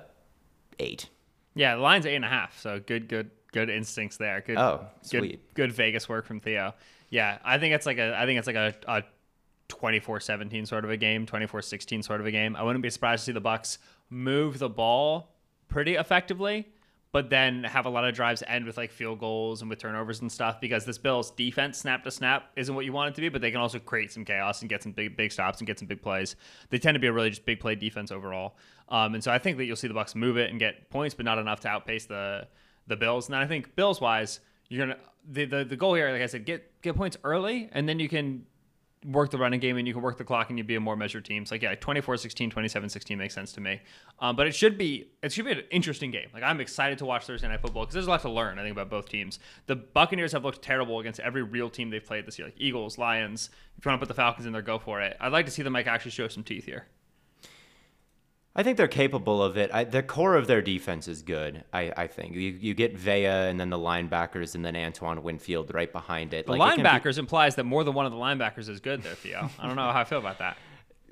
eight. 0.79 1.09
Yeah, 1.55 1.75
the 1.75 1.81
line's 1.81 2.05
eight 2.05 2.15
and 2.15 2.25
a 2.25 2.29
half. 2.29 2.59
So 2.59 2.79
good, 2.79 3.07
good, 3.07 3.29
good 3.51 3.69
instincts 3.69 4.17
there. 4.17 4.41
Good, 4.45 4.57
Oh, 4.57 4.87
good, 5.11 5.21
sweet. 5.21 5.53
good 5.53 5.71
Vegas 5.71 6.09
work 6.09 6.25
from 6.25 6.39
Theo. 6.39 6.73
Yeah, 7.09 7.37
I 7.45 7.59
think 7.59 7.75
it's 7.75 7.85
like 7.85 7.99
a, 7.99 8.17
I 8.17 8.25
think 8.25 8.39
it's 8.39 8.47
like 8.47 8.55
a, 8.55 8.73
a 8.87 9.03
24-17 9.69 10.67
sort 10.67 10.83
of 10.83 10.89
a 10.89 10.97
game, 10.97 11.27
24-16 11.27 12.03
sort 12.03 12.19
of 12.19 12.25
a 12.25 12.31
game. 12.31 12.55
I 12.55 12.63
wouldn't 12.63 12.81
be 12.81 12.89
surprised 12.89 13.21
to 13.21 13.25
see 13.27 13.31
the 13.33 13.41
Bucs 13.41 13.77
move 14.09 14.57
the 14.57 14.69
ball 14.69 15.29
pretty 15.67 15.93
effectively, 15.95 16.67
but 17.13 17.29
then 17.29 17.63
have 17.63 17.85
a 17.85 17.89
lot 17.89 18.03
of 18.03 18.15
drives 18.15 18.41
end 18.47 18.65
with 18.65 18.75
like 18.75 18.91
field 18.91 19.19
goals 19.19 19.61
and 19.61 19.69
with 19.69 19.77
turnovers 19.77 20.19
and 20.21 20.31
stuff 20.31 20.59
because 20.59 20.83
this 20.83 20.97
Bills 20.97 21.29
defense 21.29 21.77
snap 21.77 22.03
to 22.03 22.11
snap 22.11 22.51
isn't 22.55 22.73
what 22.73 22.85
you 22.85 22.91
want 22.91 23.09
it 23.09 23.15
to 23.15 23.21
be, 23.21 23.29
but 23.29 23.39
they 23.39 23.51
can 23.51 23.61
also 23.61 23.77
create 23.77 24.11
some 24.11 24.25
chaos 24.25 24.61
and 24.61 24.69
get 24.69 24.81
some 24.81 24.91
big 24.91 25.15
big 25.15 25.31
stops 25.31 25.59
and 25.59 25.67
get 25.67 25.77
some 25.77 25.87
big 25.87 26.01
plays. 26.01 26.35
They 26.71 26.79
tend 26.79 26.95
to 26.95 26.99
be 26.99 27.07
a 27.07 27.13
really 27.13 27.29
just 27.29 27.45
big 27.45 27.59
play 27.59 27.75
defense 27.75 28.11
overall. 28.11 28.57
Um, 28.89 29.13
and 29.13 29.23
so 29.23 29.31
I 29.31 29.37
think 29.37 29.57
that 29.57 29.65
you'll 29.65 29.75
see 29.75 29.87
the 29.87 29.93
Bucs 29.93 30.15
move 30.15 30.37
it 30.37 30.49
and 30.49 30.59
get 30.59 30.89
points, 30.89 31.13
but 31.13 31.23
not 31.23 31.37
enough 31.37 31.59
to 31.61 31.67
outpace 31.67 32.05
the 32.07 32.47
the 32.87 32.95
Bills. 32.95 33.27
And 33.27 33.35
I 33.35 33.45
think 33.45 33.75
Bills 33.75 34.01
wise, 34.01 34.39
you're 34.67 34.87
gonna 34.87 34.99
the, 35.29 35.45
the 35.45 35.63
the 35.65 35.77
goal 35.77 35.93
here, 35.93 36.11
like 36.11 36.23
I 36.23 36.25
said, 36.25 36.45
get 36.45 36.81
get 36.81 36.95
points 36.95 37.15
early, 37.23 37.69
and 37.73 37.87
then 37.87 37.99
you 37.99 38.09
can 38.09 38.47
work 39.05 39.31
the 39.31 39.37
running 39.37 39.59
game 39.59 39.77
and 39.77 39.87
you 39.87 39.93
can 39.93 40.01
work 40.01 40.17
the 40.17 40.23
clock 40.23 40.49
and 40.49 40.57
you'd 40.57 40.67
be 40.67 40.75
a 40.75 40.79
more 40.79 40.95
measured 40.95 41.25
team. 41.25 41.45
So 41.45 41.55
like 41.55 41.61
yeah, 41.61 41.75
24-16, 41.75 42.51
27-16 42.51 43.17
makes 43.17 43.33
sense 43.33 43.51
to 43.53 43.61
me. 43.61 43.81
Um, 44.19 44.35
but 44.35 44.47
it 44.47 44.55
should 44.55 44.77
be 44.77 45.09
it 45.21 45.31
should 45.31 45.45
be 45.45 45.51
an 45.51 45.63
interesting 45.71 46.11
game. 46.11 46.29
Like 46.33 46.43
I'm 46.43 46.59
excited 46.61 46.97
to 46.99 47.05
watch 47.05 47.25
Thursday 47.25 47.47
night 47.47 47.61
football 47.61 47.83
because 47.83 47.93
there's 47.93 48.07
a 48.07 48.09
lot 48.09 48.21
to 48.21 48.29
learn. 48.29 48.59
I 48.59 48.63
think 48.63 48.73
about 48.73 48.89
both 48.89 49.09
teams. 49.09 49.39
The 49.65 49.75
Buccaneers 49.75 50.31
have 50.31 50.43
looked 50.43 50.61
terrible 50.61 50.99
against 50.99 51.19
every 51.19 51.43
real 51.43 51.69
team 51.69 51.89
they've 51.89 52.03
played 52.03 52.25
this 52.25 52.37
year, 52.37 52.47
like 52.47 52.55
Eagles, 52.57 52.97
Lions. 52.97 53.49
If 53.77 53.85
you 53.85 53.89
want 53.89 53.99
to 53.99 54.05
put 54.05 54.09
the 54.09 54.19
Falcons 54.19 54.45
in 54.45 54.53
there, 54.53 54.61
go 54.61 54.79
for 54.79 55.01
it. 55.01 55.17
I'd 55.19 55.31
like 55.31 55.45
to 55.45 55.51
see 55.51 55.63
them 55.63 55.73
like 55.73 55.87
actually 55.87 56.11
show 56.11 56.27
some 56.27 56.43
teeth 56.43 56.65
here. 56.65 56.87
I 58.55 58.61
think 58.61 58.77
they're 58.77 58.87
capable 58.87 59.41
of 59.41 59.57
it. 59.57 59.71
I, 59.73 59.83
the 59.83 60.03
core 60.03 60.35
of 60.35 60.45
their 60.45 60.61
defense 60.61 61.07
is 61.07 61.23
good. 61.23 61.63
I, 61.73 61.91
I 61.97 62.07
think 62.07 62.35
you, 62.35 62.51
you 62.51 62.75
get 62.75 62.95
Vea 62.95 63.25
and 63.25 63.59
then 63.59 63.71
the 63.71 63.79
linebackers 63.79 64.53
and 64.53 64.63
then 64.63 64.75
Antoine 64.75 65.23
Winfield 65.23 65.73
right 65.73 65.91
behind 65.91 66.35
it. 66.35 66.45
The 66.45 66.53
Like, 66.53 66.77
it 66.77 66.83
be- 66.83 66.83
linebackers 66.87 67.17
implies 67.17 67.55
that 67.55 67.63
more 67.63 67.83
than 67.83 67.95
one 67.95 68.05
of 68.05 68.11
the 68.11 68.17
linebackers 68.17 68.69
is 68.69 68.79
good 68.79 69.01
there, 69.01 69.15
Theo. 69.15 69.49
I 69.59 69.65
don't 69.65 69.75
know 69.75 69.91
how 69.91 70.01
I 70.01 70.03
feel 70.03 70.19
about 70.19 70.37
that. 70.37 70.57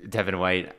Devin 0.08 0.38
White. 0.38 0.72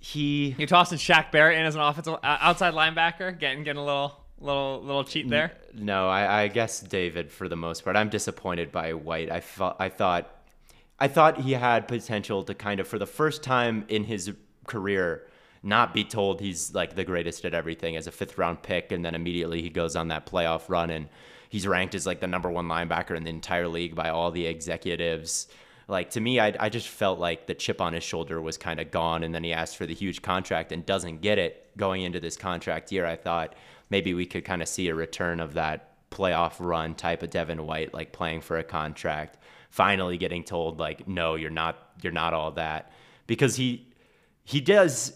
He 0.00 0.54
You're 0.58 0.66
tossing 0.66 0.98
Shaq 0.98 1.30
Barrett 1.30 1.58
in 1.58 1.64
as 1.64 1.74
an 1.74 1.80
offensive 1.80 2.14
uh, 2.14 2.18
outside 2.40 2.74
linebacker, 2.74 3.38
getting 3.38 3.64
getting 3.64 3.80
a 3.80 3.84
little 3.84 4.20
little 4.38 4.82
little 4.82 5.04
cheat 5.04 5.30
there. 5.30 5.52
No, 5.72 6.08
I, 6.08 6.42
I 6.42 6.48
guess 6.48 6.80
David 6.80 7.32
for 7.32 7.48
the 7.48 7.56
most 7.56 7.84
part. 7.84 7.96
I'm 7.96 8.10
disappointed 8.10 8.70
by 8.70 8.92
White. 8.92 9.30
I 9.30 9.40
thought 9.40 9.76
I 9.78 9.88
thought 9.88 10.30
I 11.00 11.08
thought 11.08 11.40
he 11.40 11.52
had 11.52 11.88
potential 11.88 12.44
to 12.44 12.54
kind 12.54 12.80
of 12.80 12.88
for 12.88 12.98
the 12.98 13.06
first 13.06 13.42
time 13.42 13.86
in 13.88 14.04
his 14.04 14.30
career 14.66 15.26
not 15.64 15.94
be 15.94 16.04
told 16.04 16.40
he's 16.40 16.74
like 16.74 16.94
the 16.94 17.04
greatest 17.04 17.44
at 17.44 17.54
everything 17.54 17.96
as 17.96 18.06
a 18.06 18.12
fifth 18.12 18.36
round 18.36 18.62
pick 18.62 18.92
and 18.92 19.04
then 19.04 19.14
immediately 19.14 19.62
he 19.62 19.70
goes 19.70 19.96
on 19.96 20.08
that 20.08 20.26
playoff 20.26 20.68
run 20.68 20.90
and 20.90 21.08
he's 21.48 21.66
ranked 21.66 21.94
as 21.94 22.06
like 22.06 22.20
the 22.20 22.26
number 22.26 22.50
one 22.50 22.66
linebacker 22.66 23.16
in 23.16 23.24
the 23.24 23.30
entire 23.30 23.68
league 23.68 23.94
by 23.94 24.10
all 24.10 24.30
the 24.30 24.46
executives. 24.46 25.46
Like 25.88 26.10
to 26.10 26.20
me, 26.20 26.40
I, 26.40 26.54
I 26.58 26.68
just 26.68 26.88
felt 26.88 27.18
like 27.18 27.46
the 27.46 27.54
chip 27.54 27.80
on 27.80 27.92
his 27.92 28.02
shoulder 28.02 28.42
was 28.42 28.56
kind 28.56 28.80
of 28.80 28.90
gone, 28.90 29.22
and 29.22 29.34
then 29.34 29.44
he 29.44 29.52
asked 29.52 29.76
for 29.76 29.86
the 29.86 29.94
huge 29.94 30.20
contract 30.20 30.72
and 30.72 30.84
doesn't 30.84 31.20
get 31.20 31.38
it 31.38 31.70
going 31.76 32.02
into 32.02 32.20
this 32.20 32.36
contract 32.36 32.90
year. 32.90 33.06
I 33.06 33.16
thought 33.16 33.54
maybe 33.88 34.14
we 34.14 34.26
could 34.26 34.44
kind 34.44 34.62
of 34.62 34.68
see 34.68 34.88
a 34.88 34.94
return 34.94 35.40
of 35.40 35.54
that 35.54 36.10
playoff 36.10 36.54
run 36.58 36.94
type 36.94 37.22
of 37.22 37.30
Devin 37.30 37.66
White, 37.66 37.94
like 37.94 38.12
playing 38.12 38.40
for 38.40 38.58
a 38.58 38.64
contract, 38.64 39.38
finally 39.70 40.16
getting 40.18 40.42
told 40.42 40.78
like, 40.78 41.06
no, 41.06 41.34
you're 41.34 41.50
not, 41.50 41.76
you're 42.02 42.12
not 42.12 42.34
all 42.34 42.50
that, 42.52 42.92
because 43.26 43.56
he 43.56 43.86
he 44.44 44.60
does 44.60 45.12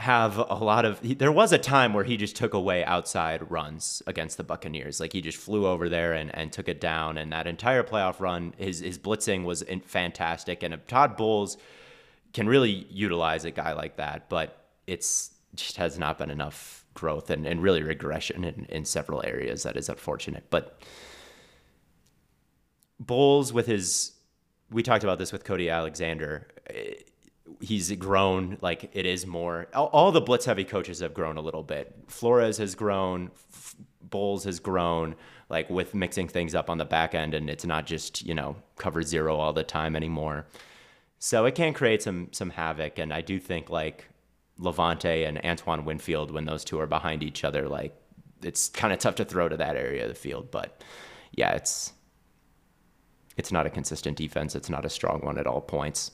have 0.00 0.38
a 0.38 0.54
lot 0.54 0.86
of 0.86 0.98
he, 1.00 1.12
there 1.12 1.30
was 1.30 1.52
a 1.52 1.58
time 1.58 1.92
where 1.92 2.04
he 2.04 2.16
just 2.16 2.34
took 2.34 2.54
away 2.54 2.82
outside 2.86 3.50
runs 3.50 4.02
against 4.06 4.38
the 4.38 4.42
Buccaneers. 4.42 4.98
Like 4.98 5.12
he 5.12 5.20
just 5.20 5.36
flew 5.36 5.66
over 5.66 5.90
there 5.90 6.14
and, 6.14 6.34
and 6.34 6.50
took 6.50 6.70
it 6.70 6.80
down. 6.80 7.18
And 7.18 7.30
that 7.34 7.46
entire 7.46 7.82
playoff 7.82 8.18
run 8.18 8.54
his 8.56 8.80
his 8.80 8.98
blitzing 8.98 9.44
was 9.44 9.62
fantastic. 9.84 10.62
And 10.62 10.78
Todd 10.88 11.18
Bowles 11.18 11.58
can 12.32 12.48
really 12.48 12.86
utilize 12.90 13.44
a 13.44 13.50
guy 13.50 13.72
like 13.72 13.96
that 13.96 14.28
but 14.28 14.68
it's 14.86 15.32
just 15.54 15.76
has 15.76 15.98
not 15.98 16.16
been 16.16 16.30
enough 16.30 16.84
growth 16.94 17.28
and, 17.28 17.46
and 17.46 17.62
really 17.62 17.82
regression 17.82 18.44
in, 18.44 18.66
in 18.70 18.84
several 18.84 19.22
areas 19.26 19.64
that 19.64 19.76
is 19.76 19.88
unfortunate. 19.88 20.44
But 20.48 20.80
Bowles 22.98 23.52
with 23.52 23.66
his 23.66 24.12
we 24.70 24.82
talked 24.82 25.04
about 25.04 25.18
this 25.18 25.30
with 25.30 25.44
Cody 25.44 25.68
Alexander. 25.68 26.46
eh, 26.70 26.94
he's 27.60 27.90
grown 27.92 28.58
like 28.60 28.90
it 28.92 29.06
is 29.06 29.26
more 29.26 29.66
all, 29.74 29.86
all 29.86 30.12
the 30.12 30.20
blitz 30.20 30.44
heavy 30.44 30.64
coaches 30.64 31.00
have 31.00 31.14
grown 31.14 31.36
a 31.36 31.40
little 31.40 31.62
bit 31.62 31.94
flores 32.06 32.58
has 32.58 32.74
grown 32.74 33.30
F- 33.52 33.76
bowles 34.02 34.44
has 34.44 34.58
grown 34.58 35.14
like 35.48 35.68
with 35.70 35.94
mixing 35.94 36.28
things 36.28 36.54
up 36.54 36.70
on 36.70 36.78
the 36.78 36.84
back 36.84 37.14
end 37.14 37.34
and 37.34 37.48
it's 37.48 37.64
not 37.64 37.86
just 37.86 38.24
you 38.24 38.34
know 38.34 38.56
cover 38.76 39.02
zero 39.02 39.36
all 39.36 39.52
the 39.52 39.64
time 39.64 39.94
anymore 39.96 40.46
so 41.18 41.44
it 41.44 41.54
can 41.54 41.72
create 41.72 42.02
some 42.02 42.28
some 42.32 42.50
havoc 42.50 42.98
and 42.98 43.12
i 43.12 43.20
do 43.20 43.38
think 43.38 43.70
like 43.70 44.08
Lavonte 44.58 45.26
and 45.26 45.42
antoine 45.44 45.84
winfield 45.84 46.30
when 46.30 46.44
those 46.44 46.64
two 46.64 46.78
are 46.78 46.86
behind 46.86 47.22
each 47.22 47.44
other 47.44 47.68
like 47.68 47.94
it's 48.42 48.68
kind 48.68 48.92
of 48.92 48.98
tough 48.98 49.14
to 49.16 49.24
throw 49.24 49.48
to 49.48 49.56
that 49.56 49.76
area 49.76 50.02
of 50.02 50.08
the 50.08 50.14
field 50.14 50.50
but 50.50 50.82
yeah 51.32 51.52
it's 51.52 51.92
it's 53.40 53.50
not 53.50 53.66
a 53.66 53.70
consistent 53.70 54.18
defense. 54.18 54.54
It's 54.54 54.68
not 54.68 54.84
a 54.84 54.90
strong 54.90 55.20
one 55.20 55.38
at 55.38 55.46
all 55.46 55.62
points. 55.62 56.10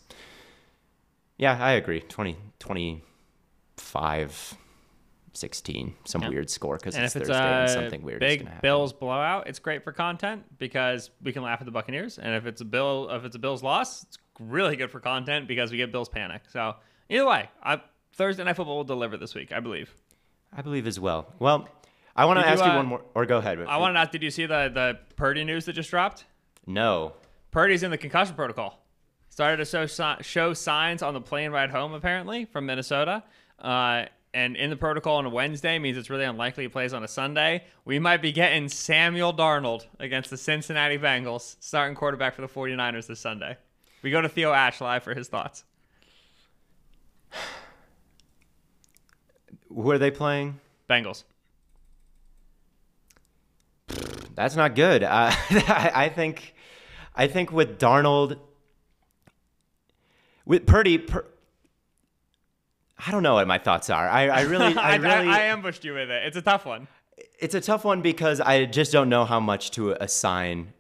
Yeah, 1.39 1.57
I 1.63 1.73
agree. 1.73 2.01
20, 2.01 2.37
25, 2.59 4.55
16, 5.33 5.95
some 6.05 6.23
Yeah. 6.23 6.29
weird 6.31 6.49
score 6.51 6.77
because 6.77 6.97
it's 6.97 7.15
if 7.15 7.23
it's 7.23 7.29
Thursday 7.31 7.61
and 7.63 7.71
something 7.71 8.03
weird 8.03 8.23
is 8.23 8.39
big. 8.39 8.61
Bills 8.63 8.93
blowout, 8.93 9.47
it's 9.47 9.59
great 9.59 9.85
for 9.85 9.93
content 9.93 10.45
because 10.59 11.11
we 11.23 11.33
can 11.33 11.43
laugh 11.43 11.61
at 11.61 11.67
the 11.67 11.71
Buccaneers. 11.73 12.19
And 12.19 12.35
if 12.35 12.47
it's 12.47 12.61
a 12.63 12.65
Bill, 12.65 13.09
if 13.11 13.25
it's 13.25 13.37
a 13.37 13.39
Bills 13.39 13.63
loss, 13.63 14.03
it's 14.05 14.19
really 14.41 14.77
good 14.77 14.91
for 14.91 15.01
content 15.01 15.47
because 15.47 15.71
we 15.71 15.77
get 15.77 15.93
Bills 15.93 16.09
panic. 16.09 16.43
So 16.49 16.77
either 17.11 17.27
way, 17.27 17.51
I, 17.63 17.83
Thursday 18.15 18.45
night 18.45 18.57
football 18.57 18.77
will 18.79 18.85
deliver 18.85 19.17
this 19.19 19.35
week, 19.35 19.53
I 19.53 19.61
believe. 19.61 19.95
I 20.57 20.63
believe 20.63 20.87
as 20.87 20.99
well. 20.99 21.27
Well, 21.39 21.69
I 22.15 22.25
want 22.25 22.41
to 22.41 22.49
ask 22.49 22.65
you 22.65 22.71
uh, 22.71 22.77
one 22.77 22.87
more, 22.87 23.03
or 23.15 23.27
go 23.27 23.37
ahead. 23.39 23.59
I 23.69 23.77
want 23.77 23.95
to 23.95 24.03
know, 24.05 24.11
did 24.11 24.23
you 24.23 24.31
see 24.31 24.47
the 24.47 24.71
the 24.73 24.99
Purdy 25.17 25.45
news 25.45 25.67
that 25.67 25.75
just 25.75 25.91
dropped? 25.91 26.25
No. 26.67 27.13
Purdy's 27.51 27.83
in 27.83 27.91
the 27.91 27.99
concussion 27.99 28.35
protocol. 28.35 28.86
Started 29.37 29.59
to 29.59 29.67
show, 29.67 29.85
si- 29.85 30.23
show 30.23 30.55
signs 30.55 31.03
on 31.03 31.13
the 31.13 31.21
plane 31.21 31.51
ride 31.51 31.69
home, 31.69 31.93
apparently, 31.93 32.47
from 32.47 32.65
Minnesota. 32.65 33.23
Uh, 33.59 34.07
and 34.33 34.57
in 34.57 34.71
the 34.71 34.77
protocol 34.77 35.17
on 35.17 35.27
a 35.27 35.29
Wednesday 35.29 35.79
means 35.79 35.99
it's 35.99 36.09
really 36.09 36.25
unlikely 36.25 36.65
he 36.65 36.69
plays 36.69 36.95
on 36.95 37.05
a 37.05 37.09
Sunday. 37.09 37.65
We 37.85 37.99
might 37.99 38.23
be 38.23 38.33
getting 38.33 38.71
Samuel 38.71 39.35
Darnold 39.35 39.85
against 40.01 40.31
the 40.31 40.39
Cincinnati 40.39 40.97
Bengals, 40.97 41.57
starting 41.61 41.95
quarterback 41.95 42.35
for 42.35 42.41
the 42.41 42.49
49ers 42.49 43.09
this 43.09 43.21
Sunday. 43.21 43.59
We 44.01 44.11
go 44.11 44.23
to 44.23 44.29
Theo 44.31 44.55
Ash 44.55 44.81
live 44.81 45.03
for 45.03 45.13
his 45.13 45.29
thoughts. 45.29 45.65
Who 49.69 49.91
are 49.91 49.99
they 49.99 50.11
playing? 50.11 50.61
Bengals. 50.89 51.25
That's 54.35 54.57
not 54.57 54.75
good. 54.75 55.03
Uh, 55.03 55.31
I, 55.31 55.93
I 56.07 56.09
think, 56.09 56.55
I 57.15 57.27
think 57.27 57.53
with 57.53 57.79
Darnold, 57.79 58.39
with 60.47 60.65
Purdy, 60.67 60.97
Pur- 60.99 61.27
I 63.07 63.11
don't 63.11 63.23
know 63.23 63.35
what 63.35 63.47
my 63.47 63.59
thoughts 63.59 63.91
are. 63.91 64.09
I, 64.09 64.29
I 64.29 64.41
really, 64.43 64.75
I 64.77 64.93
I, 64.93 64.97
really, 64.97 65.29
I, 65.29 65.39
I 65.39 65.41
ambushed 65.43 65.85
you 65.85 65.93
with 65.93 66.11
it. 66.11 66.25
It's 66.27 66.37
a 66.37 66.43
tough 66.43 66.65
one. 66.65 66.89
it's 67.39 67.55
a 67.55 67.61
tough 67.61 67.85
one 67.85 68.01
because 68.01 68.41
I 68.41 68.65
just 68.65 68.93
don't 68.93 69.09
know 69.11 69.25
how 69.25 69.41
much 69.41 69.71
to 69.73 69.93
assign. 70.03 70.73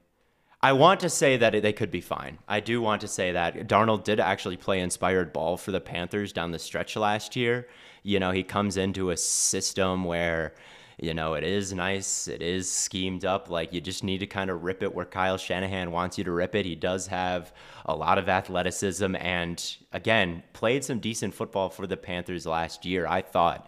I 0.62 0.72
want 0.72 1.00
to 1.00 1.10
say 1.10 1.36
that 1.36 1.52
they 1.62 1.72
could 1.72 1.90
be 1.90 2.00
fine. 2.00 2.38
I 2.48 2.60
do 2.60 2.80
want 2.80 3.02
to 3.02 3.08
say 3.08 3.32
that 3.32 3.68
Darnold 3.68 4.04
did 4.04 4.18
actually 4.18 4.56
play 4.56 4.80
inspired 4.80 5.32
ball 5.32 5.56
for 5.58 5.70
the 5.70 5.80
Panthers 5.80 6.32
down 6.32 6.50
the 6.50 6.58
stretch 6.58 6.96
last 6.96 7.36
year. 7.36 7.68
You 8.02 8.18
know, 8.18 8.30
he 8.30 8.42
comes 8.42 8.76
into 8.76 9.10
a 9.10 9.16
system 9.16 10.04
where, 10.04 10.54
you 10.98 11.12
know, 11.12 11.34
it 11.34 11.44
is 11.44 11.72
nice, 11.74 12.26
it 12.26 12.42
is 12.42 12.70
schemed 12.70 13.24
up. 13.24 13.50
Like 13.50 13.72
you 13.72 13.80
just 13.80 14.02
need 14.02 14.18
to 14.18 14.26
kind 14.26 14.50
of 14.50 14.64
rip 14.64 14.82
it 14.82 14.94
where 14.94 15.04
Kyle 15.04 15.36
Shanahan 15.36 15.90
wants 15.90 16.16
you 16.16 16.24
to 16.24 16.32
rip 16.32 16.54
it. 16.54 16.64
He 16.64 16.74
does 16.74 17.06
have 17.08 17.52
a 17.84 17.94
lot 17.94 18.18
of 18.18 18.28
athleticism 18.28 19.14
and, 19.16 19.76
again, 19.92 20.42
played 20.52 20.84
some 20.84 20.98
decent 20.98 21.34
football 21.34 21.68
for 21.68 21.86
the 21.86 21.96
Panthers 21.96 22.46
last 22.46 22.86
year. 22.86 23.06
I 23.06 23.20
thought 23.22 23.66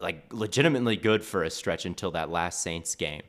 like 0.00 0.32
legitimately 0.32 0.96
good 0.96 1.24
for 1.24 1.44
a 1.44 1.50
stretch 1.50 1.86
until 1.86 2.10
that 2.10 2.30
last 2.30 2.60
Saints 2.60 2.94
game. 2.94 3.22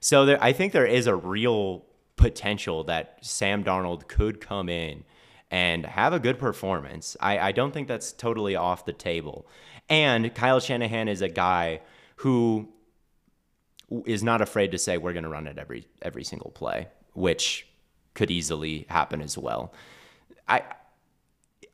So 0.00 0.24
there, 0.24 0.42
I 0.42 0.52
think 0.52 0.72
there 0.72 0.86
is 0.86 1.06
a 1.06 1.16
real 1.16 1.84
potential 2.16 2.84
that 2.84 3.18
Sam 3.20 3.64
Darnold 3.64 4.08
could 4.08 4.40
come 4.40 4.68
in 4.68 5.04
and 5.50 5.84
have 5.84 6.12
a 6.12 6.20
good 6.20 6.38
performance. 6.38 7.16
I, 7.20 7.38
I 7.38 7.52
don't 7.52 7.72
think 7.72 7.88
that's 7.88 8.12
totally 8.12 8.54
off 8.54 8.84
the 8.84 8.92
table. 8.92 9.46
And 9.88 10.34
Kyle 10.34 10.60
Shanahan 10.60 11.08
is 11.08 11.22
a 11.22 11.28
guy 11.28 11.80
who 12.16 12.68
is 14.04 14.22
not 14.22 14.40
afraid 14.40 14.72
to 14.72 14.78
say 14.78 14.98
we're 14.98 15.12
going 15.12 15.24
to 15.24 15.28
run 15.28 15.46
it 15.46 15.58
every 15.58 15.86
every 16.02 16.24
single 16.24 16.50
play, 16.50 16.88
which 17.14 17.66
could 18.14 18.30
easily 18.30 18.86
happen 18.88 19.20
as 19.20 19.38
well. 19.38 19.72
I 20.46 20.62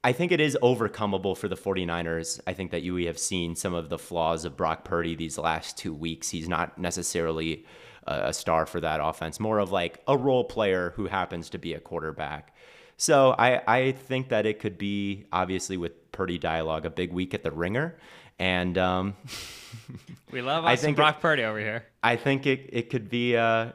I 0.04 0.12
think 0.12 0.32
it 0.32 0.40
is 0.40 0.58
overcomable 0.62 1.34
for 1.34 1.48
the 1.48 1.56
49ers. 1.56 2.38
I 2.46 2.52
think 2.52 2.70
that 2.72 2.82
you 2.82 2.94
have 3.06 3.18
seen 3.18 3.56
some 3.56 3.72
of 3.72 3.88
the 3.88 3.98
flaws 3.98 4.44
of 4.44 4.54
Brock 4.54 4.84
Purdy 4.84 5.14
these 5.14 5.38
last 5.38 5.78
two 5.78 5.94
weeks. 5.94 6.28
He's 6.28 6.46
not 6.46 6.76
necessarily 6.76 7.64
a, 8.06 8.28
a 8.28 8.32
star 8.34 8.66
for 8.66 8.80
that 8.80 9.00
offense, 9.02 9.40
more 9.40 9.58
of 9.58 9.72
like 9.72 10.02
a 10.06 10.16
role 10.16 10.44
player 10.44 10.92
who 10.96 11.06
happens 11.06 11.48
to 11.50 11.58
be 11.58 11.72
a 11.72 11.80
quarterback. 11.80 12.54
So 12.98 13.34
I, 13.38 13.62
I 13.66 13.92
think 13.92 14.28
that 14.28 14.44
it 14.44 14.60
could 14.60 14.76
be, 14.78 15.24
obviously, 15.32 15.78
with 15.78 16.12
Purdy 16.12 16.38
dialogue, 16.38 16.84
a 16.84 16.90
big 16.90 17.12
week 17.12 17.32
at 17.32 17.42
the 17.42 17.50
ringer. 17.50 17.96
And 18.38 18.76
um, 18.78 19.14
We 20.34 20.42
love 20.42 20.64
I 20.64 20.74
think 20.74 20.96
Brock 20.96 21.20
Purdy 21.20 21.44
over 21.44 21.60
here. 21.60 21.84
I 22.02 22.16
think 22.16 22.44
it, 22.44 22.68
it 22.72 22.90
could 22.90 23.08
be 23.08 23.36
uh, 23.36 23.70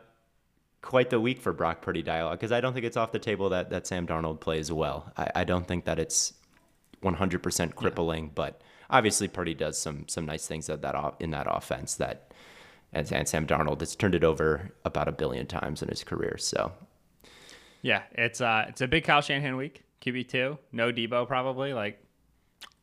quite 0.81 1.09
the 1.09 1.19
week 1.19 1.39
for 1.39 1.53
Brock 1.53 1.81
Purdy 1.81 2.01
dialogue 2.01 2.37
because 2.37 2.51
I 2.51 2.59
don't 2.59 2.73
think 2.73 2.85
it's 2.85 2.97
off 2.97 3.13
the 3.13 3.19
table 3.19 3.47
that, 3.49 3.69
that 3.69 3.87
Sam 3.87 4.05
Darnold 4.05 4.41
plays 4.41 4.69
well. 4.69 5.09
I, 5.15 5.31
I 5.35 5.43
don't 5.45 5.65
think 5.65 5.85
that 5.85 5.99
it's 5.99 6.33
100% 7.01 7.75
crippling, 7.75 8.31
but 8.35 8.61
obviously 8.89 9.29
Purdy 9.29 9.53
does 9.53 9.77
some 9.77 10.05
some 10.09 10.25
nice 10.25 10.47
things 10.47 10.69
at 10.69 10.81
that 10.81 11.15
in 11.21 11.31
that 11.31 11.47
offense 11.49 11.95
that 11.95 12.33
and, 12.91 13.09
and 13.13 13.25
Sam 13.25 13.47
Darnold 13.47 13.79
has 13.79 13.95
turned 13.95 14.15
it 14.15 14.25
over 14.25 14.71
about 14.83 15.07
a 15.07 15.13
billion 15.13 15.45
times 15.47 15.81
in 15.81 15.87
his 15.87 16.03
career. 16.03 16.35
So 16.37 16.73
Yeah, 17.81 18.01
it's 18.11 18.41
uh, 18.41 18.65
it's 18.67 18.81
a 18.81 18.87
big 18.87 19.05
Kyle 19.05 19.21
Shanahan 19.21 19.55
week. 19.55 19.83
QB 20.01 20.27
two, 20.27 20.57
no 20.73 20.91
Deebo 20.91 21.25
probably 21.25 21.73
like 21.73 22.03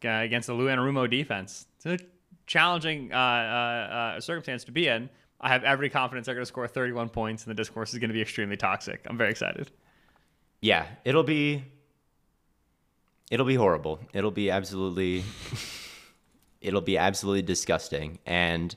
uh, 0.06 0.20
against 0.20 0.46
the 0.46 0.54
Lou 0.54 0.66
Anarumo 0.66 1.08
defense. 1.10 1.66
It's 1.76 1.86
a 1.86 1.98
challenging 2.46 3.12
uh, 3.12 3.16
uh, 3.16 3.18
uh, 4.16 4.20
circumstance 4.20 4.64
to 4.64 4.72
be 4.72 4.88
in. 4.88 5.10
I 5.40 5.48
have 5.48 5.64
every 5.64 5.90
confidence 5.90 6.26
they're 6.26 6.34
going 6.34 6.42
to 6.42 6.48
score 6.48 6.66
31 6.66 7.10
points, 7.10 7.44
and 7.44 7.50
the 7.50 7.54
discourse 7.54 7.92
is 7.92 7.98
going 7.98 8.08
to 8.08 8.14
be 8.14 8.22
extremely 8.22 8.56
toxic. 8.56 9.04
I'm 9.06 9.18
very 9.18 9.30
excited. 9.30 9.70
yeah, 10.60 10.86
it'll 11.04 11.24
be 11.24 11.64
it'll 13.30 13.46
be 13.46 13.56
horrible. 13.56 14.00
It'll 14.14 14.30
be 14.30 14.50
absolutely 14.50 15.24
it'll 16.60 16.80
be 16.80 16.96
absolutely 16.96 17.42
disgusting 17.42 18.18
and 18.24 18.74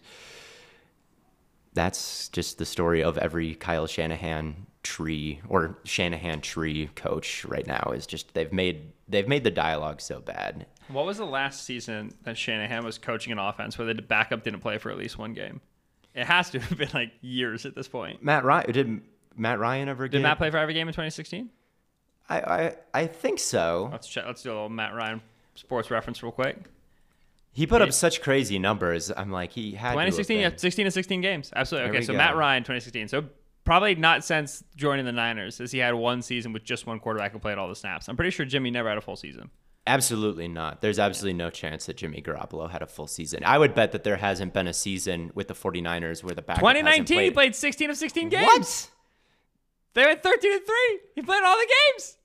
that's 1.74 2.30
just 2.30 2.58
the 2.58 2.66
story 2.66 3.04
of 3.04 3.18
every 3.18 3.56
Kyle 3.56 3.88
Shanahan 3.88 4.68
tree 4.84 5.40
or 5.48 5.78
Shanahan 5.84 6.42
tree 6.42 6.90
coach 6.96 7.46
right 7.46 7.66
now 7.66 7.92
is 7.94 8.08
just 8.08 8.34
they've 8.34 8.52
made 8.52 8.92
they've 9.08 9.28
made 9.28 9.44
the 9.44 9.52
dialogue 9.52 10.02
so 10.02 10.20
bad. 10.20 10.66
What 10.92 11.06
was 11.06 11.18
the 11.18 11.26
last 11.26 11.66
season 11.66 12.14
that 12.24 12.38
Shanahan 12.38 12.84
was 12.84 12.98
coaching 12.98 13.32
an 13.32 13.40
offense 13.40 13.78
where 13.78 13.94
the 13.94 14.02
backup 14.02 14.44
didn't 14.44 14.62
play 14.62 14.78
for 14.78 14.92
at 14.92 14.98
least 14.98 15.18
one 15.18 15.34
game? 15.34 15.62
It 16.16 16.26
has 16.26 16.50
to 16.52 16.60
have 16.60 16.78
been 16.78 16.90
like 16.94 17.12
years 17.22 17.66
at 17.66 17.76
this 17.76 17.88
point. 17.88 18.24
Matt 18.24 18.44
Ryan 18.44 18.72
did 18.72 19.02
Matt 19.36 19.60
Ryan 19.60 19.90
ever 19.90 20.08
Did 20.08 20.22
Matt 20.22 20.38
play 20.38 20.50
for 20.50 20.58
every 20.58 20.74
game 20.74 20.88
in 20.88 20.94
2016? 20.94 21.50
I, 22.30 22.40
I 22.40 22.76
I 22.94 23.08
think 23.08 23.40
so. 23.40 23.90
Let's 23.92 24.08
check. 24.08 24.26
Let's 24.26 24.44
do 24.44 24.52
a 24.52 24.54
little 24.54 24.70
Matt 24.70 24.94
Ryan 24.94 25.22
sports 25.56 25.92
reference 25.92 26.22
real 26.24 26.32
quick. 26.32 26.66
He 27.52 27.68
put 27.68 27.82
up 27.82 27.92
such 27.92 28.22
crazy 28.22 28.60
numbers. 28.60 29.12
I'm 29.12 29.32
like 29.32 29.52
he 29.52 29.72
had 29.72 29.94
to 29.94 30.00
have 30.00 30.08
2016, 30.08 30.40
yeah, 30.40 30.52
16 30.56 30.86
to 30.86 30.92
16 30.92 31.22
games. 31.22 31.52
Absolutely. 31.56 31.90
There 31.90 31.98
Okay, 31.98 32.06
so 32.06 32.14
go. 32.14 32.18
Matt 32.18 32.36
Ryan, 32.36 32.64
2016. 32.64 33.08
So 33.08 33.26
probably 33.66 33.96
not 33.96 34.24
since 34.24 34.64
joining 34.76 35.06
the 35.06 35.12
Niners, 35.12 35.60
as 35.60 35.72
he 35.72 35.80
had 35.80 35.94
one 35.96 36.22
season 36.22 36.54
with 36.54 36.64
just 36.64 36.86
one 36.86 37.00
quarterback 37.00 37.32
who 37.32 37.40
played 37.40 37.58
all 37.58 37.68
the 37.68 37.76
snaps. 37.76 38.08
I'm 38.08 38.16
pretty 38.16 38.32
sure 38.32 38.46
Jimmy 38.46 38.72
never 38.72 38.88
had 38.88 38.98
a 38.98 39.02
full 39.02 39.16
season. 39.16 39.50
Absolutely 39.88 40.48
not. 40.48 40.82
There's 40.82 41.00
absolutely 41.00 41.38
no 41.38 41.50
chance 41.50 41.88
that 41.88 41.98
Jimmy 41.98 42.22
Garoppolo 42.22 42.70
had 42.70 42.82
a 42.82 42.86
full 42.88 43.08
season. 43.08 43.44
I 43.44 43.58
would 43.58 43.74
bet 43.74 43.92
that 43.94 44.04
there 44.04 44.18
hasn't 44.18 44.54
been 44.54 44.68
a 44.68 44.74
season 44.74 45.32
with 45.34 45.48
the 45.48 45.56
49ers 45.56 46.24
where 46.24 46.36
the 46.36 46.44
hasn't 46.48 46.60
2019, 46.60 47.06
he 47.08 47.14
played. 47.30 47.34
played 47.34 47.56
16 47.56 47.90
of 47.90 47.98
16 47.98 48.30
games. 48.30 48.46
What? 48.46 48.90
They 49.96 50.06
went 50.06 50.22
13 50.22 50.52
and 50.54 50.66
3. 50.66 50.76
He 51.16 51.22
played 51.24 51.42
all 51.44 51.58
the 51.58 51.68
games. 51.94 52.18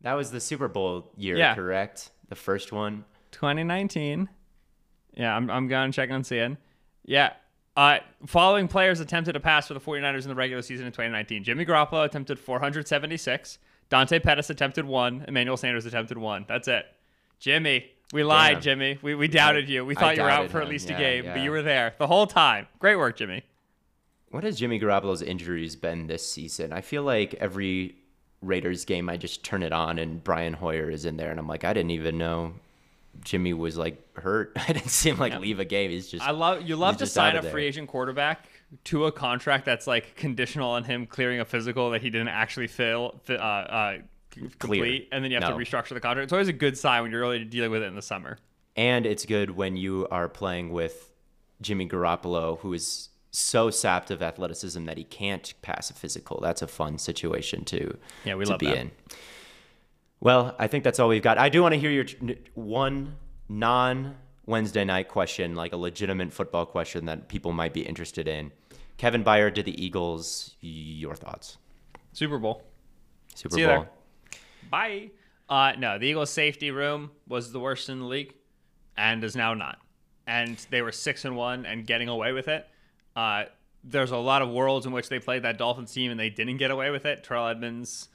That 0.00 0.14
was 0.14 0.30
the 0.32 0.40
Super 0.40 0.66
Bowl 0.66 1.12
year, 1.16 1.36
Yeah. 1.36 1.54
correct? 1.54 2.10
The 2.28 2.34
first 2.34 2.72
one. 2.72 3.04
2019. 3.30 4.28
Yeah, 5.14 5.36
I'm, 5.36 5.48
I'm 5.50 5.68
going 5.68 5.92
checking 5.92 6.16
and 6.16 6.26
seeing. 6.26 6.56
Yeah. 7.04 7.34
Uh, 7.76 7.98
following 8.26 8.66
players 8.66 9.00
attempted 9.00 9.36
a 9.36 9.40
pass 9.40 9.68
for 9.68 9.74
the 9.74 9.80
49ers 9.80 10.22
in 10.22 10.28
the 10.28 10.34
regular 10.34 10.62
season 10.62 10.86
in 10.86 10.92
2019. 10.92 11.44
Jimmy 11.44 11.64
Garoppolo 11.64 12.04
attempted 12.04 12.38
476. 12.38 13.58
Dante 13.90 14.18
Pettis 14.18 14.50
attempted 14.50 14.84
one. 14.84 15.24
Emmanuel 15.28 15.56
Sanders 15.56 15.86
attempted 15.86 16.18
one. 16.18 16.44
That's 16.48 16.68
it. 16.68 16.86
Jimmy, 17.38 17.86
we 18.12 18.24
lied, 18.24 18.54
Damn. 18.54 18.62
Jimmy. 18.62 18.98
We, 19.02 19.14
we 19.14 19.28
doubted 19.28 19.68
you. 19.68 19.84
We 19.84 19.96
I 19.96 20.00
thought 20.00 20.16
you 20.16 20.22
were 20.22 20.30
out 20.30 20.50
for 20.50 20.60
at 20.62 20.68
least 20.68 20.88
Yeah, 20.88 20.96
a 20.96 20.98
game, 20.98 21.24
but 21.26 21.40
you 21.40 21.50
were 21.50 21.62
there 21.62 21.94
the 21.98 22.06
whole 22.06 22.26
time. 22.26 22.66
Great 22.78 22.96
work, 22.96 23.16
Jimmy. 23.16 23.42
What 24.30 24.44
has 24.44 24.58
Jimmy 24.58 24.80
Garoppolo's 24.80 25.22
injuries 25.22 25.76
been 25.76 26.06
this 26.06 26.26
season? 26.28 26.72
I 26.72 26.80
feel 26.80 27.02
like 27.02 27.34
every 27.34 27.96
Raiders 28.42 28.84
game 28.84 29.08
I 29.08 29.16
just 29.16 29.44
turn 29.44 29.62
it 29.62 29.72
on 29.72 29.98
and 29.98 30.22
Brian 30.22 30.52
Hoyer 30.54 30.90
is 30.90 31.04
in 31.04 31.16
there 31.16 31.30
and 31.30 31.38
I'm 31.38 31.46
like, 31.48 31.64
I 31.64 31.72
didn't 31.72 31.92
even 31.92 32.18
know 32.18 32.54
Jimmy 33.22 33.52
was 33.52 33.76
like 33.76 34.02
hurt. 34.16 34.52
I 34.68 34.72
didn't 34.72 34.88
see 34.90 35.10
him 35.10 35.18
like 35.18 35.32
Yeah. 35.32 35.38
leave 35.38 35.60
a 35.60 35.64
game. 35.64 35.90
He's 35.90 36.08
just 36.08 36.26
I 36.26 36.32
love 36.32 36.62
you 36.62 36.76
love 36.76 36.96
to 36.98 37.06
sign 37.06 37.36
a 37.36 37.42
free 37.42 37.64
agent 37.66 37.88
quarterback 37.88 38.44
to 38.84 39.04
a 39.06 39.12
contract 39.12 39.64
that's 39.64 39.86
like 39.86 40.16
conditional 40.16 40.70
on 40.70 40.84
him 40.84 41.06
clearing 41.06 41.40
a 41.40 41.44
physical 41.44 41.90
that 41.90 42.02
he 42.02 42.10
didn't 42.10 42.28
actually 42.28 42.66
fill, 42.66 43.20
uh, 43.28 43.32
uh, 43.32 43.98
complete, 44.58 45.08
and 45.12 45.22
then 45.22 45.30
you 45.30 45.36
have 45.40 45.48
No. 45.50 45.56
to 45.58 45.64
restructure 45.64 45.90
the 45.90 46.00
contract. 46.00 46.24
It's 46.24 46.32
always 46.32 46.48
a 46.48 46.52
good 46.52 46.76
sign 46.76 47.02
when 47.02 47.10
you're 47.10 47.20
really 47.20 47.44
dealing 47.44 47.70
with 47.70 47.82
it 47.82 47.86
in 47.86 47.94
the 47.94 48.02
summer. 48.02 48.38
And 48.76 49.06
it's 49.06 49.24
good 49.24 49.50
when 49.50 49.76
you 49.76 50.08
are 50.10 50.28
playing 50.28 50.70
with 50.70 51.10
Jimmy 51.60 51.86
Garoppolo, 51.88 52.58
who 52.58 52.72
is 52.72 53.10
so 53.30 53.70
sapped 53.70 54.10
of 54.10 54.22
athleticism 54.22 54.84
that 54.86 54.96
he 54.98 55.04
can't 55.04 55.54
pass 55.62 55.90
a 55.90 55.94
physical. 55.94 56.40
That's 56.42 56.62
a 56.62 56.66
fun 56.66 56.98
situation 56.98 57.64
to 57.66 57.96
Yeah, 58.24 58.34
we 58.34 58.44
to 58.44 58.50
love 58.52 58.60
be 58.60 58.66
that. 58.66 58.76
in. 58.76 58.90
Well, 60.20 60.54
I 60.58 60.66
think 60.66 60.84
that's 60.84 60.98
all 60.98 61.08
we've 61.08 61.22
got. 61.22 61.38
I 61.38 61.48
do 61.48 61.62
want 61.62 61.74
to 61.74 61.78
hear 61.78 61.90
your 61.90 62.06
one 62.54 63.16
non 63.48 64.16
Wednesday 64.46 64.84
night 64.84 65.08
question, 65.08 65.54
like 65.54 65.72
a 65.72 65.76
legitimate 65.76 66.32
football 66.32 66.66
question 66.66 67.06
that 67.06 67.28
people 67.28 67.52
might 67.52 67.72
be 67.72 67.80
interested 67.82 68.28
in. 68.28 68.52
Kevin 68.96 69.24
Byard 69.24 69.54
to 69.56 69.62
the 69.62 69.82
Eagles. 69.84 70.54
Your 70.60 71.14
thoughts? 71.14 71.58
Super 72.12 72.38
Bowl. 72.38 72.62
Super 73.34 73.54
See 73.56 73.60
you 73.62 73.66
Bowl. 73.66 73.80
there. 73.80 73.90
Bye. 74.70 75.10
Uh, 75.48 75.72
no, 75.78 75.98
the 75.98 76.06
Eagles' 76.06 76.30
safety 76.30 76.70
room 76.70 77.10
was 77.28 77.52
the 77.52 77.60
worst 77.60 77.88
in 77.88 77.98
the 78.00 78.06
league, 78.06 78.34
and 78.96 79.22
is 79.24 79.36
now 79.36 79.52
not. 79.54 79.78
And 80.26 80.56
they 80.70 80.80
were 80.80 80.92
six 80.92 81.24
and 81.24 81.36
one 81.36 81.66
and 81.66 81.86
getting 81.86 82.08
away 82.08 82.32
with 82.32 82.48
it. 82.48 82.66
Uh, 83.14 83.44
there's 83.82 84.10
a 84.10 84.16
lot 84.16 84.40
of 84.40 84.48
worlds 84.48 84.86
in 84.86 84.92
which 84.92 85.08
they 85.10 85.18
played 85.18 85.42
that 85.42 85.58
Dolphins 85.58 85.92
team 85.92 86.10
and 86.10 86.18
they 86.18 86.30
didn't 86.30 86.56
get 86.56 86.70
away 86.70 86.90
with 86.90 87.04
it. 87.04 87.22
Terrell 87.24 87.46
Edmunds 87.48 88.08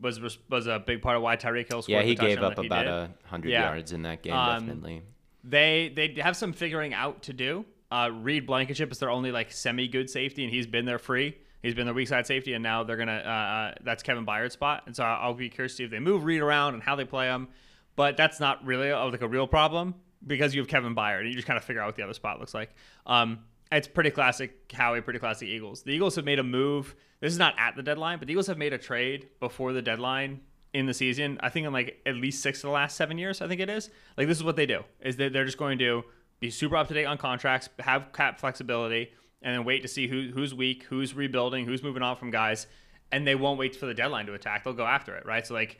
was 0.00 0.20
was 0.48 0.66
a 0.68 0.78
big 0.78 1.02
part 1.02 1.16
of 1.16 1.22
why 1.22 1.36
Tyreek 1.36 1.68
Hill 1.68 1.82
scored. 1.82 1.88
Yeah, 1.88 2.02
the 2.02 2.08
he 2.08 2.14
gave 2.14 2.38
touchdown 2.38 2.44
up 2.44 2.54
that 2.56 2.62
he 2.62 2.66
about 2.68 2.86
a 2.86 3.10
hundred 3.24 3.50
Yeah. 3.50 3.72
yards 3.72 3.92
in 3.92 4.02
that 4.02 4.22
game. 4.22 4.32
Um, 4.34 4.60
definitely. 4.66 5.02
They 5.42 5.92
they 5.94 6.14
have 6.22 6.36
some 6.36 6.52
figuring 6.52 6.94
out 6.94 7.22
to 7.24 7.32
do. 7.32 7.64
Uh, 7.96 8.10
Reed 8.10 8.46
Blankenship 8.46 8.92
is 8.92 8.98
their 8.98 9.08
only 9.08 9.32
like 9.32 9.50
semi 9.50 9.88
good 9.88 10.10
safety, 10.10 10.44
and 10.44 10.52
he's 10.52 10.66
been 10.66 10.84
there 10.84 10.98
free. 10.98 11.38
He's 11.62 11.74
been 11.74 11.86
their 11.86 11.94
weak 11.94 12.08
side 12.08 12.26
safety, 12.26 12.52
and 12.52 12.62
now 12.62 12.84
they're 12.84 12.98
gonna. 12.98 13.22
Uh, 13.24 13.28
uh, 13.28 13.74
that's 13.82 14.02
Kevin 14.02 14.26
Byard's 14.26 14.52
spot, 14.52 14.82
and 14.84 14.94
so 14.94 15.02
I'll 15.02 15.32
be 15.32 15.48
curious 15.48 15.72
to 15.72 15.76
see 15.78 15.84
if 15.84 15.90
they 15.90 15.98
move 15.98 16.24
Reed 16.24 16.42
around 16.42 16.74
and 16.74 16.82
how 16.82 16.94
they 16.94 17.06
play 17.06 17.28
him. 17.28 17.48
But 17.96 18.18
that's 18.18 18.38
not 18.38 18.62
really 18.66 18.90
uh, 18.90 19.08
like 19.10 19.22
a 19.22 19.28
real 19.28 19.46
problem 19.46 19.94
because 20.26 20.54
you 20.54 20.60
have 20.60 20.68
Kevin 20.68 20.94
Byard, 20.94 21.20
and 21.20 21.28
you 21.28 21.34
just 21.34 21.46
kind 21.46 21.56
of 21.56 21.64
figure 21.64 21.80
out 21.80 21.86
what 21.86 21.96
the 21.96 22.02
other 22.02 22.12
spot 22.12 22.38
looks 22.38 22.52
like. 22.52 22.74
Um, 23.06 23.38
it's 23.72 23.88
pretty 23.88 24.10
classic 24.10 24.70
Howie, 24.74 25.00
pretty 25.00 25.18
classic 25.18 25.48
Eagles. 25.48 25.82
The 25.82 25.92
Eagles 25.92 26.16
have 26.16 26.26
made 26.26 26.38
a 26.38 26.44
move. 26.44 26.94
This 27.20 27.32
is 27.32 27.38
not 27.38 27.54
at 27.58 27.76
the 27.76 27.82
deadline, 27.82 28.18
but 28.18 28.28
the 28.28 28.32
Eagles 28.32 28.48
have 28.48 28.58
made 28.58 28.74
a 28.74 28.78
trade 28.78 29.28
before 29.40 29.72
the 29.72 29.80
deadline 29.80 30.42
in 30.74 30.84
the 30.84 30.92
season. 30.92 31.38
I 31.40 31.48
think 31.48 31.66
in 31.66 31.72
like 31.72 32.02
at 32.04 32.16
least 32.16 32.42
six 32.42 32.58
of 32.58 32.68
the 32.68 32.74
last 32.74 32.94
seven 32.96 33.16
years. 33.16 33.40
I 33.40 33.48
think 33.48 33.62
it 33.62 33.70
is. 33.70 33.88
Like 34.18 34.28
this 34.28 34.36
is 34.36 34.44
what 34.44 34.56
they 34.56 34.66
do: 34.66 34.82
is 35.00 35.16
that 35.16 35.32
they're 35.32 35.46
just 35.46 35.56
going 35.56 35.78
to 35.78 36.04
be 36.40 36.50
super 36.50 36.76
up 36.76 36.88
to 36.88 36.94
date 36.94 37.04
on 37.06 37.18
contracts, 37.18 37.68
have 37.78 38.12
cap 38.12 38.38
flexibility, 38.40 39.10
and 39.42 39.54
then 39.54 39.64
wait 39.64 39.82
to 39.82 39.88
see 39.88 40.06
who 40.08 40.30
who's 40.32 40.54
weak, 40.54 40.84
who's 40.84 41.14
rebuilding, 41.14 41.64
who's 41.64 41.82
moving 41.82 42.02
on 42.02 42.16
from 42.16 42.30
guys, 42.30 42.66
and 43.12 43.26
they 43.26 43.34
won't 43.34 43.58
wait 43.58 43.76
for 43.76 43.86
the 43.86 43.94
deadline 43.94 44.26
to 44.26 44.34
attack. 44.34 44.64
They'll 44.64 44.72
go 44.72 44.86
after 44.86 45.14
it, 45.16 45.24
right? 45.26 45.46
So 45.46 45.54
like 45.54 45.78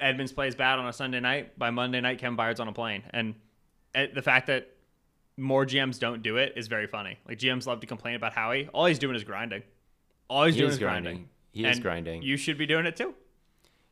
Edmunds 0.00 0.32
plays 0.32 0.54
bad 0.54 0.78
on 0.78 0.86
a 0.86 0.92
Sunday 0.92 1.20
night. 1.20 1.58
By 1.58 1.70
Monday 1.70 2.00
night, 2.00 2.18
Kevin 2.18 2.36
Byard's 2.36 2.60
on 2.60 2.68
a 2.68 2.72
plane, 2.72 3.02
and 3.10 3.34
eh, 3.94 4.06
the 4.14 4.22
fact 4.22 4.48
that 4.48 4.68
more 5.36 5.66
GMs 5.66 5.98
don't 5.98 6.22
do 6.22 6.36
it 6.36 6.52
is 6.56 6.68
very 6.68 6.86
funny. 6.86 7.18
Like 7.26 7.38
GMs 7.38 7.66
love 7.66 7.80
to 7.80 7.86
complain 7.86 8.14
about 8.14 8.32
Howie. 8.32 8.68
All 8.72 8.86
he's 8.86 8.98
doing 8.98 9.16
is 9.16 9.24
grinding. 9.24 9.62
All 10.28 10.44
he's 10.44 10.54
He 10.54 10.60
doing 10.60 10.72
is 10.72 10.78
grinding. 10.78 11.02
grinding. 11.14 11.28
He 11.52 11.64
is 11.66 11.78
grinding. 11.78 12.22
You 12.22 12.36
should 12.36 12.58
be 12.58 12.66
doing 12.66 12.86
it 12.86 12.96
too. 12.96 13.14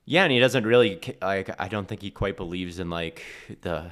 Yeah, 0.05 0.25
and 0.25 0.33
he 0.33 0.41
doesn't 0.41 0.65
really 0.67 1.01
like. 1.21 1.55
I 1.61 1.69
don't 1.69 1.87
think 1.87 2.03
he 2.03 2.11
quite 2.11 2.37
believes 2.37 2.81
in 2.81 2.91
like 2.91 3.23
the 3.61 3.91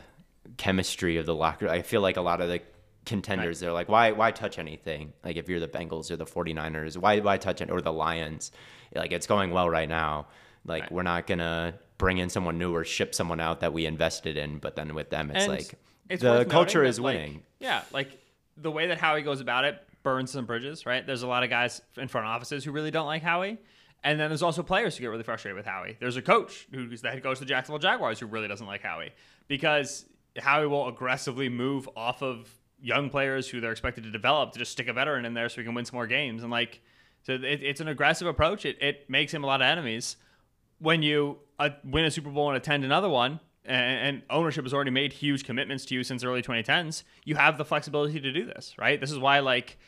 chemistry 0.57 1.16
of 1.16 1.26
the 1.26 1.34
locker. 1.34 1.68
I 1.68 1.82
feel 1.82 2.01
like 2.01 2.16
a 2.16 2.20
lot 2.22 2.40
of 2.40 2.48
the 2.48 2.61
contenders 3.07 3.61
they're 3.61 3.72
like, 3.72 3.88
why 3.88 4.12
why 4.12 4.30
touch 4.30 4.59
anything? 4.59 5.12
Like 5.24 5.36
if 5.36 5.48
you're 5.48 5.61
the 5.61 5.68
Bengals 5.68 6.11
or 6.11 6.16
the 6.16 6.26
49ers, 6.26 6.96
why 6.96 7.20
why 7.20 7.36
touch 7.38 7.61
it 7.61 7.70
or 7.70 7.80
the 7.80 7.92
Lions? 7.92 8.53
Like 8.94 9.12
it's 9.12 9.26
going 9.26 9.51
well 9.51 9.68
right 9.70 9.88
now. 9.88 10.26
Like 10.64 10.82
Right. 10.84 10.92
we're 10.92 11.03
not 11.03 11.26
gonna 11.26 11.74
bring 11.98 12.18
in 12.18 12.28
someone 12.28 12.59
new 12.59 12.74
or 12.74 12.84
ship 12.84 13.14
someone 13.14 13.40
out 13.40 13.61
that 13.61 13.72
we 13.72 13.86
invested 13.86 14.36
in. 14.36 14.59
But 14.59 14.76
then 14.76 14.94
with 14.94 15.11
them, 15.11 15.30
it's 15.30 15.44
And 15.44 15.53
like 15.53 15.74
it's 16.09 16.22
the 16.22 16.44
culture 16.44 16.84
is 16.84 16.96
that, 16.96 17.03
like, 17.03 17.16
winning. 17.16 17.42
yeah, 17.59 17.82
like 17.92 18.18
the 18.57 18.70
way 18.70 18.88
that 18.88 18.98
Howie 18.98 19.22
goes 19.22 19.40
about 19.40 19.64
it 19.64 19.80
burns 20.03 20.30
some 20.32 20.44
bridges, 20.44 20.84
right? 20.86 21.07
There's 21.07 21.22
a 21.22 21.26
lot 21.28 21.42
of 21.42 21.51
guys 21.51 21.80
in 21.96 22.09
front 22.09 22.26
offices 22.26 22.64
who 22.64 22.72
really 22.72 22.90
don't 22.90 23.07
like 23.07 23.22
Howie. 23.22 23.59
And 24.03 24.18
then 24.18 24.30
there's 24.30 24.42
also 24.42 24.62
players 24.62 24.96
who 24.96 25.03
get 25.03 25.09
really 25.09 25.22
frustrated 25.22 25.57
with 25.57 25.66
Howie. 25.66 25.96
There's 26.01 26.16
a 26.16 26.22
coach 26.22 26.66
who's 26.72 27.03
the 27.03 27.11
head 27.11 27.22
coach 27.22 27.34
of 27.34 27.40
the 27.40 27.44
Jacksonville 27.46 27.78
Jaguars 27.78 28.18
who 28.18 28.26
really 28.26 28.48
doesn't 28.48 28.66
like 28.66 28.82
Howie 28.82 29.12
because 29.46 30.07
Howie 30.38 30.66
will 30.66 30.88
aggressively 30.88 31.48
move 31.48 31.88
off 31.96 32.22
of 32.22 32.48
young 32.80 33.10
players 33.10 33.48
who 33.48 33.60
they're 33.60 33.72
expected 33.72 34.04
to 34.04 34.10
develop 34.10 34.52
to 34.52 34.58
just 34.58 34.72
stick 34.72 34.88
a 34.88 34.92
veteran 34.92 35.24
in 35.24 35.34
there 35.34 35.48
so 35.48 35.58
we 35.58 35.64
can 35.64 35.74
win 35.74 35.84
some 35.84 35.96
more 35.96 36.06
games. 36.06 36.42
And 36.42 36.50
like, 36.50 36.80
so 37.22 37.32
it, 37.34 37.44
it's 37.44 37.80
an 37.80 37.88
aggressive 37.88 38.26
approach. 38.26 38.64
It, 38.64 38.78
it 38.80 39.10
makes 39.10 39.34
him 39.34 39.44
a 39.44 39.46
lot 39.46 39.60
of 39.60 39.66
enemies 39.66 40.16
when 40.80 41.02
you 41.02 41.38
uh, 41.58 41.70
win 41.84 42.04
a 42.04 42.10
Super 42.10 42.30
Bowl 42.30 42.48
and 42.48 42.56
attend 42.56 42.84
another 42.84 43.08
one, 43.08 43.38
and, 43.64 44.08
and 44.08 44.22
ownership 44.30 44.64
has 44.64 44.74
already 44.74 44.90
made 44.90 45.12
huge 45.12 45.44
commitments 45.44 45.84
to 45.86 45.94
you 45.94 46.02
since 46.02 46.24
early 46.24 46.42
2010s, 46.42 47.04
you 47.24 47.36
have 47.36 47.58
the 47.58 47.64
flexibility 47.64 48.18
to 48.18 48.32
do 48.32 48.46
this, 48.46 48.74
right? 48.78 49.00
This 49.00 49.10
is 49.10 49.18
why, 49.18 49.40
like, 49.40 49.78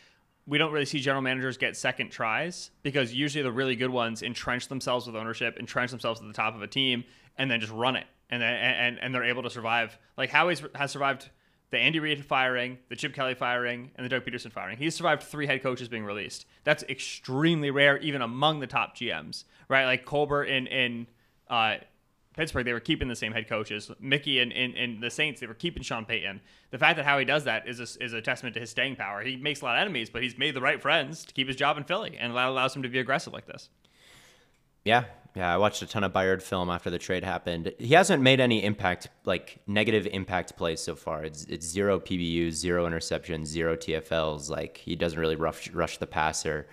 we 0.47 0.59
don't 0.59 0.73
really 0.73 0.85
see 0.85 1.01
general 1.01 1.23
managers 1.23 1.57
get 1.57 1.77
second 1.77 2.11
tries 2.11 2.71
because 2.83 3.15
usually 3.15 3.43
the 3.43 3.53
really 3.53 3.77
good 3.77 3.91
ones 3.91 4.23
entrench 4.23 4.69
themselves 4.69 5.07
with 5.07 5.17
ownership, 5.17 5.57
entrench 5.59 5.91
themselves 5.91 6.21
at 6.21 6.27
the 6.27 6.33
top 6.33 6.55
of 6.55 6.63
a 6.63 6.67
team, 6.67 7.05
and 7.39 7.51
then 7.51 7.61
just 7.61 7.73
run 7.73 7.97
it, 7.97 8.07
and 8.33 8.43
and 8.43 8.99
and 8.99 9.15
they're 9.15 9.25
able 9.25 9.43
to 9.43 9.51
survive. 9.51 9.99
Like 10.17 10.31
Howie 10.31 10.57
has 10.75 10.91
survived 10.91 11.29
the 11.71 11.79
Andy 11.79 12.01
Reid 12.01 12.25
firing, 12.25 12.79
the 12.89 12.97
Chip 12.97 13.15
Kelly 13.15 13.35
firing, 13.35 13.91
and 13.97 14.05
the 14.05 14.09
Doug 14.09 14.25
Pederson 14.25 14.53
firing. 14.53 14.77
He's 14.77 14.95
survived 14.95 15.23
three 15.23 15.47
head 15.47 15.63
coaches 15.63 15.89
being 15.89 16.05
released. 16.05 16.47
That's 16.65 16.83
extremely 16.85 17.71
rare, 17.71 17.99
even 17.99 18.23
among 18.23 18.61
the 18.61 18.67
top 18.67 18.97
GMs, 18.97 19.45
right? 19.69 19.85
Like 19.85 20.05
Colbert 20.05 20.45
in 20.45 20.67
in 20.67 21.07
uh, 21.49 21.77
Pittsburgh, 22.35 22.65
they 22.65 22.73
were 22.73 22.81
keeping 22.81 23.09
the 23.09 23.17
same 23.17 23.33
head 23.33 23.49
coaches. 23.49 23.91
Mickey 24.01 24.41
and 24.41 24.53
in, 24.53 24.73
in, 24.75 25.01
the 25.01 25.11
Saints, 25.11 25.41
they 25.41 25.47
were 25.47 25.55
keeping 25.55 25.83
Sean 25.83 26.07
Payton. 26.07 26.41
The 26.71 26.79
fact 26.79 26.97
that 26.97 27.05
Howie 27.05 27.27
does 27.27 27.45
that 27.45 27.69
is 27.69 27.79
a, 27.79 28.03
is 28.03 28.15
a 28.15 28.23
testament 28.23 28.55
to 28.55 28.61
his 28.61 28.71
staying 28.71 28.97
power. 28.97 29.23
He 29.23 29.37
makes 29.37 29.61
a 29.61 29.67
lot 29.67 29.77
of 29.77 29.83
enemies, 29.83 30.09
but 30.09 30.23
he's 30.23 30.39
made 30.39 30.55
the 30.55 30.63
right 30.63 30.81
friends 30.81 31.27
to 31.27 31.35
keep 31.35 31.47
his 31.47 31.57
job 31.57 31.77
in 31.77 31.85
Philly, 31.85 32.17
and 32.19 32.35
that 32.35 32.49
allows 32.49 32.75
him 32.75 32.83
to 32.85 32.89
be 32.89 32.99
aggressive 32.99 33.35
like 33.35 33.47
this. 33.47 33.69
Yeah, 34.85 35.05
yeah. 35.35 35.53
I 35.53 35.57
watched 35.57 35.83
a 35.83 35.87
ton 35.87 36.05
of 36.05 36.13
Byard 36.13 36.43
film 36.43 36.71
after 36.71 36.91
the 36.91 36.99
trade 36.99 37.25
happened. 37.25 37.73
He 37.79 37.95
hasn't 37.95 38.23
made 38.23 38.41
any 38.41 38.65
impact, 38.65 39.09
like 39.25 39.59
negative 39.67 40.07
impact 40.07 40.57
plays 40.57 40.81
so 40.81 40.95
far. 40.95 41.25
It's 41.25 41.45
it's 41.45 41.67
zero 41.67 41.99
PBUs, 42.01 42.53
zero 42.53 42.89
interceptions, 42.89 43.47
zero 43.47 43.77
TFLs. 43.77 44.51
Like 44.51 44.77
he 44.79 44.97
doesn't 44.97 45.19
really 45.19 45.37
rush 45.37 45.71
rush 45.71 45.99
the 45.99 46.07
passer, 46.07 46.69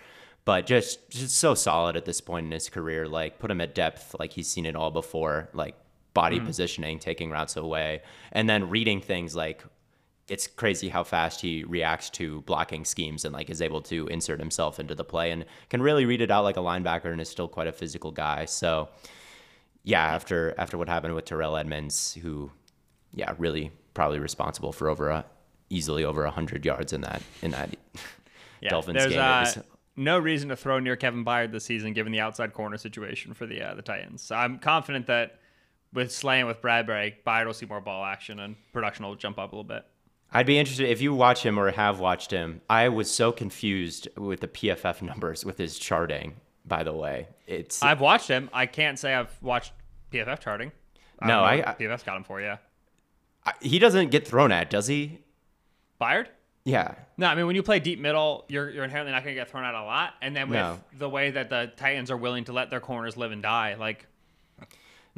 but 0.46 0.66
just 0.66 1.10
just 1.10 1.36
so 1.36 1.56
solid 1.56 1.96
at 1.96 2.06
this 2.06 2.22
point 2.22 2.46
in 2.46 2.52
his 2.52 2.70
career. 2.70 3.08
Like 3.08 3.40
put 3.40 3.52
him 3.52 3.62
at 3.62 3.76
depth, 3.76 4.16
like 4.20 4.34
he's 4.34 4.48
seen 4.48 4.66
it 4.66 4.76
all 4.76 4.92
before. 4.92 5.50
Like 5.54 5.76
body 6.14 6.40
mm. 6.40 6.46
positioning, 6.46 7.00
taking 7.00 7.30
routes 7.32 7.56
away, 7.56 8.02
and 8.32 8.50
then 8.50 8.70
reading 8.70 9.02
things 9.02 9.36
like 9.36 9.64
it's 10.30 10.48
crazy 10.48 10.90
how 10.90 11.04
fast 11.04 11.42
he 11.42 11.64
reacts 11.64 12.10
to 12.12 12.42
blocking 12.42 12.86
schemes 12.86 13.26
and 13.26 13.34
like 13.34 13.50
is 13.50 13.62
able 13.62 13.82
to 13.82 14.08
insert 14.08 14.40
himself 14.40 14.80
into 14.80 14.96
the 14.96 15.04
play 15.04 15.32
and 15.32 15.46
can 15.70 15.82
really 15.82 16.06
read 16.06 16.22
it 16.22 16.32
out 16.32 16.44
like 16.44 16.58
a 16.58 16.62
linebacker 16.62 17.12
and 17.12 17.20
is 17.20 17.30
still 17.30 17.48
quite 17.48 17.68
a 17.68 17.72
physical 17.72 18.12
guy. 18.12 18.46
So 18.46 18.90
yeah, 19.84 20.04
after 20.04 20.54
after 20.58 20.78
what 20.78 20.88
happened 20.88 21.16
with 21.16 21.26
Terrell 21.26 21.58
Edmunds, 21.58 22.18
who 22.22 22.52
yeah, 23.14 23.34
really 23.38 23.72
probably 23.94 24.20
responsible 24.20 24.72
for 24.72 24.90
over 24.90 25.10
a 25.10 25.26
easily 25.70 26.04
over 26.04 26.24
a 26.24 26.32
hundred 26.32 26.66
yards 26.66 26.94
in 26.94 27.02
that 27.02 27.22
in 27.42 27.52
that 27.52 27.76
Yeah, 28.62 28.70
Dolphins 28.70 29.08
game. 29.08 29.20
Uh, 29.20 29.46
no 29.96 30.18
reason 30.18 30.50
to 30.50 30.56
throw 30.56 30.80
near 30.80 30.96
Kevin 30.96 31.26
Byard 31.26 31.52
this 31.52 31.66
season, 31.66 31.94
given 31.94 32.12
the 32.12 32.20
outside 32.20 32.54
corner 32.54 32.78
situation 32.78 33.34
for 33.34 33.46
the 33.46 33.62
uh, 33.62 33.76
the 33.76 33.82
Titans. 33.82 34.22
So 34.22 34.36
I'm 34.36 34.60
confident 34.60 35.08
that 35.08 35.40
with 35.94 36.12
Slay 36.12 36.40
and 36.40 36.48
with 36.48 36.62
Bradberry, 36.62 37.16
Byard 37.26 37.46
will 37.46 37.54
see 37.54 37.66
more 37.66 37.82
ball 37.82 38.04
action 38.04 38.40
and 38.40 38.56
production 38.72 39.06
will 39.06 39.16
jump 39.16 39.40
up 39.40 39.52
a 39.52 39.56
little 39.56 39.64
bit. 39.64 39.86
I'd 40.32 40.46
be 40.46 40.60
interested 40.60 40.90
if 40.90 41.02
you 41.02 41.14
watch 41.14 41.44
him 41.44 41.58
or 41.60 41.72
have 41.72 42.00
watched 42.00 42.32
him. 42.32 42.62
I 42.70 42.90
was 42.90 43.10
so 43.10 43.32
confused 43.32 44.08
with 44.18 44.42
the 44.42 44.48
PFF 44.48 45.02
numbers 45.12 45.44
with 45.46 45.58
his 45.58 45.78
charting. 45.80 46.36
By 46.66 46.84
the 46.84 46.94
way, 46.94 47.28
it's 47.48 47.82
I've 47.82 48.00
watched 48.02 48.28
him. 48.28 48.50
I 48.54 48.66
can't 48.68 49.00
say 49.00 49.14
I've 49.14 49.36
watched 49.42 49.74
PFF 50.12 50.40
charting. 50.40 50.72
No, 51.22 51.40
I- 51.44 51.58
what 51.58 51.68
I- 51.70 51.74
PFF's 51.76 52.04
got 52.04 52.18
him 52.18 52.24
for 52.24 52.40
you. 52.42 52.54
I- 53.46 53.54
he 53.62 53.80
doesn't 53.80 54.12
get 54.12 54.28
thrown 54.28 54.52
at, 54.52 54.70
does 54.70 54.86
he? 54.88 55.20
Byard? 56.00 56.28
Yeah, 56.66 56.94
No, 57.18 57.26
I 57.28 57.36
mean 57.36 57.48
when 57.48 57.56
you 57.56 57.64
play 57.64 57.80
deep 57.80 58.00
middle, 58.00 58.46
you're 58.50 58.70
you're 58.70 58.84
inherently 58.84 59.12
not 59.12 59.24
going 59.24 59.34
to 59.34 59.42
get 59.42 59.50
thrown 59.50 59.64
out 59.64 59.74
a 59.74 59.84
lot. 59.84 60.14
And 60.22 60.36
then 60.36 60.50
with 60.50 60.58
No. 60.60 60.80
the 60.98 61.10
way 61.10 61.32
that 61.32 61.50
the 61.50 61.72
Titans 61.78 62.12
are 62.12 62.18
willing 62.18 62.44
to 62.44 62.54
let 62.54 62.70
their 62.70 62.82
corners 62.82 63.18
live 63.18 63.32
and 63.32 63.42
die, 63.42 63.74
like 63.80 64.06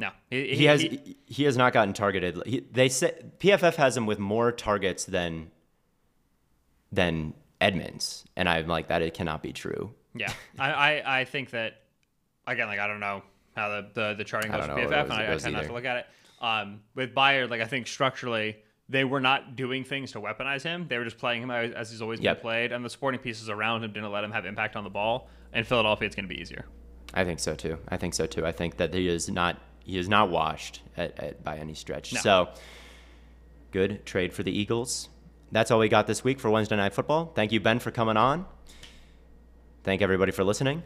no, 0.02 0.10
he, 0.30 0.56
he 0.56 0.64
has 0.64 0.80
he, 0.80 1.44
has 1.44 1.56
not 1.56 1.72
gotten 1.72 1.94
targeted. 1.94 2.42
He, 2.44 2.58
they 2.72 2.88
say 2.88 3.14
PFF 3.38 3.76
has 3.76 3.96
him 3.96 4.04
with 4.04 4.18
more 4.18 4.50
targets 4.50 5.04
than 5.04 5.52
than 6.90 7.34
Edmunds, 7.60 8.24
and 8.36 8.48
I'm 8.48 8.66
like 8.66 8.88
that. 8.88 9.00
It 9.00 9.14
cannot 9.14 9.44
be 9.44 9.52
true. 9.52 9.94
Yeah, 10.14 10.32
I, 10.58 10.72
I, 10.72 11.20
I 11.20 11.24
think 11.24 11.50
that 11.50 11.82
again, 12.48 12.66
like 12.66 12.80
I 12.80 12.88
don't 12.88 12.98
know 12.98 13.22
how 13.54 13.68
the 13.68 13.88
the, 13.94 14.14
the 14.14 14.24
charting 14.24 14.50
goes 14.50 14.66
for 14.66 14.72
PFF, 14.72 15.04
and 15.04 15.12
I, 15.12 15.32
I 15.32 15.36
tend 15.36 15.54
not 15.54 15.66
to 15.66 15.72
look 15.72 15.84
at 15.84 15.98
it. 15.98 16.06
Um, 16.40 16.80
with 16.96 17.14
Byard, 17.14 17.50
like 17.50 17.60
I 17.60 17.66
think 17.66 17.86
structurally 17.86 18.56
they 18.88 19.04
were 19.04 19.20
not 19.20 19.54
doing 19.54 19.84
things 19.84 20.10
to 20.12 20.20
weaponize 20.20 20.62
him. 20.62 20.88
They 20.88 20.98
were 20.98 21.04
just 21.04 21.16
playing 21.18 21.44
him 21.44 21.52
as, 21.52 21.70
as 21.72 21.90
he's 21.92 22.02
always 22.02 22.18
Yep. 22.18 22.38
been 22.38 22.42
played, 22.42 22.72
and 22.72 22.84
the 22.84 22.90
supporting 22.90 23.20
pieces 23.20 23.48
around 23.48 23.84
him 23.84 23.92
didn't 23.92 24.10
let 24.10 24.24
him 24.24 24.32
have 24.32 24.46
impact 24.46 24.74
on 24.74 24.82
the 24.82 24.90
ball. 24.90 25.28
In 25.54 25.62
Philadelphia, 25.62 26.06
it's 26.06 26.16
going 26.16 26.28
to 26.28 26.34
be 26.34 26.40
easier. 26.40 26.64
I 27.14 27.24
think 27.24 27.38
so 27.38 27.54
too. 27.54 27.78
I 27.88 27.96
think 27.96 28.14
so 28.14 28.26
too. 28.26 28.44
I 28.44 28.50
think 28.52 28.78
that 28.78 28.92
he 28.92 29.06
is 29.06 29.30
not 29.30 29.60
he 29.84 29.98
is 29.98 30.08
not 30.08 30.30
washed 30.30 30.80
at, 30.96 31.18
at, 31.18 31.44
by 31.44 31.58
any 31.58 31.74
stretch. 31.74 32.12
No. 32.12 32.20
So 32.20 32.48
good 33.70 34.04
trade 34.06 34.32
for 34.32 34.42
the 34.42 34.56
Eagles. 34.56 35.08
that's 35.50 35.70
all 35.70 35.78
we 35.78 35.88
got 35.88 36.06
this 36.06 36.22
week 36.24 36.40
for 36.40 36.50
Wednesday 36.50 36.76
Night 36.76 36.94
Football. 36.94 37.32
Thank 37.34 37.52
you, 37.52 37.60
Ben, 37.60 37.78
for 37.78 37.90
coming 37.90 38.16
on. 38.16 38.46
Thank 39.84 40.00
everybody 40.02 40.32
for 40.32 40.44
listening. 40.44 40.82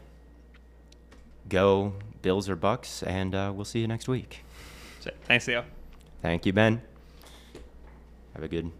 Go 1.47 1.93
Bills 2.21 2.49
or 2.49 2.55
Bucks, 2.55 3.03
and 3.03 3.33
uh, 3.33 3.51
we'll 3.55 3.65
see 3.65 3.79
you 3.79 3.87
next 3.87 4.07
week. 4.07 4.43
Thanks, 5.25 5.45
Theo. 5.45 5.63
Thank 6.21 6.45
you, 6.45 6.51
Ben. 6.51 6.81
Have 8.33 8.43
a 8.43 8.47
good 8.47 8.71